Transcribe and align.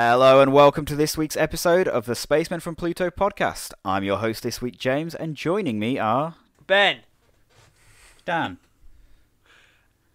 Hello 0.00 0.40
and 0.40 0.52
welcome 0.52 0.84
to 0.84 0.94
this 0.94 1.16
week's 1.16 1.36
episode 1.36 1.88
of 1.88 2.06
the 2.06 2.14
Spacemen 2.14 2.60
from 2.60 2.76
Pluto 2.76 3.10
podcast. 3.10 3.72
I'm 3.84 4.04
your 4.04 4.18
host 4.18 4.44
this 4.44 4.62
week, 4.62 4.78
James, 4.78 5.12
and 5.14 5.34
joining 5.34 5.80
me 5.80 5.98
are 5.98 6.36
Ben. 6.68 6.98
Dan. 8.24 8.58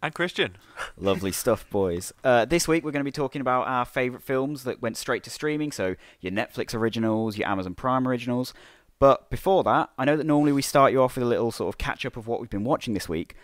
And 0.02 0.14
Christian. 0.14 0.56
lovely 0.98 1.32
stuff, 1.34 1.70
boys. 1.70 2.14
Uh, 2.24 2.46
this 2.46 2.66
week 2.68 2.86
we're 2.86 2.92
going 2.92 3.02
to 3.02 3.04
be 3.04 3.12
talking 3.12 3.42
about 3.42 3.68
our 3.68 3.84
favourite 3.84 4.24
films 4.24 4.64
that 4.64 4.82
went 4.82 4.96
straight 4.96 5.24
to 5.24 5.30
streaming, 5.30 5.72
so 5.72 5.96
your 6.22 6.32
Netflix 6.32 6.74
originals, 6.74 7.38
your 7.38 7.50
Amazon 7.50 7.76
Prime 7.76 8.08
originals. 8.08 8.54
But 9.04 9.30
before 9.30 9.66
that, 9.66 9.90
I 9.98 10.06
know 10.06 10.16
that 10.16 10.26
normally 10.26 10.54
we 10.54 10.62
start 10.62 10.94
you 10.94 11.04
off 11.04 11.18
with 11.18 11.26
a 11.26 11.28
little 11.28 11.52
sort 11.52 11.68
of 11.68 11.78
catch 11.78 12.06
up 12.06 12.16
of 12.16 12.26
what 12.26 12.40
we've 12.40 12.50
been 12.50 12.64
watching 12.64 12.94
this 12.94 13.10
week. 13.10 13.36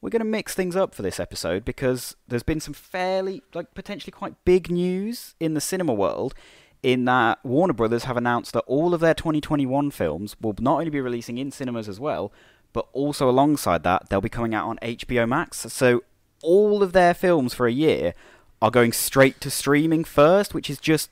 We're 0.00 0.10
going 0.10 0.20
to 0.20 0.24
mix 0.24 0.54
things 0.54 0.76
up 0.76 0.94
for 0.94 1.02
this 1.02 1.18
episode 1.18 1.64
because 1.64 2.14
there's 2.28 2.44
been 2.44 2.60
some 2.60 2.72
fairly, 2.72 3.42
like, 3.52 3.74
potentially 3.74 4.12
quite 4.12 4.36
big 4.44 4.70
news 4.70 5.34
in 5.40 5.54
the 5.54 5.60
cinema 5.60 5.92
world. 5.92 6.36
In 6.84 7.04
that 7.06 7.44
Warner 7.44 7.72
Brothers 7.72 8.04
have 8.04 8.16
announced 8.16 8.52
that 8.52 8.62
all 8.68 8.94
of 8.94 9.00
their 9.00 9.12
2021 9.12 9.90
films 9.90 10.36
will 10.40 10.54
not 10.60 10.78
only 10.78 10.90
be 10.90 11.00
releasing 11.00 11.36
in 11.36 11.50
cinemas 11.50 11.88
as 11.88 11.98
well, 11.98 12.32
but 12.72 12.86
also 12.92 13.28
alongside 13.28 13.82
that, 13.82 14.10
they'll 14.10 14.20
be 14.20 14.28
coming 14.28 14.54
out 14.54 14.68
on 14.68 14.78
HBO 14.82 15.28
Max. 15.28 15.66
So 15.72 16.04
all 16.44 16.80
of 16.80 16.92
their 16.92 17.12
films 17.12 17.54
for 17.54 17.66
a 17.66 17.72
year 17.72 18.14
are 18.62 18.70
going 18.70 18.92
straight 18.92 19.40
to 19.40 19.50
streaming 19.50 20.04
first, 20.04 20.54
which 20.54 20.70
is 20.70 20.78
just 20.78 21.10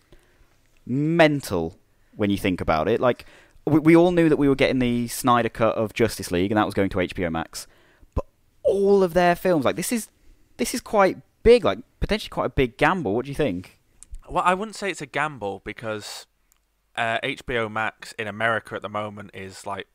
mental 0.86 1.76
when 2.14 2.30
you 2.30 2.38
think 2.38 2.60
about 2.60 2.86
it. 2.86 3.00
Like, 3.00 3.26
we, 3.66 3.80
we 3.80 3.96
all 3.96 4.12
knew 4.12 4.28
that 4.28 4.36
we 4.36 4.48
were 4.48 4.54
getting 4.54 4.78
the 4.78 5.08
Snyder 5.08 5.48
cut 5.48 5.74
of 5.76 5.92
Justice 5.92 6.30
League, 6.30 6.50
and 6.50 6.58
that 6.58 6.64
was 6.64 6.74
going 6.74 6.88
to 6.90 6.98
HBO 6.98 7.30
Max. 7.30 7.66
But 8.14 8.26
all 8.62 9.02
of 9.02 9.14
their 9.14 9.34
films, 9.34 9.64
like 9.64 9.76
this 9.76 9.92
is 9.92 10.08
this 10.56 10.74
is 10.74 10.80
quite 10.80 11.18
big, 11.42 11.64
like 11.64 11.78
potentially 12.00 12.30
quite 12.30 12.46
a 12.46 12.50
big 12.50 12.76
gamble. 12.76 13.14
What 13.14 13.24
do 13.24 13.30
you 13.30 13.34
think? 13.34 13.78
Well, 14.28 14.42
I 14.44 14.54
wouldn't 14.54 14.76
say 14.76 14.90
it's 14.90 15.02
a 15.02 15.06
gamble 15.06 15.62
because 15.64 16.26
uh, 16.96 17.18
HBO 17.22 17.70
Max 17.70 18.12
in 18.12 18.26
America 18.26 18.74
at 18.74 18.82
the 18.82 18.88
moment 18.88 19.30
is 19.34 19.66
like 19.66 19.86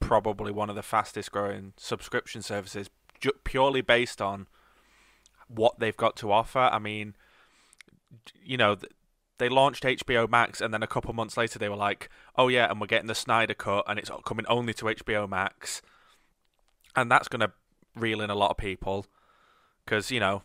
probably 0.00 0.50
one 0.50 0.70
of 0.70 0.76
the 0.76 0.82
fastest 0.82 1.30
growing 1.30 1.72
subscription 1.76 2.42
services, 2.42 2.90
ju- 3.20 3.32
purely 3.44 3.80
based 3.80 4.20
on 4.22 4.46
what 5.48 5.78
they've 5.78 5.96
got 5.96 6.16
to 6.16 6.32
offer. 6.32 6.70
I 6.72 6.78
mean, 6.78 7.14
you 8.42 8.56
know, 8.56 8.76
they 9.40 9.48
launched 9.48 9.84
HBO 9.84 10.28
Max, 10.28 10.60
and 10.60 10.72
then 10.72 10.82
a 10.82 10.86
couple 10.86 11.12
months 11.14 11.36
later 11.36 11.58
they 11.58 11.70
were 11.70 11.74
like, 11.74 12.10
"Oh 12.36 12.48
yeah, 12.48 12.70
and 12.70 12.80
we're 12.80 12.86
getting 12.86 13.08
the 13.08 13.14
Snyder 13.14 13.54
cut, 13.54 13.84
and 13.88 13.98
it's 13.98 14.10
coming 14.24 14.44
only 14.46 14.74
to 14.74 14.84
HBO 14.84 15.26
Max," 15.26 15.80
and 16.94 17.10
that's 17.10 17.26
going 17.26 17.40
to 17.40 17.52
reel 17.96 18.20
in 18.20 18.28
a 18.28 18.34
lot 18.34 18.50
of 18.50 18.58
people 18.58 19.06
because 19.84 20.10
you 20.10 20.20
know, 20.20 20.42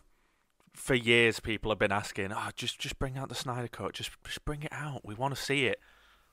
for 0.72 0.94
years 0.94 1.40
people 1.40 1.70
have 1.70 1.78
been 1.78 1.92
asking, 1.92 2.32
"Oh, 2.32 2.48
just 2.56 2.78
just 2.78 2.98
bring 2.98 3.18
out 3.18 3.28
the 3.28 3.34
Snyder 3.34 3.68
cut, 3.68 3.92
just 3.92 4.10
just 4.24 4.44
bring 4.46 4.62
it 4.62 4.72
out. 4.72 5.04
We 5.04 5.14
want 5.14 5.36
to 5.36 5.40
see 5.40 5.66
it." 5.66 5.78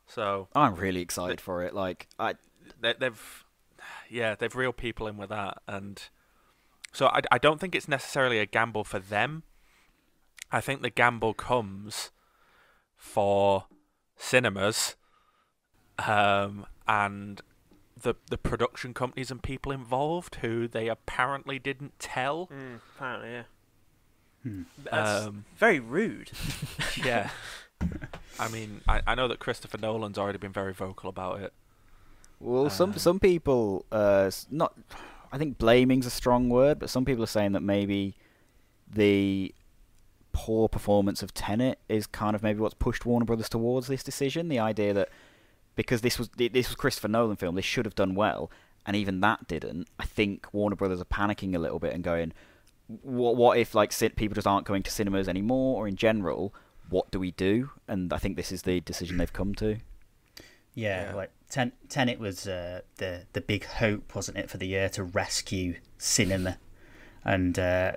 So 0.07 0.47
I'm 0.55 0.75
really 0.75 1.01
excited 1.01 1.41
for 1.41 1.63
it. 1.63 1.73
Like, 1.73 2.07
I 2.17 2.35
they, 2.79 2.93
they've, 2.97 3.43
yeah, 4.09 4.35
they've 4.35 4.55
reeled 4.55 4.77
people 4.77 5.07
in 5.07 5.17
with 5.17 5.29
that, 5.29 5.61
and 5.67 6.01
so 6.93 7.07
I 7.07 7.19
I 7.29 7.37
don't 7.39 7.59
think 7.59 7.75
it's 7.75 7.89
necessarily 7.89 8.39
a 8.39 8.45
gamble 8.45 8.85
for 8.85 8.99
them. 8.99 9.43
I 10.49 10.61
think 10.61 10.81
the 10.81 10.89
gamble 10.89 11.33
comes 11.33 12.11
for 13.03 13.65
cinemas 14.15 14.95
um, 15.99 16.65
and 16.87 17.41
the 18.01 18.15
the 18.29 18.37
production 18.37 18.93
companies 18.93 19.29
and 19.29 19.43
people 19.43 19.71
involved 19.71 20.35
who 20.35 20.67
they 20.67 20.87
apparently 20.87 21.59
didn't 21.59 21.99
tell. 21.99 22.47
Mm, 22.47 22.79
apparently, 22.95 23.29
yeah. 23.31 23.43
Hmm. 24.43 24.61
That's 24.83 25.25
Um, 25.27 25.45
very 25.57 25.79
rude. 25.79 26.31
yeah. 27.05 27.29
I 28.39 28.47
mean, 28.49 28.81
I, 28.87 29.01
I 29.05 29.15
know 29.15 29.27
that 29.27 29.39
Christopher 29.39 29.77
Nolan's 29.77 30.17
already 30.17 30.37
been 30.37 30.53
very 30.53 30.73
vocal 30.73 31.09
about 31.09 31.41
it. 31.41 31.53
Well, 32.39 32.69
some 32.69 32.91
Uh, 32.91 32.97
some 32.97 33.19
people, 33.19 33.85
uh, 33.91 34.31
not, 34.49 34.73
I 35.31 35.37
think 35.37 35.57
blaming's 35.57 36.05
a 36.05 36.09
strong 36.09 36.49
word, 36.49 36.79
but 36.79 36.89
some 36.89 37.05
people 37.05 37.23
are 37.23 37.27
saying 37.37 37.51
that 37.51 37.61
maybe 37.61 38.15
the 38.89 39.53
poor 40.33 40.67
performance 40.67 41.23
of 41.23 41.33
Tenet 41.33 41.79
is 41.87 42.05
kind 42.05 42.35
of 42.35 42.43
maybe 42.43 42.59
what's 42.59 42.73
pushed 42.73 43.05
Warner 43.05 43.25
Brothers 43.25 43.47
towards 43.49 43.87
this 43.87 44.03
decision. 44.03 44.49
The 44.49 44.59
idea 44.59 44.93
that 44.93 45.09
because 45.75 46.01
this 46.01 46.19
was 46.19 46.29
this 46.35 46.67
was 46.69 46.75
Christopher 46.75 47.07
Nolan 47.07 47.37
film, 47.37 47.55
this 47.55 47.65
should 47.65 47.85
have 47.85 47.95
done 47.95 48.13
well, 48.15 48.51
and 48.85 48.95
even 48.95 49.21
that 49.21 49.47
didn't. 49.47 49.87
I 49.97 50.05
think 50.05 50.47
Warner 50.53 50.75
Brothers 50.75 50.99
are 51.01 51.05
panicking 51.05 51.55
a 51.55 51.59
little 51.59 51.79
bit 51.79 51.93
and 51.93 52.03
going, 52.03 52.33
"What 52.87 53.35
what 53.35 53.57
if 53.57 53.73
like 53.73 53.91
people 54.15 54.35
just 54.35 54.47
aren't 54.47 54.65
going 54.67 54.83
to 54.83 54.91
cinemas 54.91 55.29
anymore, 55.29 55.77
or 55.77 55.87
in 55.87 55.95
general, 55.95 56.53
what 56.89 57.09
do 57.11 57.19
we 57.19 57.31
do?" 57.31 57.69
And 57.87 58.11
I 58.11 58.17
think 58.17 58.35
this 58.35 58.51
is 58.51 58.63
the 58.63 58.81
decision 58.81 59.17
they've 59.17 59.31
come 59.31 59.55
to. 59.55 59.77
Yeah, 60.75 61.09
Yeah. 61.09 61.15
like 61.15 61.31
Ten- 61.49 61.73
Tenet 61.87 62.19
was 62.19 62.47
uh, 62.47 62.81
the 62.97 63.25
the 63.33 63.41
big 63.41 63.65
hope, 63.65 64.15
wasn't 64.15 64.37
it, 64.39 64.49
for 64.49 64.57
the 64.57 64.67
year 64.67 64.89
to 64.89 65.03
rescue 65.03 65.75
cinema, 65.97 66.57
and 67.23 67.57
uh, 67.59 67.93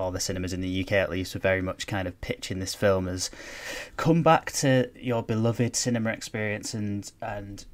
all 0.00 0.10
the 0.10 0.20
cinemas 0.20 0.52
in 0.52 0.60
the 0.60 0.80
UK 0.82 0.92
at 0.92 1.10
least 1.10 1.34
were 1.34 1.40
very 1.40 1.62
much 1.62 1.86
kind 1.86 2.08
of 2.08 2.20
pitching 2.20 2.58
this 2.58 2.74
film 2.74 3.06
as 3.06 3.30
come 3.96 4.22
back 4.22 4.50
to 4.52 4.90
your 4.96 5.22
beloved 5.22 5.76
cinema 5.76 6.10
experience 6.10 6.74
and 6.74 7.12
and 7.20 7.66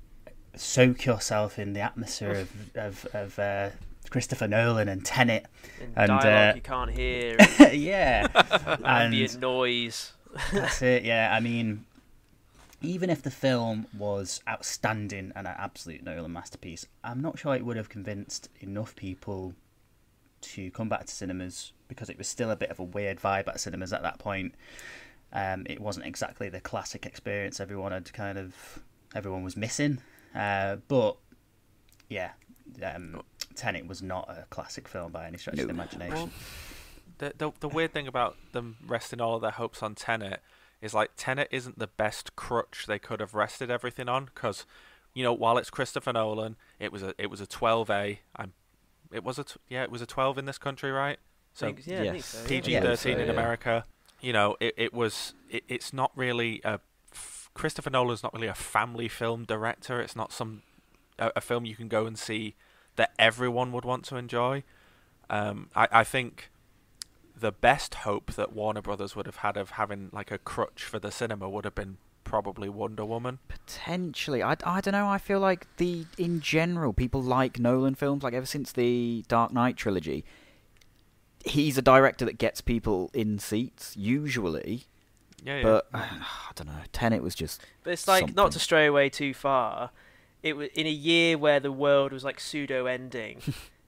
soak 0.55 1.05
yourself 1.05 1.59
in 1.59 1.73
the 1.73 1.81
atmosphere 1.81 2.33
of 2.33 2.51
of, 2.77 3.07
of 3.15 3.39
uh, 3.39 3.71
Christopher 4.11 4.49
Nolan 4.49 4.89
and 4.89 5.05
Tenet. 5.05 5.47
In 5.81 5.93
And, 5.97 6.09
dialogue 6.09 6.53
uh, 6.53 6.55
you 6.55 6.61
can't 6.61 6.91
hear, 6.91 7.37
yeah, 7.73 8.29
ambient 8.85 9.33
and 9.33 9.41
noise. 9.41 10.13
That's 10.53 10.83
it, 10.83 11.05
yeah. 11.05 11.35
I 11.35 11.41
mean, 11.41 11.85
even 12.83 13.11
if 13.11 13.23
the 13.23 13.31
film 13.31 13.87
was 13.97 14.41
outstanding 14.49 15.33
and 15.35 15.47
an 15.47 15.55
absolute 15.59 16.03
Nolan 16.03 16.33
masterpiece, 16.33 16.87
I'm 17.03 17.21
not 17.21 17.39
sure 17.39 17.55
it 17.55 17.65
would 17.65 17.77
have 17.77 17.89
convinced 17.89 18.49
enough 18.61 18.95
people 18.97 19.55
to 20.41 20.71
come 20.71 20.89
back 20.89 21.07
to 21.07 21.13
cinemas 21.13 21.73
because 21.89 22.11
it 22.11 22.19
was 22.19 22.29
still 22.29 22.51
a 22.51 22.57
bit 22.57 22.71
of 22.71 22.79
a 22.79 22.85
weird 22.85 23.21
vibe 23.21 23.49
at 23.49 23.61
cinemas 23.61 23.93
at 23.93 24.03
that 24.03 24.19
point. 24.19 24.55
Um, 25.33 25.67
it 25.69 25.81
wasn't 25.81 26.07
exactly 26.07 26.49
the 26.49 26.61
classic 26.61 27.05
experience 27.05 27.61
everyone 27.61 27.93
had 27.93 28.13
kind 28.13 28.39
of 28.39 28.83
everyone 29.15 29.43
was 29.43 29.57
missing. 29.57 29.99
Uh, 30.35 30.77
but 30.89 31.17
yeah, 32.09 32.33
um, 32.83 33.23
Tenet 33.55 33.87
was 33.87 34.03
not 34.03 34.29
a 34.29 34.47
classic 34.51 34.89
film 34.89 35.13
by 35.13 35.27
any 35.27 35.39
stretch 35.39 35.59
of 35.59 35.67
the 35.67 35.75
imagination. 35.75 36.15
Well, 36.15 36.31
the, 37.19 37.33
the 37.37 37.53
the 37.61 37.69
weird 37.69 37.93
thing 37.93 38.07
about 38.07 38.37
them 38.53 38.77
resting 38.87 39.21
all 39.21 39.35
of 39.37 39.43
their 39.43 39.53
hopes 39.53 39.83
on 39.83 39.95
Tenet 39.95 40.41
is 40.81 40.95
like 40.95 41.11
Tenet 41.17 41.49
isn't 41.51 41.79
the 41.79 41.87
best 41.87 42.37
crutch 42.37 42.85
they 42.87 42.99
could 42.99 43.21
have 43.21 43.35
rested 43.35 43.71
everything 43.71 44.09
on 44.09 44.27
because 44.27 44.67
you 45.15 45.23
know 45.23 45.33
while 45.33 45.59
it's 45.59 45.71
Christopher 45.71 46.13
Nolan, 46.13 46.57
it 46.79 46.93
was 46.93 47.03
a 47.03 47.15
it 47.19 47.31
was 47.31 47.41
a 47.41 47.47
12A. 47.47 48.19
I'm 48.37 48.53
it 49.13 49.25
was 49.25 49.39
a 49.39 49.45
t- 49.45 49.55
yeah 49.69 49.83
it 49.83 49.91
was 49.91 50.03
a 50.03 50.07
12 50.07 50.39
in 50.39 50.45
this 50.45 50.59
country, 50.59 50.91
right? 50.91 51.19
So 51.55 51.67
Think- 51.67 51.87
yeah, 51.87 52.01
I 52.01 52.03
yes. 52.05 52.27
so, 52.27 52.43
yeah. 52.43 52.49
PG 52.49 52.73
Yeah, 52.73 52.81
13 52.81 53.17
so, 53.17 53.23
in. 53.23 53.31
America. 53.31 53.85
You 54.21 54.33
know, 54.33 54.57
it, 54.61 54.75
it 54.77 54.95
was 54.95 55.35
it, 55.51 55.65
it's 55.69 55.93
not 55.93 56.11
really 56.17 56.61
a 56.65 56.81
f- 57.13 57.51
Christopher 57.55 57.91
Nolan's 57.91 58.23
not 58.23 58.33
really 58.35 58.47
a 58.47 58.55
family 58.55 59.09
film 59.09 59.45
director. 59.45 60.01
It's 60.01 60.17
not 60.17 60.33
some 60.33 60.63
a, 61.19 61.33
a 61.37 61.41
film 61.41 61.65
you 61.65 61.77
can 61.77 61.89
go 61.89 62.07
and 62.07 62.19
see 62.19 62.55
that 62.97 63.13
everyone 63.19 63.73
would 63.73 63.85
want 63.85 64.05
to 64.07 64.17
enjoy. 64.17 64.63
Um, 65.29 65.69
I, 65.75 65.89
I 65.93 66.05
think 66.05 66.51
the 67.39 67.53
best 67.53 67.97
hope 67.97 68.33
that 68.33 68.53
Warner 68.55 68.81
Brothers 68.81 69.15
would 69.15 69.27
have 69.27 69.37
had 69.37 69.57
of 69.59 69.71
having 69.73 70.09
like 70.13 70.31
a 70.31 70.39
crutch 70.39 70.85
for 70.85 70.99
the 70.99 71.11
cinema 71.11 71.49
would 71.49 71.65
have 71.67 71.75
been 71.75 71.99
probably 72.27 72.69
Wonder 72.69 73.05
Woman. 73.05 73.39
Potentially, 73.49 74.43
I, 74.43 74.57
I 74.65 74.83
don't 74.83 74.93
know. 74.93 75.09
I 75.09 75.17
feel 75.17 75.41
like 75.41 75.67
the 75.79 76.05
in 76.19 76.41
general 76.41 76.93
people 76.93 77.23
like 77.23 77.59
Nolan 77.59 77.95
films. 77.95 78.23
Like 78.23 78.35
ever 78.35 78.45
since 78.45 78.73
the 78.73 79.25
Dark 79.29 79.53
Knight 79.53 79.77
trilogy, 79.77 80.25
he's 81.47 81.79
a 81.79 81.83
director 81.83 82.27
that 82.27 82.37
gets 82.37 82.61
people 82.61 83.11
in 83.15 83.39
seats 83.39 83.97
usually. 83.97 84.85
Yeah, 85.43 85.59
yeah. 85.59 85.63
But 85.63 85.89
I 85.95 86.51
don't 86.55 86.67
know. 86.67 86.81
Tenet 86.93 87.23
was 87.23 87.35
just 87.35 87.63
But 87.85 87.95
it's 87.95 88.07
like 88.07 88.35
not 88.35 88.53
to 88.53 88.59
stray 88.59 88.87
away 88.87 89.09
too 89.09 89.33
far. 89.33 89.91
It 90.43 90.57
was 90.57 90.69
in 90.75 90.87
a 90.87 90.91
year 90.91 91.39
where 91.39 91.61
the 91.61 91.73
world 91.73 92.13
was 92.13 92.25
like 92.25 92.41
pseudo 92.41 92.87
ending. 92.87 93.41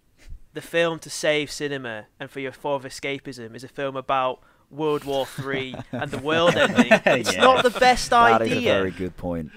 the 0.54 0.62
film 0.62 0.98
to 1.00 1.10
save 1.10 1.50
cinema 1.50 2.06
and 2.18 2.30
for 2.30 2.40
your 2.40 2.52
form 2.52 2.84
of 2.84 2.90
escapism 2.90 3.54
is 3.54 3.62
a 3.62 3.68
film 3.68 3.96
about 3.96 4.40
World 4.70 5.04
War 5.04 5.26
Three 5.26 5.74
and 5.92 6.10
the 6.10 6.18
world 6.18 6.54
ending. 6.56 6.92
It's 7.06 7.34
Yeah. 7.34 7.40
not 7.42 7.62
the 7.64 7.70
best 7.78 8.10
that 8.10 8.42
is 8.42 8.52
idea. 8.52 8.70
a 8.74 8.78
very 8.78 8.90
good 8.90 9.16
point. 9.16 9.50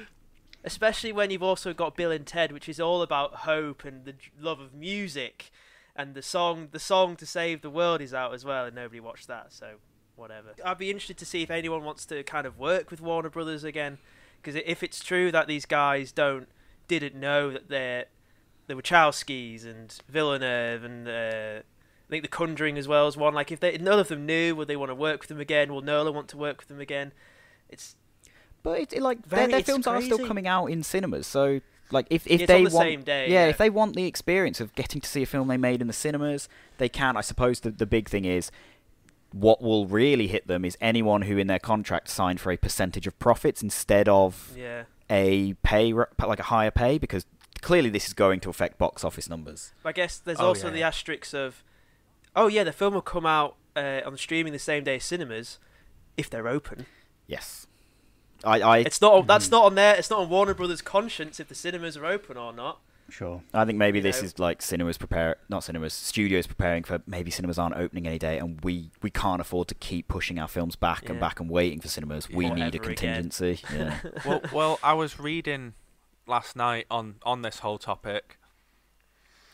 especially 0.63 1.11
when 1.11 1.31
you've 1.31 1.43
also 1.43 1.73
got 1.73 1.95
Bill 1.95 2.11
and 2.11 2.25
Ted, 2.25 2.51
which 2.51 2.69
is 2.69 2.79
all 2.79 3.01
about 3.01 3.33
hope 3.37 3.83
and 3.83 4.05
the 4.05 4.15
love 4.39 4.59
of 4.59 4.73
music, 4.73 5.51
and 5.95 6.13
the 6.13 6.21
song, 6.21 6.69
the 6.71 6.79
song 6.79 7.15
to 7.17 7.25
save 7.25 7.61
the 7.61 7.69
world 7.69 7.99
is 8.01 8.13
out 8.13 8.33
as 8.33 8.45
well, 8.45 8.65
and 8.65 8.75
nobody 8.75 8.99
watched 8.99 9.27
that, 9.27 9.51
so 9.51 9.75
whatever. 10.15 10.49
I'd 10.63 10.77
be 10.77 10.89
interested 10.91 11.17
to 11.17 11.25
see 11.25 11.41
if 11.41 11.49
anyone 11.51 11.83
wants 11.83 12.05
to 12.07 12.23
kind 12.23 12.45
of 12.45 12.57
work 12.59 12.91
with 12.91 13.01
Warner 13.01 13.29
Brothers 13.29 13.63
again, 13.63 13.97
because 14.41 14.55
if 14.65 14.83
it's 14.83 15.03
true 15.03 15.31
that 15.31 15.47
these 15.47 15.65
guys 15.65 16.11
don't 16.11 16.47
didn't 16.87 17.15
know 17.15 17.51
that 17.51 17.69
they're 17.69 18.05
the 18.67 18.75
Wachowskis 18.75 19.65
and 19.65 19.93
Villeneuve 20.07 20.83
and 20.83 21.07
uh, 21.07 21.61
I 22.11 22.15
think 22.15 22.23
the 22.23 22.27
Conjuring 22.29 22.77
as 22.77 22.87
well 22.89 23.07
as 23.07 23.15
one. 23.15 23.33
Like 23.33 23.51
if 23.51 23.59
they 23.61 23.77
none 23.77 23.97
of 23.99 24.09
them 24.09 24.25
knew, 24.25 24.53
would 24.55 24.67
they 24.67 24.75
want 24.75 24.89
to 24.91 24.95
work 24.95 25.21
with 25.21 25.29
them 25.29 25.39
again? 25.39 25.73
Will 25.73 25.81
Nolan 25.81 26.13
want 26.13 26.27
to 26.29 26.37
work 26.37 26.59
with 26.59 26.67
them 26.67 26.79
again? 26.81 27.13
It's 27.69 27.95
But 28.63 28.79
it, 28.81 28.93
it, 28.93 29.01
like 29.01 29.25
Very- 29.25 29.43
their, 29.43 29.47
their 29.51 29.59
it's 29.59 29.69
films 29.69 29.87
are 29.87 30.01
still 30.01 30.27
coming 30.27 30.45
out 30.45 30.65
in 30.67 30.83
cinemas, 30.83 31.25
so 31.25 31.61
like 31.89 32.07
if 32.09 32.27
if 32.27 32.41
It's 32.41 32.47
they 32.47 32.57
on 32.57 32.63
the 32.65 32.69
want, 32.75 32.85
same 32.87 33.01
day, 33.03 33.29
yeah, 33.29 33.43
yeah. 33.45 33.49
if 33.49 33.57
they 33.57 33.69
want 33.69 33.95
the 33.95 34.05
experience 34.05 34.59
of 34.59 34.75
getting 34.75 34.99
to 35.01 35.07
see 35.07 35.23
a 35.23 35.25
film 35.25 35.47
they 35.47 35.57
made 35.57 35.79
in 35.81 35.87
the 35.87 35.93
cinemas, 35.93 36.49
they 36.79 36.89
can. 36.89 37.15
I 37.15 37.21
suppose 37.21 37.61
the 37.61 37.71
the 37.71 37.85
big 37.85 38.09
thing 38.09 38.25
is 38.25 38.51
what 39.33 39.61
will 39.61 39.87
really 39.87 40.27
hit 40.27 40.47
them 40.47 40.65
is 40.65 40.77
anyone 40.81 41.21
who 41.23 41.37
in 41.37 41.47
their 41.47 41.59
contract 41.59 42.09
signed 42.09 42.41
for 42.41 42.51
a 42.51 42.57
percentage 42.57 43.07
of 43.07 43.17
profits 43.19 43.63
instead 43.63 44.09
of 44.09 44.51
yeah. 44.57 44.83
a 45.09 45.53
pay 45.63 45.93
like 45.93 46.39
a 46.39 46.43
higher 46.43 46.71
pay 46.71 46.97
because 46.97 47.25
clearly 47.61 47.89
this 47.89 48.07
is 48.07 48.13
going 48.13 48.41
to 48.41 48.49
affect 48.49 48.77
box 48.77 49.05
office 49.05 49.29
numbers. 49.29 49.71
I 49.85 49.93
guess 49.93 50.17
there's 50.17 50.39
Oh, 50.41 50.47
also 50.47 50.67
yeah. 50.67 50.73
the 50.73 50.83
asterisks 50.83 51.33
of, 51.33 51.63
oh 52.35 52.47
yeah, 52.47 52.63
the 52.63 52.71
film 52.71 52.93
will 52.93 53.01
come 53.01 53.25
out 53.25 53.55
uh, 53.75 54.01
on 54.05 54.17
streaming 54.17 54.53
the 54.53 54.59
same 54.59 54.83
day 54.83 54.97
as 54.97 55.03
cinemas, 55.03 55.59
if 56.17 56.29
they're 56.29 56.47
open. 56.47 56.85
Yes, 57.27 57.67
I 58.43 58.61
I, 58.61 58.77
It's 58.79 59.01
not. 59.01 59.27
That's 59.27 59.47
Hmm. 59.47 59.51
not 59.51 59.65
on 59.65 59.75
there. 59.75 59.95
It's 59.95 60.09
not 60.09 60.19
on 60.19 60.29
Warner 60.29 60.53
Brothers' 60.53 60.81
conscience 60.81 61.39
if 61.39 61.47
the 61.47 61.55
cinemas 61.55 61.95
are 61.97 62.05
open 62.05 62.37
or 62.37 62.51
not. 62.53 62.79
Sure. 63.09 63.41
I 63.53 63.65
think 63.65 63.77
maybe 63.77 63.99
you 63.99 64.03
this 64.03 64.21
know. 64.21 64.25
is 64.25 64.39
like 64.39 64.61
cinemas 64.61 64.97
prepare, 64.97 65.35
not 65.49 65.65
cinemas, 65.65 65.93
studios 65.93 66.47
preparing 66.47 66.83
for 66.85 67.01
maybe 67.05 67.29
cinemas 67.29 67.59
aren't 67.59 67.75
opening 67.75 68.07
any 68.07 68.17
day, 68.17 68.37
and 68.37 68.61
we 68.63 68.91
we 69.01 69.09
can't 69.09 69.41
afford 69.41 69.67
to 69.67 69.75
keep 69.75 70.07
pushing 70.07 70.39
our 70.39 70.47
films 70.47 70.77
back 70.77 71.09
and 71.09 71.19
back 71.19 71.39
and 71.41 71.49
waiting 71.49 71.81
for 71.81 71.89
cinemas. 71.89 72.29
We 72.29 72.45
Yeah. 72.45 72.53
need 72.53 72.75
a 72.75 72.79
contingency. 72.79 73.59
Yeah. 73.73 73.97
well, 74.25 74.41
well, 74.53 74.79
I 74.81 74.93
was 74.93 75.19
reading 75.19 75.73
last 76.25 76.55
night 76.55 76.85
on 76.89 77.15
on 77.23 77.41
this 77.41 77.59
whole 77.59 77.77
topic 77.77 78.37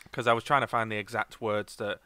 because 0.03 0.27
I 0.27 0.33
was 0.33 0.43
trying 0.43 0.61
to 0.61 0.67
find 0.67 0.91
the 0.91 0.97
exact 0.97 1.41
words 1.41 1.75
that 1.77 1.99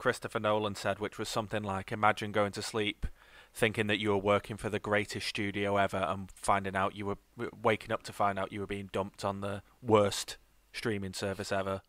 Christopher 0.00 0.40
Nolan 0.40 0.74
said, 0.74 0.98
which 0.98 1.18
was 1.18 1.28
something 1.28 1.62
like, 1.62 1.92
"Imagine 1.92 2.32
going 2.32 2.52
to 2.52 2.62
sleep." 2.62 3.06
Thinking 3.52 3.88
that 3.88 3.98
you 3.98 4.10
were 4.10 4.16
working 4.16 4.56
for 4.56 4.70
the 4.70 4.78
greatest 4.78 5.26
studio 5.26 5.76
ever, 5.76 5.98
and 5.98 6.30
finding 6.32 6.74
out 6.74 6.96
you 6.96 7.04
were 7.04 7.18
waking 7.62 7.92
up 7.92 8.02
to 8.04 8.12
find 8.12 8.38
out 8.38 8.52
you 8.52 8.60
were 8.60 8.66
being 8.66 8.88
dumped 8.92 9.24
on 9.24 9.40
the 9.40 9.62
worst 9.82 10.38
streaming 10.72 11.12
service 11.12 11.52
ever. 11.52 11.82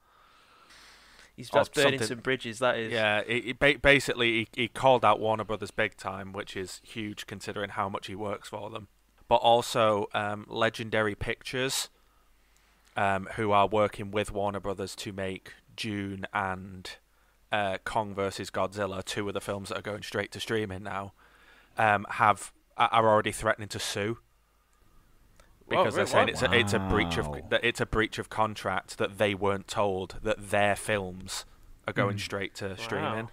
He's 1.35 1.49
that's 1.49 1.69
burning 1.69 1.99
something- 1.99 2.07
some 2.07 2.19
bridges. 2.19 2.59
That 2.59 2.77
is. 2.77 2.91
Yeah, 2.91 3.19
it, 3.25 3.59
it 3.61 3.81
basically 3.81 4.31
he, 4.39 4.47
he 4.63 4.67
called 4.67 5.05
out 5.05 5.19
Warner 5.19 5.43
Brothers 5.43 5.71
big 5.71 5.95
time, 5.97 6.33
which 6.33 6.57
is 6.57 6.81
huge 6.83 7.25
considering 7.27 7.71
how 7.71 7.87
much 7.89 8.07
he 8.07 8.15
works 8.15 8.49
for 8.49 8.69
them. 8.69 8.87
But 9.27 9.37
also 9.37 10.07
um, 10.13 10.45
Legendary 10.49 11.15
Pictures, 11.15 11.89
um, 12.97 13.29
who 13.35 13.51
are 13.51 13.67
working 13.67 14.11
with 14.11 14.31
Warner 14.33 14.59
Brothers 14.59 14.95
to 14.97 15.13
make 15.13 15.53
Dune 15.75 16.25
and 16.33 16.89
uh, 17.51 17.77
Kong 17.83 18.13
versus 18.13 18.49
Godzilla, 18.49 19.03
two 19.03 19.27
of 19.27 19.33
the 19.33 19.41
films 19.41 19.69
that 19.69 19.77
are 19.79 19.81
going 19.81 20.03
straight 20.03 20.31
to 20.31 20.39
streaming 20.39 20.83
now, 20.83 21.13
um, 21.77 22.05
have 22.11 22.51
are 22.77 23.07
already 23.09 23.31
threatening 23.31 23.67
to 23.69 23.79
sue 23.79 24.17
Whoa, 25.67 25.83
because 25.83 25.95
they're 25.95 26.05
re- 26.05 26.09
saying 26.09 26.23
what? 26.27 26.29
it's 26.33 26.41
a, 26.41 26.53
it's 26.53 26.73
a 26.73 26.79
breach 26.79 27.17
of 27.17 27.27
that 27.49 27.63
it's 27.63 27.79
a 27.81 27.85
breach 27.85 28.17
of 28.17 28.29
contract 28.29 28.97
that 28.97 29.17
they 29.17 29.35
weren't 29.35 29.67
told 29.67 30.15
that 30.23 30.49
their 30.51 30.75
films 30.75 31.45
are 31.87 31.93
going 31.93 32.15
Mm. 32.17 32.21
straight 32.21 32.55
to 32.55 32.75
streaming. 32.77 33.29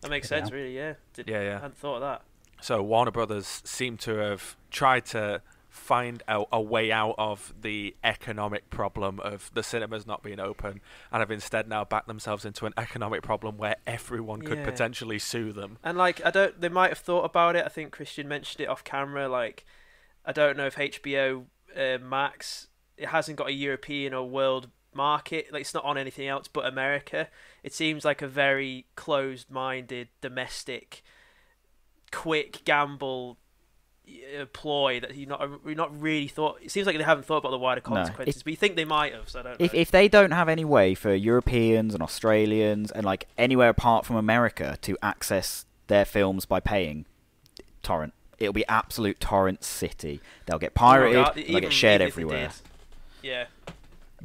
That 0.00 0.10
makes 0.10 0.30
Yeah. 0.30 0.38
sense, 0.40 0.52
really. 0.52 0.76
Yeah. 0.76 0.94
Did, 1.14 1.28
Yeah, 1.28 1.38
I 1.40 1.60
hadn't 1.60 1.76
thought 1.76 1.96
of 1.96 2.00
that. 2.02 2.22
So 2.60 2.82
Warner 2.82 3.10
Brothers 3.10 3.62
seem 3.64 3.96
to 3.98 4.16
have 4.16 4.56
tried 4.70 5.04
to 5.06 5.42
find 5.76 6.22
a, 6.26 6.44
a 6.52 6.60
way 6.60 6.90
out 6.90 7.14
of 7.18 7.52
the 7.60 7.94
economic 8.02 8.70
problem 8.70 9.20
of 9.20 9.50
the 9.54 9.62
cinemas 9.62 10.06
not 10.06 10.22
being 10.22 10.40
open, 10.40 10.80
and 11.12 11.20
have 11.20 11.30
instead 11.30 11.68
now 11.68 11.84
backed 11.84 12.08
themselves 12.08 12.44
into 12.44 12.66
an 12.66 12.72
economic 12.76 13.22
problem 13.22 13.56
where 13.58 13.76
everyone 13.86 14.42
could 14.42 14.58
Yeah. 14.58 14.64
potentially 14.64 15.18
sue 15.18 15.52
them. 15.52 15.78
And 15.84 15.96
like, 15.98 16.24
I 16.24 16.30
don't. 16.30 16.60
They 16.60 16.68
might 16.68 16.88
have 16.90 16.98
thought 16.98 17.24
about 17.24 17.56
it. 17.56 17.64
I 17.64 17.68
think 17.68 17.92
Christian 17.92 18.26
mentioned 18.28 18.60
it 18.62 18.68
off 18.68 18.82
camera. 18.84 19.28
Like, 19.28 19.64
I 20.24 20.32
don't 20.32 20.56
know 20.56 20.66
if 20.66 20.76
HBO 20.76 21.44
uh, 21.76 21.98
Max 22.02 22.68
it 22.96 23.08
hasn't 23.08 23.36
got 23.36 23.48
a 23.48 23.52
European 23.52 24.14
or 24.14 24.26
world 24.28 24.70
market. 24.94 25.52
Like, 25.52 25.60
it's 25.60 25.74
not 25.74 25.84
on 25.84 25.98
anything 25.98 26.26
else 26.28 26.48
but 26.48 26.64
America. 26.64 27.28
It 27.62 27.74
seems 27.74 28.04
like 28.06 28.22
a 28.22 28.26
very 28.26 28.86
closed-minded, 28.96 30.08
domestic, 30.22 31.02
quick 32.10 32.64
gamble 32.64 33.36
ploy 34.52 35.00
that 35.00 35.14
you 35.14 35.26
not 35.26 35.48
you 35.66 35.74
not 35.74 35.98
really 36.00 36.28
thought. 36.28 36.58
It 36.62 36.70
seems 36.70 36.86
like 36.86 36.96
they 36.96 37.02
haven't 37.04 37.24
thought 37.24 37.38
about 37.38 37.50
the 37.50 37.58
wider 37.58 37.80
No, 37.86 37.94
consequences. 37.96 38.42
but 38.42 38.50
you 38.50 38.56
think 38.56 38.76
they 38.76 38.84
might 38.84 39.12
have. 39.14 39.28
So 39.28 39.40
I 39.40 39.42
don't 39.42 39.60
know. 39.60 39.64
if 39.64 39.74
if 39.74 39.90
they 39.90 40.08
don't 40.08 40.30
have 40.32 40.48
any 40.48 40.64
way 40.64 40.94
for 40.94 41.14
Europeans 41.14 41.94
and 41.94 42.02
Australians 42.02 42.90
and 42.90 43.04
like 43.04 43.26
anywhere 43.36 43.68
apart 43.70 44.06
from 44.06 44.16
America 44.16 44.78
to 44.82 44.96
access 45.02 45.64
their 45.88 46.04
films 46.04 46.46
by 46.46 46.60
paying 46.60 47.06
torrent, 47.82 48.12
it'll 48.38 48.52
be 48.52 48.66
absolute 48.66 49.20
torrent 49.20 49.64
city. 49.64 50.20
They'll 50.46 50.58
get 50.58 50.74
pirated. 50.74 51.16
Oh 51.16 51.22
my 51.22 51.26
God, 51.26 51.34
they'll 51.48 51.60
get 51.60 51.72
shared 51.72 52.00
if 52.00 52.08
everywhere. 52.08 52.48
did, 52.48 53.28
Yeah. 53.28 53.46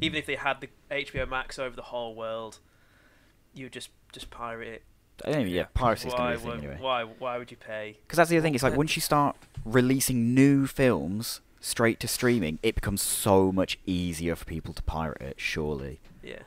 Even 0.00 0.18
if 0.18 0.26
they 0.26 0.36
had 0.36 0.60
the 0.60 0.68
HBO 0.90 1.28
Max 1.28 1.58
over 1.58 1.76
the 1.76 1.82
whole 1.82 2.14
world, 2.14 2.58
you 3.54 3.68
just 3.68 3.90
just 4.12 4.30
pirate 4.30 4.68
it. 4.68 4.82
I 5.24 5.30
don't 5.30 5.40
even, 5.42 5.52
yeah, 5.52 5.66
piracy's 5.74 6.12
gonna 6.14 6.30
be 6.30 6.36
a 6.36 6.38
thing 6.38 6.48
would 6.48 6.58
anyway. 6.58 6.78
why 6.80 7.04
why 7.04 7.38
would 7.38 7.50
you 7.50 7.56
pay? 7.56 7.98
Because 8.02 8.16
that's 8.16 8.30
the 8.30 8.36
other 8.36 8.42
thing. 8.42 8.54
It's 8.54 8.64
like 8.64 8.76
once 8.76 8.96
you 8.96 9.02
start 9.02 9.36
releasing 9.64 10.34
new 10.34 10.66
films 10.66 11.40
straight 11.60 12.00
to 12.00 12.08
streaming, 12.08 12.58
it 12.62 12.74
becomes 12.74 13.00
so 13.02 13.52
much 13.52 13.78
easier 13.86 14.34
for 14.34 14.44
people 14.44 14.74
to 14.74 14.82
pirate 14.82 15.20
it. 15.22 15.34
Surely. 15.38 16.00
Yeah. 16.22 16.40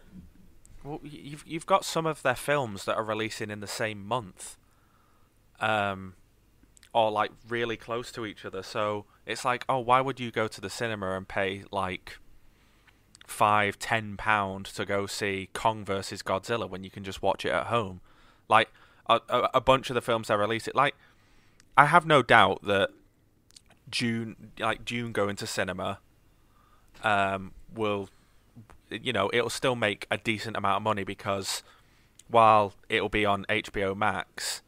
Well, 0.84 1.00
you've 1.04 1.44
you've 1.48 1.66
got 1.66 1.86
some 1.86 2.06
of 2.06 2.22
their 2.22 2.36
films 2.36 2.86
that 2.86 2.96
are 2.96 3.04
releasing 3.04 3.50
in 3.50 3.60
the 3.60 3.68
same 3.68 4.06
month, 4.06 4.58
um, 5.60 6.14
or 6.94 7.12
like 7.12 7.32
really 7.48 7.78
close 7.78 8.12
to 8.14 8.26
each 8.26 8.46
other. 8.46 8.62
So 8.62 9.06
it's 9.26 9.46
like, 9.46 9.66
oh, 9.68 9.80
why 9.80 10.02
would 10.02 10.20
you 10.20 10.32
go 10.32 10.48
to 10.48 10.62
the 10.62 10.70
cinema 10.70 11.16
and 11.18 11.28
pay 11.28 11.64
like 11.72 12.20
five, 13.26 13.80
ten 13.80 14.18
pound 14.18 14.66
to 14.68 14.86
go 14.86 15.08
see 15.08 15.50
Kong 15.54 15.84
versus 15.84 16.22
Godzilla 16.22 16.70
when 16.70 16.84
you 16.84 16.92
can 16.92 17.04
just 17.04 17.22
watch 17.22 17.46
it 17.46 17.52
at 17.52 17.68
home? 17.68 18.02
Like 18.48 18.70
a, 19.08 19.20
a, 19.54 19.62
bunch 19.62 19.90
of 19.90 19.94
the 19.94 20.02
films 20.02 20.28
that 20.28 20.38
release 20.38 20.68
it, 20.68 20.76
like 20.76 20.96
I 21.78 21.86
have 21.86 22.06
no 22.06 22.22
doubt 22.22 22.64
that 22.66 22.90
Dune, 23.90 24.52
like 24.60 24.86
Dune 24.86 25.12
going 25.12 25.36
to 25.38 25.48
cinema, 25.48 26.00
um, 27.04 27.54
will 27.74 28.10
you 28.90 29.14
know, 29.14 29.30
it'll 29.34 29.50
still 29.50 29.76
make 29.76 30.08
a 30.12 30.18
decent 30.18 30.56
amount 30.56 30.78
of 30.78 30.84
money 30.84 31.04
because 31.04 31.64
while 32.28 32.74
it'll 32.90 33.10
be 33.10 33.26
on 33.26 33.46
HBO 33.50 33.96
Max, 33.96 34.62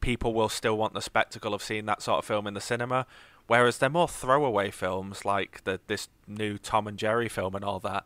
people 0.00 0.34
will 0.34 0.48
still 0.48 0.76
want 0.76 0.94
the 0.94 1.00
spectacle 1.00 1.54
of 1.54 1.62
seeing 1.62 1.86
that 1.86 2.02
sort 2.02 2.18
of 2.18 2.24
film 2.24 2.46
in 2.46 2.54
the 2.54 2.60
cinema. 2.60 3.06
Whereas 3.46 3.78
they're 3.78 3.90
more 3.90 4.08
throwaway 4.08 4.70
films 4.70 5.24
like 5.24 5.64
the 5.64 5.80
this 5.88 6.08
new 6.26 6.56
Tom 6.56 6.86
and 6.86 6.96
Jerry 6.96 7.28
film 7.28 7.54
and 7.54 7.64
all 7.64 7.80
that. 7.80 8.04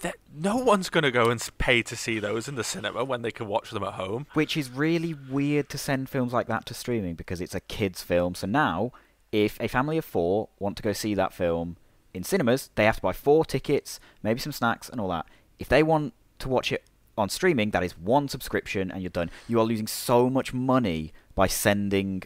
That 0.00 0.16
no 0.32 0.56
one's 0.56 0.90
gonna 0.90 1.10
go 1.10 1.28
and 1.30 1.46
pay 1.58 1.82
to 1.82 1.96
see 1.96 2.18
those 2.18 2.46
in 2.46 2.54
the 2.54 2.64
cinema 2.64 3.04
when 3.04 3.22
they 3.22 3.30
can 3.32 3.48
watch 3.48 3.70
them 3.70 3.82
at 3.82 3.94
home. 3.94 4.26
Which 4.34 4.56
is 4.56 4.70
really 4.70 5.14
weird 5.14 5.68
to 5.70 5.78
send 5.78 6.08
films 6.08 6.32
like 6.32 6.46
that 6.46 6.66
to 6.66 6.74
streaming 6.74 7.14
because 7.14 7.40
it's 7.40 7.54
a 7.54 7.60
kids' 7.60 8.02
film. 8.02 8.34
So 8.34 8.46
now, 8.46 8.92
if 9.32 9.58
a 9.60 9.68
family 9.68 9.98
of 9.98 10.04
four 10.04 10.48
want 10.58 10.76
to 10.76 10.82
go 10.82 10.92
see 10.92 11.14
that 11.14 11.32
film 11.34 11.76
in 12.14 12.22
cinemas, 12.22 12.70
they 12.76 12.84
have 12.84 12.96
to 12.96 13.02
buy 13.02 13.12
four 13.12 13.44
tickets, 13.44 13.98
maybe 14.22 14.40
some 14.40 14.52
snacks 14.52 14.88
and 14.88 15.00
all 15.00 15.08
that. 15.08 15.26
If 15.58 15.68
they 15.68 15.82
want 15.82 16.14
to 16.38 16.48
watch 16.48 16.70
it 16.70 16.84
on 17.16 17.28
streaming, 17.28 17.70
that 17.72 17.82
is 17.82 17.98
one 17.98 18.28
subscription 18.28 18.90
and 18.90 19.02
you're 19.02 19.10
done. 19.10 19.30
You 19.48 19.58
are 19.60 19.64
losing 19.64 19.88
so 19.88 20.30
much 20.30 20.54
money 20.54 21.12
by 21.34 21.48
sending 21.48 22.22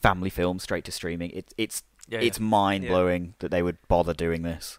family 0.00 0.30
films 0.30 0.62
straight 0.62 0.84
to 0.86 0.92
streaming. 0.92 1.30
It, 1.30 1.52
it's 1.58 1.82
Yeah, 2.08 2.20
it's 2.20 2.38
yeah. 2.38 2.44
mind 2.46 2.86
blowing 2.88 3.34
that 3.40 3.50
they 3.50 3.62
would 3.62 3.76
bother 3.88 4.14
doing 4.14 4.42
this. 4.42 4.78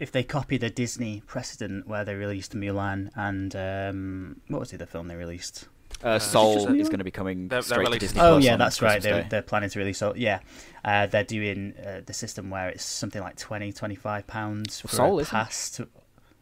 If 0.00 0.10
they 0.12 0.22
copy 0.24 0.56
the 0.56 0.70
Disney 0.70 1.22
precedent 1.26 1.86
where 1.86 2.04
they 2.04 2.14
released 2.14 2.52
Mulan 2.54 3.10
and 3.14 3.54
um, 3.56 4.40
what 4.48 4.60
was 4.60 4.72
it 4.72 4.78
the 4.78 4.84
other 4.84 4.90
film 4.90 5.08
they 5.08 5.16
released? 5.16 5.68
Uh, 6.02 6.18
just 6.18 6.32
Soul 6.32 6.68
a- 6.68 6.74
is 6.74 6.88
going 6.88 6.98
to 6.98 7.04
be 7.04 7.10
coming 7.12 7.48
They're- 7.48 7.62
they're 7.62 7.84
straight 7.84 7.92
to 7.92 7.98
Disney 8.00 8.20
Oh 8.20 8.32
Plus 8.34 8.44
yeah, 8.44 8.52
on 8.54 8.58
that's 8.58 8.82
right. 8.82 9.00
They're, 9.00 9.26
they're 9.30 9.42
planning 9.42 9.70
to 9.70 9.78
release. 9.78 9.98
Soul. 9.98 10.14
yeah, 10.16 10.40
uh, 10.84 11.06
they're 11.06 11.22
doing 11.24 11.74
uh, 11.78 12.00
the 12.04 12.12
system 12.12 12.50
where 12.50 12.68
it's 12.68 12.84
something 12.84 13.22
like 13.22 13.36
20 13.36 13.72
25 13.72 14.26
pounds 14.26 14.80
for 14.80 14.88
Soul, 14.88 15.18
a 15.18 15.22
isn't 15.22 15.28
it? 15.28 15.30
pass 15.30 15.70
to. 15.70 15.88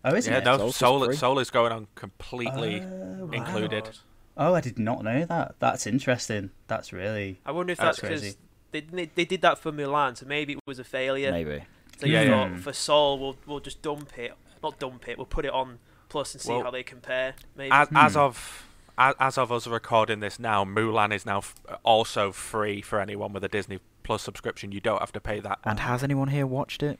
Oh, 0.04 0.14
isn't 0.14 0.32
yeah, 0.32 0.38
it? 0.40 0.44
no, 0.44 0.70
Soul, 0.70 1.04
free. 1.04 1.14
Soul 1.16 1.38
is 1.38 1.50
going 1.50 1.70
on 1.72 1.86
completely 1.94 2.80
Oh, 2.80 3.26
wow. 3.26 3.30
included. 3.32 3.90
Oh, 4.36 4.54
I 4.54 4.60
did 4.62 4.78
not 4.78 5.04
know 5.04 5.26
that. 5.26 5.56
That's 5.58 5.86
interesting. 5.86 6.50
That's 6.66 6.92
really. 6.92 7.40
I 7.44 7.52
wonder 7.52 7.72
if 7.72 7.78
That's 7.78 8.00
that's 8.00 8.22
because 8.22 8.36
they, 8.72 8.80
they 8.80 9.10
they 9.14 9.24
did 9.26 9.42
that 9.42 9.58
for 9.58 9.70
Mulan, 9.70 10.16
so 10.16 10.24
maybe 10.26 10.54
it 10.54 10.58
was 10.66 10.78
a 10.78 10.84
failure. 10.84 11.30
Maybe. 11.30 11.62
So 12.02 12.06
Yeah, 12.08 12.22
you 12.22 12.30
yeah. 12.30 12.56
for 12.56 12.72
Soul, 12.72 13.18
we'll 13.18 13.36
we'll 13.46 13.60
just 13.60 13.80
dump 13.82 14.18
it, 14.18 14.34
not 14.62 14.78
dump 14.78 15.08
it. 15.08 15.16
We'll 15.16 15.26
put 15.26 15.44
it 15.44 15.52
on 15.52 15.78
Plus 16.08 16.34
and 16.34 16.42
see 16.42 16.52
Well, 16.52 16.64
how 16.64 16.70
they 16.70 16.82
compare. 16.82 17.34
Maybe. 17.56 17.70
As, 17.70 17.88
as 17.94 18.12
Hmm. 18.14 18.18
of 18.20 18.66
as, 18.98 19.14
as 19.18 19.38
of 19.38 19.50
us 19.50 19.66
recording 19.66 20.20
this 20.20 20.38
now, 20.38 20.64
Mulan 20.64 21.14
is 21.14 21.24
now 21.24 21.38
f- 21.38 21.54
also 21.82 22.30
free 22.32 22.82
for 22.82 23.00
anyone 23.00 23.32
with 23.32 23.42
a 23.44 23.48
Disney 23.48 23.78
Plus 24.02 24.20
subscription. 24.22 24.72
You 24.72 24.80
don't 24.80 24.98
have 24.98 25.12
to 25.12 25.20
pay 25.20 25.40
that. 25.40 25.58
And 25.64 25.80
has 25.80 26.02
anyone 26.02 26.28
here 26.28 26.46
watched 26.46 26.82
it? 26.82 26.98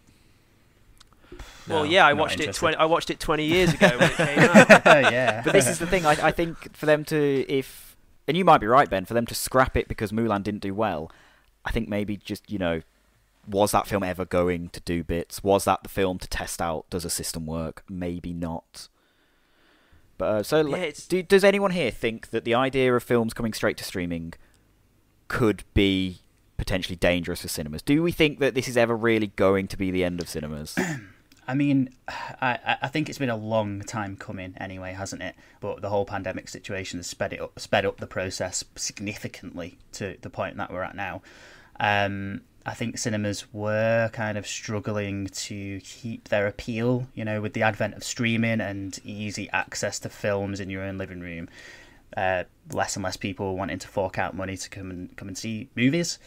Well, 1.69 1.87
yeah, 1.87 2.07
I 2.07 2.11
not 2.13 2.19
watched 2.21 2.41
it. 2.41 2.55
Twenty. 2.55 2.77
I 2.77 2.85
watched 2.87 3.11
it 3.11 3.21
twenty 3.21 3.45
years 3.45 3.73
ago 3.75 3.89
when 3.99 4.11
it 4.11 4.17
came 4.17 4.39
out. 4.41 5.13
yeah. 5.13 5.43
But 5.45 5.53
this 5.53 5.69
is 5.69 5.79
the 5.79 5.87
thing. 5.87 6.05
I, 6.07 6.13
I 6.29 6.31
think 6.31 6.75
for 6.77 6.87
them 6.87 7.05
to, 7.07 7.45
if, 7.49 7.97
and 8.27 8.37
you 8.37 8.45
might 8.45 8.59
be 8.59 8.67
right, 8.67 8.89
Ben, 8.91 9.05
for 9.05 9.15
them 9.15 9.27
to 9.27 9.35
scrap 9.35 9.77
it 9.77 9.89
because 9.89 10.13
Mulan 10.13 10.43
didn't 10.43 10.61
do 10.63 10.75
well, 10.75 11.11
I 11.65 11.71
think 11.71 11.89
maybe 11.89 12.17
just 12.17 12.51
you 12.51 12.59
know, 12.59 12.83
was 13.47 13.73
that 13.73 13.87
film 13.87 14.03
ever 14.03 14.25
going 14.25 14.69
to 14.71 14.81
do 14.81 15.03
bits? 15.03 15.43
Was 15.43 15.65
that 15.65 15.83
the 15.83 15.89
film 15.89 16.19
to 16.19 16.29
test 16.29 16.61
out 16.63 16.89
does 16.91 17.05
a 17.05 17.11
system 17.11 17.47
work? 17.47 17.83
Maybe 17.89 18.33
not. 18.33 18.89
But 20.19 20.25
uh, 20.27 20.43
so, 20.43 20.59
Yeah, 20.67 20.77
like, 20.77 21.09
do, 21.09 21.23
does 21.23 21.43
anyone 21.45 21.73
here 21.73 21.91
think 21.91 22.31
that 22.31 22.45
the 22.45 22.55
idea 22.55 22.95
of 22.95 23.03
films 23.03 23.35
coming 23.35 23.53
straight 23.53 23.77
to 23.79 23.85
streaming 23.85 24.35
could 25.29 25.65
be 25.75 26.19
potentially 26.57 26.97
dangerous 26.97 27.43
for 27.43 27.49
cinemas? 27.49 27.83
Do 27.83 28.03
we 28.03 28.13
think 28.13 28.39
that 28.39 28.55
this 28.55 28.69
is 28.69 28.77
ever 28.77 28.97
really 28.97 29.29
going 29.29 29.67
to 29.69 29.77
be 29.77 29.91
the 29.91 30.05
end 30.05 30.21
of 30.21 30.29
cinemas? 30.29 30.77
I 31.49 31.55
mean, 31.55 31.91
I, 32.07 32.77
I- 32.83 32.89
think 32.89 33.09
it's 33.09 33.19
been 33.19 33.29
a 33.29 33.37
long 33.37 33.81
time 33.81 34.17
coming 34.17 34.55
anyway, 34.59 34.93
hasn't 34.93 35.23
it? 35.23 35.35
But 35.59 35.83
the 35.83 35.89
whole 35.89 36.05
pandemic 36.05 36.49
situation 36.49 37.01
has 37.01 37.09
sped 37.09 37.33
it 37.33 37.41
up, 37.41 37.59
sped 37.59 37.85
up 37.85 37.97
the 37.99 38.07
process 38.07 38.65
significantly 38.77 39.79
to 39.93 40.17
the 40.21 40.31
point 40.31 40.57
that 40.59 40.71
we're 40.73 40.85
at 40.85 40.95
now. 40.95 41.21
Um, 41.81 42.43
I 42.65 42.75
think 42.75 42.99
cinemas 42.99 43.53
were 43.53 44.09
kind 44.13 44.39
of 44.39 44.47
struggling 44.47 45.27
to 45.27 45.81
keep 45.81 46.29
their 46.29 46.47
appeal, 46.47 47.09
you 47.15 47.25
know, 47.25 47.41
with 47.41 47.55
the 47.55 47.63
advent 47.63 47.95
of 47.95 48.05
streaming 48.05 48.61
and 48.61 48.99
easy 49.05 49.51
access 49.51 49.99
to 50.01 50.09
films 50.09 50.61
in 50.61 50.71
your 50.71 50.83
own 50.83 50.99
living 50.99 51.21
room. 51.21 51.49
Uh, 52.17 52.45
less 52.73 52.95
and 52.95 53.03
less 53.03 53.17
people 53.17 53.57
wanting 53.57 53.79
to 53.79 53.89
fork 53.89 54.19
out 54.19 54.37
money 54.37 54.55
to 54.55 54.69
come 54.69 54.91
and 54.91 55.17
come 55.17 55.29
and 55.29 55.39
see 55.39 55.71
movies. 55.75 56.19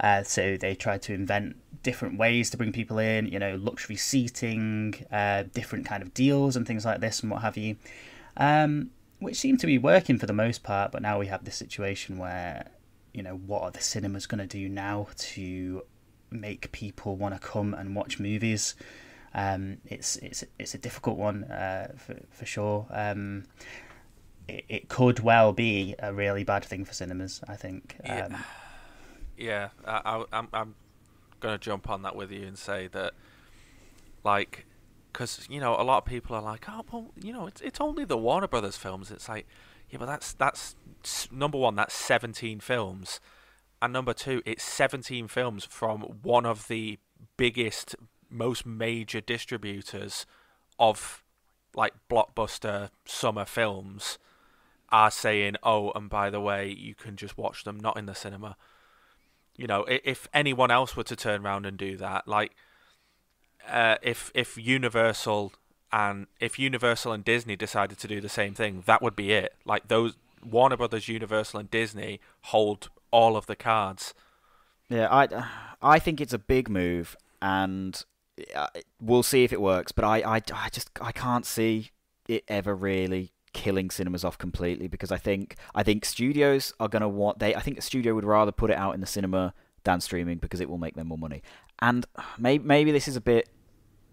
Uh, 0.00 0.22
so 0.22 0.56
they 0.56 0.74
tried 0.74 1.00
to 1.00 1.14
invent 1.14 1.56
different 1.84 2.18
ways 2.18 2.50
to 2.50 2.56
bring 2.56 2.72
people 2.72 2.98
in, 2.98 3.26
you 3.26 3.38
know, 3.38 3.54
luxury 3.56 3.96
seating, 3.96 4.94
uh, 5.12 5.44
different 5.54 5.86
kind 5.86 6.02
of 6.02 6.12
deals 6.12 6.56
and 6.56 6.66
things 6.66 6.84
like 6.84 7.00
this 7.00 7.20
and 7.20 7.30
what 7.30 7.42
have 7.42 7.56
you, 7.56 7.76
um, 8.36 8.90
which 9.20 9.36
seemed 9.36 9.60
to 9.60 9.66
be 9.66 9.78
working 9.78 10.18
for 10.18 10.26
the 10.26 10.32
most 10.32 10.64
part. 10.64 10.90
But 10.90 11.02
now 11.02 11.18
we 11.20 11.28
have 11.28 11.44
this 11.44 11.56
situation 11.56 12.18
where, 12.18 12.66
you 13.18 13.24
know, 13.24 13.36
what 13.50 13.62
are 13.62 13.70
the 13.70 13.82
cinemas 13.82 14.26
going 14.26 14.38
to 14.38 14.46
do 14.46 14.68
now 14.68 15.08
to 15.34 15.82
make 16.30 16.72
people 16.72 17.16
want 17.16 17.34
to 17.34 17.40
come 17.40 17.74
and 17.74 17.94
watch 17.94 18.18
movies? 18.18 18.74
Um, 19.34 19.78
it's 19.84 20.16
it's 20.16 20.44
it's 20.58 20.74
a 20.74 20.78
difficult 20.78 21.18
one 21.18 21.44
uh, 21.44 21.88
for 21.96 22.16
for 22.30 22.46
sure. 22.46 22.86
Um, 22.90 23.44
it, 24.46 24.64
it 24.68 24.88
could 24.88 25.20
well 25.20 25.52
be 25.52 25.94
a 25.98 26.14
really 26.14 26.44
bad 26.44 26.64
thing 26.64 26.84
for 26.84 26.94
cinemas. 26.94 27.42
I 27.46 27.56
think. 27.56 27.96
Yeah. 28.04 28.26
Um, 28.26 28.36
Yeah, 29.36 29.68
I, 29.84 30.00
I, 30.04 30.24
I'm 30.38 30.48
I'm 30.52 30.74
gonna 31.40 31.58
jump 31.58 31.88
on 31.88 32.02
that 32.02 32.16
with 32.16 32.32
you 32.32 32.44
and 32.46 32.58
say 32.58 32.88
that, 32.88 33.14
like, 34.24 34.66
because 35.12 35.46
you 35.48 35.60
know 35.60 35.74
a 35.78 35.84
lot 35.84 35.98
of 35.98 36.04
people 36.04 36.34
are 36.34 36.42
like, 36.42 36.64
oh 36.68 36.84
well, 36.90 37.06
you 37.22 37.32
know, 37.32 37.46
it's 37.46 37.60
it's 37.60 37.80
only 37.80 38.04
the 38.04 38.16
Warner 38.16 38.48
Brothers 38.48 38.76
films. 38.76 39.12
It's 39.12 39.28
like, 39.28 39.46
yeah, 39.90 39.98
but 39.98 40.06
that's 40.06 40.32
that's 40.34 40.74
number 41.32 41.58
one, 41.58 41.76
that's 41.76 41.94
17 41.94 42.60
films, 42.60 43.20
and 43.80 43.92
number 43.92 44.12
two, 44.12 44.42
it's 44.44 44.64
17 44.64 45.28
films 45.28 45.64
from 45.64 46.02
one 46.22 46.44
of 46.44 46.68
the 46.68 46.98
biggest, 47.36 47.94
most 48.28 48.66
major 48.66 49.20
distributors 49.20 50.26
of 50.78 51.22
like 51.74 51.94
blockbuster 52.10 52.90
summer 53.04 53.44
films 53.44 54.18
are 54.90 55.10
saying, 55.10 55.56
oh, 55.62 55.92
and 55.94 56.08
by 56.08 56.30
the 56.30 56.40
way, 56.40 56.68
you 56.68 56.94
can 56.94 57.16
just 57.16 57.38
watch 57.38 57.64
them 57.64 57.78
not 57.78 57.96
in 57.96 58.06
the 58.06 58.14
cinema. 58.14 58.56
You 59.56 59.66
know, 59.66 59.84
if 59.88 60.28
anyone 60.32 60.70
else 60.70 60.96
were 60.96 61.04
to 61.04 61.16
turn 61.16 61.44
around 61.44 61.66
and 61.66 61.76
do 61.76 61.96
that, 61.98 62.26
like 62.26 62.52
uh, 63.68 63.96
if 64.02 64.30
if 64.34 64.56
Universal 64.56 65.52
and 65.92 66.26
if 66.40 66.58
Universal 66.58 67.12
and 67.12 67.24
Disney 67.24 67.56
decided 67.56 67.98
to 67.98 68.08
do 68.08 68.20
the 68.20 68.28
same 68.28 68.54
thing, 68.54 68.82
that 68.86 69.02
would 69.02 69.16
be 69.16 69.32
it. 69.32 69.54
Like 69.64 69.88
those 69.88 70.16
Warner 70.44 70.76
Brothers, 70.76 71.08
Universal, 71.08 71.60
and 71.60 71.70
Disney 71.70 72.20
hold 72.42 72.90
all 73.10 73.36
of 73.36 73.46
the 73.46 73.56
cards. 73.56 74.14
Yeah, 74.88 75.08
I, 75.10 75.46
I 75.82 75.98
think 75.98 76.20
it's 76.20 76.32
a 76.32 76.38
big 76.38 76.68
move, 76.68 77.16
and 77.40 78.02
uh, 78.54 78.68
we'll 79.00 79.22
see 79.22 79.44
if 79.44 79.52
it 79.52 79.60
works. 79.60 79.92
But 79.92 80.04
I, 80.04 80.18
I, 80.18 80.42
I 80.52 80.68
just 80.70 80.90
I 81.00 81.12
can't 81.12 81.46
see 81.46 81.90
it 82.26 82.44
ever 82.48 82.74
really 82.74 83.32
killing 83.54 83.90
cinemas 83.90 84.24
off 84.24 84.36
completely 84.36 84.86
because 84.88 85.10
I 85.10 85.16
think 85.16 85.56
I 85.74 85.82
think 85.82 86.04
studios 86.04 86.72
are 86.78 86.88
gonna 86.88 87.08
want 87.08 87.38
they 87.38 87.54
I 87.54 87.60
think 87.60 87.78
a 87.78 87.82
studio 87.82 88.14
would 88.14 88.24
rather 88.24 88.52
put 88.52 88.70
it 88.70 88.76
out 88.76 88.94
in 88.94 89.00
the 89.00 89.06
cinema 89.06 89.54
than 89.84 90.00
streaming 90.00 90.36
because 90.36 90.60
it 90.60 90.68
will 90.68 90.78
make 90.78 90.94
them 90.94 91.08
more 91.08 91.18
money. 91.18 91.42
And 91.80 92.06
maybe 92.38 92.64
maybe 92.64 92.92
this 92.92 93.08
is 93.08 93.16
a 93.16 93.20
bit 93.20 93.48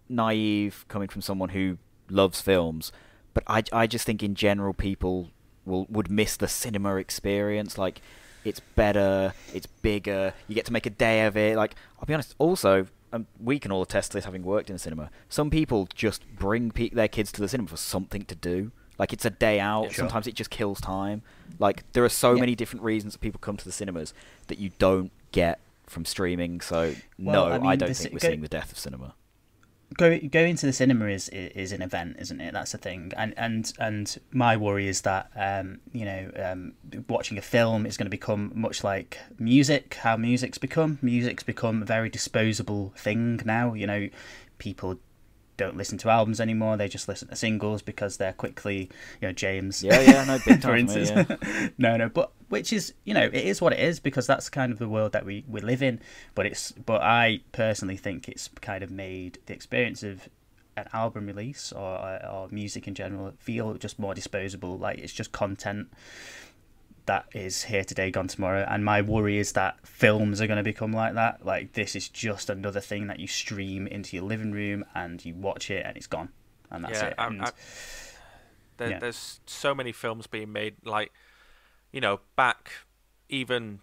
naive 0.08 0.84
coming 0.88 1.08
from 1.08 1.22
someone 1.22 1.50
who 1.50 1.78
loves 2.08 2.40
films, 2.40 2.92
but 3.34 3.44
I, 3.46 3.62
I 3.72 3.86
just 3.86 4.06
think 4.06 4.22
in 4.22 4.34
general 4.34 4.72
people 4.74 5.30
will 5.64 5.86
would 5.90 6.10
miss 6.10 6.36
the 6.36 6.48
cinema 6.48 6.96
experience. 6.96 7.76
Like 7.78 8.00
it's 8.44 8.60
better, 8.60 9.34
it's 9.52 9.66
bigger. 9.66 10.32
You 10.48 10.54
get 10.54 10.66
to 10.66 10.72
make 10.72 10.86
a 10.86 10.90
day 10.90 11.26
of 11.26 11.36
it. 11.36 11.56
Like 11.56 11.74
I'll 11.98 12.06
be 12.06 12.14
honest. 12.14 12.34
Also, 12.38 12.86
um, 13.12 13.26
we 13.40 13.58
can 13.58 13.72
all 13.72 13.82
attest 13.82 14.12
to 14.12 14.18
this, 14.18 14.24
having 14.24 14.42
worked 14.42 14.70
in 14.70 14.74
the 14.74 14.78
cinema. 14.80 15.10
Some 15.28 15.50
people 15.50 15.88
just 15.94 16.22
bring 16.36 16.70
pe- 16.70 16.90
their 16.90 17.08
kids 17.08 17.32
to 17.32 17.40
the 17.40 17.48
cinema 17.48 17.68
for 17.68 17.76
something 17.76 18.24
to 18.26 18.34
do. 18.34 18.70
Like 18.98 19.12
it's 19.12 19.24
a 19.26 19.30
day 19.30 19.60
out. 19.60 19.82
Yeah, 19.84 19.88
sure. 19.90 20.02
Sometimes 20.04 20.26
it 20.26 20.34
just 20.34 20.50
kills 20.50 20.80
time. 20.80 21.22
Like 21.58 21.90
there 21.92 22.04
are 22.04 22.08
so 22.08 22.34
Yeah. 22.34 22.40
many 22.40 22.54
different 22.54 22.82
reasons 22.84 23.12
that 23.14 23.18
people 23.20 23.38
come 23.40 23.56
to 23.58 23.64
the 23.64 23.72
cinemas 23.72 24.14
that 24.46 24.58
you 24.58 24.70
don't 24.78 25.10
get 25.32 25.58
from 25.86 26.04
streaming. 26.04 26.60
So 26.60 26.94
Well, 27.18 27.46
no, 27.60 27.66
I 27.66 27.72
I, 27.72 27.76
don't 27.76 27.94
think 27.94 28.12
we're 28.14 28.20
go- 28.20 28.28
seeing 28.28 28.40
the 28.40 28.48
death 28.48 28.72
of 28.72 28.78
cinema. 28.78 29.14
Go 29.94 30.18
going 30.18 30.56
to 30.56 30.66
the 30.66 30.72
cinema 30.72 31.06
is 31.06 31.28
is 31.30 31.72
an 31.72 31.82
event, 31.82 32.16
isn't 32.18 32.40
it? 32.40 32.52
That's 32.52 32.72
the 32.72 32.78
thing. 32.78 33.12
And 33.16 33.34
and 33.36 33.72
and 33.78 34.18
my 34.32 34.56
worry 34.56 34.88
is 34.88 35.02
that 35.02 35.30
um, 35.36 35.80
you 35.92 36.04
know 36.04 36.30
um, 36.36 36.72
watching 37.08 37.38
a 37.38 37.42
film 37.42 37.86
is 37.86 37.96
going 37.96 38.06
to 38.06 38.10
become 38.10 38.52
much 38.54 38.84
like 38.84 39.18
music. 39.38 39.94
How 39.94 40.16
music's 40.16 40.58
become. 40.58 40.98
Music's 41.02 41.42
become 41.42 41.82
a 41.82 41.86
very 41.86 42.08
disposable 42.08 42.92
thing 42.96 43.40
now. 43.44 43.74
You 43.74 43.86
know, 43.86 44.08
people 44.58 44.98
don't 45.56 45.76
listen 45.76 45.98
to 45.98 46.10
albums 46.10 46.40
anymore. 46.40 46.76
They 46.76 46.88
just 46.88 47.08
listen 47.08 47.28
to 47.28 47.36
singles 47.36 47.82
because 47.82 48.18
they're 48.18 48.32
quickly, 48.32 48.90
you 49.20 49.28
know, 49.28 49.32
James. 49.32 49.82
Yeah, 49.82 50.00
yeah, 50.00 50.24
no, 50.24 50.38
big 50.44 50.60
time 50.62 50.86
for 50.86 50.94
me, 50.94 51.00
instance. 51.00 51.72
no, 51.78 51.96
no, 51.96 52.08
but 52.08 52.32
which 52.48 52.72
is 52.72 52.94
you 53.04 53.12
know 53.14 53.24
it 53.24 53.34
is 53.34 53.60
what 53.60 53.72
it 53.72 53.80
is 53.80 54.00
because 54.00 54.26
that's 54.26 54.48
kind 54.48 54.72
of 54.72 54.78
the 54.78 54.88
world 54.88 55.12
that 55.12 55.24
we, 55.24 55.44
we 55.48 55.60
live 55.60 55.82
in. 55.82 56.00
But 56.34 56.46
it's 56.46 56.72
but 56.72 57.02
I 57.02 57.40
personally 57.52 57.96
think 57.96 58.28
it's 58.28 58.48
kind 58.60 58.82
of 58.82 58.90
made 58.90 59.38
the 59.46 59.54
experience 59.54 60.02
of 60.02 60.28
an 60.76 60.88
album 60.92 61.26
release 61.26 61.72
or 61.72 61.96
uh, 61.98 62.28
or 62.30 62.48
music 62.50 62.86
in 62.86 62.94
general 62.94 63.32
feel 63.38 63.74
just 63.74 63.98
more 63.98 64.14
disposable. 64.14 64.76
Like 64.78 64.98
it's 64.98 65.12
just 65.12 65.32
content 65.32 65.88
that 67.06 67.24
is 67.32 67.62
here 67.64 67.84
today, 67.84 68.10
gone 68.10 68.26
tomorrow. 68.26 68.66
And 68.68 68.84
my 68.84 69.00
worry 69.00 69.38
is 69.38 69.52
that 69.52 69.78
films 69.86 70.40
are 70.40 70.48
going 70.48 70.56
to 70.56 70.64
become 70.64 70.92
like 70.92 71.14
that. 71.14 71.46
Like 71.46 71.72
this 71.74 71.94
is 71.94 72.08
just 72.08 72.50
another 72.50 72.80
thing 72.80 73.06
that 73.06 73.20
you 73.20 73.28
stream 73.28 73.86
into 73.86 74.16
your 74.16 74.24
living 74.24 74.50
room 74.50 74.84
and 74.94 75.24
you 75.24 75.34
watch 75.34 75.70
it 75.70 75.86
and 75.86 75.96
it's 75.96 76.08
gone, 76.08 76.30
and 76.70 76.84
that's 76.84 77.00
yeah, 77.00 77.06
it. 77.08 77.14
I- 77.18 77.26
And- 77.26 77.42
I- 77.42 77.52
there, 78.78 78.90
Yeah. 78.90 78.98
there's 78.98 79.40
so 79.46 79.74
many 79.74 79.92
films 79.92 80.26
being 80.26 80.52
made. 80.52 80.74
Like, 80.84 81.10
you 81.96 82.00
know, 82.02 82.20
back 82.36 82.72
even 83.30 83.78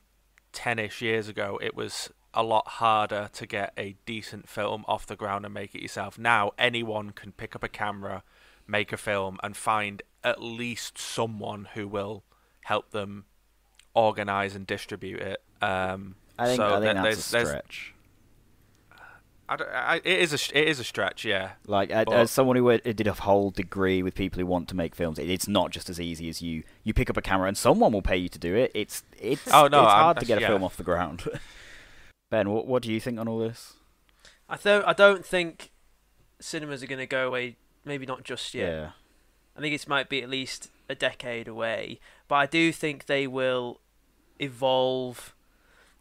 ten-ish 0.51 1.01
years 1.01 1.27
ago, 1.27 1.59
it 1.63 1.75
was 1.75 2.11
a 2.31 2.43
lot 2.43 2.67
harder 2.67 3.27
to 3.33 3.47
get 3.47 3.73
a 3.75 3.95
decent 4.05 4.47
film 4.47 4.85
off 4.87 5.07
the 5.07 5.15
ground 5.15 5.45
and 5.45 5.53
make 5.55 5.73
it 5.73 5.81
yourself. 5.81 6.19
Now 6.19 6.51
anyone 6.59 7.09
can 7.09 7.31
pick 7.31 7.55
up 7.55 7.63
a 7.63 7.67
camera, 7.67 8.21
make 8.67 8.93
a 8.93 8.97
film, 8.97 9.39
and 9.41 9.57
find 9.57 10.03
at 10.23 10.43
least 10.43 10.99
someone 10.99 11.69
who 11.73 11.87
will 11.87 12.23
help 12.65 12.91
them 12.91 13.25
organize 13.95 14.55
and 14.55 14.67
distribute 14.67 15.19
it. 15.19 15.41
Um, 15.59 16.13
I 16.37 16.45
think 16.45 16.57
so 16.57 16.67
I 16.67 16.79
think 16.81 16.93
that's 16.93 17.33
a 17.33 17.45
stretch. 17.47 17.92
I 19.49 19.55
don't- 19.57 19.69
I- 19.69 19.95
it 19.97 20.05
is 20.05 20.31
a 20.33 20.57
it 20.57 20.67
is 20.69 20.79
a 20.79 20.83
stretch, 20.83 21.25
yeah. 21.25 21.51
Like 21.67 21.89
But- 21.89 22.11
as 22.13 22.31
someone 22.31 22.55
who 22.55 22.77
did 22.77 23.07
a 23.07 23.13
whole 23.13 23.51
degree 23.51 24.01
with 24.01 24.15
people 24.15 24.39
who 24.39 24.45
want 24.45 24.69
to 24.69 24.75
make 24.75 24.95
films, 24.95 25.19
it, 25.19 25.29
it's 25.29 25.47
not 25.47 25.71
just 25.71 25.89
as 25.89 25.99
easy 25.99 26.29
as 26.29 26.41
you 26.41 26.63
you 26.83 26.93
pick 26.93 27.09
up 27.09 27.17
a 27.17 27.21
camera 27.21 27.47
and 27.47 27.57
someone 27.57 27.91
will 27.91 28.01
pay 28.01 28.17
you 28.17 28.29
to 28.29 28.39
do 28.39 28.55
it. 28.55 28.71
It's 28.73 29.03
it's 29.19 29.47
Oh, 29.47 29.67
no, 29.67 29.83
it's 29.83 29.91
I'm- 29.93 30.03
hard 30.03 30.19
to 30.19 30.25
get 30.25 30.37
a 30.37 30.41
yeah. 30.41 30.47
film 30.47 30.63
off 30.63 30.77
the 30.77 30.83
ground. 30.83 31.23
ben, 32.31 32.49
what 32.49 32.65
what 32.67 32.81
do 32.83 32.91
you 32.91 32.99
think 32.99 33.19
on 33.19 33.27
all 33.27 33.39
this? 33.39 33.73
I 34.49 34.57
don't. 34.57 34.85
I 34.85 34.93
don't 34.93 35.25
think 35.25 35.71
cinemas 36.39 36.81
are 36.83 36.87
going 36.87 36.99
to 36.99 37.05
go 37.07 37.27
away. 37.27 37.57
Maybe 37.85 38.05
not 38.05 38.23
just 38.23 38.53
yet. 38.53 38.69
Yeah, 38.69 38.89
I 39.57 39.61
think 39.61 39.75
it 39.75 39.87
might 39.87 40.07
be 40.09 40.21
at 40.23 40.29
least 40.29 40.69
a 40.89 40.95
decade 40.95 41.47
away, 41.47 41.99
but 42.27 42.35
I 42.35 42.45
do 42.45 42.71
think 42.71 43.05
they 43.07 43.27
will 43.27 43.79
evolve. 44.39 45.33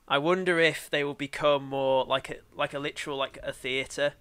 I 0.09 0.19
wonder 0.19 0.59
if 0.59 0.91
they 0.91 1.05
will 1.05 1.15
become 1.15 1.65
more 1.67 2.05
like 2.05 2.31
a 2.31 2.37
like 2.55 2.75
a 2.75 2.79
literal 2.79 3.17
like 3.17 3.39
a 3.43 3.53
theater, 3.53 4.15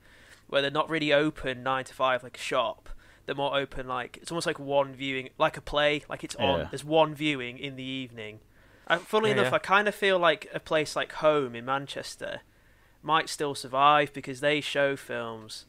where 0.48 0.62
they're 0.62 0.72
not 0.72 0.90
really 0.90 1.12
open 1.14 1.64
nine 1.64 1.84
to 1.86 1.94
five 1.94 2.24
like 2.24 2.38
a 2.38 2.42
shop. 2.42 2.90
They're 3.26 3.36
more 3.36 3.58
open 3.58 3.88
like 3.88 4.18
it's 4.22 4.32
almost 4.32 4.48
like 4.48 4.60
one 4.60 4.94
viewing, 4.94 5.30
like 5.38 5.58
a 5.58 5.62
play, 5.62 6.04
like 6.10 6.24
it's 6.24 6.36
on. 6.36 6.60
Yeah. 6.62 6.68
There's 6.72 6.84
one 6.86 7.14
viewing 7.16 7.58
in 7.60 7.76
the 7.76 7.84
evening. 7.84 8.40
And 8.88 9.02
funnily 9.02 9.30
Yeah, 9.32 9.38
enough, 9.38 9.52
yeah. 9.52 9.56
I 9.56 9.60
kind 9.60 9.88
of 9.88 9.96
feel 9.96 10.20
like 10.20 10.50
a 10.54 10.60
place 10.60 10.96
like 10.96 11.14
Home 11.14 11.56
in 11.56 11.66
Manchester 11.66 12.42
might 13.04 13.30
still 13.30 13.56
survive 13.56 14.12
because 14.14 14.42
they 14.42 14.60
show 14.62 14.96
films 14.96 15.66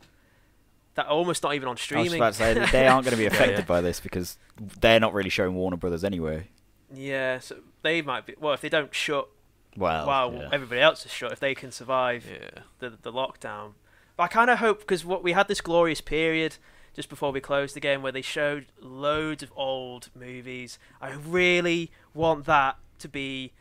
that 0.95 1.07
are 1.07 1.12
almost 1.12 1.42
not 1.42 1.54
even 1.54 1.69
on 1.69 1.73
I 1.73 1.75
was 1.75 1.81
streaming. 1.81 2.14
about 2.16 2.33
to 2.35 2.38
say 2.38 2.54
they 2.73 2.87
aren't 2.87 3.04
going 3.04 3.12
to 3.12 3.19
be 3.19 3.26
affected 3.26 3.59
yeah. 3.61 3.64
by 3.64 3.81
this 3.81 4.00
because 4.00 4.38
they're 4.81 5.00
not 5.00 5.14
really 5.14 5.31
showing 5.31 5.54
Warner 5.54 5.76
Brothers 5.76 6.04
anyway. 6.04 6.49
yeah, 6.92 7.38
so 7.38 7.57
they 7.83 8.02
might 8.02 8.26
be. 8.26 8.35
Well, 8.40 8.52
if 8.54 8.61
they 8.61 8.69
don't 8.69 8.95
shut 8.95 9.28
Well, 9.76 10.06
while 10.06 10.32
yeah. 10.34 10.48
everybody 10.52 10.80
else 10.80 11.04
is 11.06 11.12
shut, 11.12 11.32
if 11.32 11.40
they 11.40 11.54
can 11.54 11.72
survive 11.72 12.26
Yeah. 12.30 12.62
the 12.78 12.90
the 13.00 13.12
lockdown. 13.12 13.72
But 14.16 14.24
I 14.24 14.28
kind 14.28 14.50
of 14.50 14.58
hope 14.58 14.80
because 14.80 15.04
what 15.04 15.22
we 15.22 15.32
had 15.32 15.48
this 15.48 15.60
glorious 15.60 16.00
period 16.00 16.56
just 16.94 17.08
before 17.08 17.32
we 17.32 17.40
closed 17.40 17.74
the 17.74 17.80
game 17.80 18.02
where 18.02 18.12
they 18.12 18.20
showed 18.20 18.66
loads 18.78 19.42
of 19.42 19.50
old 19.56 20.10
movies. 20.14 20.78
I 21.00 21.12
really 21.12 21.90
want 22.12 22.44
that 22.44 22.76
to 22.98 23.08
be 23.08 23.52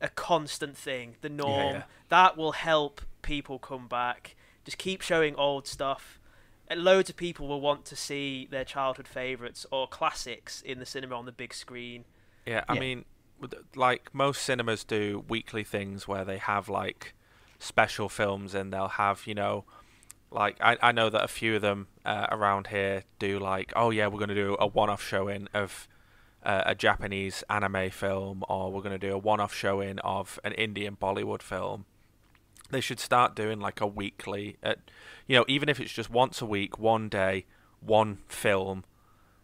a 0.00 0.08
constant 0.08 0.74
thing, 0.76 1.16
the 1.20 1.28
norm. 1.28 1.74
yeah. 1.74 1.82
That 2.08 2.38
will 2.38 2.52
help 2.52 3.02
people 3.20 3.58
come 3.58 3.88
back. 3.88 4.36
Just 4.64 4.78
keep 4.78 5.02
showing 5.02 5.34
old 5.36 5.66
stuff. 5.66 6.18
And 6.66 6.82
loads 6.82 7.10
of 7.10 7.16
people 7.16 7.46
will 7.46 7.60
want 7.60 7.84
to 7.86 7.96
see 7.96 8.46
their 8.50 8.64
childhood 8.64 9.06
favourites 9.08 9.66
or 9.70 9.86
classics 9.86 10.62
in 10.62 10.78
the 10.78 10.86
cinema 10.86 11.14
on 11.16 11.26
the 11.26 11.32
big 11.32 11.52
screen. 11.52 12.04
Yeah, 12.46 12.64
I 12.68 12.74
Yeah. 12.74 12.80
mean, 12.80 12.98
with 12.98 13.04
the- 13.06 13.17
like 13.74 14.14
most 14.14 14.42
cinemas 14.42 14.84
do 14.84 15.24
weekly 15.28 15.64
things 15.64 16.08
where 16.08 16.24
they 16.24 16.38
have 16.38 16.68
like 16.68 17.14
special 17.58 18.08
films 18.08 18.54
and 18.54 18.72
they'll 18.72 18.88
have, 18.88 19.26
you 19.26 19.34
know, 19.34 19.64
like 20.30 20.56
I, 20.60 20.76
I 20.82 20.92
know 20.92 21.08
that 21.10 21.24
a 21.24 21.28
few 21.28 21.56
of 21.56 21.62
them 21.62 21.88
uh, 22.04 22.26
around 22.30 22.68
here 22.68 23.04
do 23.18 23.38
like, 23.38 23.72
oh 23.76 23.90
yeah, 23.90 24.06
we're 24.06 24.18
going 24.18 24.28
to 24.28 24.34
do 24.34 24.56
a 24.58 24.66
one-off 24.66 25.02
showing 25.02 25.48
of 25.54 25.88
uh, 26.42 26.62
a 26.66 26.74
Japanese 26.74 27.42
anime 27.48 27.90
film 27.90 28.44
or 28.48 28.70
we're 28.70 28.82
going 28.82 28.98
to 28.98 29.06
do 29.06 29.14
a 29.14 29.18
one-off 29.18 29.54
showing 29.54 29.98
of 30.00 30.38
an 30.44 30.52
Indian 30.52 30.96
Bollywood 30.96 31.42
film. 31.42 31.84
They 32.70 32.80
should 32.80 33.00
start 33.00 33.34
doing 33.34 33.60
like 33.60 33.80
a 33.80 33.86
weekly, 33.86 34.58
uh, 34.62 34.74
you 35.26 35.36
know, 35.36 35.44
even 35.48 35.68
if 35.68 35.80
it's 35.80 35.92
just 35.92 36.10
once 36.10 36.42
a 36.42 36.46
week, 36.46 36.78
one 36.78 37.08
day, 37.08 37.46
one 37.80 38.18
film 38.28 38.84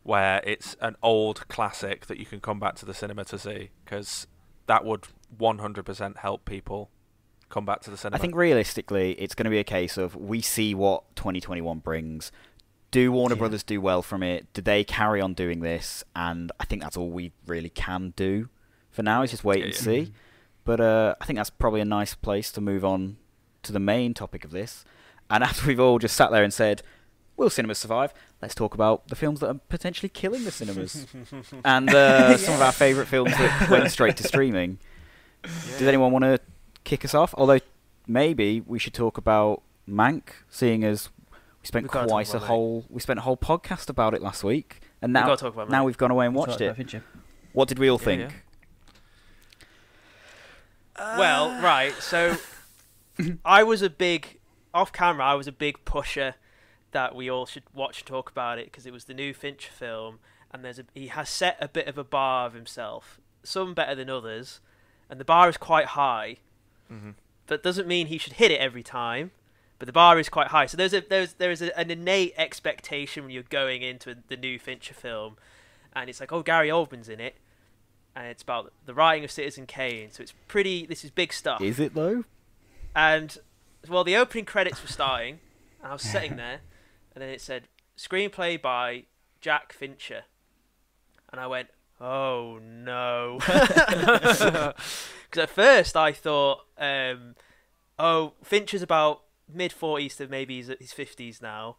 where 0.05 0.41
it's 0.45 0.77
an 0.81 0.95
old 1.03 1.49
classic 1.49 2.07
that 2.07 2.19
you 2.19 2.27
can 2.27 2.41
come 2.41 2.61
back 2.61 2.77
to 2.77 2.87
the 2.87 2.95
cinema 2.95 3.25
to 3.25 3.39
see 3.39 3.71
because 3.85 4.27
that 4.67 4.85
would 4.85 5.07
100% 5.41 6.19
help 6.19 6.45
people 6.45 6.91
come 7.49 7.65
back 7.65 7.81
to 7.83 7.91
the 7.91 7.97
cinema. 7.97 8.17
I 8.17 8.21
think 8.21 8.35
realistically, 8.37 9.13
it's 9.13 9.35
going 9.35 9.45
to 9.45 9.51
be 9.51 9.59
a 9.59 9.65
case 9.65 9.97
of 9.97 10.15
we 10.15 10.41
see 10.41 10.75
what 10.75 11.05
2021 11.17 11.79
brings. 11.79 12.31
Do 12.91 13.11
Warner 13.13 13.35
Yeah. 13.35 13.39
Brothers 13.41 13.63
do 13.63 13.81
well 13.81 14.03
from 14.03 14.23
it? 14.23 14.47
Do 14.53 14.63
they 14.63 14.85
carry 14.85 15.21
on 15.21 15.35
doing 15.35 15.61
this? 15.61 16.05
And 16.15 16.53
I 16.61 16.65
think 16.65 16.83
that's 16.83 16.97
all 16.97 17.11
we 17.11 17.33
really 17.47 17.71
can 17.71 18.13
do 18.17 18.49
for 18.91 19.03
now. 19.03 19.23
Is 19.23 19.31
just 19.31 19.43
wait 19.45 19.59
Yeah, 19.61 19.65
and 19.65 19.75
yeah. 19.75 19.81
see. 19.81 20.13
But 20.65 20.81
uh, 20.81 21.15
I 21.21 21.25
think 21.25 21.39
that's 21.39 21.51
probably 21.51 21.81
a 21.81 21.85
nice 21.87 22.15
place 22.15 22.53
to 22.53 22.61
move 22.61 22.85
on 22.85 23.17
to 23.63 23.73
the 23.73 23.81
main 23.81 24.15
topic 24.15 24.45
of 24.45 24.51
this. 24.51 24.85
And 25.31 25.43
after 25.49 25.67
we've 25.67 25.81
all 25.81 25.99
just 25.99 26.15
sat 26.17 26.31
there 26.31 26.45
and 26.45 26.53
said, 26.53 26.83
"Will 27.37 27.51
cinemas 27.51 27.79
survive?" 27.79 28.13
Let's 28.43 28.55
talk 28.55 28.75
about 28.75 29.09
the 29.09 29.17
films 29.17 29.41
that 29.41 29.49
are 29.49 29.61
potentially 29.69 30.09
killing 30.09 30.45
the 30.45 30.51
cinemas 30.51 31.07
and 31.65 31.91
uh, 31.91 32.37
some 32.37 32.55
of 32.55 32.61
our 32.61 32.73
favourite 32.73 33.09
films 33.09 33.33
that 33.33 33.69
went 33.71 33.91
straight 33.91 34.17
to 34.19 34.23
streaming. 34.25 34.79
Does 35.43 35.83
anyone 35.83 36.13
want 36.13 36.25
to 36.25 36.41
kick 36.85 37.05
us 37.05 37.15
off? 37.15 37.35
Although 37.37 37.61
maybe 38.07 38.61
we 38.61 38.79
should 38.79 38.95
talk 38.95 39.19
about 39.19 39.63
Mank, 39.89 40.29
seeing 40.51 40.85
as 40.85 41.09
we 41.61 41.67
spent 41.67 41.85
We've 41.85 41.91
quite 41.91 42.03
a 42.03 42.07
about 42.07 42.25
Mank. 42.25 42.47
whole 42.47 42.85
we 42.89 43.01
spent 43.01 43.19
a 43.19 43.23
whole 43.23 43.37
podcast 43.37 43.89
about 43.89 44.15
it 44.15 44.23
last 44.23 44.45
week, 44.45 44.81
and 45.03 45.11
We've 45.11 45.23
now 45.23 45.27
gotta 45.27 45.41
talk 45.41 45.55
about 45.55 45.71
now 45.71 45.85
we've 45.85 45.99
gone 45.99 46.11
away 46.11 46.27
and 46.27 46.35
watched 46.35 46.59
Talked 46.59 46.79
about 46.79 46.95
it. 46.95 47.03
What 47.53 47.69
did 47.69 47.79
we 47.79 47.89
all 47.89 47.99
Yeah, 48.01 48.05
think? 48.05 48.21
yeah. 50.99 51.19
Well, 51.19 51.61
right. 51.63 51.93
So 52.01 52.37
I 53.45 53.63
was 53.63 53.83
a 53.83 53.91
big 53.91 54.39
off 54.73 54.93
camera. 54.93 55.25
I 55.25 55.35
was 55.35 55.47
a 55.47 55.53
big 55.53 55.85
pusher 55.85 56.35
that 56.95 57.15
we 57.15 57.29
all 57.31 57.45
should 57.45 57.65
watch 57.75 58.01
and 58.01 58.07
talk 58.07 58.31
about 58.31 58.59
it 58.59 58.65
because 58.67 58.87
it 58.87 58.93
was 58.93 59.05
the 59.05 59.13
new 59.15 59.35
Fincher 59.35 59.71
film, 59.71 60.19
and 60.51 60.65
there's 60.65 60.79
a 60.79 60.85
he 60.95 61.09
has 61.09 61.29
set 61.29 61.59
a 61.61 61.69
bit 61.69 61.87
of 61.87 61.99
a 61.99 62.05
bar 62.05 62.47
of 62.47 62.55
himself. 62.55 63.21
Some 63.43 63.75
better 63.75 63.95
than 63.95 64.09
others, 64.09 64.61
and 65.11 65.21
the 65.21 65.25
bar 65.25 65.51
is 65.51 65.59
quite 65.59 65.89
high. 65.89 66.39
hmm 66.89 67.11
That 67.49 67.63
doesn't 67.63 67.87
mean 67.87 68.07
he 68.07 68.17
should 68.17 68.35
hit 68.35 68.51
it 68.51 68.61
every 68.61 68.83
time, 68.83 69.33
but 69.79 69.85
the 69.87 69.93
bar 69.93 70.19
is 70.19 70.31
quite 70.31 70.49
high. 70.49 70.65
So 70.67 70.79
there's 70.79 70.95
a 70.95 71.03
there's 71.03 71.35
there 71.35 71.51
is 71.51 71.61
a, 71.61 71.79
an 71.79 71.91
innate 71.91 72.33
expectation 72.39 73.25
when 73.25 73.33
you're 73.33 73.43
going 73.43 73.83
into 73.83 74.17
the 74.29 74.37
new 74.37 74.59
Fincher 74.59 74.95
film, 74.95 75.37
and 75.95 76.09
it's 76.09 76.21
like, 76.21 76.33
oh, 76.33 76.43
Gary 76.43 76.69
Oldman's 76.71 77.09
in 77.11 77.21
it, 77.21 77.37
and 78.17 78.27
it's 78.29 78.43
about 78.43 78.73
the 78.87 78.95
writing 78.95 79.25
of 79.25 79.31
Citizen 79.31 79.67
Kane. 79.67 80.11
So 80.11 80.23
it's 80.23 80.33
pretty. 80.49 80.87
This 80.87 81.05
is 81.05 81.11
big 81.11 81.33
stuff. 81.33 81.61
Is 81.61 81.79
it 81.81 81.95
though? 81.95 82.25
And 82.97 83.37
well, 83.89 84.05
the 84.05 84.17
opening 84.17 84.45
credits 84.45 84.81
were 84.81 84.89
starting, 84.89 85.41
and 85.83 85.91
I 85.91 85.93
was 85.93 86.03
sitting 86.03 86.37
there, 86.45 86.61
and 87.15 87.23
then 87.23 87.29
it 87.29 87.41
said 87.41 87.69
screenplay 87.97 88.61
by 88.61 89.05
Jack 89.41 89.73
Fincher, 89.73 90.25
and 91.31 91.41
I 91.41 91.47
went, 91.47 91.69
"Oh 92.01 92.59
no!" 92.63 93.39
Because 95.35 95.49
at 95.49 95.51
first 95.51 95.97
I 95.97 96.13
thought, 96.13 96.61
um, 96.79 97.35
"Oh, 97.99 98.35
Fincher's 98.43 98.83
about 98.83 99.23
mid 99.53 99.73
forties 99.73 100.17
to 100.17 100.29
maybe 100.29 100.57
he's 100.57 100.71
at 100.71 100.81
his 100.81 100.93
fifties 100.93 101.43
now." 101.43 101.77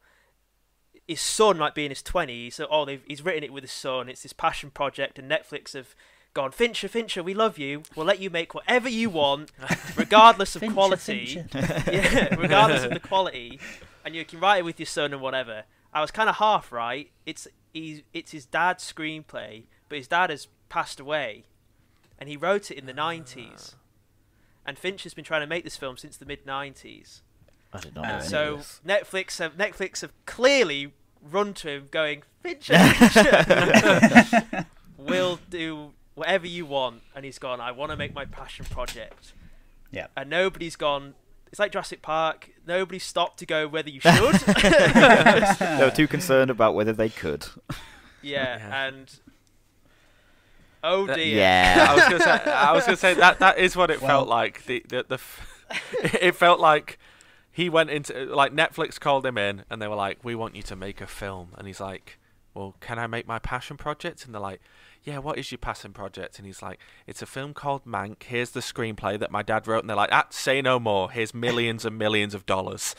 His 1.08 1.22
son 1.22 1.60
might 1.60 1.76
be 1.76 1.86
in 1.86 1.92
his 1.92 2.02
twenties, 2.02 2.56
so 2.56 2.68
oh, 2.70 2.84
they've, 2.84 3.04
he's 3.08 3.24
written 3.24 3.44
it 3.44 3.54
with 3.54 3.64
his 3.64 3.72
son. 3.72 4.10
It's 4.10 4.24
his 4.24 4.34
passion 4.34 4.72
project, 4.72 5.20
and 5.20 5.30
Netflix 5.30 5.74
have 5.74 5.96
gone, 6.36 6.52
Fincher, 6.52 6.88
Fincher, 6.88 7.24
we 7.24 7.34
love 7.34 7.58
you. 7.58 7.82
We'll 7.96 8.06
let 8.06 8.20
you 8.20 8.30
make 8.30 8.54
whatever 8.54 8.88
you 8.88 9.10
want, 9.10 9.52
regardless 9.96 10.56
of 10.56 10.60
Fincher, 10.60 10.74
quality 10.76 11.26
Fincher. 11.26 11.84
yeah, 11.92 12.36
regardless 12.36 12.84
of 12.84 12.92
the 12.92 13.00
quality, 13.00 13.60
and 14.06 14.16
you 14.16 14.24
can 14.24 14.40
write 14.40 14.60
it 14.60 14.66
with 14.66 14.80
your 14.80 14.86
son 14.88 15.12
and 15.12 15.22
whatever. 15.22 15.64
I 15.94 16.00
was 16.02 16.12
kind 16.12 16.30
of 16.30 16.36
half 16.38 16.72
right. 16.72 17.10
It's 17.26 17.48
he's 17.74 18.04
it's 18.14 18.32
his 18.32 18.46
dad's 18.46 18.84
screenplay, 18.90 19.64
but 19.90 19.98
his 19.98 20.08
dad 20.08 20.30
has 20.30 20.48
passed 20.70 21.00
away, 21.00 21.44
and 22.20 22.30
he 22.30 22.38
wrote 22.38 22.72
it 22.72 22.78
in 22.78 22.86
the 22.86 22.94
nineties. 22.94 23.76
And 24.66 24.78
Finch 24.80 25.04
has 25.04 25.14
been 25.14 25.26
trying 25.26 25.42
to 25.42 25.48
make 25.48 25.64
this 25.64 25.78
film 25.78 25.98
since 25.98 26.18
the 26.18 26.26
mid 26.26 26.46
nineties. 26.46 27.22
I 27.74 27.80
did 27.80 27.96
not 27.96 28.06
Uh, 28.06 28.08
know. 28.08 28.14
any 28.16 28.24
of 28.24 28.30
So 28.30 28.56
this. 28.58 28.82
Netflix 28.86 29.40
have 29.40 29.54
Netflix 29.58 30.02
have 30.02 30.12
clearly 30.26 30.94
run 31.22 31.54
to 31.56 31.70
him, 31.70 31.88
going 31.92 32.24
Fincher, 32.42 32.78
Fincher, 32.78 34.66
we'll 34.98 35.40
do 35.50 35.94
whatever 36.14 36.46
you 36.48 36.66
want, 36.66 37.02
and 37.16 37.26
he's 37.26 37.40
gone. 37.40 37.60
I 37.60 37.72
want 37.72 37.92
to 37.92 37.98
make 37.98 38.14
my 38.14 38.26
passion 38.26 38.66
project. 38.66 39.34
Yeah. 39.92 40.08
And 40.16 40.30
nobody's 40.30 40.76
gone. 40.76 41.16
It's 41.56 41.60
like 41.62 41.72
Jurassic 41.72 42.02
Park. 42.02 42.50
Nobody 42.68 43.00
stopped 43.00 43.40
to 43.40 43.46
go 43.46 43.66
whether 43.66 43.90
you 43.90 44.02
should. 44.02 44.12
they 44.12 45.78
were 45.80 45.90
too 45.96 46.06
concerned 46.06 46.52
about 46.52 46.76
whether 46.76 46.92
they 46.92 47.08
could. 47.08 47.46
yeah, 48.22 48.58
Yeah. 48.58 48.88
and 48.88 49.20
oh 50.84 51.06
That- 51.08 51.16
dear. 51.16 51.38
Yeah. 51.38 51.88
I 51.90 51.96
was 51.96 52.04
gonna 52.04 52.20
say, 52.20 52.52
I 52.52 52.72
was 52.74 52.84
gonna 52.86 52.98
say 52.98 53.14
that 53.14 53.40
that 53.40 53.58
is 53.58 53.74
what 53.78 53.90
it 53.90 54.02
Well- 54.02 54.10
felt 54.10 54.28
like. 54.28 54.66
The 54.66 54.84
the, 54.90 55.06
the 55.08 55.20
it 56.28 56.36
felt 56.36 56.60
like 56.60 57.00
he 57.54 57.70
went 57.70 57.90
into 57.90 58.26
like 58.26 58.52
Netflix 58.54 59.00
called 59.00 59.26
him 59.26 59.38
in 59.38 59.64
and 59.70 59.82
they 59.82 59.88
were 59.88 59.96
like, 59.96 60.26
"We 60.26 60.36
want 60.36 60.58
you 60.58 60.62
to 60.64 60.76
make 60.76 61.00
a 61.00 61.08
film," 61.08 61.54
and 61.58 61.68
he's 61.68 61.80
like, 61.80 62.20
"Well, 62.54 62.76
can 62.82 63.00
I 63.00 63.08
make 63.08 63.28
my 63.28 63.40
passion 63.40 63.78
project?" 63.78 64.26
And 64.26 64.34
they're 64.34 64.42
like. 64.42 64.60
Yeah, 65.06 65.20
what 65.20 65.38
is 65.38 65.52
your 65.52 65.60
passion 65.60 65.94
project? 65.94 66.38
And 66.40 66.46
he's 66.46 66.62
like, 66.62 66.80
it's 67.08 67.22
a 67.22 67.26
film 67.26 67.54
called 67.54 67.86
Mank. 67.86 68.24
Here's 68.24 68.50
the 68.52 68.60
screenplay 68.60 69.18
that 69.20 69.32
my 69.32 69.42
dad 69.44 69.68
wrote. 69.68 69.80
And 69.82 69.90
they're 69.90 69.96
like, 69.96 70.10
ah, 70.12 70.26
say 70.32 70.62
no 70.62 70.80
more. 70.80 71.12
Here's 71.12 71.34
millions 71.34 71.86
and 71.86 71.98
millions 71.98 72.34
of 72.34 72.46
dollars. 72.46 72.96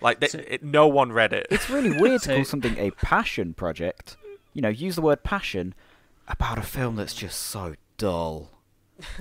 Like, 0.00 0.20
they, 0.20 0.28
So- 0.28 0.44
it, 0.46 0.62
no 0.62 0.86
one 0.86 1.10
read 1.10 1.32
it. 1.32 1.46
It's 1.50 1.68
really 1.70 1.98
weird 1.98 2.22
to 2.22 2.34
call 2.36 2.44
something 2.54 2.76
a 2.78 2.90
passion 2.92 3.54
project. 3.54 4.16
You 4.52 4.60
know, 4.62 4.68
use 4.68 4.94
the 4.96 5.02
word 5.02 5.22
passion 5.24 5.74
about 6.28 6.58
a 6.58 6.62
film 6.62 6.96
that's 6.96 7.14
just 7.14 7.38
so 7.40 7.74
dull. 7.96 8.50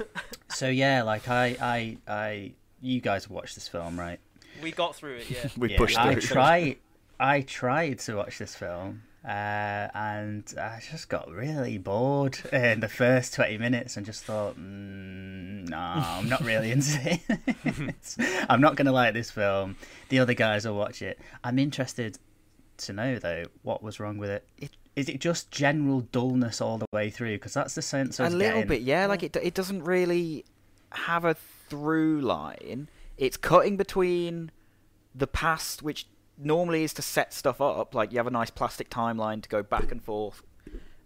So 0.50 0.68
yeah, 0.68 1.04
like 1.04 1.30
I, 1.30 1.56
I, 1.62 1.98
I, 2.08 2.52
you 2.82 3.00
guys 3.00 3.30
watched 3.30 3.56
this 3.56 3.70
film, 3.70 3.98
right? 3.98 4.20
We 4.62 4.72
got 4.74 4.96
through 4.98 5.16
it. 5.16 5.30
Yeah. 5.30 5.48
We 5.58 5.72
yeah, 5.72 5.78
pushed 5.78 5.98
I 5.98 6.12
through. 6.14 6.22
tried. 6.22 6.78
I 7.20 7.42
tried 7.42 8.00
to 8.00 8.16
watch 8.16 8.38
this 8.38 8.54
film, 8.54 9.04
uh, 9.24 9.88
and 9.94 10.44
I 10.58 10.80
just 10.90 11.10
got 11.10 11.30
really 11.30 11.78
bored 11.78 12.40
in 12.52 12.80
the 12.80 12.88
first 12.90 13.34
twenty 13.34 13.58
minutes, 13.58 13.98
and 13.98 14.06
just 14.06 14.24
thought, 14.24 14.58
mm, 14.58 15.68
"No, 15.70 15.78
I'm 15.78 16.28
not 16.30 16.42
really 16.44 16.72
into 16.74 17.00
it. 17.04 18.16
I'm 18.50 18.62
not 18.62 18.76
gonna 18.76 18.92
like 18.92 19.14
this 19.14 19.32
film." 19.32 19.76
The 20.10 20.20
other 20.20 20.34
guys 20.34 20.66
will 20.66 20.76
watch 20.76 21.02
it. 21.02 21.20
I'm 21.44 21.60
interested 21.60 22.18
to 22.78 22.94
know 22.94 23.20
though 23.20 23.44
what 23.62 23.84
was 23.84 24.00
wrong 24.00 24.18
with 24.18 24.30
it. 24.32 24.48
it 24.58 24.72
is 24.96 25.08
it 25.08 25.20
just 25.22 25.52
general 25.52 26.02
dullness 26.02 26.60
all 26.60 26.78
the 26.78 26.86
way 26.92 27.10
through? 27.10 27.36
Because 27.36 27.54
that's 27.54 27.76
the 27.76 27.82
sense 27.82 28.20
I 28.20 28.24
a 28.24 28.26
was 28.26 28.34
A 28.34 28.38
little 28.38 28.54
getting. 28.56 28.68
bit, 28.68 28.82
yeah. 28.82 29.06
Like 29.06 29.24
it, 29.24 29.36
it 29.38 29.54
doesn't 29.54 29.84
really 29.84 30.44
have 30.92 31.24
a 31.26 31.36
through 31.70 32.22
line. 32.22 32.90
It's 33.18 33.38
cutting 33.38 33.78
between 33.78 34.52
the 35.16 35.28
past, 35.28 35.82
which 35.84 36.08
normally 36.42 36.84
is 36.84 36.94
to 36.94 37.02
set 37.02 37.34
stuff 37.34 37.62
up. 37.62 37.94
Like 37.96 38.12
you 38.12 38.18
have 38.18 38.28
a 38.28 38.32
nice 38.32 38.50
plastic 38.50 38.90
timeline 38.90 39.42
to 39.44 39.50
go 39.50 39.62
back 39.64 39.92
and 39.92 40.04
forth 40.04 40.44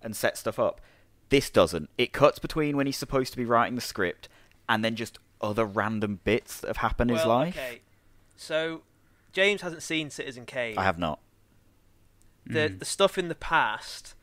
and 0.02 0.16
set 0.16 0.38
stuff 0.38 0.58
up. 0.60 0.82
This 1.30 1.50
doesn't. 1.50 1.90
It 1.98 2.14
cuts 2.14 2.40
between 2.40 2.78
when 2.78 2.86
he's 2.86 2.98
supposed 2.98 3.32
to 3.34 3.38
be 3.38 3.46
writing 3.46 3.76
the 3.76 3.82
script 3.82 4.30
and 4.70 4.84
then 4.86 4.96
just 4.96 5.18
other 5.42 5.66
random 5.66 6.20
bits 6.24 6.60
that 6.62 6.68
have 6.68 6.78
happened 6.78 7.12
in 7.12 7.18
his 7.18 7.26
life. 7.26 7.56
okay. 7.58 7.82
So 8.36 8.82
James 9.34 9.62
hasn't 9.62 9.84
seen 9.84 10.10
Citizen 10.10 10.46
Kane. 10.46 10.78
I 10.78 10.84
have 10.84 10.98
not. 11.00 11.20
the 12.46 12.70
Mm. 12.70 12.80
the 12.80 12.86
stuff 12.86 13.18
in 13.18 13.28
the 13.28 13.36
past 13.36 14.14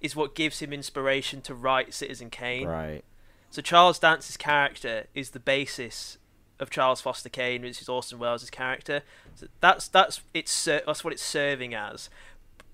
is 0.00 0.14
what 0.14 0.34
gives 0.34 0.60
him 0.60 0.72
inspiration 0.72 1.40
to 1.42 1.54
write 1.54 1.94
Citizen 1.94 2.28
Kane. 2.30 2.66
Right. 2.68 3.02
So 3.50 3.62
Charles 3.62 3.98
Dance's 3.98 4.36
character 4.36 5.06
is 5.14 5.30
the 5.30 5.40
basis 5.40 6.18
of 6.60 6.70
Charles 6.70 7.00
Foster 7.00 7.28
Kane, 7.28 7.62
which 7.62 7.80
is 7.82 7.88
Orson 7.88 8.18
Welles' 8.20 8.48
character. 8.50 9.02
So 9.34 9.48
that's 9.60 9.88
that's 9.88 10.20
it's 10.34 10.52
ser- 10.52 10.82
that's 10.86 11.02
what 11.02 11.12
it's 11.12 11.22
serving 11.22 11.74
as. 11.74 12.08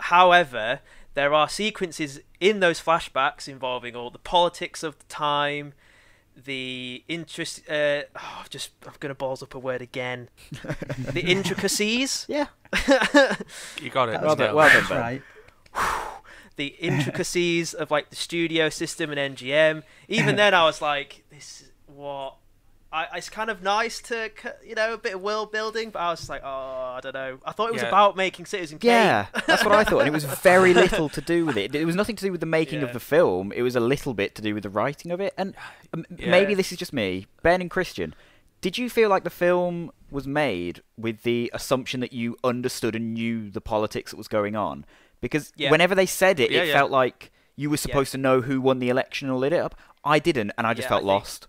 However, 0.01 0.81
there 1.14 1.33
are 1.33 1.49
sequences 1.49 2.20
in 2.40 2.61
those 2.61 2.81
flashbacks 2.83 3.49
involving 3.49 3.96
all 3.96 4.11
the 4.11 4.18
politics 4.18 4.83
of 4.83 4.99
the 4.99 5.05
time, 5.07 5.72
the 6.37 7.03
interest. 7.09 7.62
Uh, 7.70 8.03
oh, 8.14 8.38
I've 8.40 8.51
just 8.51 8.70
I'm 8.87 8.92
gonna 9.01 9.14
balls 9.14 9.42
up 9.42 9.55
a 9.55 9.59
word 9.59 9.81
again. 9.81 10.29
the 10.99 11.22
intricacies. 11.25 12.27
Yeah. 12.29 12.46
You 13.81 13.90
got 13.90 14.09
it. 14.09 14.12
That 14.12 14.22
Well 14.25 14.37
done- 14.37 14.55
well 14.55 14.83
done, 14.88 14.99
right. 14.99 15.22
the 16.57 16.66
intricacies 16.81 17.72
of 17.75 17.90
like 17.90 18.11
the 18.11 18.16
studio 18.16 18.68
system 18.68 19.11
and 19.12 19.37
MGM. 19.37 19.83
Even 20.09 20.37
then, 20.37 20.53
I 20.55 20.64
was 20.64 20.83
like, 20.83 21.25
"This 21.31 21.62
is 21.62 21.70
what." 21.87 22.37
I, 22.97 23.17
it's 23.19 23.29
kind 23.29 23.51
of 23.51 23.63
nice 23.63 24.01
to, 24.03 24.31
you 24.65 24.75
know, 24.75 24.95
a 24.95 24.99
bit 24.99 25.15
of 25.15 25.21
world 25.21 25.53
building, 25.53 25.91
but 25.91 25.99
I 26.01 26.11
was 26.11 26.21
just 26.21 26.31
like, 26.31 26.43
oh, 26.45 26.95
I 26.97 27.01
don't 27.03 27.15
know. 27.15 27.39
I 27.45 27.53
thought 27.53 27.69
it 27.69 27.73
was 27.75 27.83
Yeah. 27.83 27.89
about 27.89 28.17
making 28.17 28.47
Citizen 28.47 28.79
Kane. 28.79 28.91
Yeah, 28.91 29.27
that's 29.47 29.65
what 29.65 29.75
I 29.75 29.85
thought, 29.85 30.01
and 30.01 30.09
it 30.09 30.13
was 30.13 30.25
very 30.53 30.73
little 30.73 31.09
to 31.11 31.21
do 31.21 31.45
with 31.45 31.57
it. 31.57 31.75
It 31.75 31.85
was 31.85 31.95
nothing 31.95 32.17
to 32.17 32.25
do 32.25 32.33
with 32.33 32.41
the 32.41 32.47
making 32.47 32.81
Yeah. 32.81 32.87
of 32.87 32.93
the 32.95 33.01
film. 33.01 33.53
It 33.53 33.63
was 33.63 33.77
a 33.77 33.81
little 33.81 34.15
bit 34.15 34.35
to 34.37 34.43
do 34.43 34.55
with 34.55 34.63
the 34.63 34.71
writing 34.71 35.11
of 35.13 35.21
it. 35.21 35.35
And 35.37 35.55
um, 35.93 36.07
Yeah. 36.17 36.31
maybe 36.31 36.55
this 36.55 36.73
is 36.73 36.79
just 36.79 36.93
me, 36.93 37.27
Ben 37.43 37.61
and 37.61 37.71
Christian. 37.71 38.15
Did 38.63 38.79
you 38.79 38.89
feel 38.89 39.11
like 39.11 39.25
the 39.25 39.31
film 39.31 39.93
was 40.11 40.27
made 40.27 40.81
with 40.97 41.23
the 41.23 41.51
assumption 41.53 42.01
that 42.01 42.13
you 42.15 42.37
understood 42.43 42.97
and 42.97 43.13
knew 43.13 43.51
the 43.51 43.61
politics 43.61 44.11
that 44.13 44.17
was 44.17 44.29
going 44.29 44.57
on? 44.57 44.87
Because 45.21 45.53
whenever 45.59 45.95
they 45.95 46.07
said 46.07 46.41
it, 46.41 46.51
it 46.51 46.73
felt 46.73 46.91
like 46.91 47.31
you 47.57 47.69
were 47.69 47.77
supposed 47.77 48.13
to 48.13 48.19
know 48.19 48.41
who 48.41 48.61
won 48.61 48.79
the 48.79 48.89
election 48.89 49.29
or 49.29 49.39
lit 49.39 49.53
it 49.53 49.61
up. 49.61 49.75
I 50.05 50.19
didn't, 50.19 50.53
and 50.57 50.67
I 50.67 50.73
just 50.75 50.89
felt 50.89 51.01
I 51.01 51.03
think- 51.03 51.09
lost. 51.09 51.49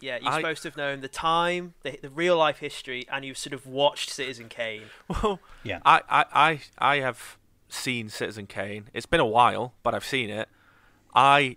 Yeah, 0.00 0.18
you're 0.22 0.30
I- 0.32 0.36
supposed 0.36 0.62
to 0.62 0.68
have 0.68 0.76
known 0.76 1.00
the 1.00 1.08
time, 1.08 1.74
the, 1.82 1.98
the 2.00 2.10
real 2.10 2.36
life 2.36 2.58
history, 2.58 3.04
and 3.10 3.24
you've 3.24 3.38
sort 3.38 3.52
of 3.52 3.66
watched 3.66 4.10
Citizen 4.10 4.48
Kane. 4.48 4.82
Well, 5.08 5.40
Yeah. 5.64 5.80
I, 5.84 6.02
I, 6.08 6.24
I, 6.32 6.60
I 6.78 6.96
have 7.00 7.36
seen 7.68 8.08
Citizen 8.08 8.46
Kane. 8.46 8.88
It's 8.94 9.06
been 9.06 9.20
a 9.20 9.26
while, 9.26 9.74
but 9.82 9.94
I've 9.94 10.04
seen 10.04 10.30
it. 10.30 10.48
I, 11.14 11.56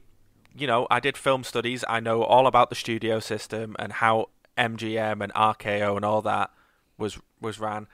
you 0.57 0.65
know, 0.67 0.87
I 0.89 0.99
did 0.99 1.17
film 1.17 1.43
studies. 1.43 1.83
I 1.87 1.99
know 1.99 2.23
all 2.23 2.47
about 2.47 2.69
the 2.69 2.75
studio 2.75 3.19
system 3.19 3.75
and 3.77 3.93
how 3.93 4.29
MGM 4.57 5.21
and 5.23 5.31
RKO 5.33 5.95
and 5.95 6.03
all 6.03 6.21
that 6.23 6.51
was 6.97 7.19
was 7.39 7.59
ran. 7.59 7.87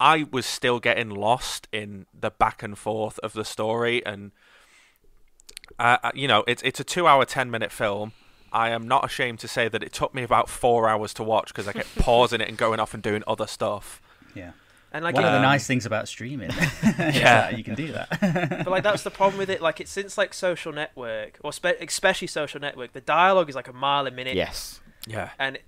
I 0.00 0.26
was 0.30 0.44
still 0.44 0.80
getting 0.80 1.08
lost 1.08 1.68
in 1.72 2.06
the 2.12 2.30
back 2.30 2.62
and 2.62 2.76
forth 2.76 3.18
of 3.20 3.32
the 3.32 3.44
story, 3.44 4.04
and 4.04 4.32
uh, 5.78 5.98
uh, 6.02 6.10
you 6.14 6.28
know, 6.28 6.44
it's 6.46 6.62
it's 6.62 6.80
a 6.80 6.84
two-hour, 6.84 7.24
ten-minute 7.24 7.72
film. 7.72 8.12
I 8.54 8.70
am 8.70 8.86
not 8.86 9.04
ashamed 9.04 9.40
to 9.40 9.48
say 9.48 9.68
that 9.68 9.82
it 9.82 9.92
took 9.92 10.14
me 10.14 10.22
about 10.22 10.48
four 10.48 10.88
hours 10.88 11.12
to 11.14 11.24
watch 11.24 11.48
because 11.48 11.66
I 11.66 11.72
kept 11.72 11.94
pausing 11.98 12.40
it 12.40 12.48
and 12.48 12.56
going 12.56 12.78
off 12.80 12.94
and 12.94 13.02
doing 13.02 13.22
other 13.26 13.46
stuff. 13.46 14.00
Yeah. 14.34 14.52
And 14.92 15.02
like, 15.04 15.16
One 15.16 15.24
it- 15.24 15.26
of 15.26 15.32
the 15.32 15.38
um, 15.38 15.42
nice 15.42 15.66
things 15.66 15.86
about 15.86 16.06
streaming. 16.06 16.50
Yeah. 16.98 17.10
yeah. 17.10 17.50
You 17.50 17.64
can 17.64 17.74
do 17.74 17.90
that. 17.92 18.08
but 18.20 18.68
like 18.68 18.84
that's 18.84 19.02
the 19.02 19.10
problem 19.10 19.38
with 19.38 19.50
it. 19.50 19.60
Like 19.60 19.80
it's 19.80 19.90
since 19.90 20.16
like 20.16 20.32
Social 20.32 20.72
Network, 20.72 21.38
or 21.42 21.52
spe- 21.52 21.80
especially 21.80 22.28
Social 22.28 22.60
Network, 22.60 22.92
the 22.92 23.00
dialogue 23.00 23.48
is 23.48 23.56
like 23.56 23.68
a 23.68 23.72
mile 23.72 24.06
a 24.06 24.12
minute. 24.12 24.36
Yes. 24.36 24.80
Yeah. 25.06 25.30
and 25.38 25.58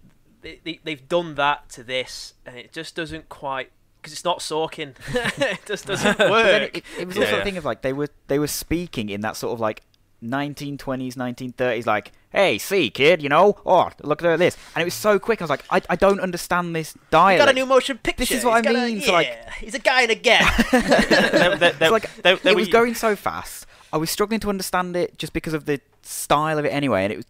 they, 0.43 0.61
they, 0.63 0.81
they've 0.85 1.09
done 1.09 1.35
that 1.35 1.69
to 1.71 1.83
this, 1.83 2.35
and 2.47 2.57
it 2.57 2.73
just 2.73 2.95
doesn't 2.95 3.29
quite 3.29 3.73
because 4.01 4.13
it's 4.13 4.25
not 4.25 4.39
Sorkin. 4.39 4.95
it 5.41 5.59
just 5.67 5.87
doesn't 5.87 6.19
work. 6.21 6.77
it, 6.77 6.85
it 6.97 7.09
was 7.09 7.17
also 7.19 7.31
yeah. 7.31 7.41
a 7.41 7.45
thing 7.45 7.57
of 7.57 7.65
like 7.65 7.83
they 7.83 7.93
were 7.93 8.09
they 8.29 8.39
were 8.39 8.47
speaking 8.47 9.09
in 9.09 9.23
that 9.23 9.37
sort 9.37 9.53
of 9.53 9.59
like 9.59 9.83
1920s, 10.23 11.15
1930s, 11.17 11.87
like, 11.87 12.13
"Hey, 12.31 12.59
see, 12.59 12.91
kid, 12.91 13.23
you 13.23 13.29
know, 13.29 13.57
oh, 13.67 13.91
look 14.03 14.23
at 14.23 14.39
this," 14.39 14.57
and 14.75 14.83
it 14.83 14.85
was 14.85 14.95
so 14.95 15.19
quick. 15.19 15.41
I 15.41 15.45
was 15.45 15.51
like, 15.51 15.65
I, 15.71 15.81
I 15.91 15.97
don't 15.97 16.21
understand 16.21 16.75
this 16.75 16.93
He 16.95 17.01
dialect. 17.11 17.39
got 17.41 17.49
a 17.49 17.53
new 17.53 17.67
motion 17.67 17.99
picture. 17.99 18.21
This 18.21 18.31
is 18.33 18.45
what 18.45 18.65
He's 18.65 18.71
I 18.71 18.73
got 18.73 18.83
a- 18.83 18.87
mean, 18.87 19.01
so, 19.03 19.13
like- 19.13 19.39
he's 19.61 19.75
a 19.75 19.79
guy 19.79 20.03
in 20.03 20.11
a 20.11 20.15
gap. 20.15 20.67
There- 20.71 21.57
there- 21.57 21.73
there- 21.73 21.91
like 21.91 22.11
there- 22.23 22.37
there 22.37 22.53
it 22.53 22.57
was 22.57 22.69
were- 22.69 22.73
going 22.73 22.95
so 22.95 23.15
fast. 23.17 23.67
I 23.93 23.99
was 23.99 24.11
struggling 24.11 24.41
to 24.41 24.49
understand 24.51 24.97
it 24.97 25.17
just 25.19 25.33
because 25.33 25.55
of 25.55 25.65
the 25.67 25.81
style 26.03 26.59
of 26.59 26.65
it 26.65 26.71
anyway, 26.71 27.05
and 27.05 27.13
it 27.13 27.17
was 27.17 27.27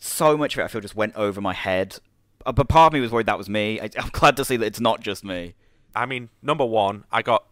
so 0.00 0.36
much 0.36 0.54
of 0.54 0.60
it. 0.60 0.64
I 0.64 0.68
feel 0.68 0.80
just 0.80 0.94
went 0.96 1.14
over 1.16 1.40
my 1.40 1.54
head. 1.54 1.98
But 2.44 2.68
part 2.68 2.90
of 2.90 2.92
me 2.94 3.00
was 3.00 3.10
worried 3.10 3.26
that 3.26 3.36
was 3.36 3.48
me. 3.48 3.80
I, 3.80 3.90
I'm 3.98 4.08
glad 4.12 4.36
to 4.36 4.44
see 4.44 4.56
that 4.56 4.64
it's 4.66 4.80
not 4.80 5.00
just 5.00 5.24
me. 5.24 5.54
I 5.94 6.06
mean, 6.06 6.28
number 6.42 6.64
one, 6.64 7.04
I 7.10 7.22
got 7.22 7.44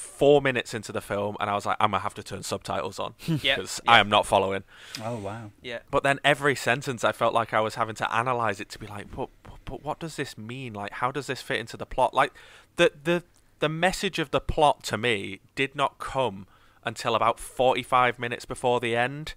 four 0.00 0.40
minutes 0.42 0.74
into 0.74 0.92
the 0.92 1.00
film 1.00 1.36
and 1.40 1.48
I 1.50 1.54
was 1.54 1.66
like, 1.66 1.76
I'm 1.80 1.90
gonna 1.92 2.02
have 2.02 2.14
to 2.14 2.22
turn 2.22 2.42
subtitles 2.42 2.98
on 2.98 3.14
Yeah, 3.26 3.56
because 3.56 3.80
yeah. 3.84 3.92
I 3.92 4.00
am 4.00 4.08
not 4.08 4.26
following. 4.26 4.64
oh 5.04 5.16
wow. 5.16 5.50
yeah, 5.62 5.80
But 5.90 6.02
then 6.02 6.18
every 6.24 6.54
sentence, 6.56 7.04
I 7.04 7.12
felt 7.12 7.34
like 7.34 7.52
I 7.54 7.60
was 7.60 7.74
having 7.76 7.94
to 7.96 8.14
analyze 8.14 8.60
it 8.60 8.68
to 8.70 8.78
be 8.78 8.86
like, 8.86 9.10
but, 9.14 9.28
but, 9.42 9.58
but 9.64 9.82
what 9.84 10.00
does 10.00 10.16
this 10.16 10.36
mean? 10.36 10.72
Like, 10.72 10.92
how 10.94 11.10
does 11.12 11.26
this 11.26 11.42
fit 11.42 11.60
into 11.60 11.76
the 11.76 11.86
plot? 11.86 12.14
Like, 12.14 12.32
the 12.76 12.92
the 13.04 13.22
the 13.60 13.68
message 13.68 14.18
of 14.18 14.30
the 14.30 14.40
plot 14.40 14.82
to 14.84 14.96
me 14.96 15.40
did 15.54 15.76
not 15.76 15.98
come 15.98 16.46
until 16.82 17.14
about 17.14 17.38
45 17.38 18.18
minutes 18.18 18.46
before 18.46 18.80
the 18.80 18.96
end. 18.96 19.34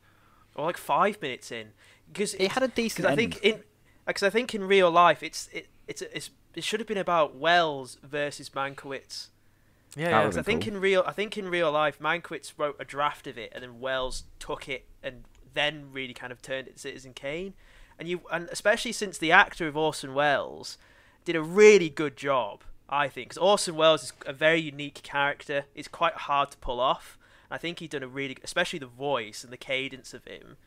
or 0.55 0.65
like 0.65 0.77
five 0.77 1.21
minutes 1.21 1.51
in, 1.51 1.71
because 2.11 2.33
It 2.35 2.51
had 2.53 2.63
a 2.63 2.69
decent 2.69 3.03
Because 3.05 3.11
I 3.11 3.15
think 3.15 3.39
in, 3.43 3.63
because 4.07 4.23
I 4.23 4.29
think 4.29 4.55
in 4.55 4.63
real 4.63 4.89
life, 4.89 5.21
it's 5.21 5.49
it 5.51 5.67
it's, 5.87 6.01
it's 6.01 6.29
it 6.55 6.63
should 6.63 6.79
have 6.79 6.87
been 6.87 6.97
about 6.97 7.35
Welles 7.35 7.97
versus 8.01 8.49
Mankiewicz. 8.51 9.27
Yeah, 9.95 10.09
yeah. 10.09 10.39
I 10.39 10.41
think 10.41 10.63
cool. 10.63 10.73
in 10.73 10.81
real, 10.81 11.03
I 11.05 11.11
think 11.11 11.37
in 11.37 11.49
real 11.49 11.71
life, 11.71 11.99
Mankiewicz 11.99 12.53
wrote 12.57 12.75
a 12.79 12.85
draft 12.85 13.27
of 13.27 13.37
it, 13.37 13.51
and 13.53 13.63
then 13.63 13.79
Welles 13.79 14.23
took 14.39 14.67
it 14.67 14.85
and 15.03 15.23
then 15.53 15.89
really 15.91 16.13
kind 16.13 16.31
of 16.31 16.41
turned 16.41 16.67
it 16.67 16.75
to 16.75 16.79
Citizen 16.79 17.13
Kane. 17.13 17.53
And 17.99 18.07
you, 18.07 18.21
and 18.31 18.49
especially 18.51 18.91
since 18.91 19.17
the 19.17 19.31
actor 19.31 19.67
of 19.67 19.77
Orson 19.77 20.13
Welles 20.13 20.77
did 21.25 21.35
a 21.35 21.41
really 21.41 21.89
good 21.89 22.17
job, 22.17 22.63
I 22.89 23.07
think. 23.07 23.29
Because 23.29 23.37
Orson 23.37 23.75
Welles 23.75 24.03
is 24.03 24.13
a 24.25 24.33
very 24.33 24.59
unique 24.59 25.01
character. 25.03 25.65
It's 25.75 25.87
quite 25.87 26.13
hard 26.13 26.51
to 26.51 26.57
pull 26.57 26.79
off. 26.79 27.17
I 27.51 27.57
think 27.57 27.79
he'd 27.79 27.91
done 27.91 28.03
a 28.03 28.07
really, 28.07 28.37
especially 28.43 28.79
the 28.79 28.87
voice 28.87 29.43
and 29.43 29.53
the 29.53 29.57
cadence 29.57 30.13
of 30.13 30.25
him. 30.25 30.57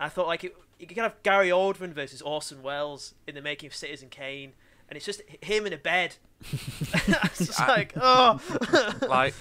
I 0.00 0.08
thought 0.08 0.26
like 0.26 0.44
it, 0.44 0.56
you 0.78 0.86
could 0.86 0.96
have 0.98 1.22
Gary 1.22 1.48
Oldman 1.48 1.92
versus 1.92 2.22
Orson 2.22 2.62
Welles 2.62 3.14
in 3.26 3.34
the 3.34 3.42
making 3.42 3.68
of 3.68 3.74
Citizen 3.74 4.08
Kane, 4.08 4.52
and 4.88 4.96
it's 4.96 5.06
just 5.06 5.22
him 5.42 5.66
in 5.66 5.72
a 5.72 5.76
bed. 5.76 6.16
it's 6.50 7.38
just 7.38 7.60
I- 7.60 7.68
like, 7.68 7.92
oh. 7.96 8.40
like 9.08 9.34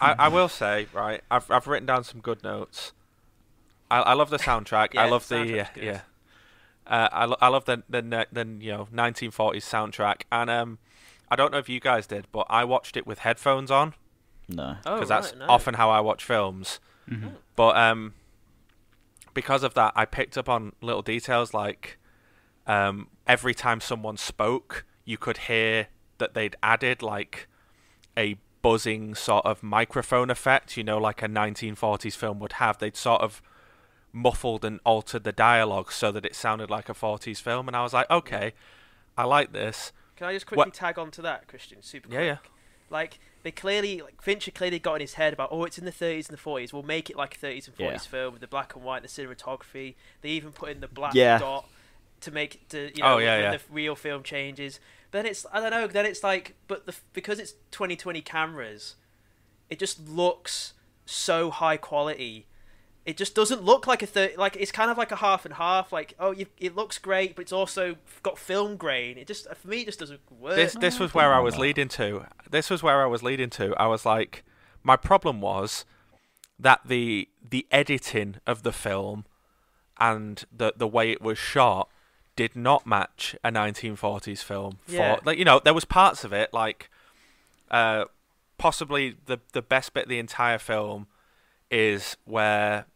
I, 0.00 0.14
I 0.18 0.28
will 0.28 0.48
say 0.48 0.86
right 0.92 1.22
I've, 1.30 1.50
I've 1.50 1.66
written 1.66 1.86
down 1.86 2.04
some 2.04 2.20
good 2.20 2.42
notes 2.42 2.92
I, 3.90 4.00
I 4.00 4.12
love 4.14 4.30
the 4.30 4.38
soundtrack 4.38 4.96
I 4.96 5.08
love 5.08 5.28
the 5.28 5.36
the 5.36 5.44
soundtrack's 5.44 5.78
uh, 5.78 5.80
yeah 5.82 6.00
uh, 6.86 7.08
I, 7.12 7.24
lo- 7.26 7.36
I 7.40 7.48
love 7.48 7.66
the, 7.66 7.82
the 7.88 8.02
ne- 8.02 8.26
the 8.32 8.46
you 8.60 8.72
know 8.72 8.88
1940s 8.92 9.56
soundtrack 9.56 10.22
and 10.32 10.48
um 10.50 10.78
I 11.30 11.36
don't 11.36 11.52
know 11.52 11.58
if 11.58 11.68
you 11.68 11.80
guys 11.80 12.06
did 12.06 12.26
but 12.32 12.46
I 12.48 12.64
watched 12.64 12.96
it 12.96 13.06
with 13.06 13.20
headphones 13.20 13.70
on 13.70 13.94
No. 14.48 14.76
Oh, 14.86 14.94
because 14.94 15.08
that's 15.08 15.34
no. 15.34 15.46
often 15.48 15.74
how 15.74 15.90
I 15.90 16.00
watch 16.00 16.24
films 16.24 16.80
mm-hmm. 17.08 17.28
but 17.56 17.76
um 17.76 18.14
because 19.34 19.62
of 19.62 19.74
that 19.74 19.92
I 19.94 20.06
picked 20.06 20.38
up 20.38 20.48
on 20.48 20.72
little 20.80 21.02
details 21.02 21.52
like 21.52 21.98
um 22.66 23.08
every 23.30 23.54
time 23.54 23.80
someone 23.80 24.16
spoke 24.16 24.84
you 25.04 25.16
could 25.16 25.38
hear 25.52 25.86
that 26.18 26.34
they'd 26.34 26.56
added 26.62 27.00
like 27.02 27.48
a 28.18 28.36
buzzing 28.62 29.14
sort 29.14 29.46
of 29.46 29.62
microphone 29.62 30.28
effect, 30.30 30.76
you 30.76 30.84
know, 30.84 30.98
like 30.98 31.22
a 31.22 31.28
1940s 31.28 32.14
film 32.16 32.38
would 32.40 32.52
have. 32.54 32.78
They'd 32.78 32.96
sort 32.96 33.22
of 33.22 33.40
muffled 34.12 34.64
and 34.64 34.80
altered 34.84 35.24
the 35.24 35.32
dialogue 35.32 35.92
so 35.92 36.10
that 36.12 36.26
it 36.26 36.34
sounded 36.34 36.68
like 36.70 36.88
a 36.88 36.94
40s 36.94 37.40
film, 37.40 37.68
and 37.68 37.76
I 37.76 37.82
was 37.82 37.92
like, 37.94 38.10
okay, 38.10 38.52
I 39.16 39.24
like 39.24 39.52
this. 39.52 39.92
Can 40.16 40.26
I 40.26 40.32
just 40.34 40.46
quickly 40.46 40.58
What- 40.66 40.74
tag 40.74 40.98
on 40.98 41.10
to 41.12 41.22
that, 41.22 41.46
Christian? 41.48 41.82
Super 41.82 42.08
Yeah, 42.10 42.16
quick. 42.18 42.26
yeah. 42.26 42.50
Like 42.90 43.18
they 43.44 43.52
clearly, 43.52 44.02
like 44.02 44.20
Fincher 44.20 44.50
clearly 44.50 44.78
got 44.80 44.96
in 44.96 45.00
his 45.02 45.14
head 45.14 45.32
about, 45.32 45.48
oh, 45.52 45.64
it's 45.64 45.78
in 45.78 45.84
the 45.84 45.92
30s 45.92 46.28
and 46.28 46.36
the 46.36 46.42
40s. 46.42 46.72
We'll 46.72 46.82
make 46.82 47.08
it 47.08 47.16
like 47.16 47.36
a 47.36 47.38
30s 47.38 47.68
and 47.68 47.76
40s 47.76 48.04
Yeah. 48.04 48.10
film 48.10 48.32
with 48.34 48.40
the 48.40 48.48
black 48.48 48.74
and 48.74 48.84
white, 48.84 49.02
the 49.02 49.08
cinematography. 49.08 49.94
They 50.20 50.30
even 50.30 50.52
put 50.52 50.70
in 50.70 50.80
the 50.80 50.88
black 50.88 51.14
Yeah. 51.14 51.38
dot 51.38 51.64
to 52.20 52.30
make 52.30 52.68
to 52.68 52.90
you 52.96 53.02
oh, 53.02 53.08
know 53.08 53.14
Oh, 53.14 53.18
yeah, 53.18 53.38
yeah. 53.38 53.50
the 53.52 53.60
real 53.70 53.94
film 53.94 54.22
changes. 54.22 54.80
But 55.10 55.18
then 55.18 55.26
it's 55.26 55.46
I 55.52 55.60
don't 55.60 55.70
know. 55.70 55.86
Then 55.86 56.06
it's 56.06 56.22
like, 56.22 56.54
but 56.68 56.86
the 56.86 56.94
because 57.12 57.38
it's 57.38 57.52
2020 57.72 58.20
cameras, 58.22 58.96
it 59.68 59.78
just 59.78 60.08
looks 60.08 60.74
so 61.04 61.50
high 61.50 61.76
quality. 61.76 62.46
It 63.06 63.16
just 63.16 63.34
doesn't 63.34 63.62
look 63.64 63.86
like 63.86 64.02
a 64.02 64.06
third. 64.06 64.36
Like 64.36 64.56
it's 64.56 64.70
kind 64.70 64.90
of 64.90 64.98
like 64.98 65.10
a 65.10 65.16
half 65.16 65.44
and 65.44 65.54
half. 65.54 65.92
Like 65.92 66.14
oh, 66.20 66.30
you, 66.30 66.46
it 66.58 66.76
looks 66.76 66.98
great, 66.98 67.34
but 67.34 67.42
it's 67.42 67.52
also 67.52 67.96
got 68.22 68.38
film 68.38 68.76
grain. 68.76 69.18
It 69.18 69.26
just 69.26 69.52
for 69.52 69.68
me, 69.68 69.80
it 69.80 69.86
just 69.86 69.98
doesn't 69.98 70.20
work. 70.38 70.56
This 70.56 70.74
this 70.74 71.00
was 71.00 71.12
where 71.12 71.34
I 71.34 71.40
was 71.40 71.58
leading 71.58 71.88
to. 71.88 72.26
This 72.48 72.70
was 72.70 72.82
where 72.82 73.02
I 73.02 73.06
was 73.06 73.22
leading 73.22 73.50
to. 73.50 73.74
I 73.76 73.86
was 73.86 74.06
like, 74.06 74.44
my 74.82 74.96
problem 74.96 75.40
was 75.40 75.84
that 76.58 76.82
the 76.86 77.28
the 77.48 77.66
editing 77.72 78.36
of 78.46 78.62
the 78.62 78.72
film 78.72 79.24
and 79.98 80.44
the 80.52 80.74
the 80.76 80.86
way 80.86 81.10
it 81.10 81.20
was 81.20 81.38
shot 81.38 81.88
did 82.42 82.56
not 82.56 82.86
match 82.86 83.36
a 83.44 83.50
1940s 83.50 84.42
film. 84.42 84.78
For 84.86 84.92
Yeah. 84.94 85.18
like 85.24 85.38
you 85.38 85.44
know, 85.44 85.60
there 85.62 85.74
was 85.74 85.84
parts 85.84 86.24
of 86.24 86.32
it 86.32 86.48
like 86.54 86.88
uh, 87.70 88.04
possibly 88.56 89.16
the 89.26 89.38
the 89.52 89.60
best 89.62 89.92
bit 89.94 90.04
of 90.04 90.08
the 90.08 90.18
entire 90.18 90.58
film 90.58 91.06
is 91.70 92.16
where 92.24 92.86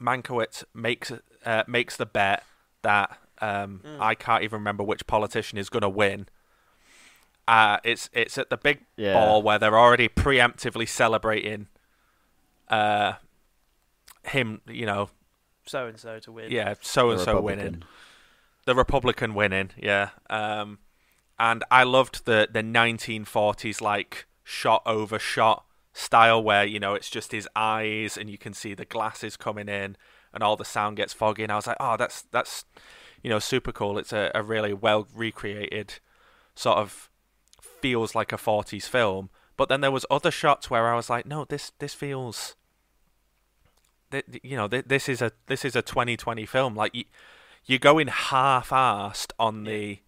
Mankiewicz 0.00 0.64
makes 0.72 1.12
uh, 1.44 1.64
makes 1.66 1.96
the 1.96 2.06
bet 2.06 2.44
that 2.82 3.18
um, 3.42 3.80
Mm. 3.84 4.00
I 4.00 4.14
can't 4.14 4.42
even 4.44 4.58
remember 4.60 4.84
which 4.84 5.06
politician 5.06 5.58
is 5.58 5.68
going 5.70 5.82
to 5.82 5.88
win. 6.04 6.28
Uh, 7.48 7.78
it's 7.82 8.08
it's 8.12 8.38
at 8.38 8.50
the 8.50 8.56
big 8.56 8.78
Yeah. 8.96 9.14
ball 9.14 9.42
where 9.42 9.58
they're 9.58 9.78
already 9.78 10.08
preemptively 10.08 10.86
celebrating 10.88 11.66
uh, 12.68 13.14
him, 14.26 14.60
you 14.68 14.86
know, 14.86 15.10
So 15.66 15.86
and 15.88 15.98
so 15.98 16.18
to 16.20 16.30
win. 16.32 16.52
yeah, 16.52 16.74
so 16.80 17.10
and 17.10 17.18
so 17.20 17.40
winning 17.40 17.64
Republican. 17.66 17.84
The 18.70 18.74
Republican 18.76 19.34
winning, 19.34 19.70
yeah. 19.76 20.10
Um, 20.30 20.78
and 21.40 21.64
I 21.72 21.82
loved 21.82 22.24
the 22.24 22.48
the 22.52 22.62
1940s 22.62 23.80
like 23.80 24.26
shot 24.44 24.82
over 24.86 25.18
shot 25.18 25.64
style 25.92 26.40
where 26.40 26.64
you 26.64 26.78
know 26.78 26.94
it's 26.94 27.10
just 27.10 27.32
his 27.32 27.48
eyes 27.56 28.16
and 28.16 28.30
you 28.30 28.38
can 28.38 28.54
see 28.54 28.74
the 28.74 28.84
glasses 28.84 29.36
coming 29.36 29.68
in 29.68 29.96
and 30.32 30.44
all 30.44 30.54
the 30.54 30.64
sound 30.64 30.98
gets 30.98 31.12
foggy. 31.12 31.42
And 31.42 31.50
I 31.50 31.56
was 31.56 31.66
like, 31.66 31.78
oh, 31.80 31.96
that's 31.96 32.22
that's 32.30 32.64
you 33.24 33.28
know 33.28 33.40
super 33.40 33.72
cool. 33.72 33.98
It's 33.98 34.12
a, 34.12 34.30
a 34.36 34.42
really 34.44 34.72
well 34.72 35.08
recreated 35.12 35.94
sort 36.54 36.78
of 36.78 37.10
feels 37.80 38.14
like 38.14 38.32
a 38.32 38.36
40s 38.36 38.84
film. 38.84 39.30
But 39.56 39.68
then 39.68 39.80
there 39.80 39.90
was 39.90 40.06
other 40.08 40.30
shots 40.30 40.70
where 40.70 40.92
I 40.92 40.94
was 40.94 41.10
like, 41.10 41.26
no, 41.26 41.44
this 41.44 41.72
this 41.80 41.94
feels. 41.94 42.54
You 44.12 44.56
know, 44.56 44.68
th- 44.68 44.84
this 44.86 45.08
is 45.08 45.20
a 45.20 45.32
this 45.46 45.64
is 45.64 45.74
a 45.74 45.82
2020 45.82 46.46
film. 46.46 46.76
Like 46.76 46.94
you, 46.94 47.04
you're 47.66 47.78
going 47.78 48.08
half-assed 48.08 49.32
on 49.38 49.64
the 49.64 49.98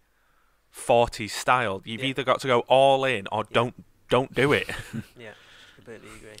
40s 0.75 1.31
style. 1.31 1.81
You've 1.85 2.01
Yeah. 2.01 2.07
either 2.09 2.23
got 2.23 2.39
to 2.41 2.47
go 2.47 2.59
all 2.61 3.05
in 3.05 3.27
or 3.31 3.43
Yeah. 3.49 3.53
don't 3.53 3.83
don't 4.09 4.33
do 4.33 4.51
it. 4.53 4.69
Yeah, 5.17 5.33
completely 5.75 6.09
agree. 6.17 6.35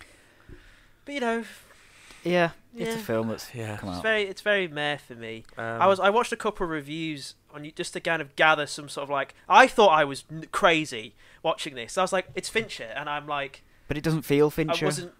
But 1.05 1.13
you 1.13 1.19
know, 1.19 1.43
Yeah, 2.23 2.51
it's 2.77 2.95
a 2.95 2.99
film 2.99 3.27
that's 3.29 3.53
yeah. 3.53 3.77
come 3.77 3.89
it's 3.89 3.97
out. 3.97 4.03
very 4.03 4.23
it's 4.23 4.41
very 4.41 4.67
meh 4.67 4.97
for 4.97 5.15
me. 5.15 5.43
Um, 5.57 5.81
I 5.81 5.87
was 5.87 5.99
I 5.99 6.09
watched 6.09 6.31
a 6.31 6.37
couple 6.37 6.63
of 6.65 6.69
reviews 6.71 7.35
on 7.53 7.63
you 7.65 7.71
just 7.71 7.93
to 7.93 7.99
kind 7.99 8.21
of 8.21 8.35
gather 8.35 8.65
some 8.65 8.89
sort 8.89 9.03
of 9.03 9.09
like 9.09 9.35
I 9.47 9.67
thought 9.67 9.89
I 9.89 10.03
was 10.03 10.23
n- 10.31 10.47
crazy 10.51 11.15
watching 11.43 11.75
this. 11.75 11.97
I 11.97 12.01
was 12.01 12.13
like, 12.13 12.27
it's 12.35 12.49
Fincher, 12.49 12.91
and 12.95 13.09
I'm 13.09 13.27
like, 13.27 13.63
But 13.87 13.97
it 13.97 14.03
doesn't 14.03 14.23
feel 14.23 14.47
I 14.47 14.49
Fincher. 14.49 14.85
wasn't. 14.85 15.13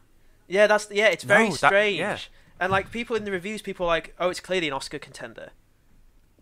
Yeah, 0.48 0.68
that's 0.68 0.88
yeah. 0.92 1.08
It's 1.08 1.24
very 1.24 1.46
No, 1.50 1.56
that- 1.56 1.68
strange. 1.70 2.00
yeah. 2.00 2.18
And 2.60 2.72
like 2.72 2.92
people 2.92 3.16
in 3.16 3.26
the 3.26 3.32
reviews, 3.32 3.62
people 3.62 3.86
are 3.86 3.90
like, 3.90 4.16
oh, 4.20 4.30
it's 4.30 4.40
clearly 4.40 4.68
an 4.68 4.74
Oscar 4.74 5.00
contender. 5.00 5.52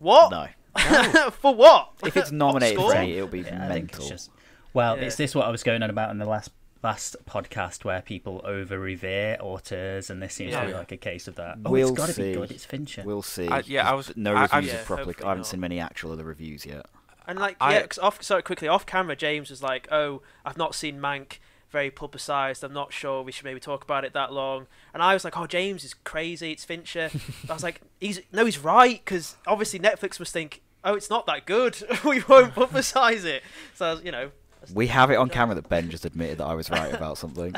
What? 0.02 0.30
No. 0.30 1.30
for 1.30 1.54
what? 1.54 1.90
If 2.04 2.16
it's 2.16 2.32
nominated 2.32 2.78
score? 2.78 2.90
for 2.92 2.96
any, 2.96 3.12
it'll 3.12 3.28
be 3.28 3.40
Yeah, 3.40 3.68
mental. 3.68 4.00
it's 4.00 4.08
just 4.08 4.30
well, 4.72 4.96
Yeah. 4.96 5.04
is 5.04 5.16
this 5.16 5.34
what 5.34 5.46
I 5.46 5.50
was 5.50 5.62
going 5.62 5.82
on 5.82 5.90
about 5.90 6.10
in 6.10 6.18
the 6.18 6.26
last 6.26 6.50
last 6.82 7.14
podcast 7.26 7.84
where 7.84 8.02
people 8.02 8.40
over 8.44 8.76
revere 8.78 9.36
auteurs, 9.40 10.10
and 10.10 10.20
this 10.20 10.34
seems 10.34 10.52
to 10.54 10.62
be 10.62 10.68
Yeah. 10.70 10.78
like 10.78 10.90
a 10.90 10.96
case 10.96 11.28
of 11.28 11.36
that. 11.36 11.58
Oh, 11.64 11.70
We'll 11.70 11.90
it's 11.90 11.96
got 11.96 12.06
to 12.06 12.12
see. 12.14 12.32
be 12.32 12.38
good. 12.38 12.50
It's 12.50 12.64
Fincher. 12.64 13.02
We'll 13.06 13.22
see. 13.22 13.46
I- 13.48 13.62
yeah, 13.66 13.88
I 13.88 13.94
was- 13.94 14.16
no 14.16 14.34
I- 14.34 14.48
I- 14.50 14.56
reviews 14.56 14.72
Yeah, 14.72 14.80
of 14.80 14.86
properly. 14.86 15.14
I 15.22 15.28
haven't 15.28 15.38
not. 15.42 15.46
seen 15.46 15.60
many 15.60 15.78
actual 15.78 16.10
other 16.12 16.24
reviews 16.24 16.66
yet. 16.66 16.86
And 17.28 17.38
like, 17.38 17.56
I- 17.60 17.74
yeah, 17.74 17.86
'cause 17.86 18.00
off 18.00 18.20
sorry, 18.20 18.42
quickly 18.42 18.66
off 18.66 18.84
camera, 18.84 19.14
James 19.14 19.48
was 19.50 19.62
like, 19.62 19.86
"Oh, 19.92 20.22
I've 20.44 20.56
not 20.56 20.74
seen 20.74 20.98
Mank, 20.98 21.34
very 21.72 21.90
publicised. 21.90 22.62
I'm 22.62 22.72
not 22.72 22.92
sure 22.92 23.22
we 23.22 23.32
should 23.32 23.44
maybe 23.44 23.58
talk 23.60 23.82
about 23.82 24.04
it 24.04 24.12
that 24.12 24.32
long." 24.32 24.66
And 24.94 25.02
I 25.02 25.14
was 25.14 25.24
like, 25.24 25.36
"Oh, 25.36 25.46
James 25.46 25.82
is 25.84 25.94
crazy. 25.94 26.52
It's 26.52 26.64
Fincher." 26.64 27.10
I 27.50 27.52
was 27.52 27.62
like, 27.64 27.80
"He's 28.00 28.20
no, 28.30 28.44
he's 28.44 28.58
right 28.58 29.00
because 29.04 29.36
obviously 29.46 29.78
Netflix 29.80 30.18
must 30.20 30.32
think, 30.32 30.62
oh, 30.84 30.94
it's 30.94 31.10
not 31.10 31.26
that 31.26 31.46
good. 31.46 31.76
we 32.04 32.22
won't 32.28 32.54
publicise 32.54 33.24
it." 33.24 33.42
So 33.74 33.98
you 34.04 34.12
know, 34.12 34.30
We 34.74 34.86
have 34.88 35.10
it 35.10 35.16
on 35.16 35.28
camera 35.28 35.54
that 35.56 35.68
Ben 35.68 35.90
just 35.90 36.04
admitted 36.04 36.38
that 36.38 36.46
I 36.46 36.54
was 36.54 36.70
right 36.70 36.94
about 36.94 37.18
something. 37.18 37.54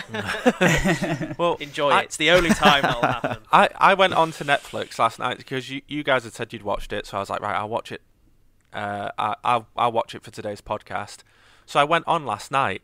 well, 1.39 1.57
enjoy 1.61 1.91
I- 1.91 2.01
it. 2.01 2.05
It's 2.07 2.17
the 2.17 2.31
only 2.31 2.51
time 2.51 2.83
that'll 2.83 3.03
happen. 3.03 3.37
I, 3.53 3.69
I 3.77 3.95
went 3.95 4.15
on 4.15 4.33
to 4.33 4.45
Netflix 4.45 4.99
last 4.99 5.19
night 5.19 5.37
because 5.39 5.71
you, 5.71 5.83
you 5.87 6.03
guys 6.03 6.25
had 6.25 6.33
said 6.33 6.53
you'd 6.53 6.63
watched 6.63 6.93
it, 6.93 7.07
so 7.07 7.17
I 7.17 7.21
was 7.21 7.31
like, 7.31 7.41
right, 7.41 7.57
I'll 7.57 7.69
watch 7.69 7.93
it. 7.93 8.03
Uh, 8.73 9.11
I, 9.19 9.37
I'll 9.45 9.67
I'll 9.77 9.93
watch 9.93 10.15
it 10.15 10.23
for 10.23 10.31
today's 10.33 10.61
podcast. 10.61 11.19
So 11.67 11.79
I 11.81 11.85
went 11.85 12.05
on 12.09 12.27
last 12.27 12.51
night. 12.51 12.83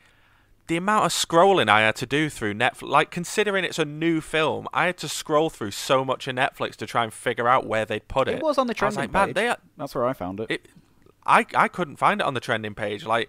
The 0.71 0.77
amount 0.77 1.05
of 1.05 1.11
scrolling 1.11 1.69
I 1.69 1.81
had 1.81 1.97
to 1.97 2.07
do 2.07 2.31
through 2.31 2.55
Netflix, 2.55 2.89
like 2.89 3.11
considering 3.11 3.65
it's 3.65 3.81
a 3.81 3.85
new 3.85 4.21
film, 4.21 4.69
I 4.73 4.87
had 4.87 4.99
to 4.99 5.09
scroll 5.09 5.51
through 5.51 5.73
so 5.73 6.05
much 6.05 6.29
of 6.29 6.37
Netflix 6.37 6.77
to 6.77 6.87
try 6.87 7.03
and 7.03 7.13
figure 7.13 7.49
out 7.49 7.67
where 7.67 7.85
they'd 7.85 8.07
put 8.07 8.29
it. 8.29 8.37
It 8.37 8.43
was 8.45 8.57
on 8.57 8.69
the 8.69 8.75
trending 8.75 9.01
like, 9.01 9.13
man, 9.13 9.27
page. 9.27 9.35
they 9.35 9.49
are, 9.49 9.57
That's 9.77 9.97
where 9.97 10.07
I 10.07 10.13
found 10.13 10.39
it. 10.39 10.47
it, 10.49 10.69
I 11.27 11.45
I 11.57 11.67
couldn't 11.67 11.97
find 11.97 12.21
it 12.21 12.25
on 12.25 12.35
the 12.35 12.41
trending 12.41 12.77
page. 12.77 13.05
Like 13.05 13.29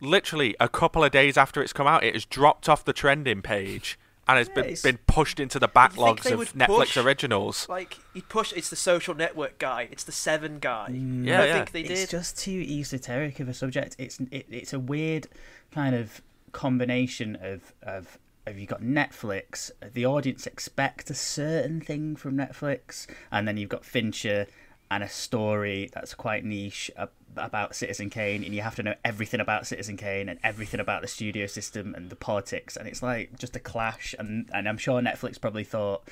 literally 0.00 0.56
a 0.58 0.68
couple 0.68 1.04
of 1.04 1.12
days 1.12 1.36
after 1.36 1.62
it's 1.62 1.72
come 1.72 1.86
out, 1.86 2.02
it 2.02 2.14
has 2.14 2.24
dropped 2.24 2.68
off 2.68 2.84
the 2.84 2.92
trending 2.92 3.42
page 3.42 3.96
and 4.26 4.38
it's 4.40 4.50
Yeah, 4.56 4.62
been 4.62 4.76
been 4.82 4.98
pushed 5.06 5.38
into 5.38 5.60
the 5.60 5.68
backlogs 5.68 6.28
of 6.32 6.52
Netflix 6.54 6.66
push- 6.66 6.96
originals. 6.96 7.68
Like 7.68 7.98
you 8.12 8.22
push, 8.22 8.52
it's 8.54 8.70
the 8.70 8.76
social 8.76 9.14
network 9.14 9.58
guy. 9.58 9.86
It's 9.92 10.02
the 10.02 10.10
Seven 10.10 10.58
guy. 10.58 10.88
Yeah, 10.88 11.42
I 11.42 11.46
yeah. 11.46 11.52
think 11.54 11.70
they 11.70 11.82
it's 11.82 12.10
just 12.10 12.36
too 12.38 12.60
esoteric 12.68 13.38
of 13.38 13.48
a 13.48 13.54
subject. 13.54 13.94
It's 14.00 14.18
it, 14.32 14.46
it's 14.50 14.72
a 14.72 14.80
weird 14.80 15.28
kind 15.70 15.94
of 15.94 16.20
combination 16.52 17.36
of 17.40 17.72
of 17.82 18.18
of 18.46 18.58
you 18.58 18.66
got 18.66 18.82
Netflix, 18.82 19.70
the 19.92 20.06
audience 20.06 20.46
expect 20.46 21.10
a 21.10 21.14
certain 21.14 21.80
thing 21.80 22.16
from 22.16 22.36
Netflix, 22.36 23.06
and 23.30 23.46
then 23.46 23.56
you've 23.56 23.68
got 23.68 23.84
Fincher 23.84 24.46
and 24.90 25.04
a 25.04 25.08
story 25.08 25.88
that's 25.94 26.14
quite 26.14 26.44
niche 26.44 26.90
about 27.36 27.76
Citizen 27.76 28.10
Kane, 28.10 28.42
and 28.42 28.54
you 28.54 28.62
have 28.62 28.74
to 28.74 28.82
know 28.82 28.94
everything 29.04 29.38
about 29.40 29.66
Citizen 29.66 29.96
Kane 29.96 30.28
and 30.28 30.40
everything 30.42 30.80
about 30.80 31.02
the 31.02 31.08
studio 31.08 31.46
system 31.46 31.94
and 31.94 32.10
the 32.10 32.16
politics, 32.16 32.76
and 32.76 32.88
it's 32.88 33.02
like 33.02 33.38
just 33.38 33.54
a 33.54 33.60
clash. 33.60 34.14
And 34.18 34.50
and 34.52 34.68
I'm 34.68 34.78
sure 34.78 35.00
Netflix 35.00 35.40
probably 35.40 35.64
thought, 35.64 36.08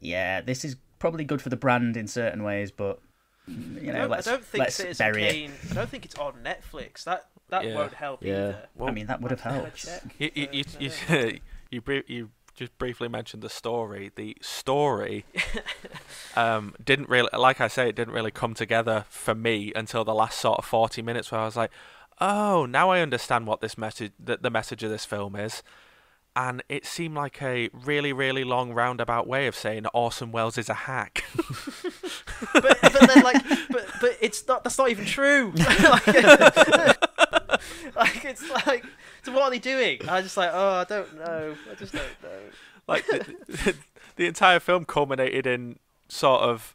yeah, 0.00 0.40
this 0.40 0.64
is 0.64 0.76
probably 0.98 1.24
good 1.24 1.42
for 1.42 1.50
the 1.50 1.56
brand 1.56 1.96
in 1.96 2.06
certain 2.06 2.42
ways, 2.42 2.70
but 2.70 2.98
you 3.46 3.90
I 3.90 3.92
know, 3.92 3.98
don't, 4.00 4.10
let's 4.10 4.26
I 4.26 4.30
don't 4.30 4.44
think 4.44 4.60
let's 4.60 4.76
Citizen 4.76 5.04
bury 5.04 5.24
it. 5.24 5.32
Kane. 5.32 5.52
I 5.70 5.74
don't 5.74 5.88
think 5.90 6.06
it's 6.06 6.14
on 6.14 6.34
Netflix. 6.42 7.04
That 7.04 7.26
that 7.50 7.64
Yeah. 7.64 7.74
won't 7.74 7.94
help 7.94 8.22
Yeah. 8.22 8.32
either. 8.32 8.68
Well, 8.74 8.88
I 8.88 8.92
mean, 8.92 9.06
that 9.06 9.20
would 9.20 9.30
have 9.30 9.40
helped. 9.40 9.76
check. 9.76 10.02
you 10.18 10.30
you 10.34 10.48
you, 10.52 10.64
you, 10.78 10.90
I 11.08 11.12
don't 11.14 11.32
know. 11.34 11.38
you, 11.70 11.80
bri- 11.80 12.04
you 12.06 12.30
just 12.54 12.76
briefly 12.78 13.08
mentioned 13.08 13.42
the 13.42 13.48
story. 13.50 14.10
The 14.14 14.36
story 14.40 15.24
um, 16.36 16.74
didn't 16.82 17.08
really, 17.08 17.28
like 17.32 17.60
I 17.60 17.68
say, 17.68 17.88
it 17.88 17.96
didn't 17.96 18.14
really 18.14 18.30
come 18.30 18.54
together 18.54 19.04
for 19.08 19.34
me 19.34 19.72
until 19.74 20.04
the 20.04 20.14
last 20.14 20.38
sort 20.38 20.58
of 20.58 20.64
forty 20.64 21.02
minutes, 21.02 21.30
where 21.32 21.40
I 21.40 21.44
was 21.44 21.56
like, 21.56 21.70
"Oh, 22.20 22.66
now 22.66 22.90
I 22.90 23.00
understand 23.00 23.46
what 23.46 23.60
this 23.60 23.76
message, 23.78 24.12
the, 24.18 24.36
the 24.36 24.50
message 24.50 24.82
of 24.82 24.90
this 24.90 25.04
film 25.04 25.36
is." 25.36 25.62
And 26.36 26.64
it 26.68 26.84
seemed 26.84 27.14
like 27.14 27.40
a 27.42 27.68
really, 27.72 28.12
really 28.12 28.42
long 28.42 28.72
roundabout 28.72 29.28
way 29.28 29.46
of 29.46 29.54
saying 29.54 29.86
Orson 29.94 30.32
Welles 30.32 30.58
is 30.58 30.68
a 30.68 30.74
hack. 30.74 31.22
but, 32.52 32.76
but 32.82 32.92
then 32.92 33.22
like 33.22 33.40
but 33.70 33.86
but 34.00 34.16
it's 34.20 34.44
not 34.48 34.64
that's 34.64 34.76
not 34.76 34.90
even 34.90 35.04
true 35.04 35.52
like, 35.54 37.03
like, 37.96 38.24
it's 38.24 38.48
like 38.50 38.84
so 39.22 39.32
what 39.32 39.42
are 39.42 39.50
they 39.50 39.58
doing 39.58 39.98
i 40.08 40.20
just 40.20 40.36
like 40.36 40.50
oh 40.52 40.70
i 40.80 40.84
don't 40.84 41.16
know 41.18 41.54
i 41.70 41.74
just 41.74 41.92
don't 41.92 42.22
know 42.22 42.38
like 42.86 43.06
the, 43.06 43.74
the 44.16 44.26
entire 44.26 44.60
film 44.60 44.84
culminated 44.84 45.46
in 45.46 45.78
sort 46.08 46.42
of 46.42 46.74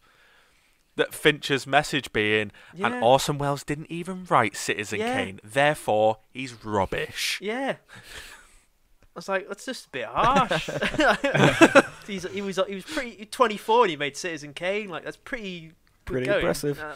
that 0.96 1.14
Fincher's 1.14 1.66
message 1.66 2.12
being, 2.12 2.52
Yeah. 2.74 2.88
and 2.88 3.02
Orson 3.04 3.38
Welles 3.38 3.64
didn't 3.64 3.90
even 3.90 4.26
write 4.26 4.58
Citizen 4.58 5.00
Yeah. 5.00 5.16
Kane, 5.16 5.40
therefore 5.46 6.18
he's 6.34 6.66
rubbish. 6.66 7.40
yeah 7.42 7.76
I 7.96 9.20
was 9.20 9.30
like, 9.30 9.48
that's 9.48 9.66
just 9.66 9.86
a 9.88 9.90
bit 9.90 10.06
harsh. 10.08 10.70
He's, 12.08 12.24
he 12.32 12.42
was 12.42 12.60
he 12.68 12.76
was 12.76 12.86
pretty 12.86 13.26
24 13.26 13.84
and 13.84 13.90
he 13.92 13.98
made 13.98 14.16
Citizen 14.18 14.54
Kane. 14.54 14.90
Like 14.90 15.04
that's 15.04 15.18
pretty 15.18 15.60
good 15.62 15.74
Pretty 16.06 16.26
going. 16.26 16.40
impressive. 16.40 16.80
Uh, 16.80 16.96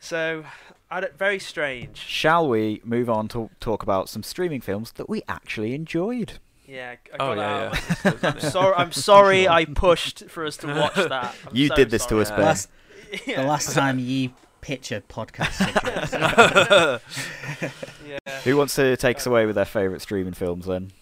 so, 0.00 0.44
I 0.90 1.00
don't, 1.00 1.16
very 1.18 1.38
strange. 1.38 1.96
Shall 1.98 2.48
we 2.48 2.80
move 2.84 3.08
on 3.10 3.28
to 3.28 3.50
talk 3.60 3.82
about 3.82 4.08
some 4.08 4.22
streaming 4.22 4.60
films 4.60 4.92
that 4.92 5.08
we 5.08 5.22
actually 5.28 5.74
enjoyed? 5.74 6.34
Yeah, 6.66 6.96
I 7.12 7.16
Oh, 7.18 7.34
got 7.34 7.38
yeah, 7.38 7.68
out. 7.68 8.22
yeah. 8.22 8.30
I'm 8.30 8.40
sorry. 8.40 8.74
I'm 8.76 8.92
sorry. 8.92 9.48
I 9.48 9.64
pushed 9.64 10.28
for 10.28 10.44
us 10.44 10.56
to 10.58 10.66
watch 10.68 10.94
that. 10.94 11.34
I'm 11.48 11.56
You 11.56 11.68
so 11.68 11.74
did 11.76 11.90
this 11.90 12.04
to 12.06 12.20
us, 12.20 12.28
Yeah. 12.30 12.36
Ben. 12.36 12.44
Last, 12.44 12.68
Yeah. 13.26 13.36
The 13.42 13.48
last 13.48 13.72
time 13.74 13.98
you 13.98 14.30
pitch 14.60 14.92
a 14.92 15.00
podcast. 15.00 15.58
Yeah. 18.06 18.40
Who 18.44 18.56
wants 18.56 18.74
to 18.76 18.96
take 18.96 19.18
us 19.18 19.26
away 19.26 19.44
with 19.46 19.54
their 19.54 19.64
favourite 19.64 20.00
streaming 20.00 20.32
films 20.32 20.66
then? 20.66 20.92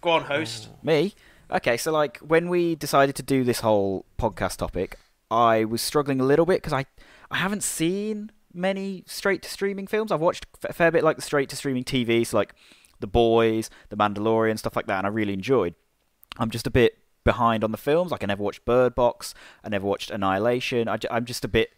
Go 0.00 0.10
on, 0.10 0.22
host. 0.24 0.68
Oh. 0.70 0.76
Me? 0.82 1.14
Okay, 1.50 1.76
so 1.76 1.92
like 1.92 2.18
when 2.18 2.48
we 2.48 2.74
decided 2.74 3.14
to 3.16 3.22
do 3.22 3.44
this 3.44 3.60
whole 3.60 4.04
podcast 4.18 4.56
topic, 4.56 4.98
I 5.30 5.64
was 5.64 5.82
struggling 5.82 6.20
a 6.20 6.24
little 6.24 6.46
bit 6.46 6.56
because 6.56 6.72
I 6.72 6.86
I 7.30 7.38
haven't 7.38 7.62
seen 7.62 8.32
many 8.52 9.04
straight 9.06 9.42
to 9.42 9.50
streaming 9.50 9.86
films. 9.86 10.10
I've 10.10 10.20
watched 10.20 10.46
a 10.68 10.72
fair 10.72 10.90
bit 10.90 11.04
like 11.04 11.16
the 11.16 11.22
straight 11.22 11.48
to 11.50 11.56
streaming 11.56 11.84
TV, 11.84 12.26
so 12.26 12.36
like 12.36 12.54
The 12.98 13.06
Boys, 13.06 13.70
The 13.88 13.96
Mandalorian, 13.96 14.58
stuff 14.58 14.76
like 14.76 14.86
that, 14.86 14.98
and 14.98 15.06
I 15.06 15.10
really 15.10 15.32
enjoyed. 15.32 15.74
I'm 16.38 16.50
just 16.50 16.66
a 16.66 16.70
bit 16.70 16.98
behind 17.24 17.62
on 17.62 17.72
the 17.72 17.78
films. 17.78 18.10
Like 18.10 18.24
I 18.24 18.26
never 18.26 18.42
watched 18.42 18.64
Bird 18.64 18.94
Box, 18.94 19.34
I 19.62 19.68
never 19.68 19.86
watched 19.86 20.10
Annihilation. 20.10 20.88
I, 20.88 20.98
am 21.10 21.24
just 21.24 21.44
a 21.44 21.48
bit 21.48 21.70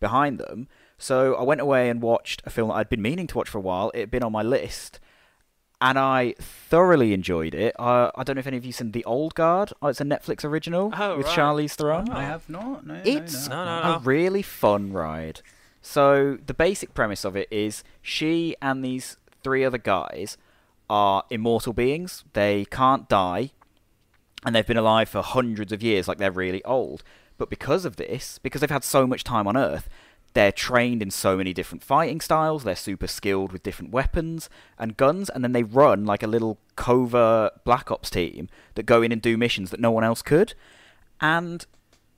behind 0.00 0.38
them. 0.38 0.68
So 0.98 1.34
I 1.34 1.42
went 1.42 1.60
away 1.60 1.88
and 1.88 2.02
watched 2.02 2.42
a 2.44 2.50
film 2.50 2.68
that 2.68 2.74
I'd 2.74 2.88
been 2.88 3.02
meaning 3.02 3.26
to 3.28 3.36
watch 3.36 3.48
for 3.48 3.58
a 3.58 3.62
while. 3.62 3.90
It 3.94 4.00
had 4.00 4.10
been 4.10 4.22
on 4.22 4.32
my 4.32 4.42
list, 4.42 4.98
and 5.80 5.98
I 5.98 6.34
thoroughly 6.38 7.12
enjoyed 7.12 7.54
it. 7.54 7.74
Uh, 7.78 8.10
I 8.14 8.22
don't 8.24 8.36
know 8.36 8.40
if 8.40 8.46
any 8.46 8.56
of 8.56 8.64
you 8.64 8.72
seen 8.72 8.92
The 8.92 9.04
Old 9.04 9.34
Guard. 9.34 9.72
Oh, 9.82 9.88
it's 9.88 10.00
a 10.00 10.04
Netflix 10.04 10.44
original 10.44 10.92
Oh, 10.96 11.18
with 11.18 11.26
right. 11.26 11.36
Charlize 11.38 11.74
Theron. 11.74 12.08
I 12.10 12.22
have 12.22 12.48
not. 12.48 12.86
No, 12.86 13.00
It's 13.04 13.48
no, 13.48 13.56
No, 13.56 13.64
no. 13.82 13.88
no, 13.90 13.94
a 13.96 13.98
really 14.00 14.42
fun 14.42 14.92
ride. 14.92 15.40
So 15.82 16.38
the 16.44 16.54
basic 16.54 16.94
premise 16.94 17.24
of 17.24 17.36
it 17.36 17.48
is 17.50 17.84
she 18.02 18.56
and 18.62 18.84
these 18.84 19.18
three 19.44 19.64
other 19.64 19.78
guys 19.78 20.36
are 20.90 21.24
immortal 21.30 21.72
beings. 21.72 22.24
They 22.32 22.64
can't 22.66 23.08
die, 23.08 23.50
and 24.44 24.54
they've 24.54 24.66
been 24.66 24.76
alive 24.76 25.08
for 25.08 25.22
hundreds 25.22 25.72
of 25.72 25.82
years, 25.82 26.08
like 26.08 26.18
they're 26.18 26.30
really 26.32 26.64
old. 26.64 27.02
But 27.38 27.50
because 27.50 27.84
of 27.84 27.96
this, 27.96 28.38
because 28.38 28.60
they've 28.62 28.70
had 28.70 28.82
so 28.84 29.06
much 29.06 29.22
time 29.24 29.46
on 29.46 29.56
Earth, 29.56 29.88
they're 30.36 30.52
trained 30.52 31.00
in 31.00 31.10
so 31.10 31.34
many 31.34 31.54
different 31.54 31.82
fighting 31.82 32.20
styles. 32.20 32.62
They're 32.62 32.76
super 32.76 33.06
skilled 33.06 33.52
with 33.52 33.62
different 33.62 33.90
weapons 33.90 34.50
and 34.78 34.94
guns, 34.94 35.30
and 35.30 35.42
then 35.42 35.52
they 35.52 35.62
run 35.62 36.04
like 36.04 36.22
a 36.22 36.26
little 36.26 36.58
covert 36.76 37.64
Black 37.64 37.90
Ops 37.90 38.10
team 38.10 38.50
that 38.74 38.82
go 38.82 39.00
in 39.00 39.12
and 39.12 39.22
do 39.22 39.38
missions 39.38 39.70
that 39.70 39.80
no 39.80 39.90
one 39.90 40.04
else 40.04 40.20
could. 40.20 40.52
And 41.22 41.64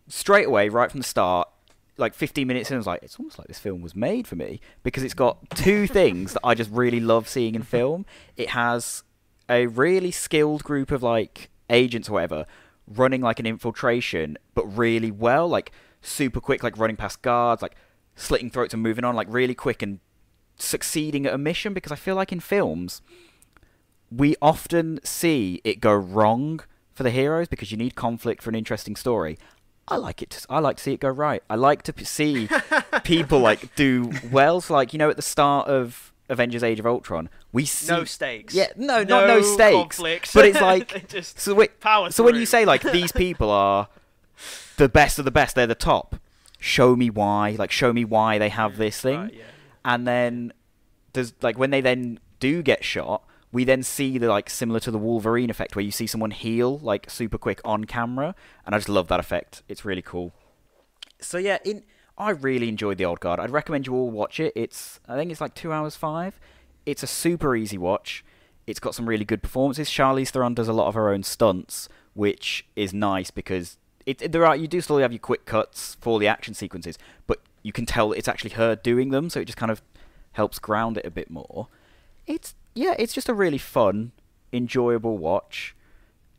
straight 0.09 0.49
away, 0.49 0.69
right 0.69 0.91
from 0.91 0.99
the 0.99 1.07
start, 1.07 1.49
like 1.97 2.13
15 2.13 2.45
minutes 2.45 2.73
in, 2.73 2.75
I 2.75 2.79
was 2.79 2.89
like, 2.89 3.05
it's 3.05 3.21
almost 3.21 3.39
like 3.39 3.47
this 3.47 3.61
film 3.61 3.83
was 3.83 3.95
made 3.95 4.27
for 4.27 4.35
me 4.35 4.61
because 4.83 5.05
it's 5.05 5.15
got 5.15 5.49
two 5.51 5.87
things 5.87 6.33
that 6.33 6.41
I 6.43 6.57
just 6.57 6.73
really 6.73 6.99
love 6.99 7.29
seeing 7.29 7.55
in 7.55 7.63
film. 7.63 8.05
It 8.37 8.49
has 8.49 9.05
a 9.49 9.69
really 9.69 10.11
skilled 10.11 10.65
group 10.65 10.91
of 10.91 11.05
like 11.05 11.51
agents 11.71 12.09
or 12.09 12.15
whatever 12.15 12.47
running 12.89 13.21
like 13.21 13.39
an 13.39 13.47
infiltration, 13.47 14.39
but 14.55 14.65
really 14.77 15.13
well, 15.13 15.47
like 15.47 15.71
super 16.01 16.41
quick, 16.41 16.65
like 16.65 16.77
running 16.79 16.97
past 16.97 17.23
guards, 17.23 17.63
like 17.63 17.77
slitting 18.19 18.51
throats 18.51 18.75
and 18.75 18.83
moving 18.83 19.05
on, 19.05 19.15
like 19.15 19.29
really 19.31 19.55
quick 19.55 19.83
and 19.83 20.01
succeeding 20.57 21.25
at 21.25 21.33
a 21.33 21.39
mission. 21.39 21.73
Because 21.73 21.93
I 21.93 21.97
feel 21.97 22.17
like 22.17 22.33
in 22.33 22.41
films, 22.41 23.01
we 24.11 24.37
often 24.43 25.01
see 25.05 25.61
it 25.65 25.81
go 25.81 25.95
wrong 25.95 26.61
for 26.93 27.03
the 27.05 27.11
heroes 27.11 27.49
because 27.49 27.71
you 27.71 27.79
need 27.79 27.95
conflict 27.95 28.43
for 28.43 28.51
an 28.51 28.57
interesting 28.57 28.97
story. 28.97 29.39
I 29.87 29.97
like 29.97 30.21
it. 30.21 30.31
To, 30.31 30.47
I 30.51 30.59
like 30.59 30.77
to 30.77 30.83
see 30.83 30.93
it 30.93 31.01
go 31.01 31.09
right. 31.09 31.43
I 31.49 31.55
like 31.55 31.83
to 31.85 32.05
see 32.05 32.49
people 33.05 33.39
like 33.39 33.75
do 33.75 34.13
well. 34.31 34.61
So, 34.61 34.75
like 34.75 34.93
you 34.93 34.99
know, 34.99 35.09
at 35.09 35.17
the 35.17 35.23
start 35.23 35.69
of 35.69 36.13
Avengers: 36.29 36.63
Age 36.63 36.79
of 36.79 36.87
Ultron, 36.87 37.31
we 37.53 37.65
see 37.65 37.91
No 37.93 38.05
stakes. 38.05 38.53
Yeah, 38.53 38.69
no, 38.77 39.03
not 39.03 39.27
no 39.27 39.41
stakes. 39.41 39.97
conflicts. 39.97 40.35
But 40.35 40.45
it's 40.45 40.61
like 40.61 41.09
just 41.09 41.41
so. 41.41 41.55
Wait, 41.55 41.81
power 41.81 42.11
so 42.11 42.23
when 42.23 42.35
you 42.35 42.45
say 42.45 42.65
like 42.65 42.83
these 42.83 43.13
people 43.13 43.51
are 43.51 43.89
the 44.77 44.89
best 44.89 45.19
of 45.19 45.25
the 45.25 45.31
best, 45.31 45.55
they're 45.55 45.67
the 45.67 45.75
top. 45.75 46.17
Show 46.59 46.97
me 46.97 47.11
why. 47.11 47.57
Like 47.59 47.71
show 47.71 47.93
me 47.93 48.05
why 48.05 48.39
they 48.39 48.49
have 48.49 48.77
this 48.77 49.01
thing. 49.01 49.21
Right, 49.21 49.35
yeah. 49.35 49.45
And 49.85 50.07
then 50.07 50.53
there's 51.13 51.33
like 51.41 51.59
when 51.59 51.71
they 51.71 51.81
then 51.81 52.19
do 52.41 52.63
get 52.63 52.85
shot, 52.85 53.25
we 53.53 53.65
then 53.65 53.83
see 53.83 54.19
the 54.19 54.29
like 54.29 54.51
similar 54.51 54.81
to 54.81 54.91
the 54.91 54.99
Wolverine 54.99 55.51
effect 55.51 55.75
where 55.77 55.85
you 55.85 55.91
see 55.91 56.07
someone 56.07 56.31
heal 56.31 56.79
like 56.79 57.09
super 57.09 57.39
quick 57.39 57.61
on 57.65 57.85
camera, 57.85 58.35
and 58.67 58.75
I 58.75 58.79
just 58.79 58.89
love 58.89 59.09
that 59.09 59.21
effect. 59.21 59.63
It's 59.69 59.85
really 59.85 60.03
cool. 60.03 60.33
So 61.21 61.39
yeah, 61.39 61.59
in 61.65 61.85
I 62.17 62.31
really 62.31 62.69
enjoyed 62.69 62.99
the 62.99 63.05
Old 63.05 63.21
Guard. 63.21 63.39
I'd 63.39 63.51
recommend 63.51 63.87
you 63.87 63.95
all 63.95 64.11
watch 64.11 64.41
it. 64.41 64.53
It's 64.57 65.01
I 65.09 65.17
think 65.17 65.31
it's 65.31 65.41
like 65.41 65.55
two 65.55 65.73
hours 65.73 65.97
five. 65.97 66.41
It's 66.85 67.03
a 67.03 67.07
super 67.07 67.55
easy 67.55 67.79
watch. 67.79 68.25
It's 68.67 68.81
got 68.81 68.95
some 68.95 69.09
really 69.09 69.25
good 69.25 69.43
performances. 69.43 69.89
Charlize 69.89 70.29
Theron 70.31 70.55
does 70.55 70.69
a 70.69 70.73
lot 70.73 70.89
of 70.89 70.95
her 70.95 71.11
own 71.11 71.23
stunts, 71.23 71.89
which 72.13 72.67
is 72.77 72.93
nice 72.93 73.31
because 73.31 73.79
it 74.09 74.33
there 74.33 74.47
are 74.47 74.57
you 74.57 74.67
do 74.67 74.81
still 74.81 74.97
have 74.99 75.13
your 75.13 75.19
quick 75.19 75.45
cuts 75.45 75.97
for 76.01 76.19
the 76.19 76.27
action 76.27 76.55
sequences, 76.55 76.99
but 77.27 77.41
you 77.63 77.73
can 77.73 77.85
tell 77.85 78.13
it's 78.13 78.27
actually 78.27 78.51
her 78.51 78.75
doing 78.75 79.11
them, 79.11 79.29
so 79.29 79.41
it 79.41 79.45
just 79.45 79.59
kind 79.59 79.71
of 79.71 79.83
helps 80.33 80.59
ground 80.59 80.97
it 80.97 81.05
a 81.05 81.11
bit 81.11 81.31
more. 81.31 81.69
It's 82.27 82.55
yeah, 82.75 82.95
it's 82.99 83.13
just 83.13 83.29
a 83.29 83.35
really 83.35 83.59
fun, 83.59 84.13
enjoyable 84.51 85.19
watch. 85.19 85.77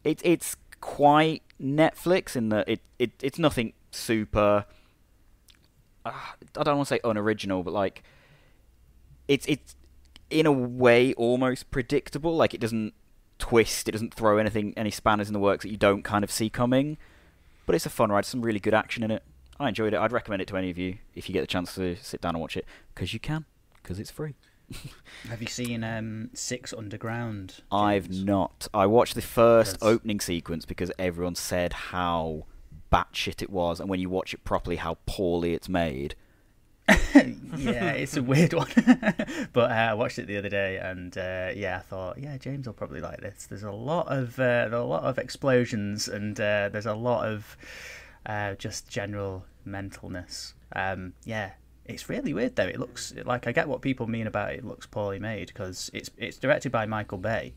It 0.03 0.19
it's 0.23 0.55
quite 0.82 1.43
Netflix 1.62 2.36
in 2.36 2.49
that 2.49 2.67
it, 2.67 2.82
it 2.97 3.12
it's 3.21 3.38
nothing 3.38 3.73
super. 3.91 4.65
Uh, 6.03 6.12
I 6.58 6.63
don't 6.63 6.77
want 6.77 6.88
to 6.88 6.95
say 6.95 6.99
unoriginal, 7.03 7.62
but 7.62 7.73
like 7.73 8.01
it's 9.27 9.45
it's 9.45 9.75
in 10.32 10.47
a 10.47 10.51
way 10.51 11.13
almost 11.13 11.69
predictable. 11.69 12.36
Like 12.36 12.55
it 12.55 12.60
doesn't 12.60 12.95
twist, 13.38 13.88
it 13.88 13.91
doesn't 13.91 14.15
throw 14.15 14.39
anything 14.39 14.73
any 14.75 14.89
spanners 14.89 15.27
in 15.27 15.34
the 15.34 15.39
works 15.39 15.63
that 15.63 15.69
you 15.69 15.77
don't 15.77 16.01
kind 16.01 16.23
of 16.23 16.32
see 16.32 16.49
coming. 16.49 16.97
But 17.69 17.75
it's 17.75 17.86
a 17.86 17.91
fun 17.91 18.12
ride. 18.12 18.25
Some 18.25 18.41
really 18.41 18.60
good 18.60 18.73
action 18.73 19.03
in 19.03 19.12
it. 19.12 19.21
I 19.60 19.67
enjoyed 19.67 19.93
it. 19.93 19.99
I'd 19.99 20.12
recommend 20.12 20.41
it 20.41 20.47
to 20.47 20.58
any 20.58 20.71
of 20.71 20.79
you 20.79 20.97
if 21.13 21.29
you 21.29 21.34
get 21.34 21.41
the 21.41 21.45
chance 21.45 21.75
to 21.75 21.95
sit 21.97 22.19
down 22.19 22.34
and 22.34 22.41
watch 22.41 22.58
it 22.58 22.65
because 22.95 23.13
you 23.13 23.19
can 23.19 23.45
because 23.75 23.99
it's 23.99 24.10
free. 24.10 24.34
Have 25.29 25.39
you 25.39 25.47
seen 25.47 25.84
um, 25.84 26.32
Six 26.34 26.73
Underground? 26.73 27.62
I've 27.71 28.10
not. 28.10 28.67
I 28.73 28.88
watched 28.88 29.13
the 29.13 29.21
first 29.21 29.73
That's- 29.73 29.88
opening 29.88 30.19
sequence 30.19 30.65
because 30.65 30.91
everyone 30.97 31.36
said 31.36 31.73
how 31.73 32.47
batshit 32.91 33.43
it 33.43 33.51
was, 33.51 33.79
and 33.79 33.88
when 33.88 33.99
you 33.99 34.10
watch 34.10 34.34
it 34.34 34.43
properly, 34.43 34.77
how 34.77 34.97
poorly 35.05 35.53
it's 35.53 35.69
made. 35.69 36.15
yeah, 37.58 37.91
it's 37.91 38.17
a 38.17 38.23
weird 38.23 38.54
one. 38.54 38.69
but 39.54 39.71
uh, 39.71 39.73
I 39.73 39.93
watched 39.93 40.19
it 40.19 40.28
the 40.28 40.38
other 40.38 40.49
day, 40.49 40.78
and 40.78 41.17
uh, 41.17 41.49
yeah, 41.56 41.78
I 41.78 41.82
thought, 41.82 42.17
yeah, 42.17 42.38
James 42.38 42.67
will 42.67 42.73
probably 42.73 43.02
like 43.02 43.21
this. 43.21 43.45
There's 43.47 43.63
a 43.63 43.71
lot 43.71 44.08
of 44.08 44.39
uh, 44.39 44.69
a 44.71 44.78
lot 44.78 45.04
of 45.04 45.17
explosions, 45.17 46.08
and 46.08 46.39
uh, 46.39 46.69
there's 46.69 46.86
a 46.86 46.95
lot 46.95 47.28
of 47.28 47.58
uh, 48.25 48.56
just 48.56 48.89
general 48.89 49.45
mentalness. 49.67 50.54
Um, 50.75 51.13
yeah, 51.25 51.52
it's 51.86 52.10
really 52.10 52.34
weird 52.34 52.56
though. 52.56 52.67
It 52.67 52.80
looks 52.80 53.13
like 53.25 53.47
I 53.47 53.52
get 53.52 53.67
what 53.67 53.82
people 53.82 54.08
mean 54.08 54.28
about 54.28 54.54
it. 54.54 54.60
It 54.60 54.65
looks 54.65 54.86
poorly 54.86 55.19
made 55.19 55.47
because 55.47 55.89
it's 55.93 56.10
it's 56.17 56.38
directed 56.38 56.71
by 56.71 56.86
Michael 56.86 57.17
Bay, 57.17 57.54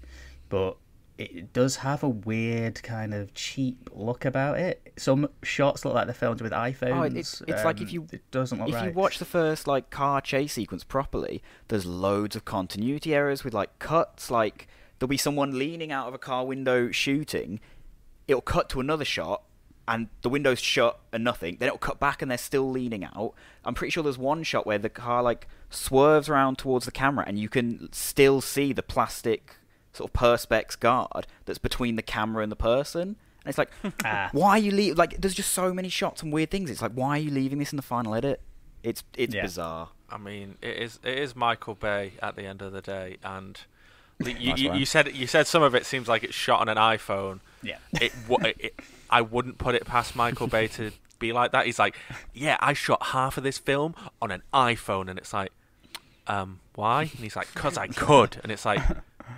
but 0.49 0.77
it 1.19 1.53
does 1.53 1.77
have 1.77 2.03
a 2.03 2.09
weird 2.09 2.83
kind 2.83 3.13
of 3.15 3.33
cheap 3.35 3.91
look 3.93 4.25
about 4.25 4.59
it. 4.59 4.93
Some 4.97 5.29
shots 5.43 5.85
look 5.85 5.95
like 5.95 6.07
they're 6.07 6.15
filmed 6.15 6.41
with 6.41 6.53
iPhones. 6.53 6.99
Oh, 6.99 7.03
it's- 7.05 7.43
it's 7.47 7.65
like 7.65 7.81
if 7.81 7.89
Um, 7.89 7.95
you- 7.95 8.07
it 8.13 8.29
doesn't 8.31 8.59
look 8.59 8.69
if 8.71 8.75
right. 8.75 8.87
you 8.87 8.93
watch 8.93 9.19
the 9.19 9.25
first 9.25 9.67
like 9.67 9.91
car 9.91 10.21
chase 10.21 10.55
sequence 10.55 10.85
properly, 10.85 11.43
there's 11.69 11.87
loads 11.87 12.35
of 12.35 12.45
continuity 12.45 13.15
errors 13.15 13.45
with 13.45 13.55
like 13.55 13.79
cuts. 13.79 14.31
Like 14.31 14.67
there'll 14.99 15.09
be 15.09 15.17
someone 15.17 15.59
leaning 15.59 15.93
out 15.93 16.09
of 16.09 16.15
a 16.15 16.19
car 16.19 16.45
window 16.47 16.91
shooting. 16.91 17.61
It'll 18.27 18.41
cut 18.41 18.69
to 18.71 18.81
another 18.81 19.05
shot, 19.05 19.43
and 19.87 20.09
the 20.23 20.29
window's 20.29 20.61
shut 20.61 20.99
and 21.13 21.23
nothing. 21.25 21.57
Then 21.59 21.67
it'll 21.69 21.79
cut 21.79 21.99
back, 22.01 22.23
and 22.23 22.31
they're 22.31 22.39
still 22.39 22.71
leaning 22.71 23.05
out. 23.05 23.35
I'm 23.65 23.75
pretty 23.75 23.91
sure 23.91 24.03
there's 24.03 24.17
one 24.19 24.45
shot 24.45 24.65
where 24.67 24.79
the 24.79 24.89
car 24.89 25.23
like 25.23 25.47
swerves 25.71 26.29
around 26.29 26.57
towards 26.59 26.87
the 26.87 26.93
camera, 26.93 27.25
and 27.27 27.39
you 27.39 27.49
can 27.49 27.93
still 27.93 28.41
see 28.41 28.73
the 28.73 28.83
plastic 28.83 29.57
sort 29.93 30.11
of 30.11 30.15
perspex 30.21 30.79
guard 30.79 31.27
that's 31.45 31.59
between 31.59 31.97
the 31.97 32.03
camera 32.03 32.43
and 32.43 32.51
the 32.53 32.57
person. 32.57 33.17
And 33.45 33.49
it's 33.49 33.59
like, 33.59 33.71
Ah. 34.05 34.29
why 34.33 34.51
are 34.51 34.59
you 34.59 34.71
leave? 34.71 34.97
Like, 34.97 35.21
there's 35.21 35.35
just 35.35 35.53
so 35.53 35.75
many 35.75 35.89
shots 35.89 36.23
and 36.23 36.33
weird 36.33 36.51
things. 36.51 36.71
It's 36.71 36.81
like, 36.83 36.93
why 36.93 37.11
are 37.19 37.23
you 37.23 37.31
leaving 37.31 37.59
this 37.59 37.73
in 37.73 37.77
the 37.77 37.83
final 37.83 38.15
edit? 38.15 38.41
It's 38.83 39.03
it's 39.17 39.35
Yeah. 39.35 39.43
bizarre. 39.43 39.89
I 40.11 40.19
mean, 40.19 40.57
it 40.63 40.77
is 40.77 40.99
it 41.05 41.17
is 41.19 41.35
Michael 41.37 41.75
Bay 41.75 42.13
at 42.23 42.37
the 42.37 42.45
end 42.45 42.63
of 42.63 42.73
the 42.73 42.81
day, 42.81 43.17
and 43.25 43.59
the- 44.19 44.33
you, 44.39 44.51
Nice 44.51 44.59
you, 44.59 44.73
you 44.75 44.87
said 44.87 45.15
you 45.15 45.27
said 45.27 45.47
some 45.47 45.63
of 45.63 45.75
it 45.75 45.87
seems 45.87 46.09
like 46.09 46.23
it's 46.25 46.35
shot 46.35 46.61
on 46.61 46.69
an 46.69 46.77
iPhone. 46.79 47.41
Yeah. 47.63 47.77
It, 48.01 48.13
wa- 48.29 48.39
it 48.43 48.75
I 49.09 49.21
wouldn't 49.21 49.59
put 49.59 49.75
it 49.75 49.85
past 49.87 50.17
Michael 50.17 50.47
Bay 50.49 50.67
to 50.69 50.91
be 51.21 51.33
like 51.33 51.53
that. 51.53 51.67
He's 51.67 51.79
like, 51.79 51.97
yeah, 52.35 52.57
I 52.61 52.73
shot 52.73 53.03
half 53.07 53.37
of 53.39 53.45
this 53.45 53.59
film 53.59 53.95
on 54.21 54.31
an 54.33 54.43
iPhone, 54.53 55.09
and 55.09 55.19
it's 55.19 55.33
like, 55.33 55.53
um, 56.27 56.61
why? 56.75 57.03
And 57.03 57.11
he's 57.11 57.37
like, 57.37 57.53
cause 57.55 57.77
I 57.79 57.87
could, 57.87 58.39
and 58.43 58.51
it's 58.51 58.65
like, 58.65 58.81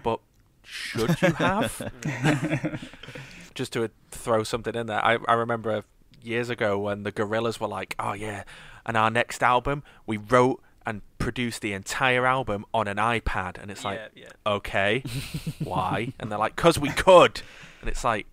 but 0.03 0.21
should 0.65 1.21
you 1.23 1.33
have? 1.33 1.93
Just 3.55 3.73
to 3.75 3.91
throw 4.11 4.43
something 4.43 4.75
in 4.75 4.87
there, 4.87 5.05
I 5.05 5.19
I 5.29 5.35
remember 5.35 5.85
years 6.23 6.51
ago 6.51 6.79
when 6.79 7.03
the 7.03 7.13
Gorillaz 7.13 7.61
were 7.61 7.69
like, 7.69 7.95
oh 7.99 8.13
yeah, 8.13 8.45
and 8.87 8.97
our 8.97 9.11
next 9.11 9.43
album 9.43 9.83
we 10.07 10.17
wrote 10.17 10.63
and 10.87 11.03
produced 11.19 11.63
the 11.63 11.73
entire 11.73 12.27
album 12.27 12.65
on 12.75 12.89
an 12.89 12.97
iPad, 12.99 13.61
and 13.61 13.71
it's 13.71 13.85
like, 13.85 14.01
yeah, 14.15 14.25
yeah. 14.25 14.53
okay, 14.55 15.03
why? 15.63 16.13
And 16.19 16.31
they're 16.31 16.39
like, 16.39 16.57
cause 16.57 16.79
we 16.79 16.91
could, 16.91 17.43
and 17.81 17.89
it's 17.89 18.05
like, 18.05 18.27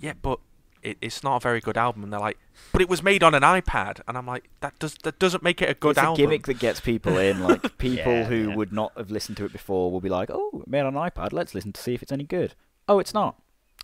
yeah, 0.00 0.14
but 0.20 0.40
it, 0.84 0.98
it's 1.00 1.22
not 1.24 1.36
a 1.36 1.40
very 1.40 1.60
good 1.60 1.76
album. 1.76 2.02
And 2.04 2.12
they're 2.12 2.20
like, 2.20 2.38
but 2.72 2.80
it 2.82 2.88
was 2.88 3.02
made 3.02 3.22
on 3.22 3.34
an 3.34 3.42
iPad, 3.42 4.00
and 4.06 4.16
I'm 4.16 4.26
like, 4.26 4.48
that 4.60 4.78
does 4.78 4.94
that 5.02 5.18
doesn't 5.18 5.42
make 5.42 5.60
it 5.62 5.70
a 5.70 5.74
good 5.74 5.90
it's 5.90 5.98
album. 5.98 6.12
It's 6.12 6.18
a 6.18 6.22
gimmick 6.22 6.46
that 6.46 6.58
gets 6.58 6.80
people 6.80 7.18
in. 7.18 7.40
Like 7.40 7.78
people 7.78 8.12
Yeah, 8.12 8.24
who 8.24 8.50
yeah. 8.50 8.54
would 8.56 8.72
not 8.72 8.92
have 8.96 9.10
listened 9.10 9.36
to 9.38 9.44
it 9.44 9.52
before 9.52 9.90
will 9.90 10.00
be 10.00 10.08
like, 10.08 10.30
"Oh, 10.32 10.62
made 10.66 10.80
on 10.82 10.96
an 10.96 11.10
iPad. 11.10 11.32
Let's 11.32 11.54
listen 11.54 11.72
to 11.72 11.80
see 11.80 11.94
if 11.94 12.02
it's 12.02 12.12
any 12.12 12.24
good." 12.24 12.54
Oh, 12.88 12.98
it's 12.98 13.14
not. 13.14 13.36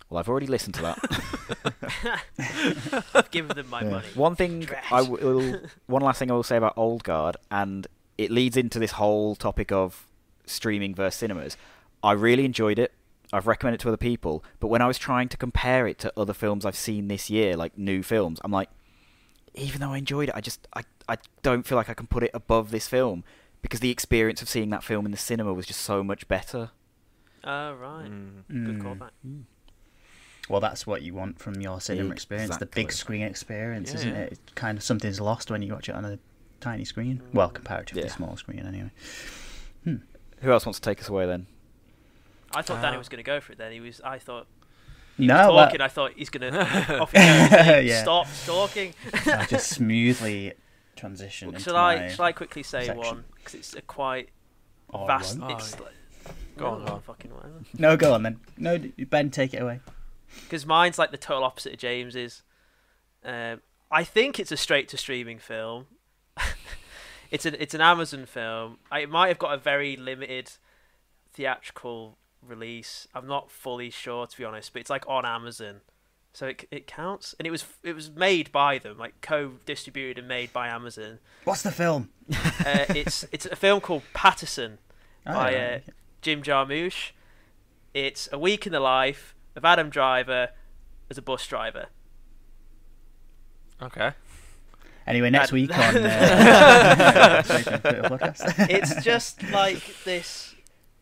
Well, 0.09 0.19
I've 0.19 0.29
already 0.29 0.47
listened 0.47 0.75
to 0.75 0.81
that. 0.83 2.21
I've 3.13 3.31
given 3.31 3.55
them 3.55 3.69
my 3.69 3.81
Yeah. 3.81 3.89
money. 3.89 4.07
One 4.13 4.35
thing 4.35 4.61
Trash. 4.65 4.91
I 4.91 5.01
will, 5.01 5.59
one 5.87 6.01
last 6.01 6.19
thing 6.19 6.29
I 6.31 6.33
will 6.33 6.43
say 6.43 6.57
about 6.57 6.73
Old 6.77 7.03
Guard, 7.03 7.37
and 7.49 7.87
it 8.17 8.29
leads 8.31 8.57
into 8.57 8.77
this 8.79 8.91
whole 8.91 9.35
topic 9.35 9.71
of 9.71 10.05
streaming 10.45 10.93
versus 10.95 11.15
cinemas. 11.19 11.57
I 12.03 12.11
really 12.13 12.45
enjoyed 12.45 12.77
it. 12.79 12.91
I've 13.33 13.47
recommended 13.47 13.79
it 13.79 13.83
to 13.83 13.87
other 13.89 13.97
people, 13.97 14.43
but 14.59 14.67
when 14.67 14.81
I 14.81 14.87
was 14.87 14.97
trying 14.97 15.29
to 15.29 15.37
compare 15.37 15.87
it 15.87 15.97
to 15.99 16.11
other 16.17 16.33
films 16.33 16.65
I've 16.65 16.75
seen 16.75 17.07
this 17.07 17.29
year, 17.29 17.55
like 17.55 17.77
new 17.77 18.03
films, 18.03 18.39
I'm 18.43 18.51
like, 18.51 18.69
even 19.55 19.79
though 19.81 19.93
I 19.93 19.97
enjoyed 19.97 20.29
it, 20.29 20.35
I 20.35 20.41
just 20.41 20.67
I, 20.73 20.83
I 21.07 21.17
don't 21.41 21.63
feel 21.65 21.77
like 21.77 21.89
I 21.89 21.93
can 21.93 22.07
put 22.07 22.23
it 22.23 22.31
above 22.33 22.71
this 22.71 22.87
film 22.87 23.23
because 23.61 23.79
the 23.79 23.89
experience 23.91 24.41
of 24.41 24.49
seeing 24.49 24.69
that 24.71 24.83
film 24.83 25.05
in 25.05 25.11
the 25.11 25.17
cinema 25.17 25.53
was 25.53 25.65
just 25.65 25.81
so 25.81 26.03
much 26.03 26.27
better. 26.27 26.71
Oh 27.43 27.73
right, 27.73 28.09
Mm. 28.11 28.43
good 28.49 28.79
Mm. 28.79 28.81
callback. 28.81 29.43
Well, 30.49 30.59
that's 30.59 30.85
what 30.85 31.01
you 31.01 31.13
want 31.13 31.39
from 31.39 31.61
your 31.61 31.79
cinema 31.79 32.11
experience, 32.11 32.57
the 32.57 32.65
big 32.65 32.91
screen 32.91 33.21
experience, 33.21 33.89
Yeah, 33.91 33.95
isn't 33.95 34.09
yeah. 34.13 34.19
it? 34.21 34.31
It's 34.33 34.53
kind 34.53 34.77
of 34.77 34.83
something's 34.83 35.21
lost 35.21 35.49
when 35.49 35.61
you 35.61 35.71
watch 35.73 35.87
it 35.87 35.95
on 35.95 36.03
a 36.03 36.19
tiny 36.59 36.83
screen. 36.83 37.21
Well, 37.33 37.49
Mm. 37.49 37.53
comparatively 37.53 38.03
Yeah. 38.03 38.09
small 38.11 38.35
screen, 38.35 38.59
anyway. 38.59 38.91
Who 39.85 40.51
else 40.51 40.65
wants 40.65 40.79
to 40.79 40.89
take 40.89 40.99
us 40.99 41.07
away 41.09 41.25
then? 41.27 41.45
I 42.55 42.61
thought 42.61 42.81
Danny 42.81 42.95
Uh, 42.95 42.99
was 42.99 43.09
going 43.09 43.23
to 43.23 43.23
go 43.23 43.39
for 43.39 43.51
it. 43.53 43.57
Then 43.57 43.71
he 43.71 43.79
was. 43.79 44.01
I 44.03 44.19
thought 44.19 44.47
he 45.17 45.27
No, 45.27 45.35
was 45.47 45.55
well, 45.55 45.65
talking. 45.65 45.81
I 45.81 45.87
thought 45.87 46.11
he's 46.15 46.29
going 46.29 46.53
to 46.53 46.99
off 46.99 47.11
he 47.11 47.17
goes. 47.17 47.85
Yeah. 47.85 48.01
Stop 48.03 48.27
talking. 48.45 48.93
I 49.25 49.45
just 49.45 49.69
smoothly 49.75 50.53
transition 50.95 51.49
into 51.49 51.59
shall 51.61 51.73
my 51.75 52.05
I? 52.05 52.07
Shall 52.09 52.25
I 52.25 52.31
quickly 52.31 52.63
say 52.63 52.85
section. 52.85 52.97
one? 52.97 53.23
Because 53.37 53.55
it's 53.55 53.73
a 53.75 53.81
quite 53.81 54.29
All 54.89 55.07
vast. 55.07 55.37
Oh, 55.41 55.47
It's 55.49 55.75
yeah. 55.75 55.81
like, 55.85 55.93
Go 56.57 56.67
on, 56.67 56.79
no, 56.81 56.85
go 56.87 56.93
on. 56.95 57.01
fucking 57.01 57.33
whatever. 57.33 57.53
No, 57.77 57.97
go 57.97 58.13
on 58.13 58.23
then. 58.23 58.39
No, 58.57 58.77
Ben, 59.09 59.31
take 59.31 59.53
it 59.53 59.61
away. 59.61 59.79
Because 60.43 60.65
mine's 60.65 60.99
like 60.99 61.11
the 61.11 61.17
total 61.17 61.43
opposite 61.43 61.73
of 61.73 61.79
James's. 61.79 62.43
Um, 63.25 63.61
I 63.89 64.03
think 64.03 64.39
it's 64.39 64.51
a 64.51 64.57
straight 64.57 64.87
to 64.89 64.97
streaming 64.97 65.39
film. 65.39 65.87
it's 67.31 67.45
an 67.45 67.55
it's 67.59 67.73
an 67.73 67.81
Amazon 67.81 68.25
film. 68.25 68.77
I, 68.91 68.99
it 68.99 69.09
might 69.09 69.29
have 69.29 69.39
got 69.39 69.53
a 69.53 69.57
very 69.57 69.95
limited 69.95 70.51
theatrical 71.33 72.17
release. 72.45 73.07
I'm 73.13 73.27
not 73.27 73.49
fully 73.51 73.89
sure 73.89 74.25
to 74.27 74.37
be 74.37 74.43
honest, 74.45 74.73
but 74.73 74.79
it's 74.81 74.89
like 74.89 75.05
on 75.07 75.25
Amazon, 75.25 75.81
so 76.33 76.47
it 76.47 76.65
it 76.71 76.87
counts. 76.87 77.35
And 77.39 77.45
it 77.47 77.51
was 77.51 77.65
it 77.83 77.93
was 77.93 78.09
made 78.11 78.51
by 78.51 78.77
them, 78.77 78.97
like 78.97 79.21
co-distributed 79.21 80.17
and 80.19 80.27
made 80.27 80.51
by 80.53 80.67
Amazon. 80.67 81.19
What's 81.43 81.61
the 81.61 81.71
film? 81.71 82.09
Uh, 82.65 82.85
it's 82.89 83.25
it's 83.31 83.45
a 83.45 83.55
film 83.55 83.81
called 83.81 84.03
Paterson 84.13 84.77
Oh, 85.25 85.33
by 85.33 85.55
uh. 85.55 85.79
Jim 86.21 86.41
Jarmusch. 86.43 87.11
It's 87.93 88.29
a 88.31 88.39
week 88.39 88.65
in 88.65 88.71
the 88.71 88.79
life 88.79 89.35
of 89.55 89.65
Adam 89.65 89.89
Driver 89.89 90.49
as 91.09 91.17
a 91.17 91.21
bus 91.21 91.45
driver. 91.45 91.87
Okay. 93.81 94.11
Anyway, 95.07 95.29
next 95.31 95.49
That- 95.49 95.53
week 95.55 95.77
on 95.77 95.97
uh, 95.97 97.43
it's 98.69 99.03
just 99.03 99.41
like 99.51 99.81
this 100.05 100.50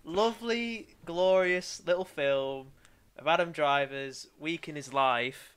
lovely, 0.10 0.88
glorious 1.05 1.82
little 1.86 2.05
film 2.05 2.68
of 3.18 3.28
Adam 3.28 3.51
Driver's 3.51 4.28
week 4.39 4.68
in 4.68 4.76
his 4.76 4.93
life. 4.93 5.55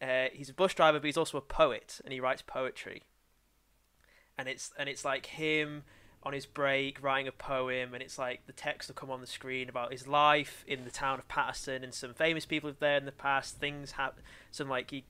Uh, 0.00 0.26
he's 0.32 0.50
a 0.50 0.54
bus 0.54 0.74
driver, 0.74 0.98
but 0.98 1.06
he's 1.06 1.16
also 1.16 1.38
a 1.38 1.42
poet, 1.42 2.00
and 2.04 2.12
he 2.12 2.20
writes 2.20 2.42
poetry. 2.42 3.02
And 4.36 4.48
it's 4.48 4.72
and 4.78 4.88
it's 4.88 5.04
like 5.04 5.26
him 5.26 5.84
on 6.22 6.32
his 6.32 6.46
break 6.46 7.02
writing 7.02 7.28
a 7.28 7.32
poem, 7.32 7.94
and 7.94 8.02
it's 8.02 8.18
like 8.18 8.46
the 8.46 8.52
text 8.52 8.88
will 8.88 8.94
come 8.94 9.10
on 9.10 9.20
the 9.20 9.26
screen 9.26 9.68
about 9.68 9.92
his 9.92 10.06
life 10.06 10.64
in 10.66 10.84
the 10.84 10.90
town 10.90 11.18
of 11.18 11.28
Paterson, 11.28 11.82
and 11.82 11.94
some 11.94 12.12
famous 12.12 12.44
people 12.44 12.72
there 12.78 12.96
in 12.96 13.06
the 13.06 13.12
past. 13.12 13.56
Things 13.56 13.92
happen, 13.92 14.22
some 14.50 14.68
like 14.68 14.90
he, 14.90 15.04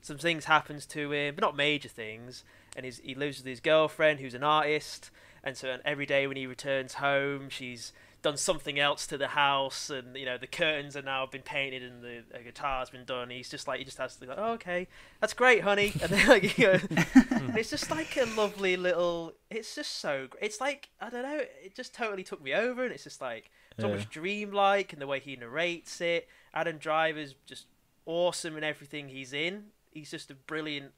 some 0.00 0.18
things 0.18 0.46
happens 0.46 0.86
to 0.86 1.12
him, 1.12 1.34
but 1.34 1.42
not 1.42 1.56
major 1.56 1.88
things. 1.88 2.42
And 2.76 2.84
he's, 2.84 2.98
he 3.00 3.14
lives 3.16 3.38
with 3.38 3.46
his 3.46 3.60
girlfriend, 3.60 4.20
who's 4.20 4.34
an 4.34 4.44
artist, 4.44 5.10
and 5.42 5.56
so 5.56 5.78
every 5.84 6.06
day 6.06 6.26
when 6.26 6.36
he 6.36 6.46
returns 6.46 6.94
home, 6.94 7.48
she's 7.48 7.92
done 8.22 8.36
something 8.36 8.78
else 8.78 9.06
to 9.06 9.16
the 9.18 9.28
house, 9.28 9.88
and 9.90 10.16
you 10.16 10.24
know 10.26 10.36
the 10.38 10.46
curtains 10.46 10.96
are 10.96 11.02
now 11.02 11.24
been 11.26 11.42
painted 11.42 11.82
and 11.82 12.02
the, 12.02 12.22
the 12.32 12.40
guitar's 12.40 12.90
been 12.90 13.04
done. 13.04 13.30
He's 13.30 13.48
just 13.48 13.66
like 13.66 13.78
he 13.78 13.84
just 13.84 13.98
has 13.98 14.14
to 14.14 14.20
be 14.20 14.26
like, 14.26 14.38
oh, 14.38 14.52
okay, 14.52 14.88
that's 15.20 15.32
great, 15.32 15.62
honey, 15.62 15.92
and 16.02 16.10
then 16.10 16.28
like 16.28 16.58
you 16.58 16.66
know, 16.66 16.78
and 17.30 17.56
it's 17.56 17.70
just 17.70 17.90
like 17.90 18.16
a 18.16 18.24
lovely 18.36 18.76
little. 18.76 19.32
It's 19.50 19.74
just 19.74 19.96
so. 20.00 20.28
It's 20.40 20.60
like 20.60 20.90
I 21.00 21.08
don't 21.10 21.22
know. 21.22 21.40
It 21.64 21.74
just 21.74 21.94
totally 21.94 22.22
took 22.24 22.42
me 22.42 22.52
over, 22.54 22.84
and 22.84 22.92
it's 22.92 23.04
just 23.04 23.20
like 23.20 23.50
it's 23.76 23.84
Yeah. 23.84 23.90
much 23.94 24.08
dreamlike, 24.10 24.92
and 24.92 25.00
the 25.00 25.06
way 25.06 25.20
he 25.20 25.36
narrates 25.36 26.00
it. 26.00 26.28
Adam 26.52 26.78
Driver's 26.78 27.34
just 27.46 27.66
awesome 28.06 28.56
in 28.56 28.64
everything 28.64 29.08
he's 29.08 29.32
in. 29.32 29.66
He's 29.90 30.10
just 30.10 30.30
a 30.30 30.34
brilliant 30.34 30.92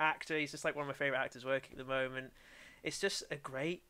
actor. 0.00 0.36
He's 0.38 0.50
just 0.50 0.64
like 0.64 0.74
one 0.76 0.82
of 0.82 0.88
my 0.88 0.92
favorite 0.94 1.18
actors 1.18 1.44
working 1.44 1.72
at 1.72 1.78
the 1.78 1.84
moment. 1.84 2.32
It's 2.82 2.98
just 3.00 3.22
a 3.30 3.36
great 3.36 3.82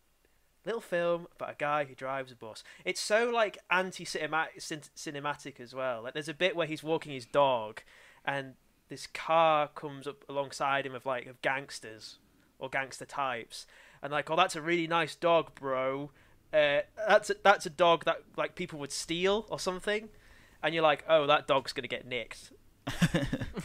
little 0.69 0.81
film 0.81 1.27
about 1.35 1.51
a 1.51 1.57
guy 1.59 1.85
who 1.85 1.95
drives 1.95 2.31
a 2.31 2.37
bus. 2.37 2.63
It's 2.85 3.01
so 3.01 3.31
like 3.31 3.59
anti-cinematic 3.71 5.61
as 5.61 5.75
well. 5.75 6.03
Like 6.03 6.15
there's 6.15 6.29
a 6.29 6.35
bit 6.35 6.57
where 6.57 6.67
he's 6.67 6.83
walking 6.83 7.13
his 7.13 7.27
dog, 7.27 7.83
and 8.25 8.55
this 8.89 9.07
car 9.07 9.69
comes 9.69 10.07
up 10.07 10.25
alongside 10.29 10.87
him 10.87 10.95
of 10.95 11.07
like 11.07 11.27
of 11.27 11.41
gangsters 11.43 12.19
or 12.59 12.69
gangster 12.69 13.05
types, 13.05 13.67
and 14.03 14.13
like, 14.13 14.31
oh, 14.31 14.37
that's 14.37 14.57
a 14.57 14.63
really 14.63 14.87
nice 14.87 15.15
dog, 15.15 15.55
bro. 15.55 16.11
Uh, 16.53 16.81
that's 17.07 17.31
a, 17.31 17.35
that's 17.43 17.67
a 17.67 17.71
dog 17.71 18.05
that 18.05 18.23
like 18.37 18.55
people 18.55 18.79
would 18.79 18.93
steal 18.93 19.47
or 19.51 19.59
something, 19.59 20.09
and 20.63 20.75
you're 20.75 20.83
like, 20.83 21.05
oh, 21.09 21.27
that 21.27 21.47
dog's 21.47 21.73
gonna 21.73 21.89
get 21.89 22.07
nicked, 22.07 22.53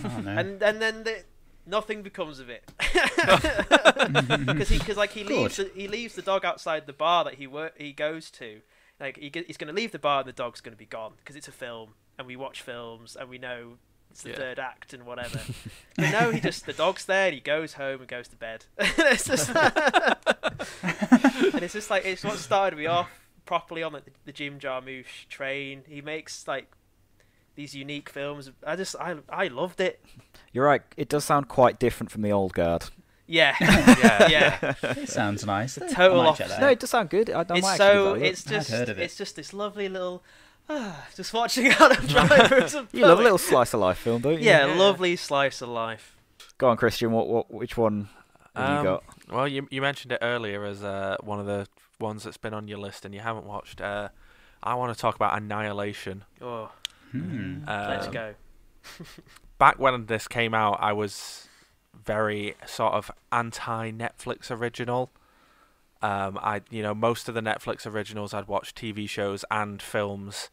Oh, 0.04 0.20
no. 0.22 0.32
and 0.32 0.62
and 0.62 0.82
then 0.82 1.04
the, 1.04 1.24
nothing 1.66 2.04
becomes 2.04 2.40
of 2.40 2.50
it. 2.50 2.64
Because 4.46 4.70
he 4.70 4.78
because 4.80 4.98
like 4.98 5.12
he 5.12 5.24
leaves 5.24 5.58
the, 5.58 5.70
he 5.76 5.88
leaves 5.88 6.16
the 6.16 6.22
dog 6.22 6.46
outside 6.46 6.86
the 6.88 6.94
bar 6.94 7.24
that 7.24 7.36
he 7.36 7.48
wor- 7.48 7.72
he 7.78 7.94
goes 7.94 8.30
to. 8.32 8.62
Like 9.00 9.18
he, 9.18 9.32
he's 9.48 9.58
going 9.58 9.68
to 9.68 9.74
leave 9.74 9.92
the 9.92 10.00
bar 10.00 10.20
and 10.20 10.28
the 10.28 10.34
dog's 10.34 10.62
going 10.62 10.74
to 10.74 10.78
be 10.78 10.86
gone 10.86 11.14
because 11.18 11.36
it's 11.36 11.48
a 11.48 11.52
film 11.52 11.92
and 12.18 12.28
we 12.28 12.36
watch 12.36 12.62
films 12.62 13.16
and 13.20 13.30
we 13.30 13.38
know 13.38 13.74
it's 14.12 14.24
the 14.24 14.30
Yeah. 14.32 14.36
third 14.36 14.60
act 14.60 14.94
and 14.94 15.06
whatever. 15.06 15.40
But 15.98 16.12
no 16.12 16.32
he 16.32 16.40
just 16.40 16.66
the 16.66 16.74
dog's 16.74 17.06
there 17.06 17.26
and 17.28 17.34
he 17.34 17.40
goes 17.40 17.74
home 17.74 18.00
and 18.00 18.08
goes 18.08 18.28
to 18.30 18.36
bed. 18.36 18.66
It's 18.78 19.26
just 19.28 19.50
and 19.50 20.16
it's 21.64 21.74
just 21.74 21.90
like 21.90 22.06
it's 22.06 22.24
what 22.24 22.38
started 22.38 22.78
me 22.78 22.86
off 22.88 23.10
properly 23.46 23.84
on 23.84 23.94
the, 23.94 24.02
the 24.26 24.32
Jim 24.32 24.60
Jarmusch 24.60 25.28
train. 25.30 25.84
He 25.88 26.02
makes 26.02 26.48
like 26.48 26.72
these 27.56 27.76
unique 27.76 28.10
films 28.10 28.52
I 28.66 28.76
just 28.76 28.96
I 29.00 29.16
I 29.30 29.48
loved 29.48 29.80
it 29.82 30.04
You're 30.52 30.66
right. 30.66 30.82
It 30.98 31.10
does 31.10 31.24
sound 31.26 31.48
quite 31.48 31.80
different 31.80 32.12
from 32.12 32.22
the 32.22 32.32
old 32.32 32.54
guard. 32.54 32.86
yeah 33.28 33.56
Yeah. 33.62 34.28
yeah 34.28 34.74
It 34.84 35.10
sounds 35.10 35.46
nice. 35.46 35.76
The 35.76 35.86
I 35.86 35.90
total 35.90 36.18
might 36.24 36.36
check 36.36 36.48
opposite. 36.48 36.50
that 36.50 36.62
No, 36.62 36.68
it 36.70 36.80
does 36.80 36.90
sound 36.90 37.10
good. 37.10 37.30
I, 37.30 37.42
I 37.42 37.44
might 37.44 37.58
it's 37.58 37.78
so 37.78 38.14
it's 38.16 38.44
just 38.44 38.70
heard 38.72 38.90
of 38.90 39.00
it. 39.00 39.04
it's 39.04 39.16
just 39.18 39.36
this 39.36 39.54
lovely 39.54 39.88
little 39.90 40.24
ah, 40.70 41.06
just 41.16 41.34
watching 41.34 41.68
Adam 41.68 42.06
Driver 42.08 42.56
as 42.56 42.74
a 42.76 42.88
You 42.92 43.06
love 43.06 43.20
a 43.20 43.24
little 43.24 43.38
slice 43.38 43.74
of 43.74 43.80
life 43.82 43.98
film, 44.00 44.22
don't 44.22 44.34
you? 44.40 44.46
yeah, 44.46 44.66
Yeah. 44.66 44.76
lovely 44.76 45.16
slice 45.16 45.62
of 45.62 45.70
life. 45.70 46.16
Go 46.58 46.70
on, 46.70 46.78
Christian. 46.78 47.12
What, 47.12 47.28
what, 47.28 47.52
which 47.52 47.76
one 47.78 48.08
have 48.56 48.70
Um, 48.70 48.78
you 48.78 48.84
got? 48.84 49.04
Well, 49.32 49.48
you 49.48 49.68
you 49.72 49.82
mentioned 49.82 50.12
it 50.14 50.20
earlier 50.22 50.64
as 50.66 50.84
uh, 50.84 51.18
one 51.22 51.40
of 51.40 51.46
the 51.46 51.68
ones 52.00 52.24
that's 52.24 52.38
been 52.38 52.54
on 52.54 52.68
your 52.68 52.78
list 52.80 53.06
and 53.06 53.14
you 53.14 53.22
haven't 53.22 53.46
watched. 53.46 53.82
Uh, 53.82 54.10
I 54.62 54.76
want 54.76 54.94
to 54.96 55.00
talk 55.00 55.16
about 55.16 55.36
Annihilation. 55.38 56.24
Oh, 56.42 56.72
Hmm. 57.14 57.64
let's 57.68 58.08
Um, 58.08 58.14
go. 58.14 58.34
Back 59.58 59.80
when 59.80 60.08
this 60.08 60.28
came 60.28 60.54
out, 60.54 60.78
I 60.82 60.94
was 60.94 61.48
very 61.94 62.56
sort 62.66 62.94
of 62.94 63.12
anti 63.32 63.92
Netflix 63.92 64.52
original. 64.52 65.12
Um, 66.02 66.38
I 66.42 66.62
you 66.70 66.84
know 66.84 66.94
most 66.94 67.30
of 67.30 67.36
the 67.36 67.42
Netflix 67.42 67.86
originals 67.86 68.34
I'd 68.34 68.48
watched 68.48 68.76
TV 68.76 69.08
shows 69.08 69.46
and 69.50 69.82
films, 69.82 70.50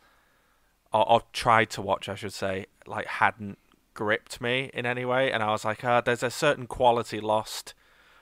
or, 0.93 1.11
or 1.11 1.23
tried 1.33 1.71
to 1.71 1.83
watch, 1.83 2.09
I 2.09 2.15
should 2.15 2.33
say, 2.35 2.67
like 2.87 3.07
hadn't 3.07 3.59
gripped 3.95 4.41
me 4.41 4.71
in 4.73 4.87
any 4.87 5.05
way, 5.05 5.33
and 5.33 5.43
I 5.43 5.51
was 5.51 5.65
like, 5.65 5.83
uh, 5.83 6.01
there's 6.03 6.23
a 6.23 6.31
certain 6.31 6.67
quality 6.67 7.21
lost 7.21 7.75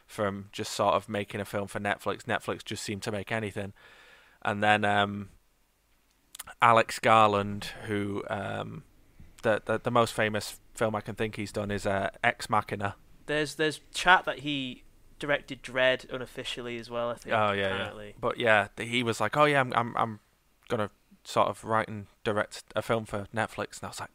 from 0.06 0.46
just 0.52 0.72
sort 0.72 0.94
of 0.94 1.06
making 1.08 1.40
a 1.40 1.44
film 1.44 1.68
for 1.68 1.80
Netflix. 1.80 2.22
Netflix 2.22 2.64
just 2.64 2.82
seemed 2.82 3.02
to 3.02 3.12
make 3.12 3.30
anything, 3.30 3.74
and 4.42 4.62
then 4.62 4.84
um, 4.86 5.28
Alex 6.60 6.98
Garland, 6.98 7.70
who 7.86 8.22
um, 8.28 8.84
the, 9.42 9.62
the 9.64 9.78
the 9.78 9.90
most 9.90 10.12
famous 10.14 10.60
film 10.74 10.94
I 10.94 11.00
can 11.00 11.14
think 11.14 11.36
he's 11.36 11.52
done 11.52 11.70
is 11.70 11.86
uh, 11.86 12.10
Ex 12.22 12.48
Machina. 12.48 12.96
There's 13.26 13.56
there's 13.56 13.80
chat 13.92 14.24
that 14.24 14.40
he 14.40 14.84
directed 15.18 15.62
Dredd 15.62 16.10
unofficially 16.12 16.78
as 16.78 16.90
well. 16.90 17.10
I 17.10 17.14
think. 17.14 17.34
Oh 17.34 17.52
yeah, 17.52 17.74
apparently. 17.74 18.06
yeah. 18.08 18.12
But 18.20 18.38
yeah, 18.38 18.68
he 18.78 19.02
was 19.02 19.20
like, 19.20 19.36
"Oh 19.36 19.44
yeah, 19.44 19.60
I'm 19.60 19.72
I'm 19.74 19.96
I'm 19.96 20.20
gonna 20.68 20.90
sort 21.24 21.48
of 21.48 21.64
write 21.64 21.88
and 21.88 22.06
direct 22.24 22.64
a 22.74 22.82
film 22.82 23.04
for 23.04 23.26
Netflix," 23.34 23.80
and 23.80 23.84
I 23.84 23.88
was 23.88 24.00
like, 24.00 24.10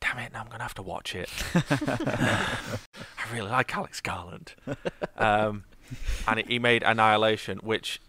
"Damn 0.00 0.18
it, 0.18 0.32
now 0.32 0.42
I'm 0.42 0.48
gonna 0.48 0.62
have 0.62 0.74
to 0.74 0.82
watch 0.82 1.14
it." 1.14 1.30
I 1.54 3.32
really 3.32 3.50
like 3.50 3.74
Alex 3.76 4.00
Garland, 4.00 4.54
um, 5.16 5.64
and 6.28 6.40
he 6.46 6.58
made 6.58 6.82
Annihilation, 6.82 7.58
which, 7.58 8.00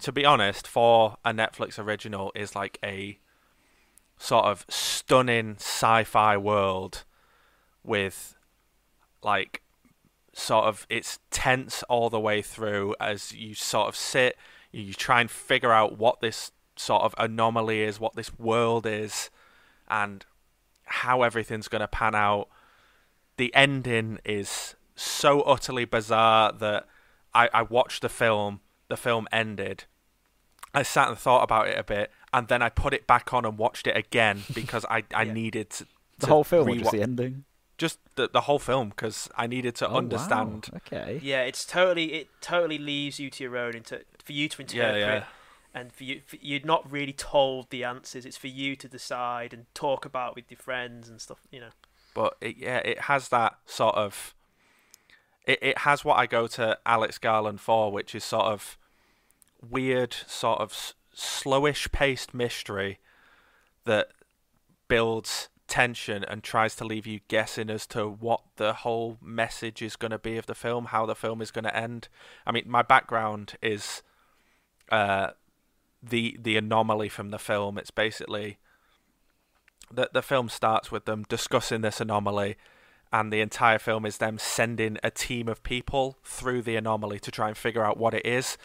to 0.00 0.12
be 0.12 0.24
honest, 0.24 0.66
for 0.66 1.16
a 1.24 1.32
Netflix 1.32 1.78
original, 1.78 2.32
is 2.34 2.54
like 2.54 2.78
a 2.84 3.18
sort 4.18 4.44
of 4.44 4.66
stunning 4.68 5.56
sci-fi 5.56 6.36
world 6.36 7.04
with 7.82 8.36
like 9.22 9.62
sort 10.32 10.66
of 10.66 10.86
it's 10.90 11.18
tense 11.30 11.82
all 11.84 12.10
the 12.10 12.20
way 12.20 12.42
through 12.42 12.94
as 13.00 13.32
you 13.32 13.54
sort 13.54 13.88
of 13.88 13.96
sit 13.96 14.36
you 14.70 14.92
try 14.92 15.20
and 15.20 15.30
figure 15.30 15.72
out 15.72 15.98
what 15.98 16.20
this 16.20 16.52
sort 16.76 17.02
of 17.02 17.14
anomaly 17.18 17.82
is 17.82 17.98
what 17.98 18.14
this 18.14 18.38
world 18.38 18.86
is 18.86 19.30
and 19.88 20.24
how 20.84 21.22
everything's 21.22 21.68
going 21.68 21.80
to 21.80 21.88
pan 21.88 22.14
out. 22.14 22.48
The 23.36 23.54
ending 23.54 24.18
is 24.24 24.74
so 24.94 25.40
utterly 25.42 25.84
bizarre 25.84 26.52
that 26.52 26.86
I, 27.32 27.48
I 27.52 27.62
watched 27.62 28.02
the 28.02 28.08
film 28.08 28.60
the 28.90 28.96
film 28.96 29.26
ended 29.32 29.84
I 30.72 30.82
sat 30.84 31.08
and 31.08 31.18
thought 31.18 31.42
about 31.42 31.66
it 31.66 31.76
a 31.76 31.82
bit, 31.82 32.12
and 32.32 32.46
then 32.46 32.62
I 32.62 32.68
put 32.68 32.94
it 32.94 33.04
back 33.06 33.34
on 33.34 33.44
and 33.44 33.58
watched 33.58 33.88
it 33.88 33.96
again 33.96 34.44
because 34.54 34.84
I, 34.88 35.02
I 35.12 35.24
Yeah. 35.24 35.32
needed 35.32 35.70
to, 35.70 35.86
The 36.20 36.26
to 36.26 36.32
whole 36.32 36.44
film 36.44 36.68
or 36.68 36.76
just 36.76 36.92
the 36.92 37.02
ending? 37.02 37.44
just 37.76 37.98
the, 38.14 38.28
the 38.32 38.42
whole 38.42 38.60
film 38.60 38.90
because 38.90 39.28
I 39.36 39.48
needed 39.48 39.74
to 39.76 39.88
Oh, 39.88 39.96
understand. 39.96 40.68
wow. 40.72 40.76
Okay. 40.86 41.18
Yeah, 41.24 41.42
it's 41.42 41.64
totally 41.64 42.12
it 42.12 42.28
totally 42.40 42.78
leaves 42.78 43.18
you 43.18 43.30
to 43.30 43.42
your 43.42 43.56
own 43.56 43.74
into 43.74 44.02
for 44.24 44.30
you 44.32 44.48
to 44.48 44.62
interpret 44.62 44.96
Yeah, 45.00 45.14
yeah. 45.14 45.24
and 45.74 45.92
for 45.92 46.04
you 46.04 46.20
for, 46.24 46.36
you're 46.40 46.60
not 46.64 46.88
really 46.88 47.14
told 47.14 47.70
the 47.70 47.82
answers. 47.82 48.24
It's 48.24 48.36
for 48.36 48.46
you 48.46 48.76
to 48.76 48.86
decide 48.88 49.52
and 49.52 49.66
talk 49.74 50.04
about 50.04 50.36
with 50.36 50.44
your 50.52 50.58
friends 50.58 51.08
and 51.08 51.20
stuff. 51.20 51.40
You 51.50 51.60
know. 51.62 51.70
But 52.14 52.36
it, 52.40 52.58
yeah, 52.58 52.78
it 52.78 53.00
has 53.02 53.28
that 53.30 53.56
sort 53.66 53.96
of. 53.96 54.34
It 55.46 55.58
it 55.62 55.78
has 55.78 56.04
what 56.04 56.16
I 56.16 56.26
go 56.26 56.46
to 56.46 56.78
Alex 56.86 57.18
Garland 57.18 57.60
for, 57.60 57.90
which 57.90 58.14
is 58.14 58.22
sort 58.22 58.44
of 58.46 58.76
weird, 59.68 60.14
sort 60.26 60.60
of 60.60 60.94
slowish 61.14 61.90
paced 61.92 62.32
mystery 62.34 62.98
that 63.84 64.08
builds 64.88 65.48
tension 65.70 66.24
and 66.24 66.42
tries 66.42 66.74
to 66.74 66.84
leave 66.84 67.06
you 67.06 67.20
guessing 67.28 67.70
as 67.70 67.86
to 67.86 68.06
what 68.08 68.42
the 68.56 68.72
whole 68.72 69.16
message 69.22 69.80
is 69.80 69.96
going 69.96 70.10
to 70.10 70.18
be 70.18 70.36
of 70.36 70.46
the 70.46 70.54
film, 70.54 70.86
how 70.86 71.06
the 71.06 71.14
film 71.14 71.40
is 71.40 71.50
going 71.50 71.64
to 71.64 71.76
end. 71.76 72.08
I 72.46 72.52
mean, 72.52 72.64
my 72.66 72.82
background 72.82 73.54
is 73.62 74.02
uh, 74.90 75.30
the 76.02 76.36
the 76.40 76.56
anomaly 76.56 77.08
from 77.08 77.30
the 77.30 77.38
film. 77.38 77.78
It's 77.78 77.92
basically 77.92 78.58
the 79.92 80.10
the 80.12 80.22
film 80.22 80.48
starts 80.48 80.90
with 80.90 81.04
them 81.04 81.24
discussing 81.28 81.82
this 81.82 82.00
anomaly, 82.00 82.56
and 83.12 83.32
the 83.32 83.40
entire 83.40 83.78
film 83.78 84.04
is 84.04 84.18
them 84.18 84.38
sending 84.38 84.98
a 85.02 85.10
team 85.10 85.48
of 85.48 85.62
people 85.62 86.18
through 86.24 86.62
the 86.62 86.76
anomaly 86.76 87.20
to 87.20 87.30
try 87.30 87.48
and 87.48 87.56
figure 87.56 87.84
out 87.84 87.96
what 87.96 88.14
it 88.14 88.26
is, 88.26 88.58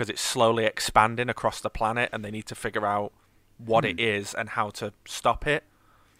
because 0.00 0.08
it's 0.08 0.22
slowly 0.22 0.64
expanding 0.64 1.28
across 1.28 1.60
the 1.60 1.68
planet, 1.68 2.08
and 2.10 2.24
they 2.24 2.30
need 2.30 2.46
to 2.46 2.54
figure 2.54 2.86
out 2.86 3.12
what 3.58 3.84
it 3.84 4.00
is 4.00 4.32
and 4.32 4.48
how 4.48 4.70
to 4.70 4.94
stop 5.04 5.46
it. 5.46 5.62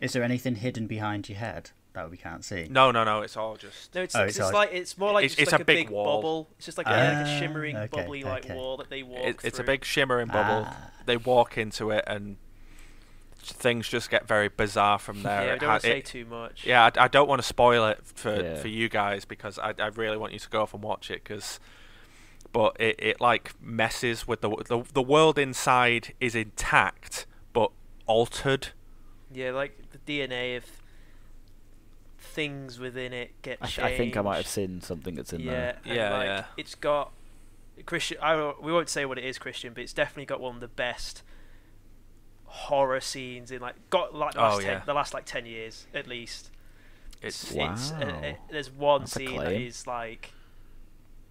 Is 0.03 0.13
there 0.13 0.23
anything 0.23 0.57
hidden 0.57 0.87
behind 0.87 1.31
your 1.31 1.39
head 1.39 1.71
that 1.95 2.11
we 2.11 2.19
can't 2.19 2.45
see? 2.45 2.67
No, 2.69 2.91
no, 2.91 3.05
no. 3.05 3.23
It's 3.23 3.39
all 3.39 3.57
just 3.57 3.95
No, 3.95 4.03
it's, 4.03 4.15
Oh, 4.15 4.25
it's, 4.25 4.33
it's 4.33 4.37
just 4.37 4.53
like- 4.53 4.69
like 4.73 4.79
it's 4.79 4.99
more 4.99 5.15
like 5.15 5.25
It's- 5.25 5.37
just 5.37 5.43
it's 5.45 5.53
like 5.53 5.61
a 5.61 5.63
a 5.63 5.65
big 5.65 5.87
big, 5.87 5.91
wall. 5.95 6.19
bubble. 6.19 6.51
It's 6.59 6.67
just 6.67 6.77
like, 6.77 6.89
a, 6.89 6.91
like 6.91 6.99
a 7.01 7.25
Ah, 7.27 7.39
shimmering, 7.39 7.75
okay, 7.75 7.89
bubbly 8.03 8.23
like 8.23 8.45
okay. 8.45 8.55
wall 8.55 8.77
that 8.77 8.91
they 8.91 9.03
walk 9.03 9.25
it, 9.25 9.37
it's 9.45 9.59
a 9.59 9.65
big 9.65 9.83
shimmering 9.87 10.27
bubble. 10.29 10.67
Ah. 10.69 10.91
They 11.07 11.17
walk 11.17 11.57
into 11.57 11.89
it, 11.91 12.05
and 12.07 12.37
things 13.43 13.89
just 13.89 14.11
get 14.11 14.29
very 14.29 14.49
bizarre 14.49 14.99
from 14.99 15.23
there. 15.23 15.47
Yeah, 15.47 15.53
I 15.55 15.57
don't 15.57 15.61
ha- 15.63 15.69
want 15.69 15.83
to 15.85 15.89
say 15.89 15.99
it- 16.01 16.05
too 16.05 16.27
much. 16.27 16.67
Yeah, 16.67 16.85
I, 16.95 17.05
I 17.05 17.09
don't 17.09 17.29
want 17.31 17.41
to 17.41 17.49
spoil 17.49 17.87
it 17.87 18.01
for, 18.05 18.43
Yeah. 18.43 18.57
for 18.57 18.69
you 18.69 18.91
guys 18.91 19.25
because 19.25 19.59
I, 19.59 19.73
I 19.79 19.87
really 19.87 20.19
want 20.19 20.35
you 20.35 20.39
to 20.39 20.49
go 20.51 20.61
off 20.61 20.75
and 20.75 20.83
watch 20.83 21.11
it 21.11 21.25
because, 21.25 21.59
but 22.53 22.77
it, 22.81 22.97
it 22.99 23.21
like 23.21 23.53
messes 23.61 24.27
with 24.27 24.41
the, 24.41 24.51
the 24.69 24.83
the 24.93 25.03
world 25.03 25.39
inside 25.39 26.15
is 26.21 26.35
intact 26.35 27.27
but 27.53 27.71
altered. 28.07 28.69
Yeah, 29.33 29.53
like 29.53 29.79
the 29.93 29.99
DNA 29.99 30.57
of 30.57 30.65
things 32.19 32.79
within 32.79 33.13
it 33.13 33.31
get 33.43 33.59
I, 33.61 33.67
th- 33.67 33.77
changed. 33.77 33.93
I 33.93 33.97
think 33.97 34.17
I 34.17 34.23
might 34.23 34.37
have 34.37 34.47
seen 34.47 34.81
something 34.81 35.15
that's 35.15 35.33
in 35.33 35.41
yeah, 35.41 35.51
there. 35.51 35.77
and, 35.85 35.95
Yeah, 35.97 36.11
like, 36.17 36.27
yeah. 36.27 36.45
It's 36.57 36.75
got 36.75 37.13
Christian. 37.87 38.19
I 38.23 38.53
we 38.61 38.73
won't 38.73 38.89
say 38.89 39.05
what 39.05 39.19
it 39.19 39.25
is, 39.25 39.39
Christian, 39.39 39.73
but 39.73 39.83
it's 39.83 39.93
definitely 39.93 40.27
got 40.27 40.41
one 40.41 40.57
of 40.57 40.61
the 40.61 40.69
best 40.69 41.23
horror 42.45 43.01
scenes 43.01 43.51
in 43.53 43.61
like 43.61 43.77
got 43.91 44.15
like 44.15 44.35
the 44.35 44.41
Oh, 44.41 44.43
last, 44.43 44.61
ten, 44.63 44.67
yeah. 44.73 44.83
the 44.85 44.95
last 44.95 45.15
like 45.15 45.25
ten 45.25 45.47
years 45.47 45.87
at 45.95 46.07
least. 46.07 46.51
It's 47.23 47.53
it's 47.55 47.93
uh, 47.93 47.97
Wow. 48.01 48.29
uh, 48.31 48.33
there's 48.51 48.71
one 48.71 49.03
That's 49.03 49.13
scene 49.13 49.37
that 49.37 49.53
is 49.53 49.87
like, 49.87 50.33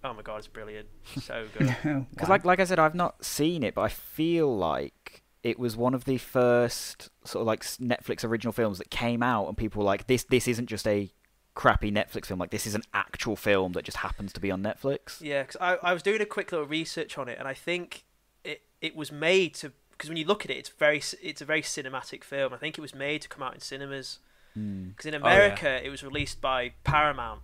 oh 0.04 0.12
my 0.14 0.22
god, 0.22 0.38
it's 0.38 0.48
brilliant, 0.48 0.88
so 1.20 1.46
good. 1.56 1.68
Because 1.82 2.28
Wow. 2.28 2.34
like 2.34 2.44
like 2.44 2.60
I 2.60 2.64
said, 2.64 2.78
I've 2.78 2.94
not 2.94 3.24
seen 3.24 3.62
it, 3.62 3.74
but 3.74 3.82
I 3.82 3.88
feel 3.88 4.54
like 4.56 5.22
it 5.42 5.58
was 5.58 5.76
one 5.76 5.94
of 5.94 6.04
the 6.04 6.18
first 6.18 7.08
sort 7.24 7.40
of 7.40 7.46
like 7.46 7.62
Netflix 7.62 8.24
original 8.24 8.52
films 8.52 8.78
that 8.78 8.90
came 8.90 9.22
out, 9.22 9.48
and 9.48 9.56
people 9.56 9.80
were 9.80 9.86
like, 9.86 10.06
"This 10.06 10.24
this 10.24 10.46
isn't 10.48 10.66
just 10.66 10.86
a 10.86 11.10
crappy 11.54 11.90
Netflix 11.90 12.26
film. 12.26 12.38
Like 12.38 12.50
this 12.50 12.66
is 12.66 12.74
an 12.74 12.82
actual 12.94 13.36
film 13.36 13.72
that 13.72 13.84
just 13.84 13.98
happens 13.98 14.32
to 14.34 14.40
be 14.40 14.50
on 14.50 14.62
Netflix." 14.62 15.20
Yeah, 15.20 15.42
because 15.42 15.56
I, 15.60 15.76
I 15.82 15.92
was 15.92 16.02
doing 16.02 16.20
a 16.20 16.26
quick 16.26 16.52
little 16.52 16.66
research 16.66 17.16
on 17.18 17.28
it, 17.28 17.38
and 17.38 17.46
I 17.48 17.54
think 17.54 18.04
it 18.44 18.62
it 18.80 18.94
was 18.96 19.10
made 19.12 19.54
to 19.56 19.72
because 19.92 20.08
when 20.08 20.16
you 20.16 20.24
look 20.24 20.44
at 20.44 20.50
it, 20.50 20.56
it's 20.56 20.68
very 20.70 21.02
it's 21.22 21.40
a 21.40 21.44
very 21.44 21.62
cinematic 21.62 22.24
film. 22.24 22.52
I 22.54 22.56
think 22.56 22.78
it 22.78 22.80
was 22.80 22.94
made 22.94 23.22
to 23.22 23.28
come 23.28 23.42
out 23.42 23.54
in 23.54 23.60
cinemas 23.60 24.18
Hmm. 24.54 24.88
because 24.88 25.06
in 25.06 25.12
yeah. 25.14 25.20
America 25.20 25.80
it 25.86 25.90
was 25.90 26.02
released 26.02 26.40
by 26.40 26.72
Paramount 26.82 27.40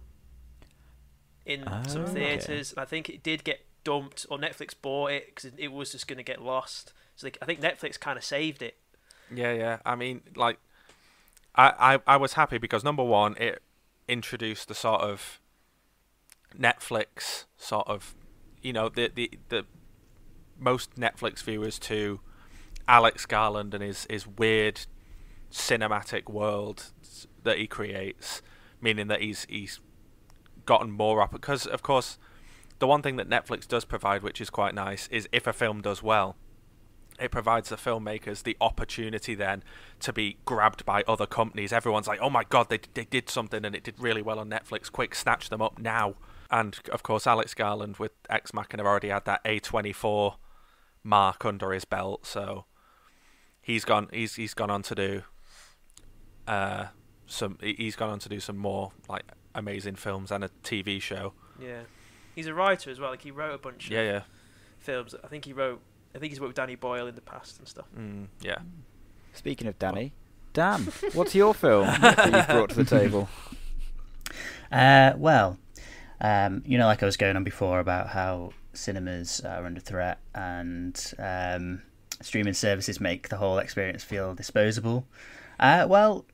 in 1.47 1.62
some 1.88 2.03
Oh, 2.03 2.05
okay. 2.05 2.12
theaters, 2.14 2.72
and 2.72 2.80
I 2.80 2.84
think 2.84 3.09
it 3.09 3.22
did 3.22 3.44
get 3.44 3.64
dumped 3.84 4.26
or 4.28 4.36
Netflix 4.38 4.74
bought 4.80 5.12
it 5.12 5.26
because 5.34 5.53
it 5.57 5.68
was 5.72 5.92
just 5.92 6.07
going 6.09 6.18
to 6.18 6.24
get 6.24 6.42
lost. 6.42 6.92
So 7.14 7.28
they, 7.28 7.32
I 7.40 7.47
think 7.47 7.61
Netflix 7.61 7.99
kind 7.99 8.18
of 8.18 8.24
saved 8.24 8.61
it. 8.62 8.76
yeah, 9.34 9.53
yeah. 9.53 9.78
I 9.86 9.94
mean, 9.94 10.20
like, 10.34 10.59
I, 11.55 11.94
I 12.07 12.14
I 12.14 12.16
was 12.18 12.34
happy 12.34 12.59
because 12.59 12.84
number 12.84 13.05
one, 13.05 13.36
it 13.38 13.62
introduced 14.09 14.68
the 14.68 14.74
sort 14.74 15.01
of 15.01 15.40
Netflix 16.59 17.44
sort 17.57 17.86
of, 17.88 18.14
you 18.62 18.72
know, 18.72 18.88
the 18.88 19.11
the 19.14 19.30
the 19.49 19.64
most 20.59 20.94
Netflix 20.97 21.42
viewers 21.42 21.78
to 21.78 22.20
Alex 22.88 23.26
Garland 23.26 23.74
and 23.74 23.82
his 23.82 24.07
his 24.11 24.26
weird 24.26 24.80
cinematic 25.51 26.28
world 26.28 26.92
that 27.44 27.59
he 27.59 27.66
creates, 27.66 28.42
meaning 28.80 29.07
that 29.09 29.20
he's 29.20 29.47
he's 29.49 29.80
gotten 30.66 30.90
more 30.90 31.22
up 31.22 31.32
because 31.32 31.66
of 31.66 31.82
course 31.82 32.18
the 32.78 32.86
one 32.86 33.00
thing 33.00 33.16
that 33.16 33.28
Netflix 33.28 33.66
does 33.66 33.86
provide, 33.86 34.22
which 34.22 34.38
is 34.40 34.50
quite 34.50 34.74
nice, 34.74 35.08
is 35.10 35.26
if 35.32 35.46
a 35.46 35.52
film 35.54 35.80
does 35.80 36.02
well, 36.02 36.36
it 37.18 37.30
provides 37.30 37.70
the 37.70 37.76
filmmakers 37.76 38.42
the 38.42 38.54
opportunity 38.60 39.34
then 39.34 39.62
to 40.00 40.12
be 40.12 40.36
grabbed 40.44 40.84
by 40.84 41.02
other 41.08 41.24
companies. 41.24 41.72
Everyone's 41.72 42.06
like, 42.06 42.20
"Oh 42.20 42.28
my 42.28 42.44
god, 42.44 42.68
they 42.68 42.80
they 42.92 43.06
did 43.06 43.30
something 43.30 43.64
and 43.64 43.74
it 43.74 43.82
did 43.82 43.94
really 43.98 44.20
well 44.20 44.38
on 44.38 44.50
Netflix. 44.50 44.92
Quick, 44.92 45.14
snatch 45.14 45.48
them 45.48 45.62
up 45.62 45.78
now!" 45.78 46.16
And 46.50 46.78
of 46.92 47.02
course, 47.02 47.26
Alex 47.26 47.54
Garland 47.54 47.96
with 47.96 48.12
Ex 48.28 48.52
Machina 48.52 48.84
already 48.84 49.08
had 49.08 49.24
that 49.24 49.42
A24 49.44 50.34
mark 51.02 51.44
under 51.46 51.72
his 51.72 51.86
belt, 51.86 52.26
so 52.26 52.66
he's 53.62 53.86
gone. 53.86 54.08
He's 54.12 54.34
he's 54.34 54.52
gone 54.52 54.70
on 54.70 54.82
to 54.82 54.94
do 54.94 55.22
uh 56.46 56.86
some. 57.26 57.56
he- 57.62 57.74
He's 57.78 57.96
gone 57.96 58.10
on 58.10 58.18
to 58.20 58.28
do 58.28 58.40
some 58.40 58.56
more 58.58 58.92
like 59.08 59.24
amazing 59.57 59.96
films 59.96 60.30
and 60.30 60.44
a 60.44 60.50
TV 60.62 61.02
show. 61.02 61.32
Yeah, 61.61 61.80
he's 62.34 62.46
a 62.46 62.54
writer 62.54 62.90
as 62.90 63.00
well. 63.00 63.11
Like 63.11 63.22
he 63.22 63.30
wrote 63.32 63.54
a 63.54 63.59
bunch 63.59 63.90
Yeah, 63.90 64.00
of 64.00 64.07
yeah, 64.07 64.22
films. 64.78 65.14
I 65.24 65.26
think 65.26 65.44
he 65.46 65.52
wrote. 65.52 65.80
I 66.14 66.18
think 66.18 66.30
he's 66.32 66.40
worked 66.40 66.50
with 66.50 66.57
Danny 66.57 66.76
Boyle 66.76 67.07
in 67.09 67.14
the 67.14 67.20
past 67.20 67.59
and 67.59 67.66
stuff. 67.66 67.86
mm, 67.98 68.26
yeah. 68.40 68.59
Speaking 69.32 69.66
of 69.66 69.78
Danny, 69.78 70.12
Dan, 70.54 70.82
what's 71.12 71.34
your 71.34 71.52
film 71.52 71.86
that 72.00 72.32
you've 72.32 72.46
brought 72.48 72.70
to 72.70 72.76
the 72.76 72.84
table? 72.84 73.28
Uh, 74.72 75.12
well, 75.16 75.59
um, 76.20 76.62
you 76.66 76.78
know, 76.78 76.86
like 76.86 77.02
I 77.02 77.07
was 77.07 77.16
going 77.16 77.36
on 77.36 77.44
before 77.44 77.80
about 77.80 78.09
how 78.09 78.52
cinemas 78.72 79.40
are 79.40 79.64
under 79.66 79.80
threat 79.80 80.18
and 80.34 81.12
um, 81.18 81.82
streaming 82.22 82.54
services 82.54 83.00
make 83.00 83.28
the 83.28 83.36
whole 83.36 83.59
experience 83.59 84.02
feel 84.04 84.34
disposable. 84.34 85.07
Uh, 85.61 85.86
well, 85.88 86.24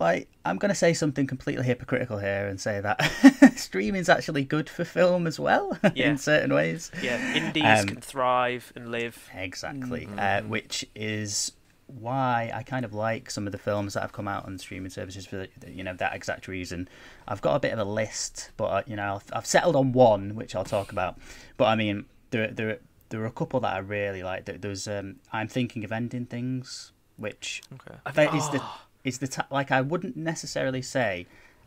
like 0.00 0.28
I'm 0.44 0.56
going 0.56 0.70
to 0.70 0.74
say 0.74 0.94
something 0.94 1.26
completely 1.26 1.64
hypocritical 1.64 2.18
here 2.18 2.48
and 2.48 2.58
say 2.60 2.80
that 2.80 3.52
streaming's 3.56 4.08
actually 4.08 4.44
good 4.44 4.68
for 4.68 4.84
film 4.84 5.26
as 5.26 5.38
well 5.38 5.76
Yeah. 5.94 6.10
in 6.10 6.18
certain 6.18 6.52
ways. 6.54 6.90
Yeah, 7.02 7.34
indies 7.34 7.62
Um, 7.82 7.86
can 7.86 8.00
thrive 8.00 8.72
and 8.74 8.90
live. 8.90 9.28
Exactly, 9.34 10.06
Mhm. 10.06 10.18
uh, 10.18 10.46
which 10.48 10.84
is 10.94 11.52
why 11.86 12.52
I 12.54 12.62
kind 12.62 12.84
of 12.84 12.94
like 12.94 13.30
some 13.32 13.46
of 13.46 13.52
the 13.52 13.58
films 13.58 13.94
that 13.94 14.00
have 14.00 14.12
come 14.12 14.28
out 14.28 14.46
on 14.46 14.56
streaming 14.58 14.90
services 14.90 15.26
for 15.26 15.46
you 15.66 15.82
know 15.84 15.94
that 15.94 16.14
exact 16.14 16.48
reason. 16.48 16.88
I've 17.28 17.40
got 17.42 17.56
a 17.56 17.60
bit 17.60 17.72
of 17.72 17.78
a 17.80 17.84
list, 17.84 18.50
but 18.56 18.64
uh, 18.66 18.82
you 18.86 18.96
know 18.96 19.20
I've, 19.32 19.44
settled 19.46 19.76
on 19.76 19.92
one, 19.92 20.34
which 20.36 20.54
I'll 20.54 20.64
talk 20.64 20.92
about. 20.92 21.18
But 21.56 21.64
I 21.66 21.74
mean, 21.74 22.06
there 22.30 22.46
there 22.48 22.78
there 23.08 23.20
are 23.22 23.26
a 23.26 23.32
couple 23.32 23.58
that 23.60 23.74
I 23.74 23.78
really 23.78 24.22
like. 24.22 24.44
There- 24.44 24.56
There's 24.58 24.86
um, 24.86 25.16
I'm 25.32 25.48
thinking 25.48 25.82
of 25.84 25.90
ending 25.90 26.26
things, 26.26 26.92
which 27.16 27.60
Okay. 27.74 27.96
that 28.14 28.34
is 28.36 28.48
the 28.50 28.60
Oh. 28.62 28.80
Is 29.04 29.18
the 29.18 29.28
t- 29.28 29.42
like 29.50 29.70
I 29.70 29.80
wouldn't 29.80 30.16
necessarily 30.16 30.82
say 30.82 31.26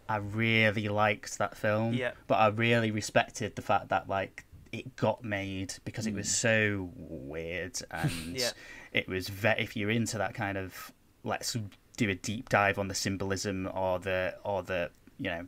I 0.10 0.18
really 0.18 0.90
liked 0.90 1.38
that 1.38 1.56
film, 1.58 1.94
Yeah. 1.94 2.12
but 2.28 2.36
I 2.36 2.48
really 2.48 2.92
respected 2.92 3.56
the 3.56 3.62
fact 3.62 3.90
that 3.90 4.10
like 4.10 4.46
it 4.72 4.96
got 4.96 5.24
made 5.24 5.74
because 5.86 6.08
it 6.08 6.14
was 6.14 6.30
so 6.36 6.90
weird 6.96 7.80
and 7.92 8.12
Yeah. 8.38 8.52
it 8.92 9.08
was 9.08 9.30
ve- 9.30 9.56
if 9.60 9.76
you're 9.76 9.92
into 9.92 10.18
that 10.18 10.34
kind 10.34 10.58
of 10.58 10.92
let's 11.24 11.56
do 11.96 12.10
a 12.10 12.16
deep 12.16 12.50
dive 12.50 12.78
on 12.80 12.88
the 12.88 12.96
symbolism 12.96 13.70
or 13.74 14.00
the 14.00 14.36
or 14.44 14.64
the 14.64 14.90
you 15.20 15.30
know 15.30 15.46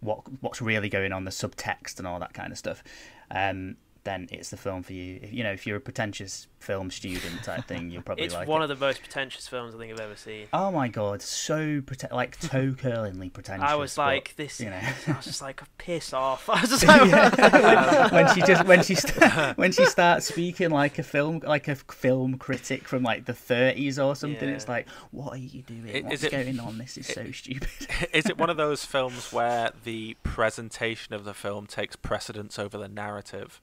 what 0.00 0.20
what's 0.40 0.60
really 0.62 0.88
going 0.88 1.12
on 1.12 1.24
the 1.24 1.30
subtext 1.30 1.98
and 1.98 2.08
all 2.08 2.18
that 2.18 2.32
kind 2.32 2.50
of 2.50 2.58
stuff 2.58 2.82
um 3.30 3.76
then 4.04 4.28
it's 4.32 4.50
the 4.50 4.56
film 4.56 4.82
for 4.82 4.92
you. 4.92 5.20
If, 5.22 5.32
you 5.32 5.44
know, 5.44 5.52
if 5.52 5.66
you're 5.66 5.76
a 5.76 5.80
pretentious 5.80 6.48
film 6.58 6.90
student 6.90 7.42
type 7.42 7.64
thing, 7.66 7.90
you'll 7.90 8.02
probably 8.02 8.24
It's 8.24 8.34
like 8.34 8.46
one 8.48 8.60
it. 8.60 8.64
of 8.64 8.68
the 8.78 8.84
most 8.84 9.00
pretentious 9.00 9.46
films 9.48 9.74
I 9.74 9.78
think 9.78 9.92
I've 9.92 10.00
ever 10.00 10.16
seen. 10.16 10.46
Oh 10.52 10.70
my 10.72 10.88
god, 10.88 11.22
so 11.22 11.80
prete- 11.80 12.12
like 12.12 12.38
toe 12.40 12.74
curlingly 12.78 13.30
pretentious. 13.30 13.68
I 13.68 13.74
was 13.76 13.94
but, 13.96 14.02
like, 14.06 14.34
this. 14.36 14.60
you 14.60 14.70
know. 14.70 14.80
I 15.08 15.12
was 15.16 15.24
just 15.24 15.42
like, 15.42 15.62
oh, 15.62 15.66
piss 15.78 16.12
off. 16.12 16.48
I 16.50 16.60
was 16.60 16.70
just 16.70 16.86
like, 16.86 17.10
Yeah. 17.10 18.12
when 18.12 18.34
she 18.34 18.42
just 18.42 18.66
when 18.66 18.82
she 18.82 18.94
st- 18.94 19.56
when 19.56 19.72
she 19.72 19.84
starts 19.86 20.26
speaking 20.26 20.70
like 20.70 20.98
a 20.98 21.02
film 21.02 21.40
like 21.46 21.68
a 21.68 21.74
film 21.76 22.38
critic 22.38 22.86
from 22.88 23.02
like 23.02 23.24
the 23.26 23.32
30s 23.32 24.04
or 24.04 24.14
something, 24.16 24.48
Yeah. 24.48 24.54
it's 24.54 24.68
like, 24.68 24.88
what 25.10 25.32
are 25.34 25.36
you 25.38 25.62
doing? 25.62 25.96
I- 25.96 26.00
What's 26.02 26.14
is 26.16 26.24
it- 26.24 26.32
going 26.32 26.58
on? 26.60 26.78
This 26.78 26.96
is 26.98 27.06
so 27.06 27.30
stupid. 27.32 27.68
Is 28.12 28.26
it 28.26 28.36
one 28.38 28.50
of 28.50 28.56
those 28.56 28.84
films 28.84 29.32
where 29.32 29.70
the 29.84 30.16
presentation 30.22 31.14
of 31.14 31.24
the 31.24 31.34
film 31.34 31.66
takes 31.66 31.96
precedence 31.96 32.58
over 32.58 32.76
the 32.78 32.88
narrative? 32.88 33.60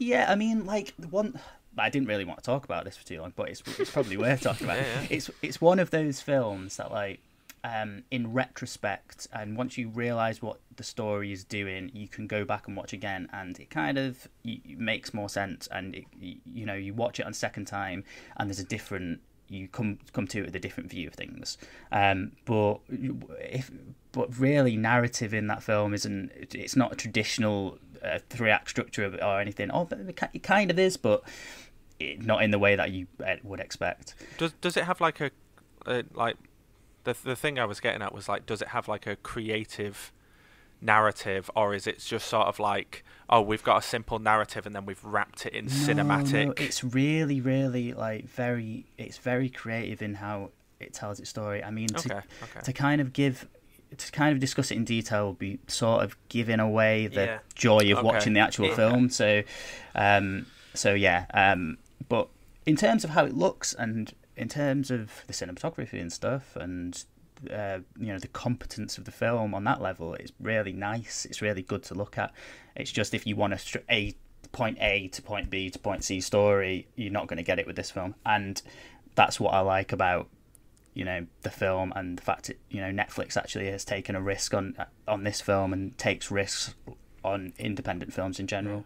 Yeah, 0.00 0.26
I 0.28 0.34
mean, 0.34 0.64
like 0.64 0.94
the 0.98 1.08
one. 1.08 1.38
I 1.78 1.88
didn't 1.90 2.08
really 2.08 2.24
want 2.24 2.40
to 2.40 2.44
talk 2.44 2.64
about 2.64 2.84
this 2.84 2.96
for 2.96 3.06
too 3.06 3.20
long, 3.20 3.32
but 3.36 3.48
it's, 3.50 3.62
it's 3.78 3.90
probably 3.90 4.16
worth 4.16 4.40
talking 4.40 4.66
about. 4.66 4.78
Yeah, 4.78 5.02
yeah. 5.02 5.06
It's 5.10 5.30
it's 5.42 5.60
one 5.60 5.78
of 5.78 5.90
those 5.90 6.20
films 6.22 6.78
that, 6.78 6.90
like, 6.90 7.20
um, 7.62 8.02
in 8.10 8.32
retrospect, 8.32 9.28
and 9.32 9.56
once 9.56 9.76
you 9.76 9.88
realise 9.88 10.40
what 10.40 10.58
the 10.74 10.82
story 10.82 11.32
is 11.32 11.44
doing, 11.44 11.90
you 11.92 12.08
can 12.08 12.26
go 12.26 12.46
back 12.46 12.66
and 12.66 12.76
watch 12.76 12.94
again, 12.94 13.28
and 13.32 13.60
it 13.60 13.68
kind 13.68 13.98
of 13.98 14.26
y- 14.42 14.60
makes 14.64 15.12
more 15.12 15.28
sense. 15.28 15.68
And 15.70 15.94
it, 15.94 16.04
you 16.18 16.64
know, 16.64 16.74
you 16.74 16.94
watch 16.94 17.20
it 17.20 17.26
on 17.26 17.34
second 17.34 17.66
time, 17.66 18.02
and 18.38 18.48
there's 18.48 18.58
a 18.58 18.64
different. 18.64 19.20
You 19.48 19.68
come 19.68 19.98
come 20.14 20.26
to 20.28 20.38
it 20.38 20.46
with 20.46 20.56
a 20.56 20.60
different 20.60 20.88
view 20.88 21.08
of 21.08 21.14
things. 21.14 21.58
Um, 21.92 22.32
but 22.46 22.78
if 22.88 23.70
but 24.12 24.38
really, 24.38 24.76
narrative 24.78 25.34
in 25.34 25.46
that 25.48 25.62
film 25.62 25.92
isn't. 25.92 26.30
It's 26.54 26.74
not 26.74 26.92
a 26.92 26.96
traditional 26.96 27.78
uh, 28.04 28.18
three 28.28 28.50
act 28.50 28.70
structure 28.70 29.16
or 29.22 29.40
anything. 29.40 29.70
Oh, 29.70 29.88
it 29.90 30.42
kind 30.42 30.70
of 30.70 30.78
is, 30.78 30.96
but 30.96 31.22
it, 31.98 32.24
not 32.24 32.42
in 32.42 32.50
the 32.50 32.58
way 32.58 32.76
that 32.76 32.90
you 32.90 33.06
uh, 33.24 33.36
would 33.42 33.60
expect. 33.60 34.14
Does 34.38 34.52
does 34.60 34.76
it 34.76 34.84
have 34.84 35.00
like 35.00 35.20
a, 35.20 35.30
a 35.86 36.04
like 36.14 36.36
the 37.04 37.16
the 37.24 37.36
thing 37.36 37.58
I 37.58 37.64
was 37.64 37.80
getting 37.80 38.02
at 38.02 38.12
was 38.14 38.28
like 38.28 38.46
does 38.46 38.62
it 38.62 38.68
have 38.68 38.88
like 38.88 39.06
a 39.06 39.16
creative 39.16 40.12
narrative 40.82 41.50
or 41.54 41.74
is 41.74 41.86
it 41.86 41.98
just 41.98 42.26
sort 42.26 42.46
of 42.46 42.58
like 42.58 43.04
oh 43.28 43.38
we've 43.40 43.62
got 43.62 43.76
a 43.76 43.82
simple 43.82 44.18
narrative 44.18 44.64
and 44.64 44.74
then 44.74 44.86
we've 44.86 45.04
wrapped 45.04 45.44
it 45.44 45.52
in 45.52 45.66
No, 45.66 45.70
cinematic 45.70 46.46
no, 46.46 46.54
it's 46.56 46.82
really, 46.82 47.40
really 47.40 47.92
like 47.92 48.28
very. 48.28 48.86
It's 48.96 49.18
very 49.18 49.50
creative 49.50 50.02
in 50.02 50.14
how 50.14 50.52
it 50.78 50.94
tells 50.94 51.20
its 51.20 51.28
story. 51.28 51.62
I 51.62 51.70
mean, 51.70 51.88
to, 51.88 51.98
okay 51.98 52.26
okay 52.42 52.60
to 52.64 52.72
kind 52.72 53.00
of 53.00 53.12
give. 53.12 53.46
To 53.96 54.12
kind 54.12 54.32
of 54.32 54.38
discuss 54.40 54.70
it 54.70 54.76
in 54.76 54.84
detail 54.84 55.28
would 55.28 55.38
be 55.38 55.58
sort 55.66 56.04
of 56.04 56.16
giving 56.28 56.60
away 56.60 57.06
the 57.08 57.24
Yeah. 57.24 57.38
joy 57.54 57.90
of 57.92 57.98
Okay. 57.98 58.02
watching 58.02 58.32
the 58.34 58.40
actual 58.40 58.66
Yeah. 58.66 58.76
film. 58.76 59.10
So, 59.10 59.42
um, 59.94 60.46
so 60.74 60.94
yeah. 60.94 61.26
Um, 61.34 61.78
but 62.08 62.28
in 62.66 62.76
terms 62.76 63.02
of 63.04 63.10
how 63.10 63.24
it 63.24 63.34
looks 63.34 63.74
and 63.74 64.12
in 64.36 64.48
terms 64.48 64.90
of 64.90 65.24
the 65.26 65.32
cinematography 65.32 66.00
and 66.00 66.12
stuff 66.12 66.56
and 66.56 67.04
uh, 67.50 67.78
you 67.98 68.06
know 68.08 68.18
the 68.18 68.28
competence 68.28 68.96
of 68.98 69.04
the 69.06 69.10
film 69.10 69.54
on 69.54 69.64
that 69.64 69.80
level 69.80 70.12
it's 70.14 70.30
really 70.38 70.74
nice 70.74 71.24
it's 71.24 71.40
really 71.40 71.62
good 71.62 71.82
to 71.82 71.94
look 71.94 72.18
at 72.18 72.30
it's 72.76 72.92
just 72.92 73.14
if 73.14 73.26
you 73.26 73.34
want 73.34 73.54
a 73.54 73.82
a 73.90 74.14
point 74.52 74.76
a 74.80 75.08
to 75.08 75.22
point 75.22 75.48
b 75.48 75.70
to 75.70 75.78
point 75.78 76.04
c 76.04 76.20
story 76.20 76.86
you're 76.96 77.10
not 77.12 77.28
going 77.28 77.38
to 77.38 77.42
get 77.42 77.58
it 77.58 77.66
with 77.66 77.76
this 77.76 77.90
film 77.90 78.14
and 78.26 78.60
that's 79.14 79.40
what 79.40 79.54
i 79.54 79.60
like 79.60 79.90
about 79.90 80.28
you 81.00 81.06
know 81.06 81.26
the 81.40 81.50
film 81.50 81.92
and 81.96 82.18
the 82.18 82.22
fact 82.22 82.44
that 82.48 82.58
you 82.68 82.78
know 82.82 82.90
netflix 83.02 83.34
actually 83.34 83.70
has 83.70 83.86
taken 83.86 84.14
a 84.14 84.20
risk 84.20 84.52
on 84.52 84.76
on 85.08 85.24
this 85.24 85.40
film 85.40 85.72
and 85.72 85.96
takes 85.96 86.30
risks 86.30 86.74
on 87.24 87.54
independent 87.58 88.12
films 88.12 88.38
in 88.38 88.46
general 88.46 88.84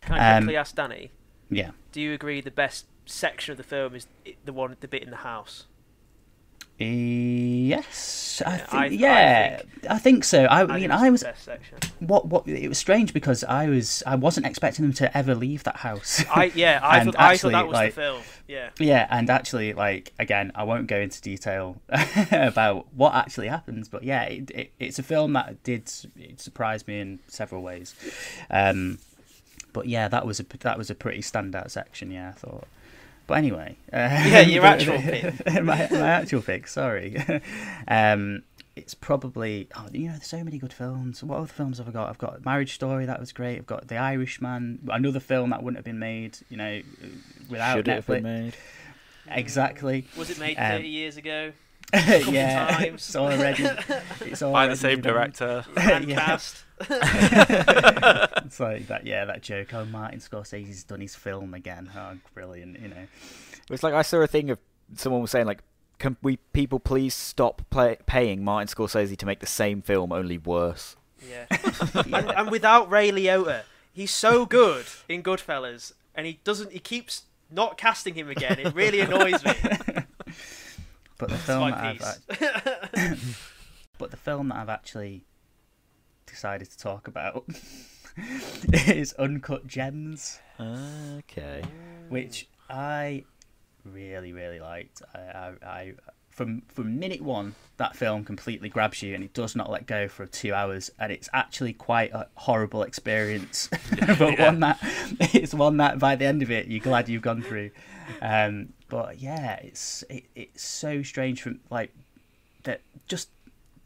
Can 0.00 0.14
I 0.14 0.36
Um, 0.36 0.44
quickly 0.44 0.56
ask 0.56 0.76
Danny? 0.76 1.10
yeah 1.50 1.72
Do 1.90 2.00
you 2.00 2.12
agree 2.14 2.40
the 2.40 2.52
best 2.52 2.86
section 3.04 3.50
of 3.50 3.58
the 3.58 3.64
film 3.64 3.96
is 3.96 4.06
the 4.44 4.52
one, 4.52 4.76
the 4.80 4.86
bit 4.88 5.02
in 5.02 5.10
the 5.10 5.16
house? 5.32 5.66
Yes, 6.78 8.42
I 8.44 8.50
Yeah, 8.50 8.58
think. 8.58 8.72
I- 8.74 8.84
I 8.84 8.86
yeah, 8.88 9.62
I 9.88 9.98
think 9.98 10.24
so. 10.24 10.44
I, 10.44 10.62
I 10.62 10.66
mean, 10.66 10.80
think 10.80 10.92
I 10.92 11.10
was 11.10 11.24
what 12.00 12.26
what. 12.26 12.46
It 12.46 12.68
was 12.68 12.76
strange 12.78 13.12
because 13.14 13.44
I 13.44 13.68
was 13.68 14.02
I 14.06 14.16
wasn't 14.16 14.46
expecting 14.46 14.84
them 14.84 14.92
to 14.94 15.16
ever 15.16 15.34
leave 15.34 15.64
that 15.64 15.76
house. 15.76 16.24
I 16.34 16.52
yeah, 16.54 16.80
I 16.82 17.04
thought, 17.04 17.18
I 17.18 17.32
actually, 17.32 17.52
thought 17.54 17.58
that 17.58 17.66
was 17.68 17.74
like- 17.74 17.94
the 17.94 18.00
film. 18.00 18.22
Yeah. 18.48 18.70
yeah, 18.78 19.06
and 19.10 19.28
actually, 19.28 19.72
like 19.72 20.12
again, 20.18 20.52
I 20.54 20.62
won't 20.64 20.86
go 20.86 20.98
into 20.98 21.20
detail 21.20 21.80
about 22.32 22.86
what 22.94 23.14
actually 23.14 23.48
happens, 23.48 23.88
but 23.88 24.04
yeah, 24.04 24.22
it, 24.22 24.50
it, 24.52 24.70
it's 24.78 24.98
a 25.00 25.02
film 25.02 25.32
that 25.32 25.62
did 25.64 25.90
it 26.16 26.40
surprised 26.40 26.86
me 26.86 27.00
in 27.00 27.18
several 27.26 27.62
ways. 27.62 27.94
Um, 28.50 28.98
but 29.72 29.86
yeah, 29.86 30.06
that 30.08 30.26
was 30.26 30.38
a 30.40 30.44
that 30.60 30.78
was 30.78 30.90
a 30.90 30.94
pretty 30.94 31.22
standout 31.22 31.70
section. 31.70 32.10
Yeah, 32.12 32.28
I 32.28 32.32
thought. 32.32 32.68
But 33.26 33.38
anyway, 33.38 33.76
uh, 33.92 33.96
Yeah, 34.26 34.40
your 34.40 34.64
actual 34.74 34.98
pick. 34.98 35.44
my, 35.62 35.88
my 35.90 36.08
actual 36.08 36.42
pick. 36.42 36.68
Sorry. 36.68 37.16
um, 37.88 38.42
it's 38.76 38.94
probably 38.94 39.68
oh, 39.76 39.86
you 39.92 40.06
know, 40.06 40.12
there's 40.12 40.26
so 40.26 40.44
many 40.44 40.58
good 40.58 40.72
films. 40.72 41.22
What 41.24 41.38
other 41.38 41.46
films 41.46 41.78
have 41.78 41.88
I 41.88 41.92
got? 41.92 42.08
I've 42.10 42.18
got 42.18 42.44
Marriage 42.44 42.74
Story, 42.74 43.06
that 43.06 43.18
was 43.18 43.32
great. 43.32 43.56
I've 43.58 43.66
got 43.66 43.88
The 43.88 43.96
Irishman, 43.96 44.80
another 44.88 45.18
film 45.20 45.50
that 45.50 45.62
wouldn't 45.62 45.78
have 45.78 45.84
been 45.84 45.98
made, 45.98 46.38
you 46.50 46.56
know, 46.58 46.82
without 47.48 47.76
Should 47.76 47.88
it 47.88 47.92
have 47.94 48.06
been 48.06 48.22
Netflix. 48.22 48.42
made? 48.44 48.56
Exactly. 49.28 50.06
Was 50.16 50.30
it 50.30 50.38
made 50.38 50.56
Um, 50.58 50.72
30 50.78 50.88
years 50.88 51.16
ago? 51.16 51.52
couple 51.92 52.34
yeah, 52.34 52.66
times. 52.76 52.94
it's 52.94 53.16
already. 53.16 53.62
It's 54.22 54.42
already 54.42 54.52
by 54.52 54.66
the 54.68 54.76
same 54.76 55.00
done. 55.00 55.12
director 55.12 55.62
Fan 55.74 56.08
yeah. 56.08 56.16
cast. 56.24 56.64
it's 56.80 58.60
like 58.60 58.88
that. 58.88 59.02
Yeah, 59.06 59.24
that 59.26 59.42
joke. 59.42 59.72
Oh, 59.72 59.84
Martin 59.84 60.20
Scorsese's 60.20 60.84
done 60.84 61.00
his 61.00 61.14
film 61.14 61.54
again. 61.54 61.90
Oh, 61.96 62.14
brilliant. 62.34 62.80
You 62.80 62.88
know. 62.88 63.06
It's 63.70 63.82
like 63.82 63.94
I 63.94 64.02
saw 64.02 64.18
a 64.18 64.26
thing 64.26 64.50
of 64.50 64.58
someone 64.94 65.22
was 65.22 65.30
saying 65.30 65.46
like, 65.46 65.60
"Can 65.98 66.16
we 66.22 66.36
people 66.52 66.80
please 66.80 67.14
stop 67.14 67.62
play- 67.70 67.98
paying 68.06 68.44
Martin 68.44 68.68
Scorsese 68.68 69.16
to 69.16 69.26
make 69.26 69.40
the 69.40 69.46
same 69.46 69.80
film 69.80 70.12
only 70.12 70.38
worse?" 70.38 70.96
Yeah. 71.26 71.46
and, 71.94 72.30
and 72.30 72.50
without 72.50 72.90
Ray 72.90 73.10
Liotta, 73.10 73.62
he's 73.92 74.10
so 74.10 74.44
good 74.44 74.84
in 75.08 75.22
Goodfellas, 75.22 75.92
and 76.14 76.26
he 76.26 76.40
doesn't. 76.44 76.72
He 76.72 76.78
keeps 76.78 77.22
not 77.50 77.78
casting 77.78 78.14
him 78.14 78.28
again. 78.28 78.58
It 78.58 78.74
really 78.74 79.00
annoys 79.00 79.42
me. 79.44 79.52
But 81.18 81.28
the 81.30 81.36
film 81.38 81.70
that 81.70 81.78
I've, 81.84 82.02
act- 82.02 83.18
but 83.98 84.10
the 84.10 84.16
film 84.16 84.48
that 84.48 84.56
I've 84.58 84.68
actually 84.68 85.24
decided 86.26 86.70
to 86.70 86.78
talk 86.78 87.08
about 87.08 87.44
is 88.72 89.12
Uncut 89.14 89.66
Gems, 89.66 90.40
Okay. 90.60 91.62
which 92.08 92.48
I 92.68 93.24
really, 93.84 94.32
really 94.32 94.60
liked. 94.60 95.02
I, 95.14 95.18
I, 95.18 95.52
I 95.62 95.92
from 96.30 96.62
from 96.68 96.98
minute 96.98 97.22
one, 97.22 97.54
that 97.78 97.96
film 97.96 98.22
completely 98.24 98.68
grabs 98.68 99.02
you, 99.02 99.14
and 99.14 99.24
it 99.24 99.32
does 99.32 99.56
not 99.56 99.70
let 99.70 99.86
go 99.86 100.06
for 100.08 100.26
two 100.26 100.52
hours, 100.52 100.90
and 100.98 101.10
it's 101.10 101.30
actually 101.32 101.72
quite 101.72 102.12
a 102.12 102.26
horrible 102.34 102.82
experience, 102.82 103.70
but 104.18 104.38
one 104.38 104.60
that 104.60 104.78
it's 105.32 105.54
one 105.54 105.78
that 105.78 105.98
by 105.98 106.14
the 106.16 106.26
end 106.26 106.42
of 106.42 106.50
it, 106.50 106.66
you're 106.66 106.80
glad 106.80 107.08
you've 107.08 107.22
gone 107.22 107.40
through. 107.40 107.70
Um, 108.20 108.74
but 108.88 109.18
yeah, 109.20 109.56
it's 109.56 110.04
it, 110.08 110.24
it's 110.34 110.62
so 110.62 111.02
strange 111.02 111.42
from 111.42 111.60
like 111.70 111.92
that 112.64 112.80
just 113.08 113.30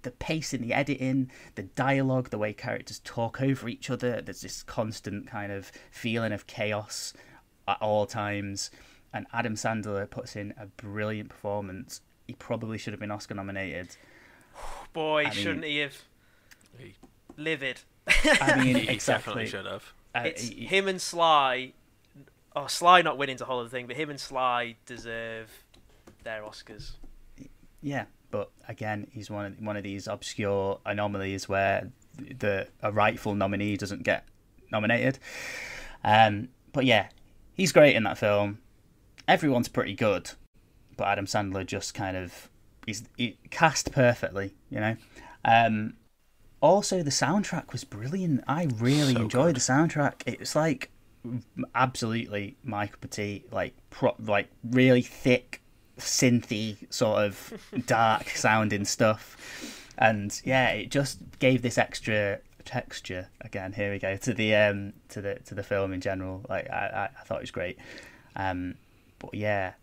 the 0.02 0.10
pacing, 0.12 0.62
the 0.62 0.72
editing, 0.72 1.30
the 1.56 1.62
dialogue, 1.64 2.30
the 2.30 2.38
way 2.38 2.52
characters 2.54 3.00
talk 3.04 3.40
over 3.42 3.68
each 3.68 3.90
other. 3.90 4.22
There's 4.22 4.40
this 4.40 4.62
constant 4.62 5.26
kind 5.26 5.52
of 5.52 5.70
feeling 5.90 6.32
of 6.32 6.46
chaos 6.46 7.12
at 7.68 7.76
all 7.82 8.06
times. 8.06 8.70
And 9.12 9.26
Adam 9.32 9.56
Sandler 9.56 10.08
puts 10.08 10.36
in 10.36 10.54
a 10.58 10.66
brilliant 10.66 11.28
performance. 11.28 12.00
He 12.26 12.32
probably 12.34 12.78
should 12.78 12.92
have 12.94 13.00
been 13.00 13.10
Oscar 13.10 13.34
nominated. 13.34 13.96
Boy, 14.94 15.22
I 15.22 15.24
mean- 15.24 15.32
shouldn't 15.32 15.64
he 15.64 15.78
have? 15.78 15.96
He- 16.78 16.94
Livid. 17.36 17.80
I 18.06 18.62
mean, 18.64 18.76
he 18.76 18.88
exactly. 18.88 19.44
definitely 19.44 19.46
should 19.48 19.66
have 19.66 19.92
Uh, 20.14 20.22
It's 20.26 20.48
he- 20.48 20.64
him 20.66 20.88
and 20.88 21.00
Sly. 21.00 21.72
Oh, 22.54 22.66
Sly 22.66 23.02
not 23.02 23.16
winning's 23.16 23.40
a 23.40 23.44
whole 23.44 23.60
other 23.60 23.68
thing, 23.68 23.86
but 23.86 23.96
him 23.96 24.10
and 24.10 24.18
Sly 24.18 24.76
deserve 24.86 25.50
their 26.24 26.42
Oscars. 26.42 26.92
Yeah, 27.80 28.06
but 28.30 28.50
again, 28.68 29.06
he's 29.12 29.30
one 29.30 29.46
of 29.46 29.60
one 29.60 29.76
of 29.76 29.82
these 29.82 30.06
obscure 30.06 30.80
anomalies 30.84 31.48
where 31.48 31.90
the 32.18 32.68
a 32.82 32.92
rightful 32.92 33.34
nominee 33.34 33.76
doesn't 33.76 34.02
get 34.02 34.24
nominated. 34.70 35.18
Um, 36.04 36.48
but 36.72 36.84
yeah, 36.84 37.08
he's 37.54 37.72
great 37.72 37.96
in 37.96 38.02
that 38.04 38.18
film. 38.18 38.58
Everyone's 39.28 39.68
pretty 39.68 39.94
good, 39.94 40.32
but 40.96 41.06
Adam 41.08 41.26
Sandler 41.26 41.64
just 41.64 41.94
kind 41.94 42.16
of 42.16 42.50
is 42.86 43.04
he 43.16 43.38
cast 43.50 43.92
perfectly, 43.92 44.54
you 44.70 44.80
know. 44.80 44.96
Um, 45.44 45.94
also, 46.60 47.02
the 47.02 47.10
soundtrack 47.10 47.72
was 47.72 47.84
brilliant. 47.84 48.42
I 48.46 48.64
really 48.76 49.14
So 49.14 49.20
enjoyed 49.22 49.54
good. 49.54 49.56
the 49.56 49.60
soundtrack. 49.60 50.22
It 50.26 50.40
was 50.40 50.54
like 50.54 50.90
absolutely 51.74 52.56
my 52.62 52.86
cup 52.86 53.04
of 53.04 53.10
tea. 53.10 53.44
Like 53.50 53.74
pro- 53.90 54.16
like 54.18 54.48
really 54.64 55.02
thick, 55.02 55.62
synthy 55.98 56.92
sort 56.92 57.24
of 57.24 57.52
dark 57.86 58.30
sounding 58.30 58.84
stuff, 58.84 59.36
and 59.98 60.40
yeah, 60.44 60.70
it 60.70 60.90
just 60.90 61.20
gave 61.38 61.62
this 61.62 61.78
extra 61.78 62.38
texture. 62.64 63.28
Again, 63.40 63.72
here 63.72 63.92
we 63.92 63.98
go 63.98 64.16
to 64.16 64.34
the 64.34 64.54
um 64.54 64.92
to 65.10 65.20
the 65.20 65.34
to 65.46 65.54
the 65.54 65.62
film 65.62 65.92
in 65.92 66.00
general. 66.00 66.44
Like 66.48 66.70
I, 66.70 66.86
I, 66.86 67.04
I 67.20 67.24
thought 67.24 67.38
it 67.38 67.42
was 67.42 67.50
great. 67.50 67.78
Um, 68.36 68.76
but 69.18 69.34
yeah, 69.34 69.74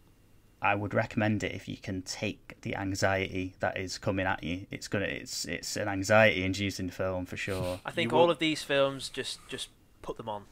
I 0.61 0.75
would 0.75 0.93
recommend 0.93 1.43
it 1.43 1.53
if 1.53 1.67
you 1.67 1.77
can 1.77 2.01
take 2.01 2.59
the 2.61 2.75
anxiety 2.75 3.55
that 3.59 3.77
is 3.77 3.97
coming 3.97 4.25
at 4.25 4.43
you. 4.43 4.65
It's 4.71 4.87
gonna 4.87 5.05
it's 5.05 5.45
it's 5.45 5.75
an 5.75 5.87
anxiety 5.87 6.43
inducing 6.43 6.89
film 6.89 7.25
for 7.25 7.37
sure. 7.37 7.79
I 7.85 7.91
think 7.91 8.11
You 8.11 8.17
all 8.17 8.31
of 8.31 8.39
these 8.39 8.63
films 8.63 9.09
just 9.09 9.39
just 9.47 9.69
put 10.01 10.17
them 10.17 10.29
on. 10.29 10.45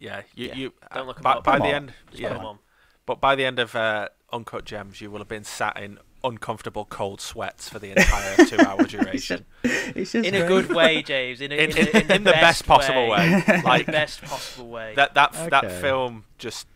Yeah, 0.00 0.22
you, 0.34 0.46
Yeah, 0.48 0.54
you 0.54 0.72
don't 0.94 1.02
uh, 1.04 1.06
look 1.06 1.18
'em 1.18 1.22
by, 1.22 1.32
up. 1.34 1.44
by 1.44 1.58
the 1.58 1.64
on. 1.66 1.74
end. 1.74 1.92
Just 2.10 2.22
Yeah, 2.22 2.36
on. 2.36 2.58
but 3.06 3.20
by 3.20 3.36
the 3.36 3.44
end 3.44 3.58
of 3.60 3.76
uh, 3.76 4.08
Uncut 4.32 4.64
Gems, 4.64 5.00
you 5.00 5.10
will 5.10 5.18
have 5.18 5.28
been 5.28 5.44
sat 5.44 5.78
in 5.78 5.98
uncomfortable 6.24 6.84
cold 6.86 7.20
sweats 7.20 7.68
for 7.68 7.78
the 7.78 7.90
entire 7.90 8.36
two-hour 8.46 8.84
duration. 8.84 9.44
It's 9.62 10.12
just 10.12 10.26
In 10.26 10.34
a 10.34 10.46
good 10.48 10.70
way, 10.70 11.02
James. 11.02 11.40
In, 11.40 11.52
a, 11.52 11.54
In, 11.54 11.70
in, 11.70 11.88
in, 11.88 12.10
a- 12.10 12.14
in 12.16 12.24
the 12.24 12.32
best 12.32 12.66
possible 12.66 13.08
way. 13.08 13.42
In 13.46 13.62
Like 13.62 13.86
the 13.86 13.92
best 13.92 14.22
possible 14.22 14.68
way. 14.68 14.94
that 14.96 15.14
that 15.14 15.34
f 15.34 15.50
that 15.50 15.70
film 15.80 16.24
just 16.38 16.66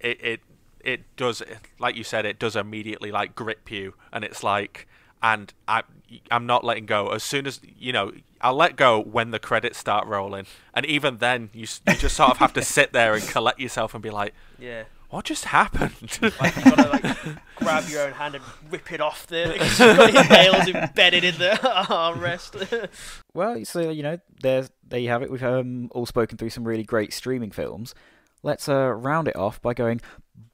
it 0.00 0.20
it 0.22 0.40
it 0.80 1.16
does 1.16 1.42
like 1.78 1.96
you 1.96 2.04
said 2.04 2.26
it 2.26 2.38
does 2.38 2.56
immediately 2.56 3.10
like 3.10 3.34
grip 3.34 3.70
you 3.70 3.94
and 4.12 4.22
it's 4.24 4.42
like 4.42 4.86
and 5.22 5.52
I 5.66 5.82
I'm 6.30 6.46
not 6.46 6.64
letting 6.64 6.86
go 6.86 7.08
as 7.08 7.22
soon 7.22 7.46
as 7.46 7.60
you 7.64 7.92
know 7.92 8.12
I'll 8.40 8.54
let 8.54 8.76
go 8.76 9.00
when 9.00 9.30
the 9.30 9.38
credits 9.38 9.78
start 9.78 10.06
rolling 10.06 10.46
and 10.74 10.84
even 10.86 11.18
then 11.18 11.50
you 11.52 11.66
you 11.86 11.94
just 11.96 12.16
sort 12.16 12.30
of 12.30 12.38
have 12.38 12.52
to 12.54 12.62
sit 12.76 12.92
there 12.92 13.14
and 13.14 13.22
collect 13.26 13.58
yourself 13.58 13.94
and 13.94 14.02
be 14.02 14.10
like 14.10 14.34
yeah. 14.58 14.84
what 15.10 15.24
just 15.24 15.46
happened 15.46 16.18
Like 16.40 16.56
you 16.56 16.64
gotta 16.64 16.88
like 16.88 17.36
grab 17.56 17.88
your 17.88 18.02
own 18.02 18.12
hand 18.12 18.34
and 18.34 18.44
rip 18.70 18.92
it 18.92 19.00
off 19.00 19.26
there. 19.26 19.48
Because 19.52 19.80
you've 19.80 19.96
got 19.96 20.12
your 20.12 20.28
nails 20.28 20.68
embedded 20.68 21.24
in 21.24 21.38
the 21.38 21.50
armrest. 21.62 22.88
Well, 23.32 23.64
so 23.64 23.90
you 23.90 24.02
know, 24.02 24.18
there's 24.42 24.70
there 24.86 25.00
you 25.00 25.08
have 25.08 25.22
it. 25.22 25.30
We've 25.30 25.42
um, 25.42 25.88
all 25.92 26.06
spoken 26.06 26.38
through 26.38 26.50
some 26.50 26.64
really 26.64 26.84
great 26.84 27.12
streaming 27.12 27.50
films. 27.50 27.94
Let's 28.42 28.68
uh, 28.68 28.90
round 28.90 29.28
it 29.28 29.36
off 29.36 29.60
by 29.62 29.74
going 29.74 30.00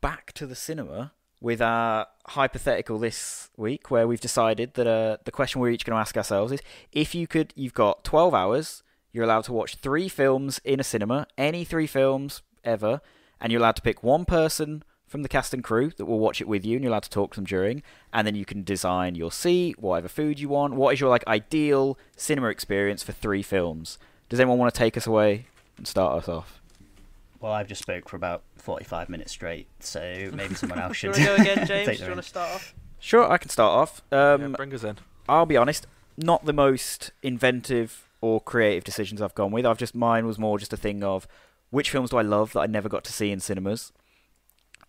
back 0.00 0.32
to 0.34 0.46
the 0.46 0.54
cinema 0.54 1.12
with 1.40 1.62
our 1.62 2.06
hypothetical 2.26 2.98
this 2.98 3.50
week, 3.56 3.90
where 3.90 4.06
we've 4.06 4.20
decided 4.20 4.74
that 4.74 4.86
uh, 4.86 5.16
the 5.24 5.32
question 5.32 5.60
we're 5.60 5.70
each 5.70 5.84
going 5.84 5.96
to 5.96 6.00
ask 6.00 6.16
ourselves 6.16 6.52
is: 6.52 6.60
if 6.92 7.14
you 7.14 7.26
could, 7.26 7.52
you've 7.56 7.74
got 7.74 8.04
12 8.04 8.34
hours, 8.34 8.82
you're 9.12 9.24
allowed 9.24 9.44
to 9.44 9.52
watch 9.52 9.76
three 9.76 10.08
films 10.08 10.60
in 10.64 10.80
a 10.80 10.84
cinema, 10.84 11.26
any 11.36 11.64
three 11.64 11.86
films 11.86 12.42
ever, 12.64 13.00
and 13.40 13.52
you're 13.52 13.60
allowed 13.60 13.76
to 13.76 13.82
pick 13.82 14.02
one 14.02 14.24
person 14.24 14.84
from 15.06 15.22
the 15.22 15.28
cast 15.28 15.52
and 15.52 15.64
crew 15.64 15.90
that 15.96 16.04
will 16.04 16.20
watch 16.20 16.40
it 16.40 16.46
with 16.46 16.64
you, 16.64 16.76
and 16.76 16.84
you're 16.84 16.92
allowed 16.92 17.02
to 17.02 17.10
talk 17.10 17.32
to 17.32 17.36
them 17.36 17.44
during, 17.44 17.82
and 18.12 18.26
then 18.26 18.36
you 18.36 18.44
can 18.44 18.62
design 18.62 19.16
your 19.16 19.32
seat, 19.32 19.80
whatever 19.80 20.08
food 20.08 20.38
you 20.38 20.48
want. 20.48 20.74
What 20.74 20.94
is 20.94 21.00
your 21.00 21.10
like 21.10 21.26
ideal 21.26 21.98
cinema 22.16 22.48
experience 22.48 23.02
for 23.02 23.12
three 23.12 23.42
films? 23.42 23.98
Does 24.28 24.38
anyone 24.38 24.58
want 24.58 24.72
to 24.72 24.78
take 24.78 24.96
us 24.96 25.08
away 25.08 25.46
and 25.76 25.86
start 25.86 26.22
us 26.22 26.28
off? 26.28 26.60
Well, 27.40 27.52
I've 27.52 27.66
just 27.66 27.82
spoke 27.82 28.08
for 28.08 28.16
about 28.16 28.42
forty-five 28.60 29.08
minutes 29.08 29.32
straight, 29.32 29.68
so 29.80 30.00
maybe 30.34 30.54
someone 30.54 30.78
else 30.78 31.00
Do 31.00 31.08
you 31.08 31.14
should. 31.14 31.26
want 31.28 31.38
to 31.38 31.44
go 31.44 31.52
again, 31.52 31.66
James? 31.66 31.86
take 31.86 31.98
Do 31.98 32.04
you 32.04 32.10
want 32.10 32.22
to 32.22 32.28
start 32.28 32.50
off? 32.54 32.74
Sure, 32.98 33.30
I 33.30 33.38
can 33.38 33.48
start 33.50 33.72
off. 33.72 34.02
Um, 34.12 34.40
Yeah, 34.42 34.48
bring 34.56 34.74
us 34.74 34.84
in 34.84 34.98
I'll 35.28 35.46
be 35.46 35.56
honest, 35.56 35.86
not 36.16 36.44
the 36.44 36.52
most 36.52 37.12
inventive 37.22 38.08
or 38.20 38.40
creative 38.40 38.84
decisions 38.84 39.22
I've 39.22 39.34
gone 39.34 39.50
with. 39.52 39.64
I've 39.64 39.78
just 39.78 39.94
mine 39.94 40.26
was 40.26 40.38
more 40.38 40.58
just 40.58 40.72
a 40.72 40.76
thing 40.76 41.02
of 41.02 41.26
which 41.70 41.90
films 41.90 42.10
do 42.10 42.16
I 42.18 42.22
love 42.22 42.52
that 42.52 42.60
I 42.60 42.66
never 42.66 42.88
got 42.88 43.04
to 43.04 43.12
see 43.12 43.30
in 43.30 43.40
cinemas, 43.40 43.92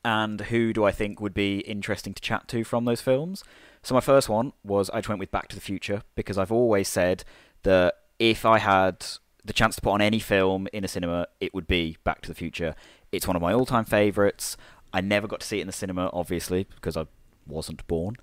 and 0.03 0.41
who 0.41 0.73
do 0.73 0.83
I 0.83 0.91
think 0.91 1.21
would 1.21 1.33
be 1.33 1.59
interesting 1.59 2.13
to 2.13 2.21
chat 2.21 2.47
to 2.49 2.63
from 2.63 2.85
those 2.85 3.01
films. 3.01 3.43
So 3.83 3.93
my 3.95 4.01
first 4.01 4.29
one 4.29 4.53
was 4.63 4.89
I 4.89 4.97
just 4.99 5.09
went 5.09 5.19
with 5.19 5.31
Back 5.31 5.47
to 5.49 5.55
the 5.55 5.61
Future 5.61 6.01
because 6.15 6.37
I've 6.37 6.51
always 6.51 6.87
said 6.87 7.23
that 7.63 7.95
if 8.19 8.45
I 8.45 8.57
had 8.59 9.05
the 9.43 9.53
chance 9.53 9.75
to 9.75 9.81
put 9.81 9.91
on 9.91 10.01
any 10.01 10.19
film 10.19 10.67
in 10.73 10.83
a 10.83 10.87
cinema, 10.87 11.27
it 11.39 11.53
would 11.53 11.67
be 11.67 11.97
Back 12.03 12.21
to 12.21 12.29
the 12.29 12.35
Future. 12.35 12.75
It's 13.11 13.27
one 13.27 13.35
of 13.35 13.41
my 13.41 13.53
all-time 13.53 13.85
favourites. 13.85 14.55
I 14.93 15.01
never 15.01 15.27
got 15.27 15.39
to 15.41 15.47
see 15.47 15.57
it 15.57 15.61
in 15.61 15.67
the 15.67 15.73
cinema, 15.73 16.09
obviously, 16.13 16.65
because 16.75 16.95
I 16.97 17.05
wasn't 17.47 17.85
born. 17.87 18.17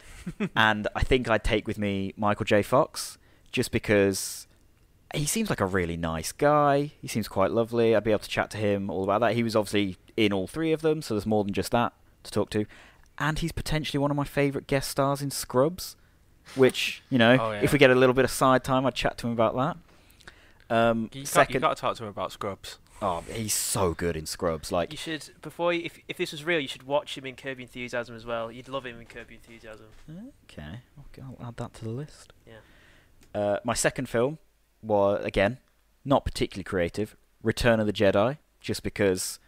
and 0.56 0.88
I 0.94 1.02
think 1.02 1.28
I'd 1.28 1.44
take 1.44 1.66
with 1.68 1.78
me 1.78 2.12
Michael 2.16 2.44
J. 2.44 2.62
Fox, 2.62 3.18
just 3.52 3.70
because 3.70 4.46
he 5.14 5.26
seems 5.26 5.48
like 5.50 5.60
a 5.60 5.66
really 5.66 5.96
nice 5.96 6.32
guy. 6.32 6.92
He 7.00 7.06
seems 7.08 7.28
quite 7.28 7.50
lovely. 7.52 7.94
I'd 7.94 8.02
be 8.04 8.10
able 8.10 8.20
to 8.20 8.28
chat 8.28 8.50
to 8.50 8.56
him 8.56 8.90
all 8.90 9.04
about 9.04 9.20
that. 9.20 9.34
He 9.34 9.42
was 9.42 9.54
obviously 9.54 9.96
in 10.16 10.32
all 10.32 10.46
three 10.46 10.72
of 10.72 10.82
them, 10.82 11.02
so 11.02 11.14
there's 11.14 11.26
more 11.26 11.44
than 11.44 11.52
just 11.52 11.70
that 11.72 11.92
to 12.24 12.30
talk 12.32 12.50
to. 12.50 12.64
And 13.18 13.38
he's 13.38 13.52
potentially 13.52 14.00
one 14.00 14.10
of 14.10 14.16
my 14.16 14.24
favourite 14.24 14.66
guest 14.66 14.90
stars 14.90 15.22
in 15.22 15.30
Scrubs, 15.30 15.94
which, 16.56 17.02
you 17.10 17.18
know, 17.18 17.36
Oh, 17.40 17.52
yeah. 17.52 17.60
if 17.62 17.72
we 17.72 17.78
get 17.78 17.90
a 17.90 17.94
little 17.94 18.14
bit 18.14 18.24
of 18.24 18.30
side 18.30 18.64
time, 18.64 18.84
I'd 18.86 18.94
chat 18.94 19.18
to 19.18 19.28
him 19.28 19.32
about 19.32 19.54
that. 19.56 19.76
Um, 20.70 21.10
you 21.12 21.26
second, 21.26 21.54
you 21.54 21.60
got 21.60 21.76
to 21.76 21.80
talk 21.80 21.96
to 21.96 22.04
him 22.04 22.08
about 22.08 22.32
Scrubs 22.32 22.78
oh, 23.04 23.24
he's 23.30 23.54
so 23.54 23.94
good 23.94 24.16
in 24.16 24.26
Scrubs. 24.26 24.72
Like, 24.72 24.90
You 24.90 24.96
should 24.96 25.30
before 25.42 25.72
you, 25.72 25.82
if 25.84 25.98
if 26.08 26.16
this 26.16 26.32
was 26.32 26.44
real, 26.44 26.60
you 26.60 26.68
should 26.68 26.84
watch 26.84 27.16
him 27.16 27.26
in 27.26 27.36
Curb 27.36 27.60
Enthusiasm 27.60 28.16
as 28.16 28.24
well. 28.24 28.50
You'd 28.50 28.68
love 28.68 28.86
him 28.86 29.00
in 29.00 29.06
Curb 29.06 29.30
Enthusiasm. 29.30 29.86
Okay, 30.44 30.80
okay, 31.00 31.22
I'll 31.22 31.48
add 31.48 31.56
that 31.56 31.74
to 31.74 31.84
the 31.84 31.90
list. 31.90 32.32
Yeah. 32.46 32.54
Uh, 33.34 33.58
my 33.64 33.74
second 33.74 34.08
film 34.08 34.38
was 34.82 35.24
again 35.24 35.58
not 36.04 36.24
particularly 36.24 36.64
creative. 36.64 37.16
Return 37.42 37.78
of 37.78 37.86
the 37.86 37.92
Jedi, 37.92 38.38
just 38.60 38.82
because 38.82 39.38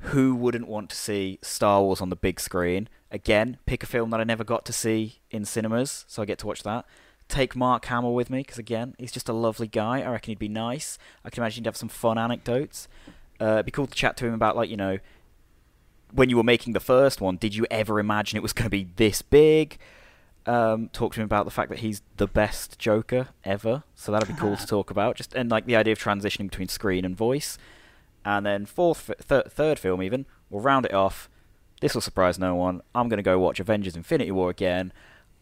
who 0.00 0.34
wouldn't 0.34 0.68
want 0.68 0.90
to 0.90 0.96
see 0.96 1.38
Star 1.42 1.82
Wars 1.82 2.00
on 2.00 2.10
the 2.10 2.16
big 2.16 2.38
screen? 2.38 2.88
Again, 3.10 3.56
pick 3.64 3.82
a 3.82 3.86
film 3.86 4.10
that 4.10 4.20
I 4.20 4.24
never 4.24 4.44
got 4.44 4.66
to 4.66 4.72
see 4.72 5.20
in 5.30 5.46
cinemas, 5.46 6.04
so 6.06 6.20
I 6.20 6.26
get 6.26 6.38
to 6.40 6.46
watch 6.46 6.62
that. 6.64 6.84
Take 7.28 7.56
Mark 7.56 7.84
Hamill 7.86 8.14
with 8.14 8.30
me 8.30 8.38
because 8.38 8.58
again, 8.58 8.94
he's 8.98 9.12
just 9.12 9.28
a 9.28 9.32
lovely 9.32 9.66
guy. 9.66 10.00
I 10.02 10.10
reckon 10.10 10.30
he'd 10.32 10.38
be 10.38 10.48
nice. 10.48 10.98
I 11.24 11.30
can 11.30 11.42
imagine 11.42 11.64
he'd 11.64 11.68
have 11.68 11.76
some 11.76 11.88
fun 11.88 12.18
anecdotes. 12.18 12.88
Uh, 13.40 13.54
it'd 13.54 13.66
be 13.66 13.72
cool 13.72 13.86
to 13.86 13.94
chat 13.94 14.16
to 14.18 14.26
him 14.26 14.34
about 14.34 14.56
like 14.56 14.70
you 14.70 14.76
know 14.76 14.98
when 16.12 16.30
you 16.30 16.36
were 16.36 16.42
making 16.42 16.72
the 16.72 16.80
first 16.80 17.20
one, 17.20 17.36
did 17.36 17.54
you 17.54 17.66
ever 17.70 17.98
imagine 17.98 18.36
it 18.36 18.42
was 18.42 18.52
going 18.52 18.64
to 18.64 18.70
be 18.70 18.88
this 18.96 19.22
big? 19.22 19.78
Um, 20.46 20.88
talk 20.92 21.14
to 21.14 21.20
him 21.20 21.24
about 21.24 21.44
the 21.44 21.50
fact 21.50 21.70
that 21.70 21.80
he's 21.80 22.02
the 22.18 22.28
best 22.28 22.78
Joker 22.78 23.28
ever, 23.44 23.82
so 23.96 24.12
that'd 24.12 24.28
be 24.28 24.34
cool 24.34 24.56
to 24.56 24.66
talk 24.68 24.90
about. 24.90 25.16
Just 25.16 25.34
and 25.34 25.50
like 25.50 25.66
the 25.66 25.76
idea 25.76 25.92
of 25.92 25.98
transitioning 25.98 26.50
between 26.50 26.68
screen 26.68 27.04
and 27.04 27.16
voice. 27.16 27.58
And 28.24 28.44
then 28.44 28.66
fourth, 28.66 29.10
thir- 29.20 29.44
third 29.48 29.78
film 29.78 30.02
even, 30.02 30.26
we'll 30.50 30.62
round 30.62 30.84
it 30.86 30.94
off. 30.94 31.28
This 31.80 31.94
will 31.94 32.00
surprise 32.00 32.38
no 32.38 32.54
one. 32.54 32.80
I'm 32.94 33.08
going 33.08 33.18
to 33.18 33.22
go 33.22 33.38
watch 33.38 33.60
Avengers: 33.60 33.96
Infinity 33.96 34.30
War 34.30 34.50
again. 34.50 34.92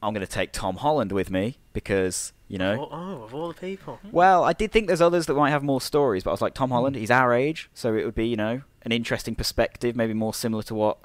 I'm 0.04 0.12
going 0.14 0.26
to 0.26 0.32
take 0.32 0.52
Tom 0.52 0.76
Holland 0.76 1.12
with 1.12 1.30
me 1.30 1.58
because 1.72 2.32
you 2.48 2.58
know. 2.58 2.88
Oh, 2.88 2.88
oh, 2.92 3.22
of 3.24 3.34
all 3.34 3.48
the 3.48 3.54
people. 3.54 3.98
Well, 4.12 4.44
I 4.44 4.52
did 4.52 4.70
think 4.70 4.86
there's 4.86 5.00
others 5.00 5.26
that 5.26 5.34
might 5.34 5.50
have 5.50 5.62
more 5.62 5.80
stories, 5.80 6.22
but 6.24 6.30
I 6.30 6.32
was 6.34 6.42
like, 6.42 6.54
Tom 6.54 6.70
Holland, 6.70 6.94
he's 6.96 7.10
our 7.10 7.32
age, 7.32 7.70
so 7.74 7.94
it 7.96 8.04
would 8.04 8.14
be, 8.14 8.26
you 8.26 8.36
know, 8.36 8.62
an 8.82 8.92
interesting 8.92 9.34
perspective, 9.34 9.96
maybe 9.96 10.14
more 10.14 10.34
similar 10.34 10.62
to 10.64 10.74
what 10.74 10.98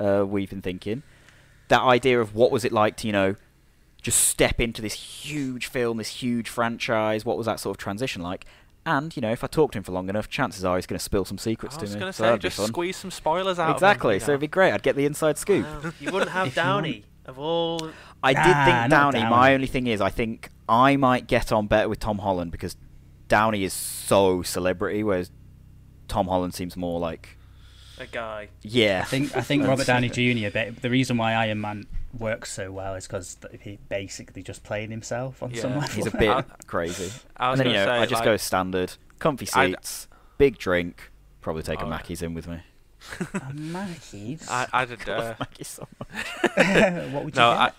uh, 0.00 0.24
we've 0.26 0.50
been 0.50 0.62
thinking. 0.62 1.02
That 1.68 1.82
idea 1.82 2.20
of 2.20 2.34
what 2.34 2.50
was 2.50 2.64
it 2.64 2.72
like 2.72 2.96
to, 2.98 3.06
you 3.06 3.12
know, 3.12 3.36
just 4.00 4.24
step 4.24 4.60
into 4.60 4.80
this 4.80 4.94
huge 4.94 5.66
film, 5.66 5.98
this 5.98 6.08
huge 6.08 6.48
franchise, 6.48 7.24
what 7.24 7.36
was 7.36 7.46
that 7.46 7.60
sort 7.60 7.76
of 7.76 7.78
transition 7.78 8.22
like? 8.22 8.46
And, 8.86 9.14
you 9.14 9.20
know, 9.20 9.32
if 9.32 9.44
I 9.44 9.48
talk 9.48 9.72
to 9.72 9.78
him 9.78 9.84
for 9.84 9.92
long 9.92 10.08
enough, 10.08 10.30
chances 10.30 10.64
are 10.64 10.76
he's 10.76 10.86
going 10.86 10.98
to 10.98 11.04
spill 11.04 11.26
some 11.26 11.36
secrets 11.36 11.76
to 11.76 11.82
me. 11.84 11.90
I 11.90 11.92
was 11.92 11.96
going 11.96 12.12
to 12.12 12.12
so 12.14 12.34
say 12.34 12.38
just 12.38 12.66
squeeze 12.68 12.96
some 12.96 13.10
spoilers 13.10 13.58
out 13.58 13.74
Exactly, 13.74 14.16
of 14.16 14.22
him, 14.22 14.26
so 14.26 14.32
it'd 14.32 14.40
be 14.40 14.46
great. 14.46 14.72
I'd 14.72 14.82
get 14.82 14.96
the 14.96 15.04
inside 15.04 15.36
scoop. 15.36 15.66
Wow. 15.66 15.92
You 16.00 16.10
wouldn't 16.10 16.30
have 16.30 16.46
If 16.48 16.56
you 16.56 16.62
want- 16.62 16.84
Downey 16.84 17.04
of 17.28 17.38
all. 17.38 17.90
I 18.22 18.32
did 18.34 18.40
Nah, 18.40 18.64
think 18.64 18.90
not 18.90 19.12
Downey. 19.14 19.30
My 19.30 19.54
only 19.54 19.66
thing 19.66 19.86
is, 19.86 20.00
I 20.00 20.10
think 20.10 20.50
I 20.68 20.96
might 20.96 21.26
get 21.26 21.52
on 21.52 21.66
better 21.66 21.88
with 21.88 22.00
Tom 22.00 22.18
Holland 22.18 22.50
because 22.50 22.76
Downey 23.28 23.62
is 23.64 23.72
so 23.72 24.42
celebrity, 24.42 25.02
whereas 25.04 25.30
Tom 26.08 26.26
Holland 26.28 26.54
seems 26.54 26.76
more 26.76 26.98
like, 26.98 27.36
A 27.98 28.06
guy. 28.06 28.48
yeah. 28.62 29.02
I 29.02 29.04
think 29.08 29.36
I 29.36 29.40
think 29.42 29.66
Robert 29.68 29.86
Downey 29.86 30.08
Jr. 30.08 30.50
But 30.52 30.82
the 30.82 30.90
reason 30.90 31.16
why 31.16 31.34
Iron 31.34 31.60
Man 31.60 31.86
works 32.18 32.50
so 32.52 32.72
well 32.72 32.94
is 32.94 33.06
because 33.06 33.36
he 33.60 33.78
basically 33.88 34.42
just 34.42 34.64
playing 34.64 34.90
himself 34.90 35.42
on 35.42 35.54
some 35.54 35.74
level. 35.78 35.88
He's 35.94 36.06
a 36.06 36.10
bit 36.16 36.28
I- 36.30 36.42
crazy. 36.66 37.12
I 37.36 37.50
was 37.50 37.60
and 37.60 37.68
then, 37.68 37.74
you 37.74 37.78
know, 37.80 37.86
say, 37.86 37.98
I 37.98 38.06
just 38.06 38.14
like, 38.20 38.24
go 38.24 38.36
standard, 38.36 38.92
comfy 39.18 39.46
I'd- 39.54 39.74
seats, 39.74 40.08
big 40.38 40.58
drink, 40.58 41.10
probably 41.40 41.62
take 41.62 41.78
a 41.80 41.82
Oh, 41.82 41.84
yeah. 41.84 41.90
Mackey's 41.90 42.22
in 42.22 42.34
with 42.34 42.48
me. 42.48 42.60
Mackey's. 43.54 44.48
I, 44.50 44.66
I 44.72 44.84
did. 44.84 45.08
I 45.08 45.12
Uh, 45.12 45.34
Mackey's 45.38 45.68
so 45.68 45.86
much. 46.00 46.08
what 47.12 47.24
would 47.24 47.36
you 47.36 47.40
no, 47.40 47.52
get? 47.52 47.58
I, 47.60 47.70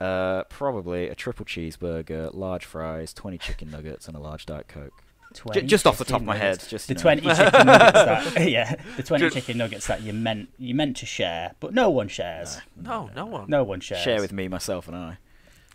Uh, 0.00 0.42
probably 0.44 1.08
a 1.08 1.14
triple 1.14 1.46
cheeseburger, 1.46 2.34
large 2.34 2.64
fries, 2.64 3.14
20 3.14 3.38
chicken 3.38 3.70
nuggets, 3.70 4.08
and 4.08 4.16
a 4.16 4.20
large 4.20 4.44
Diet 4.46 4.66
Coke. 4.68 4.92
J- 5.32 5.40
20 5.40 5.62
just 5.62 5.86
off 5.86 5.98
the 5.98 6.04
top 6.04 6.20
chicken 6.20 6.22
of 6.22 6.26
my 6.26 6.38
nuggets. 6.38 6.64
head. 6.64 6.70
Just, 6.70 6.88
The 6.88 6.94
twenty 6.94 7.20
chicken 7.34 7.66
nuggets 7.66 7.92
that 8.34 8.48
yeah, 8.50 8.76
the 8.96 9.02
twenty 9.02 9.24
Just- 9.24 9.34
chicken 9.36 9.58
nuggets 9.58 9.86
that 9.88 10.02
you 10.02 10.12
meant 10.12 10.48
you 10.58 10.74
meant 10.76 10.96
to 10.98 11.06
share, 11.06 11.54
but 11.60 11.74
no 11.74 11.90
one 11.90 12.06
shares. 12.08 12.58
no, 12.76 13.10
no 13.16 13.26
one. 13.26 13.46
No 13.48 13.64
one 13.64 13.80
shares. 13.80 14.00
Share 14.02 14.20
with 14.20 14.32
me, 14.32 14.46
myself, 14.48 14.86
and 14.86 14.96
I. 14.96 15.18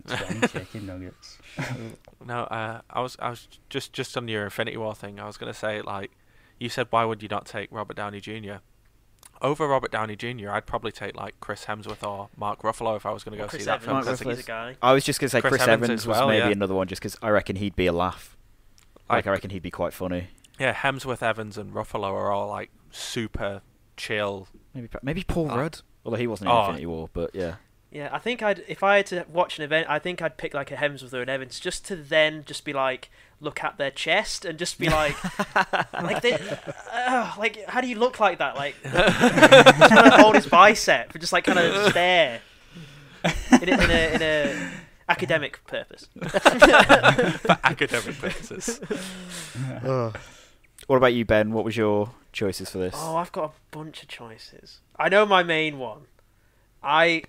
twenty 0.07 0.47
chicken 0.47 0.85
nuggets. 0.85 1.37
No, 2.25 2.43
uh, 2.43 2.81
I 2.89 3.01
was, 3.01 3.17
I 3.19 3.29
was 3.31 3.47
just, 3.69 3.91
just 3.91 4.15
on 4.17 4.27
your 4.29 4.45
Infinity 4.45 4.77
War 4.77 4.95
thing. 4.95 5.19
I 5.19 5.25
was 5.27 5.35
gonna 5.37 5.53
say, 5.53 5.81
like, 5.81 6.11
you 6.57 6.69
said, 6.69 6.87
why 6.89 7.03
would 7.03 7.21
you 7.21 7.27
not 7.27 7.45
take 7.45 7.69
Robert 7.71 7.97
Downey 7.97 8.21
Jr. 8.21 8.55
over 9.41 9.67
Robert 9.67 9.91
Downey 9.91 10.15
Jr.? 10.15 10.49
I'd 10.51 10.65
probably 10.65 10.91
take 10.91 11.15
like 11.15 11.39
Chris 11.39 11.65
Hemsworth 11.65 12.05
or 12.07 12.29
Mark 12.37 12.61
Ruffalo 12.61 12.95
if 12.95 13.05
I 13.05 13.11
was 13.11 13.23
gonna 13.23 13.37
go 13.37 13.47
Chris 13.47 13.61
see 13.61 13.65
that 13.65 13.81
Evans. 13.81 13.85
film. 13.85 13.95
Mark 14.05 14.19
because 14.19 14.37
He's 14.37 14.45
a 14.45 14.47
guy. 14.47 14.75
I 14.81 14.93
was 14.93 15.03
just 15.03 15.19
going 15.19 15.27
to 15.27 15.31
say 15.31 15.41
Chris 15.41 15.51
Chris, 15.51 15.61
Evans 15.61 15.83
Evans, 15.89 16.01
as 16.01 16.07
was 16.07 16.19
maybe 16.27 16.37
yeah. 16.37 16.49
another 16.49 16.73
one 16.75 16.87
just 16.87 17.01
because 17.01 17.17
I 17.21 17.29
reckon 17.29 17.55
he'd 17.55 17.75
be 17.75 17.85
a 17.87 17.93
laugh. 17.93 18.35
Like, 19.09 19.17
Like- 19.17 19.27
I 19.27 19.31
reckon 19.31 19.49
he'd 19.51 19.61
be 19.63 19.71
quite 19.71 19.93
funny. 19.93 20.27
Yeah, 20.59 20.73
Hemsworth, 20.73 21.23
Evans, 21.23 21.57
and 21.57 21.73
Ruffalo 21.73 22.11
are 22.11 22.31
all 22.31 22.49
like 22.49 22.69
super 22.91 23.61
chill. 23.95 24.47
Maybe 24.73 24.89
maybe 25.01 25.23
Paul 25.23 25.49
Oh. 25.51 25.57
Rudd. 25.57 25.79
Although 26.05 26.17
he 26.17 26.27
wasn't 26.27 26.49
in 26.49 26.55
Oh. 26.55 26.59
Infinity 26.61 26.85
War, 26.85 27.09
but 27.13 27.31
yeah. 27.33 27.55
Yeah, 27.91 28.09
I 28.11 28.19
think 28.19 28.43
I'd 28.43 28.63
if 28.67 28.83
I 28.83 28.97
had 28.97 29.05
to 29.07 29.25
watch 29.29 29.57
an 29.57 29.63
event, 29.63 29.87
I 29.89 29.99
think 29.99 30.21
I'd 30.21 30.37
pick 30.37 30.53
like 30.53 30.69
a 30.71 30.75
Hemsworth 30.75 31.13
or 31.13 31.21
an 31.21 31.29
Evans 31.29 31.59
just 31.59 31.85
to 31.87 31.95
then 31.95 32.43
just 32.45 32.63
be 32.65 32.71
like 32.73 33.09
look 33.41 33.63
at 33.63 33.77
their 33.77 33.91
chest 33.91 34.45
and 34.45 34.59
just 34.59 34.79
be 34.79 34.89
like, 34.89 35.15
like 35.93 36.21
they, 36.21 36.37
uh, 36.91 37.33
like 37.37 37.65
how 37.67 37.81
do 37.81 37.87
you 37.87 37.97
look 37.97 38.19
like 38.19 38.39
that? 38.39 38.55
Like 38.55 38.75
just 38.83 39.89
kind 39.89 40.07
of 40.07 40.19
hold 40.19 40.35
his 40.35 40.47
bicep 40.47 41.11
and 41.11 41.21
just 41.21 41.33
like 41.33 41.45
kind 41.45 41.59
of 41.59 41.91
stare 41.91 42.41
in 43.61 43.69
a, 43.69 43.83
in 43.83 43.91
a, 43.91 44.13
in 44.15 44.21
a 44.21 44.71
academic 45.07 45.65
purpose. 45.65 46.07
for 46.21 47.57
academic 47.63 48.17
purposes. 48.19 48.79
What 50.87 50.95
about 50.95 51.13
you, 51.13 51.23
Ben? 51.23 51.51
What 51.53 51.65
was 51.65 51.77
your 51.77 52.11
choices 52.31 52.71
for 52.71 52.79
this? 52.79 52.95
Oh, 52.97 53.15
I've 53.17 53.31
got 53.31 53.45
a 53.45 53.51
bunch 53.69 54.01
of 54.01 54.07
choices. 54.07 54.79
I 54.97 55.09
know 55.09 55.25
my 55.25 55.43
main 55.43 55.77
one. 55.77 56.07
I 56.81 57.23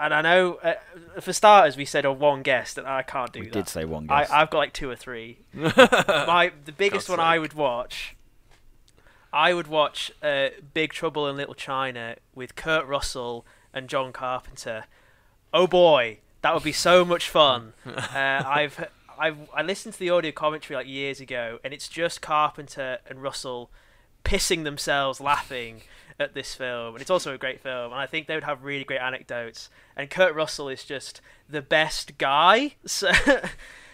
and 0.00 0.14
I 0.14 0.22
know 0.22 0.54
uh, 0.54 0.74
for 1.20 1.32
starters 1.32 1.76
we 1.76 1.84
said 1.84 2.06
on 2.06 2.18
one 2.18 2.42
guest 2.42 2.78
and 2.78 2.86
I 2.86 3.02
can't 3.02 3.32
do 3.32 3.40
we 3.40 3.46
that. 3.46 3.52
did 3.52 3.68
say 3.68 3.84
one 3.84 4.06
I, 4.10 4.26
I've 4.30 4.50
got 4.50 4.58
like 4.58 4.72
two 4.72 4.88
or 4.88 4.96
three. 4.96 5.38
My 5.54 6.52
the 6.64 6.72
biggest 6.72 7.06
God's 7.06 7.18
one 7.18 7.20
I 7.20 7.38
would 7.38 7.52
watch. 7.52 8.16
I 9.32 9.54
would 9.54 9.68
watch 9.68 10.10
uh, 10.22 10.48
Big 10.74 10.92
Trouble 10.92 11.28
in 11.28 11.36
Little 11.36 11.54
China 11.54 12.16
with 12.34 12.56
Kurt 12.56 12.86
Russell 12.86 13.46
and 13.72 13.88
John 13.88 14.12
Carpenter. 14.12 14.84
Oh 15.54 15.66
boy, 15.66 16.18
that 16.42 16.54
would 16.54 16.64
be 16.64 16.72
so 16.72 17.04
much 17.04 17.28
fun. 17.28 17.74
uh, 17.86 17.98
I've 18.14 18.88
I've 19.18 19.36
I 19.54 19.62
listened 19.62 19.94
to 19.94 20.00
the 20.00 20.10
audio 20.10 20.32
commentary 20.32 20.76
like 20.76 20.88
years 20.88 21.20
ago, 21.20 21.58
and 21.62 21.74
it's 21.74 21.88
just 21.88 22.22
Carpenter 22.22 22.98
and 23.08 23.22
Russell 23.22 23.70
pissing 24.24 24.64
themselves 24.64 25.20
laughing 25.20 25.82
at 26.20 26.34
this 26.34 26.54
film, 26.54 26.94
and 26.94 27.02
it's 27.02 27.10
also 27.10 27.34
a 27.34 27.38
great 27.38 27.60
film. 27.60 27.92
And 27.92 28.00
I 28.00 28.06
think 28.06 28.26
they 28.26 28.34
would 28.34 28.44
have 28.44 28.64
really 28.64 28.84
great 28.84 29.00
anecdotes. 29.00 29.70
And 29.96 30.10
Kurt 30.10 30.34
Russell 30.34 30.68
is 30.68 30.84
just 30.84 31.20
the 31.48 31.62
best 31.62 32.18
guy. 32.18 32.74
So, 32.86 33.10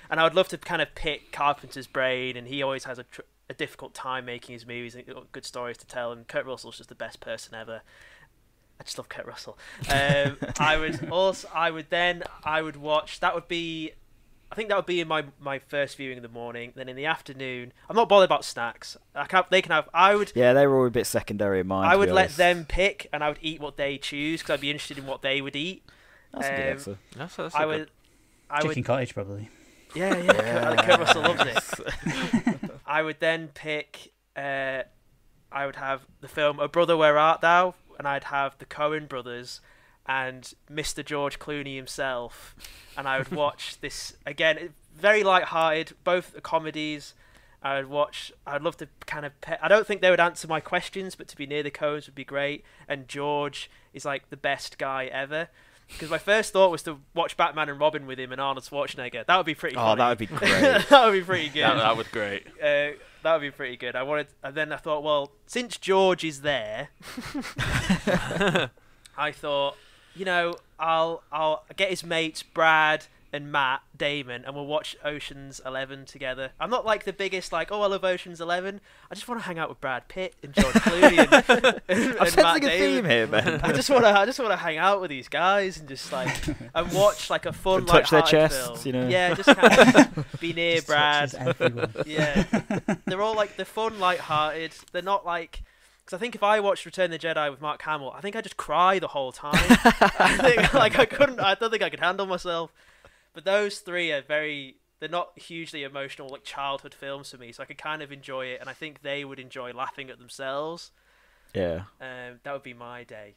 and 0.09 0.21
I 0.21 0.25
would 0.25 0.35
love 0.35 0.49
to 0.49 0.59
kind 0.59 0.81
of 0.81 0.95
pick 0.95 1.33
Carpenter's 1.33 1.87
brain, 1.87 2.37
and 2.37 2.47
he 2.47 2.63
always 2.63 2.85
has 2.85 2.99
a, 2.99 3.03
tr- 3.05 3.23
a 3.51 3.55
difficult 3.55 3.93
time 3.93 4.25
making 4.25 4.53
his 4.53 4.67
movies 4.67 4.95
and 4.95 5.05
good 5.33 5.45
stories 5.45 5.77
to 5.79 5.87
tell. 5.87 6.13
And 6.13 6.27
Kurt 6.27 6.47
Russell's 6.47 6.79
just 6.79 6.89
the 6.89 6.95
best 6.95 7.21
person 7.21 7.55
ever. 7.55 7.83
I 8.79 8.85
just 8.85 8.99
love 8.99 9.09
Kurt 9.09 9.27
Russell. 9.27 9.59
Um, 9.89 10.37
I 10.59 10.77
would 10.77 11.09
also, 11.11 11.49
I 11.53 11.71
would 11.71 11.91
then, 11.91 12.23
I 12.45 12.63
would 12.63 12.77
watch. 12.77 13.21
That 13.21 13.35
would 13.35 13.49
be, 13.49 13.93
think 14.57 14.71
that 14.71 14.77
would 14.77 14.87
be 14.87 15.01
in 15.01 15.07
my 15.07 15.25
my 15.39 15.59
first 15.59 15.97
viewing 15.97 16.17
in 16.17 16.23
the 16.23 16.29
morning. 16.29 16.73
Then 16.75 16.89
in 16.89 16.97
the 16.97 17.07
afternoon, 17.07 17.73
I'm 17.89 17.95
not 17.95 18.09
bothered 18.09 18.27
about 18.27 18.45
snacks. 18.45 18.97
I 19.15 19.27
can 19.27 19.45
they 19.51 19.63
can 19.63 19.73
have. 19.73 19.89
I 19.95 20.17
would 20.17 20.33
yeah, 20.35 20.53
they 20.53 20.67
were 20.67 20.81
all 20.81 20.87
a 20.87 20.91
bit 20.91 21.07
secondary 21.07 21.61
in 21.61 21.67
mine. 21.69 21.89
I 21.89 21.95
would 21.95 22.11
let 22.11 22.31
them 22.37 22.65
pick, 22.65 23.09
and 23.13 23.23
I 23.23 23.29
would 23.29 23.39
eat 23.41 23.61
what 23.61 23.77
they 23.77 23.99
choose 23.99 24.41
because 24.41 24.55
I'd 24.55 24.61
be 24.61 24.71
interested 24.71 24.99
in 24.99 25.07
what 25.07 25.23
they 25.23 25.41
would 25.41 25.55
eat. 25.55 25.85
That's 26.33 26.47
a 26.49 26.51
good 26.51 26.61
um, 26.61 26.69
answer. 26.69 26.99
That's, 27.17 27.37
that's 27.37 27.55
a 27.55 27.59
I 27.59 27.65
good- 27.65 27.91
I 28.49 28.57
would, 28.63 28.69
Chicken 28.69 28.81
would, 28.81 28.87
cottage, 28.87 29.15
probably. 29.15 29.51
yeah, 29.95 30.17
yeah. 30.17 30.33
Kurt, 30.33 30.87
Kurt 30.87 31.01
Russell 31.01 31.23
loves 31.23 31.43
it. 31.45 32.71
I 32.87 33.03
would 33.03 33.21
then 33.21 33.49
pick. 33.49 34.13
Uh, 34.37 34.83
I 35.51 35.67
would 35.67 35.77
have 35.77 36.03
the 36.21 36.29
film 36.29 36.61
"O 36.61 36.69
Brother, 36.69 36.97
Where 36.97 37.19
Art 37.19 37.41
Thou," 37.41 37.75
and 37.99 38.07
I'd 38.07 38.25
have 38.25 38.57
the 38.59 38.67
Coen 38.67 39.09
Brothers 39.09 39.61
and 40.09 40.53
Mr. 40.71 41.05
George 41.05 41.39
Clooney 41.39 41.77
himself, 41.77 42.55
and 42.97 43.07
I 43.09 43.19
would 43.19 43.31
watch 43.33 43.79
this 43.81 44.15
again. 44.25 44.75
Very 44.95 45.23
light-hearted, 45.23 45.93
both 46.05 46.35
are 46.37 46.41
comedies. 46.41 47.15
I 47.63 47.77
would 47.77 47.89
watch. 47.91 48.33
I'd 48.47 48.63
love 48.63 48.77
to 48.79 48.89
kind 49.07 49.27
of. 49.27 49.39
Pe- 49.41 49.59
I 49.61 49.69
don't 49.69 49.87
think 49.87 50.01
they 50.01 50.11
would 50.11 50.21
answer 50.21 50.47
my 50.47 50.61
questions, 50.61 51.15
but 51.17 51.27
to 51.29 51.37
be 51.37 51.47
near 51.47 51.63
the 51.63 51.71
Coens 51.71 52.07
would 52.07 52.15
be 52.15 52.25
great. 52.25 52.65
And 52.87 53.09
George 53.09 53.69
is 53.93 54.05
like 54.05 54.31
the 54.31 54.37
best 54.37 54.79
guy 54.79 55.07
ever. 55.07 55.49
Because 55.89 56.11
my 56.11 56.19
first 56.19 56.53
thought 56.53 56.71
was 56.71 56.83
to 56.85 56.99
watch 57.15 57.37
Batman 57.37 57.69
and 57.69 57.79
Robin 57.79 58.07
with 58.07 58.19
him 58.19 58.33
and 58.33 58.41
Arnold 58.41 58.65
Schwarzenegger. 58.65 59.25
That 59.27 59.37
would 59.37 59.47
be 59.47 59.55
pretty. 59.55 59.77
Oh, 59.77 59.81
funny. 59.81 59.99
that 59.99 60.09
would 60.09 60.19
be 60.19 60.27
great. 60.37 60.51
that 60.89 61.05
would 61.07 61.13
be 61.13 61.23
pretty 61.23 61.49
good. 61.49 61.63
that, 61.65 61.77
that 61.77 61.97
would 61.97 62.07
be 62.07 62.13
great. 62.13 62.47
Uh, 62.61 62.97
that 63.23 63.33
would 63.35 63.41
be 63.43 63.51
pretty 63.51 63.77
good. 63.77 63.95
I 63.97 64.03
wanted, 64.03 64.29
and 64.43 64.55
then 64.55 64.73
I 64.73 64.77
thought, 64.77 65.03
well, 65.03 65.33
since 65.47 65.77
George 65.77 66.25
is 66.25 66.41
there, 66.43 66.89
I 69.19 69.33
thought, 69.33 69.77
you 70.17 70.25
know, 70.25 70.55
I'll 70.79 71.23
I'll 71.33 71.65
get 71.77 71.91
his 71.91 72.05
mates 72.05 72.43
Brad 72.43 73.07
and 73.33 73.51
Matt 73.53 73.83
Damon, 73.95 74.45
and 74.47 74.55
we'll 74.55 74.67
watch 74.67 74.97
Ocean's 75.05 75.61
Eleven 75.67 76.05
together. 76.07 76.53
I'm 76.61 76.71
not 76.71 76.87
like 76.87 77.05
the 77.05 77.13
biggest 77.13 77.53
like, 77.53 77.71
oh, 77.73 77.83
I 77.83 77.87
love 77.87 78.05
Ocean's 78.05 78.41
Eleven. 78.41 78.81
I 79.11 79.15
just 79.15 79.27
want 79.29 79.41
to 79.41 79.47
hang 79.47 79.59
out 79.59 79.69
with 79.69 79.81
Brad 79.81 80.09
Pitt 80.09 80.35
and 80.43 80.55
George 80.55 80.73
Clooney 80.75 81.19
and, 81.19 81.81
and, 81.89 82.03
I'm 82.03 82.09
and 82.09 82.17
Matt 82.19 82.31
sensing 82.31 82.65
a 82.65 82.69
Damon. 82.69 82.79
theme 82.79 83.05
here, 83.05 83.27
man. 83.27 83.61
I 83.63 83.73
just 83.73 83.91
want 83.91 84.05
to, 84.05 84.11
I 84.11 84.25
just 84.25 84.39
want 84.39 84.53
to 84.53 84.57
hang 84.57 84.79
out 84.79 85.01
with 85.01 85.11
these 85.11 85.29
guys 85.29 85.79
and 85.79 85.89
just 85.89 86.13
like 86.13 86.47
and 86.75 86.93
watch 86.93 87.29
like 87.29 87.45
a 87.47 87.53
fun, 87.65 87.81
And 87.81 87.89
touch 87.89 88.11
their 88.11 88.23
chests, 88.23 88.59
film. 88.59 88.79
you 88.85 88.93
know. 88.93 89.09
Yeah, 89.09 89.35
just 89.35 89.55
kind 89.55 89.97
of 90.17 90.27
be 90.41 90.53
near 90.53 90.77
Just 90.77 90.87
Brad. 90.87 91.35
Yeah, 92.07 92.45
they're 93.07 93.21
all 93.23 93.35
like 93.35 93.57
they're 93.57 93.65
fun, 93.67 93.99
light-hearted. 93.99 94.73
They're 94.93 95.03
not 95.03 95.27
like 95.27 95.63
because 96.07 96.17
I 96.17 96.21
think 96.21 96.35
if 96.37 96.43
I 96.43 96.61
watched 96.61 96.87
Return 96.87 97.13
of 97.13 97.21
the 97.21 97.27
Jedi 97.27 97.51
with 97.51 97.61
Mark 97.61 97.83
Hamill, 97.83 98.13
I 98.17 98.21
think 98.23 98.35
I 98.35 98.39
would 98.39 98.45
just 98.45 98.57
cry 98.57 98.99
the 98.99 99.09
whole 99.09 99.33
time. 99.33 99.53
I 100.19 100.39
think 100.41 100.73
like 100.75 100.99
I 100.99 101.05
couldn't. 101.05 101.41
I 101.41 101.55
don't 101.57 101.71
think 101.71 101.83
I 101.83 101.91
could 101.91 102.01
handle 102.01 102.25
myself. 102.27 102.73
But 103.35 103.45
those 103.45 103.81
three 103.81 104.11
are 104.13 104.23
very. 104.23 104.77
They're 105.01 105.11
not 105.11 105.39
hugely 105.39 105.83
emotional 105.83 106.29
like 106.31 106.43
childhood 106.45 106.95
films 106.95 107.31
for 107.31 107.37
me, 107.37 107.53
so 107.53 107.63
I 107.63 107.67
could 107.67 107.77
kind 107.77 108.01
of 108.01 108.11
enjoy 108.11 108.47
it, 108.47 108.61
and 108.63 108.71
I 108.71 108.73
think 108.73 109.03
they 109.03 109.27
would 109.27 109.39
enjoy 109.39 109.73
laughing 109.73 110.09
at 110.09 110.19
themselves. 110.19 110.91
Yeah, 111.55 111.83
Um, 112.01 112.41
that 112.43 112.53
would 112.53 112.63
be 112.63 112.73
my 112.73 113.05
day. 113.05 113.35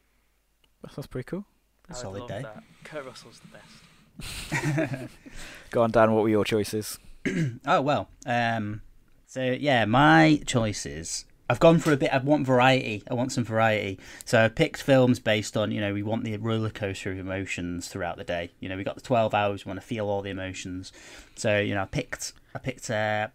that 0.82 0.94
sounds 0.94 1.08
pretty 1.08 1.26
cool. 1.26 1.46
I 1.90 1.94
would 1.94 1.98
Solid 1.98 2.20
love 2.22 2.30
day. 2.30 2.42
that. 2.44 2.64
Kurt 2.86 3.06
Russell's 3.06 3.40
the 3.42 3.48
best. 3.58 5.12
Go 5.72 5.84
on, 5.84 5.92
Dan. 5.92 6.14
What 6.14 6.24
were 6.24 6.30
your 6.30 6.46
choices? 6.46 6.98
Oh 7.66 7.82
well. 7.82 8.10
Um. 8.26 8.82
So 9.28 9.42
yeah, 9.44 9.84
my 9.86 10.42
choices. 10.46 11.26
I've 11.50 11.60
gone 11.60 11.80
for 11.80 11.91
a 11.91 11.97
bit. 11.97 12.14
I 12.14 12.20
want 12.20 12.45
variety. 12.45 13.04
I 13.10 13.16
want 13.16 13.32
some 13.32 13.43
variety. 13.43 14.00
So 14.24 14.45
I 14.45 14.50
picked 14.50 14.84
films 14.84 15.20
based 15.20 15.58
on 15.58 15.72
you 15.72 15.82
know 15.82 15.93
we 15.93 16.04
want 16.04 16.24
the 16.24 16.38
roller 16.38 16.70
coaster 16.70 17.12
of 17.12 17.18
emotions 17.18 17.88
throughout 17.88 18.18
the 18.18 18.24
day. 18.24 18.52
You 18.60 18.70
know 18.70 18.78
we 18.78 18.84
got 18.84 18.95
the 18.95 19.02
twelve 19.02 19.34
hours. 19.34 19.66
We 19.66 19.70
want 19.70 19.82
to 19.82 19.86
feel 19.86 20.08
all 20.08 20.22
the 20.22 20.30
emotions. 20.30 20.91
So 21.36 21.60
you 21.60 21.74
know 21.74 21.82
I 21.82 21.86
picked. 21.86 22.34
I 22.54 22.60
picked 22.60 22.89
a 22.91 23.32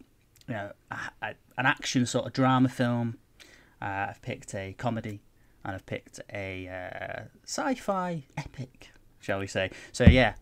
you 0.46 0.54
know 0.54 0.72
a, 0.92 0.96
a, 1.22 1.34
an 1.58 1.66
action 1.66 2.06
sort 2.06 2.26
of 2.26 2.32
drama 2.32 2.68
film. 2.68 3.18
Uh, 3.82 4.06
I've 4.10 4.22
picked 4.22 4.54
a 4.54 4.74
comedy, 4.78 5.20
and 5.64 5.74
I've 5.74 5.86
picked 5.86 6.20
a 6.32 6.68
uh, 6.68 7.24
sci-fi 7.44 8.22
epic, 8.36 8.90
shall 9.18 9.40
we 9.40 9.48
say? 9.48 9.70
So 9.90 10.04
yeah, 10.04 10.34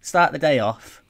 start 0.00 0.32
the 0.32 0.38
day 0.38 0.58
off 0.58 1.02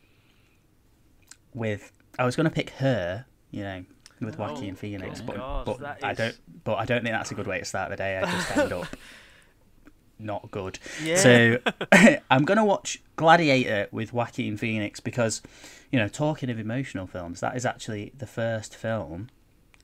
with. 1.55 1.93
I 2.19 2.27
was 2.27 2.37
going 2.37 2.45
to 2.45 2.51
pick 2.51 2.71
her, 2.71 3.25
you 3.51 3.63
know, 3.63 3.85
with 4.21 4.39
Oh, 4.39 4.45
Joaquin 4.45 4.75
Phoenix, 4.77 5.21
but 5.21 5.37
God, 5.37 5.67
but 5.67 5.79
that 5.81 5.99
I 6.03 6.15
don't. 6.15 6.37
But 6.65 6.75
I 6.77 6.85
don't 6.85 7.03
think 7.03 7.13
that's 7.15 7.31
a 7.31 7.35
good 7.35 7.47
way 7.47 7.59
to 7.59 7.65
start 7.65 7.91
the 7.91 7.97
day. 7.97 8.19
I 8.19 8.31
just 8.31 8.57
end 8.57 8.73
up 8.73 8.87
not 10.19 10.51
good. 10.51 10.79
Yeah. 11.03 11.17
So 11.17 11.59
I'm 12.31 12.45
gonna 12.45 12.65
watch 12.65 13.03
Gladiator 13.17 13.89
with 13.91 14.13
Joaquin 14.13 14.57
Phoenix 14.57 15.01
because, 15.01 15.43
you 15.91 15.99
know, 15.99 16.09
talking 16.09 16.51
of 16.51 16.59
emotional 16.59 17.07
films, 17.07 17.41
that 17.41 17.57
is 17.57 17.65
actually 17.65 18.13
the 18.17 18.27
first 18.27 18.77
film 18.77 19.29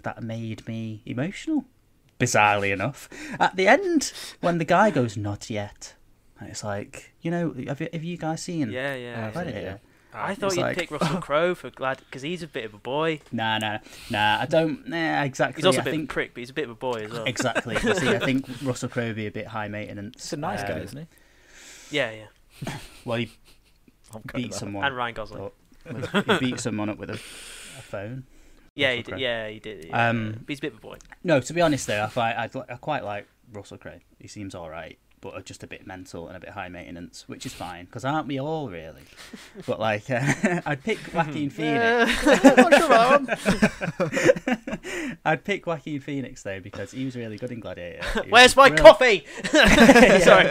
that 0.03 0.23
made 0.23 0.67
me 0.69 1.03
emotional. 1.07 1.65
Bizarrely 2.19 2.73
enough, 2.73 3.11
at 3.39 3.57
the 3.57 3.69
end 3.69 4.11
when 4.41 4.57
the 4.57 4.65
guy 4.65 4.91
goes 4.91 5.19
not 5.19 5.51
yet, 5.51 5.95
and 6.41 6.49
it's 6.49 6.65
like 6.65 7.13
you 7.21 7.31
know, 7.31 7.55
have 7.67 7.79
you, 7.79 7.89
have 7.93 8.05
you 8.05 8.17
guys 8.17 8.43
seen 8.43 8.71
yeah, 8.71 8.95
yeah. 8.95 9.31
Gladiator? 9.33 9.81
I 10.17 10.35
thought 10.35 10.55
you'd 10.57 10.63
like- 10.63 10.77
pick 10.77 10.91
Russell 11.01 11.21
Crowe 11.21 11.55
for 11.55 11.71
Glad 11.71 11.99
because 11.99 12.23
he's 12.23 12.43
a 12.43 12.47
bit 12.47 12.65
of 12.65 12.75
a 12.75 12.79
boy. 12.79 13.21
Nah, 13.33 13.59
nah, 13.59 13.79
nah. 14.11 14.39
I 14.41 14.47
don't. 14.47 14.89
Nah, 14.89 15.23
exactly. 15.23 15.61
He's 15.61 15.67
also 15.67 15.79
I 15.79 15.83
a 15.83 15.85
bit 15.85 15.91
think 15.91 16.05
of 16.05 16.11
a 16.11 16.13
prick, 16.15 16.35
but 16.35 16.41
he's 16.41 16.51
a 16.51 16.55
bit 16.55 16.65
of 16.65 16.71
a 16.71 16.75
boy 16.75 17.05
as 17.05 17.13
well. 17.13 17.25
exactly. 17.25 17.77
See, 17.95 18.09
I 18.09 18.19
think 18.19 18.47
Russell 18.63 18.89
Crowe 18.89 19.07
would 19.07 19.17
be 19.17 19.27
a 19.27 19.31
bit 19.31 19.47
high 19.49 19.69
maintenance. 19.69 20.23
He's 20.25 20.33
a 20.33 20.37
nice 20.37 20.63
guy, 20.63 20.73
Um, 20.73 20.83
isn't 20.83 20.99
he? 21.91 21.97
Yeah, 21.97 22.11
yeah. 22.13 22.77
Well, 23.05 23.19
he 23.19 23.31
I'm 24.15 24.23
beat 24.35 24.55
someone. 24.55 24.85
And 24.85 24.97
Ryan 24.97 25.15
Gosling. 25.15 25.43
with- 25.43 26.11
he 26.27 26.39
beat 26.39 26.61
someone 26.61 26.89
up 26.89 26.99
with 26.99 27.11
a, 27.11 27.15
a 27.15 27.17
phone. 27.83 28.25
yeah, 28.75 28.93
he 28.95 29.03
did. 29.03 29.19
Yeah, 29.19 29.49
he 29.49 29.61
did. 29.61 29.85
Yeah, 29.87 30.09
Um. 30.09 30.33
But 30.41 30.49
he's 30.49 30.59
a 30.59 30.63
bit 30.63 30.73
of 30.73 30.79
a 30.79 30.81
boy. 30.81 30.97
No, 31.23 31.39
to 31.41 31.53
be 31.53 31.61
honest 31.61 31.87
though, 31.87 32.09
I, 32.17 32.45
I'd, 32.45 32.57
I 32.57 32.77
quite 32.77 33.05
like 33.05 33.29
Russell 33.53 33.79
Crowe. 33.79 34.01
He 34.19 34.27
seems 34.29 34.55
all 34.55 34.69
right, 34.71 34.99
but 35.21 35.35
are 35.35 35.43
just 35.43 35.63
a 35.63 35.67
bit 35.67 35.87
mental 35.87 36.29
and 36.29 36.37
a 36.37 36.41
bit 36.41 36.51
high 36.51 36.69
maintenance, 36.69 37.25
which 37.29 37.47
is 37.47 37.53
fine 37.53 37.87
because 37.87 38.05
aren't 38.05 38.29
we 38.29 38.39
all 38.41 38.69
really? 38.69 39.03
But 39.67 39.81
like, 39.81 40.09
uh, 40.11 40.61
I'd 40.67 40.85
pick 40.85 40.99
Joaquin 41.13 41.51
Phoenix. 41.51 42.13
I'd 45.25 45.45
pick 45.45 45.67
Joaquin 45.67 46.01
Phoenix 46.01 46.43
though 46.43 46.61
because 46.61 46.93
he 46.93 47.05
was 47.05 47.17
really 47.17 47.39
good 47.39 47.51
in 47.51 47.61
Gladiator. 47.61 48.25
Where's 48.29 48.55
my 48.55 48.69
brilliant- 48.69 48.87
coffee? 48.87 49.25
Sorry. 50.21 50.49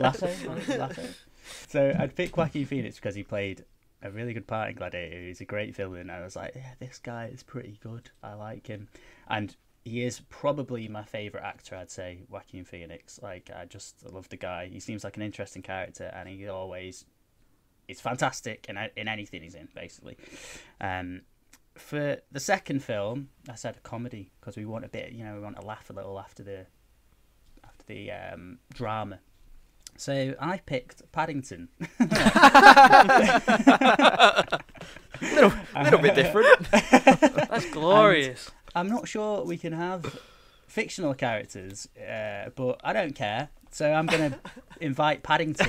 Lasso? 0.00 0.30
Lasso? 0.78 1.02
So 1.68 1.94
I'd 1.98 2.14
pick 2.14 2.36
Joaquin 2.36 2.66
Phoenix 2.66 2.96
because 2.96 3.14
he 3.14 3.22
played 3.22 3.64
a 4.02 4.10
really 4.10 4.32
good 4.32 4.46
part 4.46 4.70
in 4.70 4.76
Gladiator. 4.76 5.20
He's 5.20 5.40
a 5.40 5.44
great 5.44 5.74
villain. 5.76 6.10
I 6.10 6.22
was 6.22 6.36
like, 6.36 6.52
yeah, 6.54 6.72
this 6.78 6.98
guy 6.98 7.30
is 7.32 7.42
pretty 7.42 7.78
good. 7.82 8.10
I 8.22 8.34
like 8.34 8.66
him, 8.66 8.88
and 9.28 9.54
he 9.84 10.04
is 10.04 10.20
probably 10.28 10.88
my 10.88 11.02
favorite 11.02 11.42
actor. 11.42 11.76
I'd 11.76 11.90
say 11.90 12.20
Joaquin 12.28 12.64
Phoenix. 12.64 13.18
Like 13.22 13.50
I 13.54 13.64
just 13.64 14.04
love 14.10 14.28
the 14.28 14.36
guy. 14.36 14.66
He 14.66 14.80
seems 14.80 15.04
like 15.04 15.16
an 15.16 15.22
interesting 15.22 15.62
character, 15.62 16.12
and 16.14 16.28
he 16.28 16.48
always 16.48 17.04
is 17.88 18.00
fantastic 18.00 18.66
in 18.68 18.78
in 18.96 19.08
anything 19.08 19.42
he's 19.42 19.54
in, 19.54 19.68
basically. 19.74 20.16
Um, 20.80 21.22
for 21.76 22.18
the 22.30 22.40
second 22.40 22.84
film, 22.84 23.28
I 23.48 23.54
said 23.54 23.76
a 23.76 23.80
comedy 23.80 24.30
because 24.40 24.56
we 24.56 24.64
want 24.64 24.84
a 24.84 24.88
bit, 24.88 25.12
you 25.12 25.24
know, 25.24 25.34
we 25.34 25.40
want 25.40 25.56
to 25.56 25.66
laugh 25.66 25.90
a 25.90 25.92
little 25.92 26.20
after 26.20 26.42
the 26.42 26.66
after 27.64 27.84
the 27.86 28.12
um, 28.12 28.58
drama. 28.72 29.18
So 29.96 30.34
I 30.40 30.58
picked 30.58 31.10
Paddington. 31.12 31.68
a 32.00 32.00
little, 35.34 35.52
little 35.82 35.98
bit 35.98 36.14
different. 36.14 36.70
That's 36.70 37.70
glorious. 37.70 38.50
I'm 38.74 38.88
not 38.88 39.08
sure 39.08 39.44
we 39.44 39.58
can 39.58 39.72
have 39.72 40.18
fictional 40.66 41.14
characters, 41.14 41.88
uh, 41.98 42.50
but 42.54 42.80
I 42.82 42.92
don't 42.92 43.14
care. 43.14 43.50
So 43.70 43.90
I'm 43.90 44.06
going 44.06 44.30
to 44.32 44.38
invite 44.80 45.22
Paddington 45.22 45.68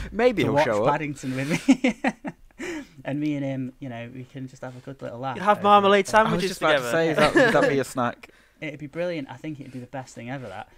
Maybe 0.12 0.42
to 0.42 0.48
he'll 0.48 0.54
watch 0.54 0.64
show 0.64 0.84
up. 0.84 0.92
Paddington 0.92 1.36
with 1.36 1.68
me. 1.68 2.00
and 3.04 3.20
me 3.20 3.34
and 3.36 3.44
him, 3.44 3.72
you 3.78 3.88
know, 3.88 4.10
we 4.14 4.24
can 4.24 4.48
just 4.48 4.62
have 4.62 4.76
a 4.76 4.80
good 4.80 5.00
little 5.02 5.18
laugh. 5.18 5.36
You'd 5.36 5.44
have 5.44 5.58
over 5.58 5.64
marmalade 5.64 6.08
it. 6.08 6.14
I 6.14 6.22
was 6.22 6.30
sandwiches 6.30 6.50
just 6.50 6.60
about 6.60 6.72
together. 6.72 6.86
to 6.86 6.92
say, 6.92 7.10
is 7.10 7.16
that, 7.16 7.34
would 7.34 7.62
that 7.62 7.70
be 7.70 7.78
a 7.78 7.84
snack? 7.84 8.30
It'd 8.60 8.80
be 8.80 8.86
brilliant. 8.86 9.28
I 9.30 9.36
think 9.36 9.60
it'd 9.60 9.72
be 9.72 9.80
the 9.80 9.86
best 9.86 10.14
thing 10.14 10.30
ever. 10.30 10.48
That 10.48 10.68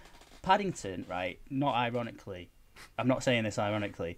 Paddington, 0.41 1.05
right? 1.09 1.39
Not 1.49 1.75
ironically, 1.75 2.49
I'm 2.97 3.07
not 3.07 3.23
saying 3.23 3.43
this 3.43 3.57
ironically. 3.57 4.17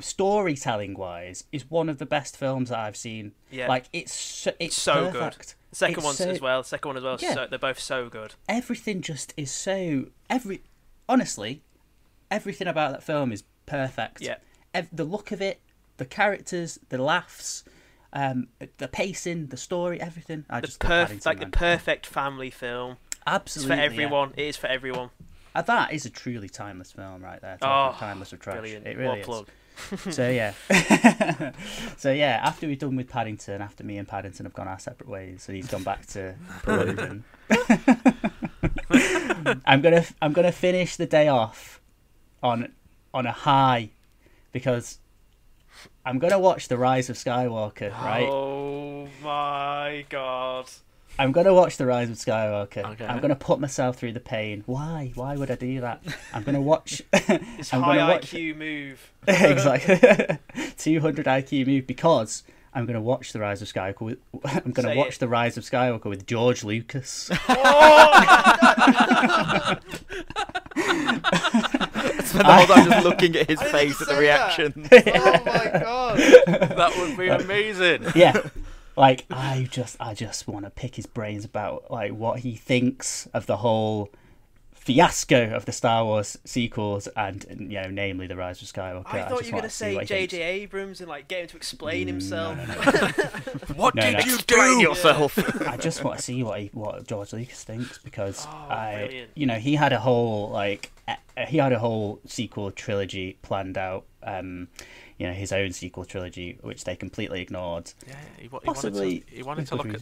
Storytelling 0.00 0.94
wise, 0.94 1.44
is 1.52 1.70
one 1.70 1.88
of 1.88 1.98
the 1.98 2.06
best 2.06 2.36
films 2.36 2.70
that 2.70 2.78
I've 2.78 2.96
seen. 2.96 3.32
Yeah. 3.50 3.68
Like 3.68 3.86
it's 3.92 4.12
so, 4.14 4.52
it's 4.58 4.76
So 4.80 5.10
good. 5.10 5.34
The 5.70 5.76
second 5.76 5.96
It's 5.98 6.04
one 6.04 6.14
so- 6.14 6.30
as 6.30 6.40
well. 6.40 6.62
Second 6.62 6.88
one 6.90 6.96
as 6.96 7.02
well. 7.02 7.16
Yeah. 7.20 7.34
So 7.34 7.46
they're 7.48 7.58
both 7.58 7.80
so 7.80 8.08
good. 8.08 8.34
Everything 8.48 9.00
just 9.02 9.34
is 9.36 9.50
so 9.50 10.06
every. 10.30 10.62
Honestly, 11.08 11.62
everything 12.30 12.66
about 12.68 12.92
that 12.92 13.02
film 13.02 13.32
is 13.32 13.44
perfect. 13.66 14.20
Yeah. 14.20 14.36
Ev- 14.74 14.88
the 14.92 15.04
look 15.04 15.32
of 15.32 15.40
it, 15.40 15.60
the 15.96 16.04
characters, 16.04 16.78
the 16.90 16.98
laughs, 16.98 17.64
um, 18.12 18.48
the 18.78 18.88
pacing, 18.88 19.46
the 19.46 19.56
story, 19.56 20.00
everything. 20.00 20.44
I 20.50 20.60
The 20.60 20.66
just 20.66 20.80
perfect, 20.80 21.24
like 21.26 21.40
the 21.40 21.46
perfect 21.46 22.06
family 22.06 22.50
film. 22.50 22.96
It's 23.10 23.16
Absolutely 23.26 23.76
for 23.76 23.80
yeah. 23.80 23.84
everyone. 23.86 24.34
It 24.36 24.44
is 24.44 24.56
for 24.56 24.66
everyone. 24.68 25.10
Uh, 25.54 25.62
that 25.62 25.92
is 25.92 26.04
a 26.06 26.10
truly 26.10 26.48
timeless 26.48 26.92
film 26.92 27.22
right 27.22 27.40
there. 27.40 27.56
Oh, 27.62 27.66
Talking 27.66 27.98
timeless 27.98 28.32
of 28.32 28.40
trash. 28.40 28.58
Brilliant. 28.58 28.86
It 28.86 28.96
what 28.96 29.02
really 29.02 29.18
a 29.18 29.20
is. 29.20 29.26
plug. 29.26 29.48
So 30.10 30.28
yeah. 30.28 30.52
so 31.96 32.12
yeah, 32.12 32.40
after 32.42 32.66
we've 32.66 32.78
done 32.78 32.96
with 32.96 33.08
Paddington, 33.08 33.62
after 33.62 33.84
me 33.84 33.98
and 33.98 34.06
Paddington 34.06 34.46
have 34.46 34.54
gone 34.54 34.68
our 34.68 34.78
separate 34.78 35.08
ways, 35.08 35.46
and 35.48 35.56
he's 35.56 35.68
gone 35.68 35.82
back 35.82 36.06
to 36.06 36.34
London. 36.66 37.24
I'm 39.64 39.80
gonna 39.80 40.04
I'm 40.20 40.32
gonna 40.32 40.52
finish 40.52 40.96
the 40.96 41.06
day 41.06 41.28
off 41.28 41.80
on 42.42 42.72
on 43.14 43.26
a 43.26 43.32
high 43.32 43.90
because 44.52 44.98
I'm 46.04 46.18
gonna 46.18 46.38
watch 46.38 46.68
The 46.68 46.76
Rise 46.76 47.10
of 47.10 47.16
Skywalker, 47.16 47.92
right? 47.92 48.28
Oh 48.28 49.08
my 49.22 50.04
god. 50.08 50.70
I'm 51.18 51.32
gonna 51.32 51.52
watch 51.52 51.78
The 51.78 51.86
Rise 51.86 52.10
of 52.10 52.16
Skywalker. 52.16 52.84
Okay. 52.92 53.04
I'm 53.06 53.20
gonna 53.20 53.34
put 53.34 53.58
myself 53.58 53.96
through 53.98 54.12
the 54.12 54.20
pain. 54.20 54.62
Why? 54.66 55.10
Why 55.16 55.36
would 55.36 55.50
I 55.50 55.56
do 55.56 55.80
that? 55.80 56.02
I'm 56.32 56.44
gonna 56.44 56.60
watch. 56.72 57.02
It's 57.12 57.74
I'm 57.74 57.82
high 57.82 57.96
gonna 57.96 58.12
watch- 58.14 58.30
IQ 58.32 58.56
move. 58.56 59.12
exactly 59.28 60.38
200 60.78 61.26
IQ 61.26 61.66
move 61.66 61.86
because 61.86 62.44
I'm 62.72 62.86
gonna 62.86 63.00
watch 63.00 63.32
The 63.32 63.40
Rise 63.40 63.60
of 63.62 63.68
Skywalker. 63.68 64.00
With, 64.02 64.18
I'm 64.44 64.72
gonna 64.72 64.88
Say 64.88 64.96
watch 64.96 65.16
it. 65.16 65.20
The 65.20 65.28
Rise 65.28 65.56
of 65.56 65.64
Skywalker 65.64 66.04
with 66.06 66.26
George 66.26 66.62
Lucas. 66.62 67.30
Oh! 67.48 69.74
Spend 72.24 72.44
the 72.44 72.52
whole 72.52 72.66
time 72.66 72.90
just 72.90 73.04
looking 73.04 73.36
at 73.36 73.48
his 73.48 73.60
face 73.62 74.00
at 74.00 74.08
the 74.08 74.14
say 74.14 74.20
reaction. 74.20 74.88
oh 74.92 75.42
my 75.44 75.80
god. 75.80 76.18
That 76.18 76.94
would 76.98 77.16
be 77.16 77.30
uh, 77.30 77.40
amazing. 77.40 78.04
yeah. 78.14 78.40
Like 78.98 79.24
I 79.30 79.68
just, 79.70 79.96
I 80.00 80.14
just 80.14 80.48
want 80.48 80.64
to 80.64 80.70
pick 80.70 80.96
his 80.96 81.06
brains 81.06 81.44
about 81.44 81.90
like 81.90 82.12
what 82.12 82.40
he 82.40 82.56
thinks 82.56 83.26
of 83.32 83.46
the 83.46 83.58
whole 83.58 84.10
fiasco 84.74 85.54
of 85.54 85.66
the 85.66 85.72
Star 85.72 86.04
Wars 86.04 86.38
sequels, 86.44 87.06
and 87.08 87.44
you 87.60 87.80
know, 87.80 87.88
namely 87.90 88.26
the 88.26 88.36
Rise 88.36 88.60
of 88.62 88.68
Skywalker. 88.68 89.06
I 89.14 89.22
thought 89.28 89.38
just 89.38 89.50
you 89.50 89.54
were 89.54 89.60
gonna 89.60 89.70
say 89.70 90.04
J.J. 90.04 90.40
Abrams 90.42 91.00
and 91.00 91.08
like 91.08 91.28
get 91.28 91.42
him 91.42 91.46
to 91.48 91.56
explain 91.56 92.06
Mm, 92.06 92.10
himself. 92.10 92.56
no, 92.56 92.64
no, 92.64 93.74
What 93.76 93.94
No, 93.94 94.02
did 94.02 94.12
no. 94.14 94.18
you 94.20 94.34
Explain 94.34 94.78
do? 94.78 94.82
yourself. 94.82 95.38
I 95.68 95.76
just 95.76 96.02
want 96.02 96.18
to 96.18 96.22
see 96.24 96.42
what 96.42 96.60
he, 96.60 96.70
what 96.72 97.06
George 97.06 97.32
Lucas 97.32 97.64
thinks 97.64 97.98
because 97.98 98.46
Oh, 98.48 98.66
I, 98.70 98.94
brilliant. 99.06 99.30
you 99.34 99.46
know, 99.46 99.56
he 99.56 99.74
had 99.74 99.92
a 99.92 100.00
whole 100.00 100.48
like 100.50 100.90
uh, 101.06 101.16
he 101.46 101.58
had 101.58 101.72
a 101.72 101.78
whole 101.78 102.20
sequel 102.26 102.70
trilogy 102.70 103.36
planned 103.42 103.76
out. 103.78 104.04
Um, 104.22 104.68
you 105.18 105.26
know, 105.26 105.32
his 105.32 105.52
own 105.52 105.72
sequel 105.72 106.04
trilogy, 106.04 106.58
which 106.62 106.84
they 106.84 106.94
completely 106.94 107.42
ignored. 107.42 107.92
Yeah, 108.06 108.14
he, 108.36 108.42
he 108.44 108.48
Possibly, 108.48 109.00
wanted 109.00 109.26
to. 109.26 109.34
He 109.34 109.42
wanted 109.42 109.66
to 109.66 109.76
look 109.76 109.94
at. 109.94 110.00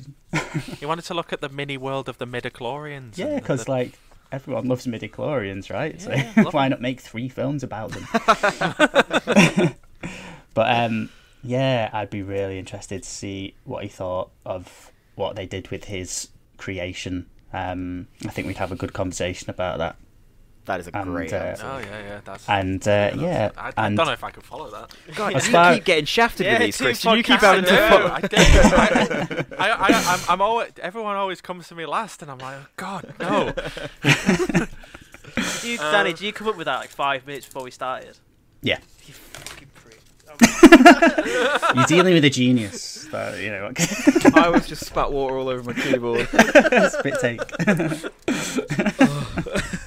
He 0.78 0.86
wanted 0.86 1.04
to 1.06 1.14
look 1.14 1.32
at 1.32 1.40
the 1.40 1.48
mini 1.48 1.76
world 1.78 2.08
of 2.08 2.18
the 2.18 2.26
midichlorians. 2.26 3.16
Yeah, 3.16 3.36
because 3.36 3.64
the- 3.64 3.70
like 3.70 3.98
everyone 4.30 4.68
loves 4.68 4.86
midichlorians, 4.86 5.72
right? 5.72 5.94
Yeah, 6.06 6.34
so 6.34 6.50
why 6.50 6.68
not 6.68 6.80
make 6.80 7.00
three 7.00 7.28
films 7.28 7.62
about 7.62 7.92
them? 7.92 8.06
but 10.54 10.70
um, 10.76 11.08
yeah, 11.42 11.90
I'd 11.92 12.10
be 12.10 12.22
really 12.22 12.58
interested 12.58 13.02
to 13.02 13.08
see 13.08 13.54
what 13.64 13.82
he 13.82 13.88
thought 13.88 14.30
of 14.44 14.92
what 15.14 15.36
they 15.36 15.46
did 15.46 15.68
with 15.68 15.84
his 15.84 16.28
creation. 16.58 17.26
Um, 17.52 18.08
I 18.24 18.28
think 18.28 18.46
we'd 18.46 18.56
have 18.58 18.72
a 18.72 18.76
good 18.76 18.92
conversation 18.92 19.48
about 19.48 19.78
that. 19.78 19.96
That 20.66 20.80
is 20.80 20.88
a 20.88 20.96
And, 20.96 21.04
great 21.06 21.32
uh, 21.32 21.36
answer. 21.36 21.64
Oh 21.66 21.78
yeah, 21.78 22.00
yeah. 22.02 22.20
That's. 22.24 22.48
And 22.48 22.86
uh, 22.88 23.12
yeah, 23.16 23.50
I, 23.56 23.72
I 23.76 23.86
and 23.86 23.96
don't 23.96 24.06
know 24.06 24.12
if 24.12 24.22
I 24.24 24.30
can 24.30 24.42
follow 24.42 24.70
that. 24.70 24.92
God, 25.14 25.32
you 25.34 25.40
far- 25.40 25.74
keep 25.74 25.84
getting 25.84 26.04
shafted 26.04 26.44
Yeah, 26.46 26.52
with 26.54 26.60
these, 26.62 26.78
two 26.78 26.84
Christian. 26.84 27.16
You 27.16 27.22
keep 27.22 27.40
having 27.40 27.64
to 27.64 27.88
follow. 27.88 28.10
I 28.12 28.20
did. 28.20 28.38
I, 29.58 29.68
I, 29.70 29.70
I, 29.70 30.14
I'm, 30.14 30.20
I'm 30.28 30.40
always. 30.42 30.72
Everyone 30.82 31.16
always 31.16 31.40
comes 31.40 31.68
to 31.68 31.74
me 31.74 31.86
last, 31.86 32.20
and 32.22 32.30
I'm 32.30 32.38
like, 32.38 32.56
oh, 32.56 32.66
God, 32.76 33.14
no. 33.20 33.52
Did 33.52 33.68
you, 35.64 35.76
Danny, 35.78 36.10
did 36.12 36.20
you 36.20 36.32
come 36.32 36.48
up 36.48 36.56
with 36.56 36.64
that 36.66 36.78
like 36.80 36.90
five 36.90 37.26
minutes 37.26 37.46
before 37.46 37.62
we 37.64 37.70
started? 37.70 38.18
yeah, 38.62 38.78
You 39.06 39.14
fucking 39.14 39.68
prick. 39.74 40.00
you're 41.76 41.84
dealing 41.86 42.14
with 42.14 42.24
a 42.24 42.30
genius. 42.30 43.06
But, 43.10 43.38
you 43.38 43.50
know, 43.50 43.70
I 44.34 44.48
was 44.48 44.66
just 44.66 44.84
spat 44.84 45.12
water 45.12 45.38
all 45.38 45.48
over 45.48 45.62
my 45.72 45.80
keyboard. 45.80 46.26
spit 46.28 47.14
take. 47.20 47.40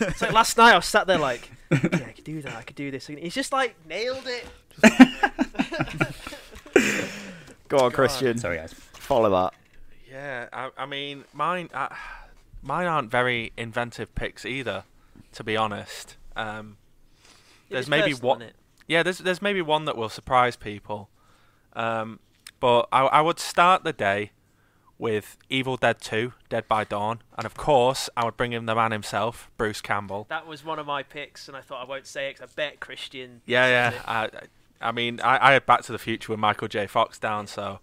It's 0.02 0.22
like 0.22 0.32
last 0.32 0.58
night 0.58 0.74
I 0.74 0.76
was 0.76 0.86
sat 0.86 1.08
there 1.08 1.18
like, 1.18 1.52
yeah, 1.72 1.80
I 1.84 2.12
could 2.14 2.24
do 2.24 2.42
that, 2.42 2.56
I 2.56 2.62
could 2.64 2.76
do 2.76 2.92
this. 2.92 3.10
And 3.10 3.20
he's 3.20 3.34
just 3.36 3.52
like 3.52 3.76
nailed 3.88 4.26
it. 4.26 4.46
Go 7.68 7.78
on, 7.80 7.92
Christian. 7.92 8.38
Sorry, 8.38 8.58
guys. 8.58 8.74
Follow 8.74 9.30
that. 9.30 9.54
Yeah, 10.10 10.48
I, 10.52 10.70
I 10.78 10.86
mean, 10.86 11.24
mine, 11.34 11.70
uh, 11.74 11.90
mine 12.64 12.88
aren't 12.88 13.12
very 13.12 13.52
inventive 13.58 14.14
picks 14.16 14.46
either, 14.46 14.84
to 15.34 15.44
be 15.44 15.56
honest. 15.56 16.16
Um, 16.36 16.78
There's 17.70 17.88
maybe 17.88 18.14
one- 18.14 18.40
innit? 18.40 18.52
yeah, 18.88 19.04
there's 19.04 19.20
there's 19.20 19.42
maybe 19.42 19.62
one 19.62 19.86
that 19.86 19.96
will 19.98 20.10
surprise 20.10 20.56
people, 20.56 21.10
um, 21.74 22.20
but 22.60 22.88
I, 22.92 23.02
I 23.06 23.22
would 23.22 23.40
start 23.40 23.84
the 23.84 23.94
day 23.94 24.32
with 25.00 25.38
Evil 25.50 25.78
Dead 25.78 26.00
2, 26.02 26.34
Dead 26.50 26.68
by 26.68 26.84
Dawn, 26.84 27.22
and 27.38 27.46
of 27.46 27.56
course 27.56 28.10
I 28.18 28.26
would 28.26 28.38
bring 28.38 28.52
in 28.54 28.66
the 28.68 28.76
man 28.76 28.92
himself, 28.92 29.50
Bruce 29.58 29.82
Campbell. 29.82 30.28
That 30.30 30.46
was 30.46 30.64
one 30.64 30.78
of 30.78 30.86
my 30.86 31.02
picks, 31.04 31.48
and 31.48 31.56
I 31.58 31.62
thought 31.62 31.82
I 31.82 31.86
won't 31.90 32.06
say 32.06 32.30
it 32.30 32.38
'cause 32.38 32.50
I 32.52 32.54
bet 32.54 32.80
Christian. 32.82 33.42
Yeah, 33.46 33.68
yeah. 33.68 34.02
I, 34.06 34.30
I 34.82 34.92
mean, 34.92 35.20
I, 35.22 35.50
I 35.50 35.54
had 35.54 35.66
Back 35.66 35.82
to 35.84 35.92
the 35.94 35.98
Future 35.98 36.32
with 36.34 36.40
Michael 36.40 36.68
J. 36.68 36.86
Fox 36.86 37.18
down, 37.18 37.48
so 37.48 37.80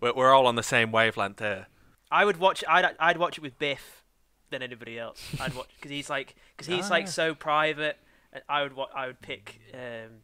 we're, 0.00 0.12
we're 0.12 0.32
all 0.34 0.46
on 0.46 0.54
the 0.56 0.62
same 0.62 0.92
wavelength 0.92 1.38
here. 1.40 1.66
I 2.10 2.24
would 2.24 2.36
watch. 2.38 2.62
I'd 2.68 2.94
I'd 2.98 3.16
watch 3.16 3.38
it 3.38 3.40
with 3.42 3.58
Biff 3.58 4.02
than 4.50 4.62
anybody 4.62 4.98
else. 4.98 5.22
I'd 5.40 5.54
watch 5.54 5.68
because 5.76 5.90
he's 5.90 6.10
like 6.10 6.34
because 6.56 6.66
he's 6.66 6.86
Ah, 6.86 6.94
like 6.94 7.08
so 7.08 7.34
private. 7.34 7.96
And 8.32 8.42
I 8.48 8.62
would 8.62 8.74
wa- 8.74 8.88
I 8.94 9.06
would 9.06 9.20
pick. 9.22 9.60
Um, 9.72 10.22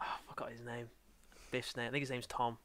oh, 0.00 0.04
I 0.06 0.16
forgot 0.28 0.50
his 0.52 0.60
name. 0.60 0.88
Biff's 1.50 1.76
name. 1.76 1.88
I 1.88 1.90
think 1.90 2.02
his 2.02 2.10
name's 2.10 2.26
Tom. 2.26 2.58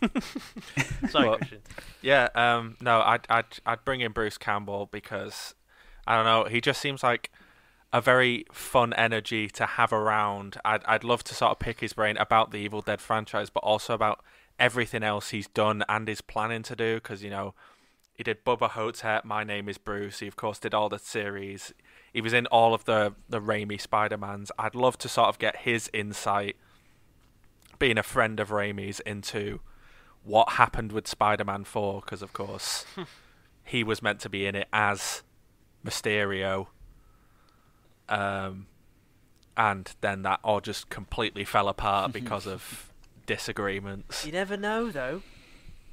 Sorry, 1.08 1.28
What? 1.28 1.38
Christian. 1.38 1.62
Yeah, 2.02 2.28
um, 2.34 2.76
no, 2.80 3.00
I'd, 3.00 3.26
I'd 3.28 3.58
I'd 3.66 3.84
bring 3.84 4.00
in 4.00 4.12
Bruce 4.12 4.38
Campbell 4.38 4.88
because 4.90 5.54
I 6.06 6.16
don't 6.16 6.24
know, 6.24 6.44
he 6.44 6.60
just 6.60 6.80
seems 6.80 7.02
like 7.02 7.30
a 7.92 8.00
very 8.00 8.44
fun 8.52 8.92
energy 8.94 9.48
to 9.48 9.66
have 9.66 9.92
around. 9.92 10.56
I'd 10.64 10.84
I'd 10.86 11.04
love 11.04 11.24
to 11.24 11.34
sort 11.34 11.52
of 11.52 11.58
pick 11.58 11.80
his 11.80 11.92
brain 11.92 12.16
about 12.16 12.50
the 12.50 12.58
Evil 12.58 12.80
Dead 12.80 13.00
franchise, 13.00 13.50
but 13.50 13.60
also 13.64 13.94
about 13.94 14.24
everything 14.58 15.02
else 15.02 15.30
he's 15.30 15.48
done 15.48 15.84
and 15.88 16.08
is 16.08 16.20
planning 16.20 16.62
to 16.64 16.76
do. 16.76 16.96
Because 16.96 17.22
you 17.22 17.30
know, 17.30 17.54
he 18.14 18.22
did 18.22 18.44
Bubba 18.44 18.70
Ho-Tep, 18.70 19.24
My 19.24 19.44
Name 19.44 19.68
Is 19.68 19.78
Bruce. 19.78 20.20
He 20.20 20.26
of 20.26 20.36
course 20.36 20.58
did 20.58 20.74
all 20.74 20.88
the 20.88 20.98
series. 20.98 21.74
He 22.12 22.20
was 22.20 22.32
in 22.32 22.46
all 22.46 22.74
of 22.74 22.84
the 22.84 23.14
the 23.28 23.40
Raimi 23.40 23.80
Spider 23.80 24.16
Mans. 24.16 24.50
I'd 24.58 24.74
love 24.74 24.96
to 24.98 25.08
sort 25.08 25.28
of 25.28 25.38
get 25.38 25.56
his 25.58 25.90
insight 25.92 26.56
being 27.78 27.98
a 27.98 28.02
friend 28.02 28.38
of 28.40 28.50
Raimi's 28.50 29.00
into 29.00 29.60
what 30.24 30.50
happened 30.52 30.92
with 30.92 31.06
Spider-Man 31.08 31.64
4 31.64 32.00
because 32.02 32.22
of 32.22 32.32
course 32.32 32.84
he 33.64 33.82
was 33.82 34.02
meant 34.02 34.20
to 34.20 34.28
be 34.28 34.46
in 34.46 34.54
it 34.54 34.68
as 34.72 35.22
Mysterio 35.84 36.66
um 38.08 38.66
and 39.56 39.94
then 40.00 40.22
that 40.22 40.40
all 40.42 40.60
just 40.60 40.88
completely 40.90 41.44
fell 41.44 41.68
apart 41.68 42.12
because 42.14 42.46
of 42.46 42.90
disagreements. 43.26 44.24
You 44.24 44.32
never 44.32 44.56
know, 44.56 44.90
though. 44.90 45.22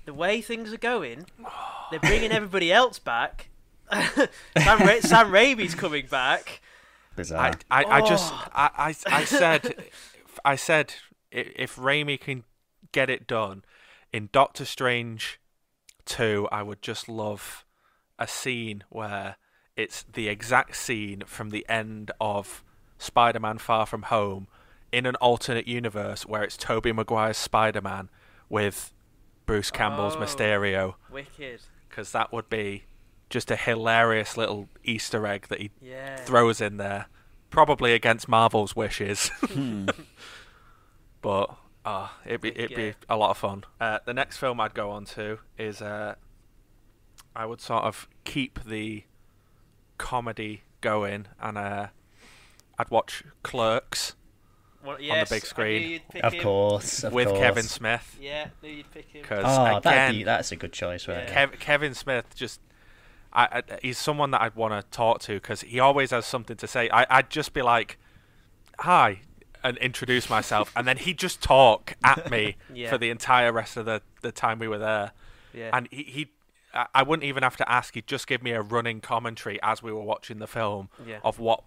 The 0.05 0.13
way 0.13 0.41
things 0.41 0.71
are 0.73 0.78
going, 0.78 1.25
they're 1.91 1.99
bringing 1.99 2.32
everybody 2.32 2.71
else 2.71 2.97
back. 2.99 3.49
Sam, 3.91 4.80
Ra- 4.80 5.01
Sam 5.01 5.32
Raimi's 5.32 5.75
coming 5.75 6.05
back. 6.07 6.61
Bizarre. 7.15 7.53
I, 7.71 7.84
I, 7.84 8.01
I 8.01 8.07
just 8.07 8.32
Oh. 8.34 8.47
I, 8.53 8.69
I, 8.78 8.95
I 9.19 9.23
said 9.25 9.75
I 10.45 10.55
said 10.55 10.93
i- 11.34 11.51
if 11.55 11.75
Raimi 11.78 12.19
can 12.19 12.43
get 12.91 13.09
it 13.09 13.28
done 13.28 13.63
in 14.13 14.29
Doctor 14.31 14.65
Strange 14.65 15.39
2 16.05 16.47
I 16.51 16.63
would 16.63 16.81
just 16.81 17.09
love 17.09 17.65
a 18.17 18.27
scene 18.27 18.83
where 18.89 19.35
it's 19.75 20.03
the 20.11 20.27
exact 20.27 20.75
scene 20.75 21.23
from 21.25 21.49
the 21.49 21.65
end 21.69 22.11
of 22.19 22.63
Spider-Man 22.97 23.57
Far 23.59 23.85
From 23.85 24.03
Home 24.03 24.47
in 24.91 25.05
an 25.05 25.15
alternate 25.15 25.67
universe 25.67 26.25
where 26.25 26.43
it's 26.43 26.57
Tobey 26.57 26.91
Maguire's 26.91 27.37
Spider-Man 27.37 28.09
with 28.49 28.93
Bruce 29.45 29.69
Campbell's 29.69 30.15
Oh. 30.15 30.19
Mysterio 30.19 30.95
Wicked. 31.11 31.61
because 31.89 32.11
that 32.13 32.31
would 32.33 32.49
be 32.49 32.85
just 33.29 33.51
a 33.51 33.55
hilarious 33.57 34.37
little 34.37 34.69
Easter 34.83 35.27
egg 35.27 35.47
that 35.49 35.59
he 35.59 35.69
Yeah. 35.81 36.15
throws 36.15 36.61
in 36.61 36.77
there, 36.77 37.07
probably 37.49 37.93
against 37.93 38.27
Marvel's 38.29 38.75
wishes. 38.75 39.27
Hmm. 39.45 39.87
but 41.21 41.55
uh, 41.88 42.07
it'd 42.25 42.41
be 42.41 42.49
it'd 42.49 42.71
Yeah. 42.71 42.77
be 42.77 42.93
a 43.09 43.15
lot 43.17 43.29
of 43.31 43.38
fun. 43.38 43.63
Uh, 43.79 43.99
the 44.05 44.13
next 44.13 44.38
film 44.38 44.59
I'd 44.59 44.73
go 44.73 44.89
on 44.91 45.05
to 45.05 45.39
is 45.57 45.81
uh, 45.81 46.15
I 47.35 47.45
would 47.45 47.61
sort 47.61 47.83
of 47.83 48.07
keep 48.23 48.63
the 48.65 49.03
comedy 49.97 50.61
going, 50.81 51.27
and 51.41 51.57
uh, 51.57 51.88
I'd 52.77 52.89
watch 52.89 53.23
Clerks 53.43 54.15
What, 54.83 54.97
the 54.99 55.05
yes, 55.05 55.29
big 55.29 55.35
I 55.35 55.43
knew 55.43 55.47
screen. 55.49 56.01
of 56.23 56.33
him. 56.33 56.43
course, 56.43 57.03
of 57.03 57.13
with 57.13 57.27
course. 57.29 57.39
Kevin 57.39 57.63
Smith. 57.63 58.17
Yeah, 58.21 58.47
knew 58.61 58.69
you'd 58.69 58.91
pick 58.91 59.09
him. 59.09 59.21
Because 59.21 59.45
Oh, 59.45 59.77
again, 59.77 60.13
be, 60.13 60.23
that's 60.23 60.51
a 60.51 60.55
good 60.55 60.73
choice, 60.73 61.07
right? 61.07 61.27
Yeah. 61.27 61.45
Kev- 61.47 61.59
Kevin 61.59 61.93
Smith 61.93 62.35
just. 62.35 62.59
I, 63.33 63.61
I, 63.69 63.79
he's 63.81 63.97
someone 63.97 64.31
that 64.31 64.41
I'd 64.41 64.55
want 64.55 64.73
to 64.73 64.89
talk 64.95 65.19
to 65.21 65.33
because 65.35 65.61
he 65.61 65.79
always 65.79 66.11
has 66.11 66.25
something 66.25 66.55
to 66.57 66.67
say. 66.67 66.89
I, 66.91 67.05
I'd 67.09 67.29
just 67.29 67.53
be 67.53 67.61
like, 67.61 67.97
"Hi," 68.79 69.21
and 69.63 69.77
introduce 69.77 70.29
myself, 70.29 70.71
and 70.75 70.87
then 70.87 70.97
he'd 70.97 71.17
just 71.19 71.41
talk 71.41 71.95
at 72.03 72.29
me 72.31 72.55
Yeah. 72.73 72.89
for 72.89 72.97
the 72.97 73.09
entire 73.09 73.51
rest 73.51 73.77
of 73.77 73.85
the, 73.85 74.01
the 74.21 74.31
time 74.31 74.59
we 74.59 74.67
were 74.67 74.77
there. 74.77 75.11
Yeah. 75.53 75.69
And 75.73 75.87
he, 75.91 76.03
he, 76.03 76.27
I 76.93 77.03
wouldn't 77.03 77.23
even 77.25 77.43
have 77.43 77.57
to 77.57 77.71
ask. 77.71 77.93
He'd 77.95 78.07
just 78.07 78.27
give 78.27 78.43
me 78.43 78.51
a 78.51 78.61
running 78.61 79.01
commentary 79.01 79.59
as 79.63 79.81
we 79.81 79.91
were 79.91 80.03
watching 80.03 80.39
the 80.39 80.47
film 80.47 80.89
Yeah. 81.05 81.19
of 81.23 81.39
what 81.39 81.63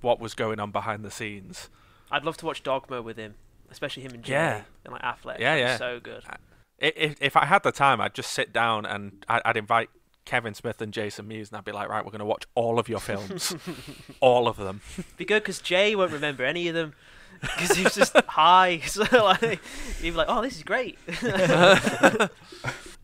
what 0.00 0.18
was 0.20 0.34
going 0.34 0.58
on 0.58 0.70
behind 0.70 1.04
the 1.04 1.10
scenes. 1.10 1.68
I'd 2.10 2.24
love 2.24 2.36
to 2.38 2.46
watch 2.46 2.62
Dogma 2.62 3.02
with 3.02 3.16
him, 3.18 3.34
especially 3.70 4.02
him 4.04 4.12
and 4.12 4.22
Jay 4.22 4.32
Yeah. 4.32 4.62
and 4.84 4.92
like 4.92 5.02
Affleck. 5.02 5.38
Yeah, 5.38 5.54
yeah. 5.56 5.76
So 5.76 6.00
good. 6.00 6.24
I- 6.28 6.36
If 6.78 7.16
if 7.22 7.36
I 7.36 7.46
had 7.46 7.62
the 7.62 7.72
time, 7.72 8.00
I'd 8.00 8.14
just 8.14 8.30
sit 8.30 8.52
down 8.52 8.84
and 8.86 9.24
I'd, 9.28 9.42
I'd 9.44 9.56
invite 9.56 9.90
Kevin 10.26 10.52
Smith 10.52 10.82
and 10.82 10.92
Jason 10.92 11.26
Mewes, 11.26 11.48
and 11.48 11.56
I'd 11.56 11.64
be 11.64 11.72
like, 11.72 11.88
right, 11.88 12.04
we're 12.04 12.10
going 12.10 12.18
to 12.18 12.26
watch 12.26 12.44
all 12.54 12.78
of 12.78 12.88
your 12.88 13.00
films, 13.00 13.56
all 14.20 14.46
of 14.48 14.58
them. 14.58 14.82
Be 15.16 15.24
good 15.24 15.42
because 15.42 15.60
Jay 15.60 15.96
won't 15.96 16.12
remember 16.12 16.44
any 16.44 16.68
of 16.68 16.74
them 16.74 16.92
because 17.40 17.76
he's 17.76 17.94
just 17.94 18.14
high. 18.28 18.82
So 18.86 19.04
like, 19.12 19.60
he'd 20.02 20.10
be 20.10 20.16
like, 20.16 20.26
"Oh, 20.28 20.42
this 20.42 20.56
is 20.56 20.62
great." 20.62 20.98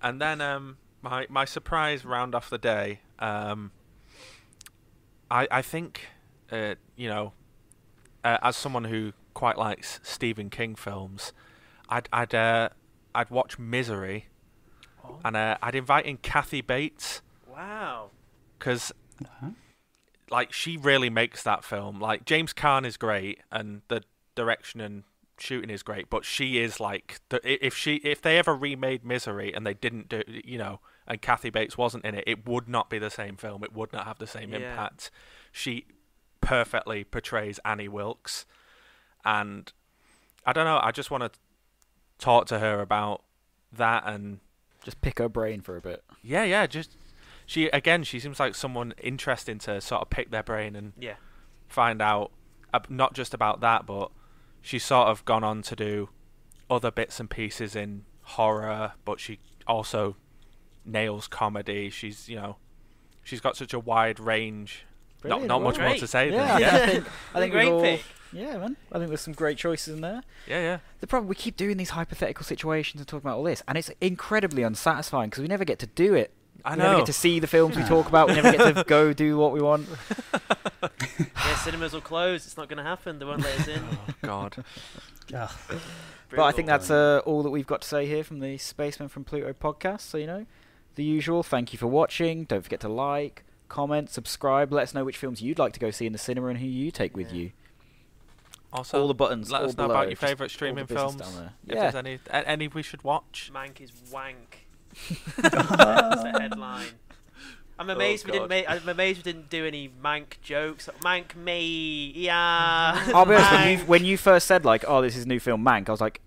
And 0.03 0.21
then 0.21 0.41
um, 0.41 0.77
my 1.01 1.27
my 1.31 1.45
surprise 1.45 2.05
round 2.05 2.35
off 2.35 2.51
the 2.51 2.59
day. 2.59 3.01
Um, 3.19 3.71
I 5.31 5.47
I 5.51 5.63
think 5.63 6.09
uh, 6.51 6.75
you 6.97 7.09
know, 7.09 7.33
uh, 8.25 8.39
as 8.43 8.57
someone 8.57 8.85
who 8.85 9.13
quite 9.33 9.57
likes 9.57 10.01
Stephen 10.03 10.51
King 10.51 10.75
films, 10.75 11.33
I'd 11.89 12.09
I'd 12.13 12.35
uh, 12.35 12.71
I'd 13.15 13.31
watch 13.31 13.59
Misery, 13.59 14.27
Oh. 15.05 15.19
and 15.25 15.37
uh, 15.37 15.57
I'd 15.63 15.75
invite 15.75 16.07
in 16.07 16.17
Kathy 16.19 16.61
Bates 16.61 17.23
wow. 17.47 18.11
because 18.59 18.93
Uh-huh. 19.23 19.51
like 20.31 20.53
she 20.53 20.77
really 20.77 21.11
makes 21.11 21.43
that 21.43 21.65
film. 21.65 22.01
Like 22.01 22.25
James 22.25 22.53
Caan 22.53 22.85
is 22.87 22.97
great, 22.97 23.41
and 23.51 23.83
the 23.89 24.03
direction 24.35 24.81
and 24.81 25.05
shooting 25.39 25.71
is 25.71 25.83
great, 25.83 26.09
but 26.09 26.25
she 26.25 26.59
is 26.59 26.79
like 26.81 27.21
the, 27.31 27.41
if 27.45 27.75
she 27.77 27.97
if 27.97 28.23
they 28.23 28.39
ever 28.39 28.55
remade 28.55 29.05
Misery 29.05 29.53
and 29.53 29.67
they 29.67 29.75
didn't 29.75 30.09
do 30.09 30.23
you 30.27 30.57
know, 30.59 30.81
and 31.07 31.21
Kathy 31.21 31.51
Bates 31.51 31.77
wasn't 31.77 32.05
in 32.05 32.15
it, 32.15 32.25
it 32.27 32.47
would 32.47 32.69
not 32.69 32.89
be 32.89 32.99
the 32.99 33.11
same 33.11 33.37
film. 33.37 33.65
It 33.65 33.73
would 33.75 33.93
not 33.93 34.07
have 34.07 34.19
the 34.19 34.27
same 34.27 34.53
Yeah. 34.53 34.59
impact. 34.71 35.11
She 35.51 35.87
perfectly 36.41 37.05
portrays 37.05 37.59
Annie 37.65 37.89
Wilkes, 37.89 38.47
and 39.25 39.73
I 40.47 40.53
don't 40.53 40.65
know. 40.65 40.81
I 40.83 40.91
just 40.93 41.11
want 41.11 41.33
to 41.33 41.39
talk 42.19 42.47
to 42.47 42.59
her 42.61 42.81
about 42.81 43.23
that 43.73 44.05
and 44.07 44.41
Just 44.85 45.01
pick 45.01 45.19
her 45.19 45.29
brain 45.29 45.61
for 45.61 45.77
a 45.77 45.81
bit. 45.81 46.03
yeah, 46.23 46.45
yeah, 46.45 46.67
just 46.67 46.97
she 47.47 47.67
again. 47.67 48.03
She 48.05 48.19
seems 48.21 48.41
like 48.41 48.55
someone 48.55 48.95
interesting 49.03 49.59
to 49.61 49.81
sort 49.81 50.03
of 50.03 50.11
pick 50.11 50.31
their 50.31 50.43
brain 50.43 50.75
and 50.77 50.93
Yeah. 50.99 51.15
find 51.69 52.01
out 52.03 52.33
ab- 52.75 52.91
not 52.91 53.15
just 53.15 53.33
about 53.35 53.61
that, 53.61 53.87
but 53.87 54.11
she's 54.61 54.85
sort 54.85 55.09
of 55.09 55.25
gone 55.25 55.45
on 55.45 55.63
to 55.63 55.77
do 55.77 56.09
other 56.71 56.91
bits 56.91 57.21
and 57.21 57.29
pieces 57.31 57.77
in 57.77 58.05
horror, 58.23 58.93
but 59.05 59.21
she 59.21 59.39
also 59.67 60.17
nails 60.85 61.29
comedy. 61.29 61.91
She's 61.91 62.29
you 62.29 62.37
know, 62.37 62.57
she's 63.23 63.41
got 63.41 63.57
such 63.57 63.73
a 63.75 63.79
wide 63.79 64.19
range. 64.19 64.85
Brilliant, 65.21 65.47
not 65.47 65.57
not 65.61 65.63
much 65.63 65.79
well, 65.79 65.89
more 65.91 65.97
to 65.99 66.07
say 66.09 66.31
Yeah, 66.33 66.59
than 66.59 66.65
I 66.83 66.87
think, 66.87 67.07
I 67.35 67.39
think 67.41 67.53
Great 67.53 67.65
we've 67.67 67.75
all, 67.75 67.83
pick. 67.83 68.03
Yeah, 68.33 68.57
man. 68.59 68.77
I 68.91 68.99
think 68.99 69.09
there's 69.09 69.21
some 69.21 69.35
great 69.35 69.59
choices 69.59 69.95
in 69.95 70.01
there. 70.01 70.23
yeah, 70.47 70.61
yeah. 70.61 70.79
The 71.01 71.07
problem 71.07 71.29
we 71.29 71.35
keep 71.35 71.57
doing 71.57 71.77
these 71.77 71.91
hypothetical 71.91 72.45
situations 72.45 73.01
and 73.01 73.09
talking 73.09 73.27
about 73.27 73.39
all 73.39 73.45
this, 73.45 73.63
and 73.69 73.77
it's 73.79 73.91
incredibly 74.01 74.63
unsatisfying 74.63 75.31
because 75.31 75.43
we 75.43 75.49
never 75.49 75.65
get 75.65 75.79
to 75.81 75.87
do 75.87 76.15
it. 76.15 76.33
I 76.65 76.73
we 76.73 76.79
never 76.79 76.97
get 76.99 77.07
to 77.07 77.13
see 77.13 77.41
the 77.41 77.47
films 77.47 77.77
we 77.77 77.83
talk 77.95 78.09
about. 78.09 78.29
We 78.29 78.35
never 78.35 78.53
get 78.53 78.75
to 78.77 78.85
go 78.85 79.13
do 79.13 79.37
what 79.37 79.53
we 79.53 79.61
want. 79.61 79.89
Yeah, 81.45 81.57
cinemas 81.57 81.93
will 81.93 82.01
close. 82.01 82.47
It's 82.47 82.57
not 82.57 82.69
going 82.69 82.79
to 82.79 82.83
happen. 82.83 83.19
They 83.19 83.25
won't 83.25 83.43
let 83.43 83.61
us 83.61 83.69
in. 83.69 83.83
Oh 84.25 84.49
God. 84.49 84.65
Ugh. 85.35 85.51
But 86.31 86.41
I 86.43 86.53
think 86.53 86.67
that's 86.69 86.91
uh, 86.91 87.21
all 87.25 87.43
that 87.43 87.51
we've 87.51 87.67
got 87.67 87.83
to 87.83 87.89
say 87.89 88.07
here 88.07 88.25
from 88.25 88.41
the 88.41 88.59
Spaceman 88.59 89.09
from 89.09 89.25
Pluto 89.25 89.53
podcast. 89.53 90.01
So, 90.03 90.19
you 90.19 90.27
know, 90.27 90.47
the 90.95 91.05
usual. 91.05 91.43
Thank 91.43 91.73
you 91.73 91.79
for 91.79 91.87
watching. 91.89 92.45
Don't 92.45 92.63
forget 92.63 92.81
to 92.81 92.89
like, 92.89 93.45
comment, 93.69 94.11
subscribe. 94.11 94.73
Let 94.73 94.83
us 94.85 94.95
know 94.95 95.05
which 95.05 95.19
films 95.19 95.43
you'd 95.43 95.59
like 95.59 95.73
to 95.75 95.81
go 95.81 95.91
see 95.91 96.07
in 96.07 96.13
the 96.13 96.19
cinema 96.19 96.49
and 96.49 96.59
who 96.59 96.67
you 96.67 96.91
take 96.91 97.17
with 97.17 97.33
Yeah. 97.33 97.39
you. 97.43 97.53
Also, 98.73 99.01
all 99.01 99.09
the 99.09 99.15
buttons. 99.15 99.51
let 99.51 99.63
all 99.63 99.69
us 99.69 99.77
know 99.77 99.85
below, 99.85 99.95
about 99.97 100.09
your 100.09 100.17
favourite 100.17 100.41
all 100.41 100.47
the 100.47 100.49
streaming 100.55 100.87
films. 100.87 101.17
down 101.17 101.35
there. 101.35 101.53
If 101.67 101.75
Yeah. 101.75 101.91
there's 101.91 101.95
any 101.95 102.19
any 102.31 102.69
we 102.69 102.83
should 102.83 103.05
watch. 103.05 103.51
Mank 103.55 103.81
is 103.81 103.93
wank. 104.11 104.67
That's 105.37 106.23
the 106.23 106.37
headline. 106.41 106.87
I'm 107.79 107.91
oh, 107.91 107.95
amazed 107.95 108.25
we 108.27 108.33
didn't 108.33 108.45
God. 108.45 108.51
make. 108.51 108.71
I'm 108.71 108.89
amazed 108.89 109.19
we 109.19 109.33
didn't 109.33 109.51
do 109.51 109.67
any 109.67 109.89
Mank 109.89 110.41
jokes. 110.43 110.89
Mank 111.01 111.35
me, 111.35 112.13
yeah. 112.15 113.11
I'll 113.15 113.27
be 113.27 113.35
honest. 113.35 113.53
When 113.53 113.69
you, 113.79 113.85
when 113.87 114.05
you 114.05 114.17
first 114.17 114.47
said 114.47 114.65
like, 114.65 114.85
"Oh, 114.87 115.03
this 115.03 115.17
is 115.17 115.25
a 115.25 115.29
new 115.29 115.41
film, 115.41 115.65
Mank," 115.65 115.89
I 115.89 115.93
was 115.93 116.01
like, 116.01 116.21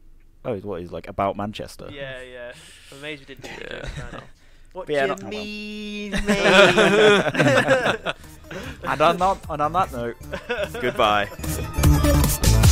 "Oh, 0.43 0.55
what 0.57 0.81
is 0.81 0.91
like 0.91 1.07
about 1.07 1.37
Manchester?" 1.37 1.89
Yeah, 1.91 2.21
yeah. 2.21 2.53
I'm 2.91 2.97
amazed 2.97 3.21
we 3.27 3.35
didn't 3.35 3.43
do 3.43 3.49
any 3.49 3.81
Yeah. 4.11 4.19
Jokes. 4.75 4.89
around 4.89 4.89
it. 4.89 4.89
What 4.89 4.89
yeah, 4.89 5.07
do 5.07 5.13
you 5.13 5.17
well. 5.21 5.29
mean, 5.29 6.11
mate? 6.25 6.45
and 8.83 9.01
on 9.01 9.17
that, 9.17 9.37
and 9.49 9.61
on 9.61 9.73
that 9.73 9.91
note, 9.91 10.17
goodbye. 10.81 12.64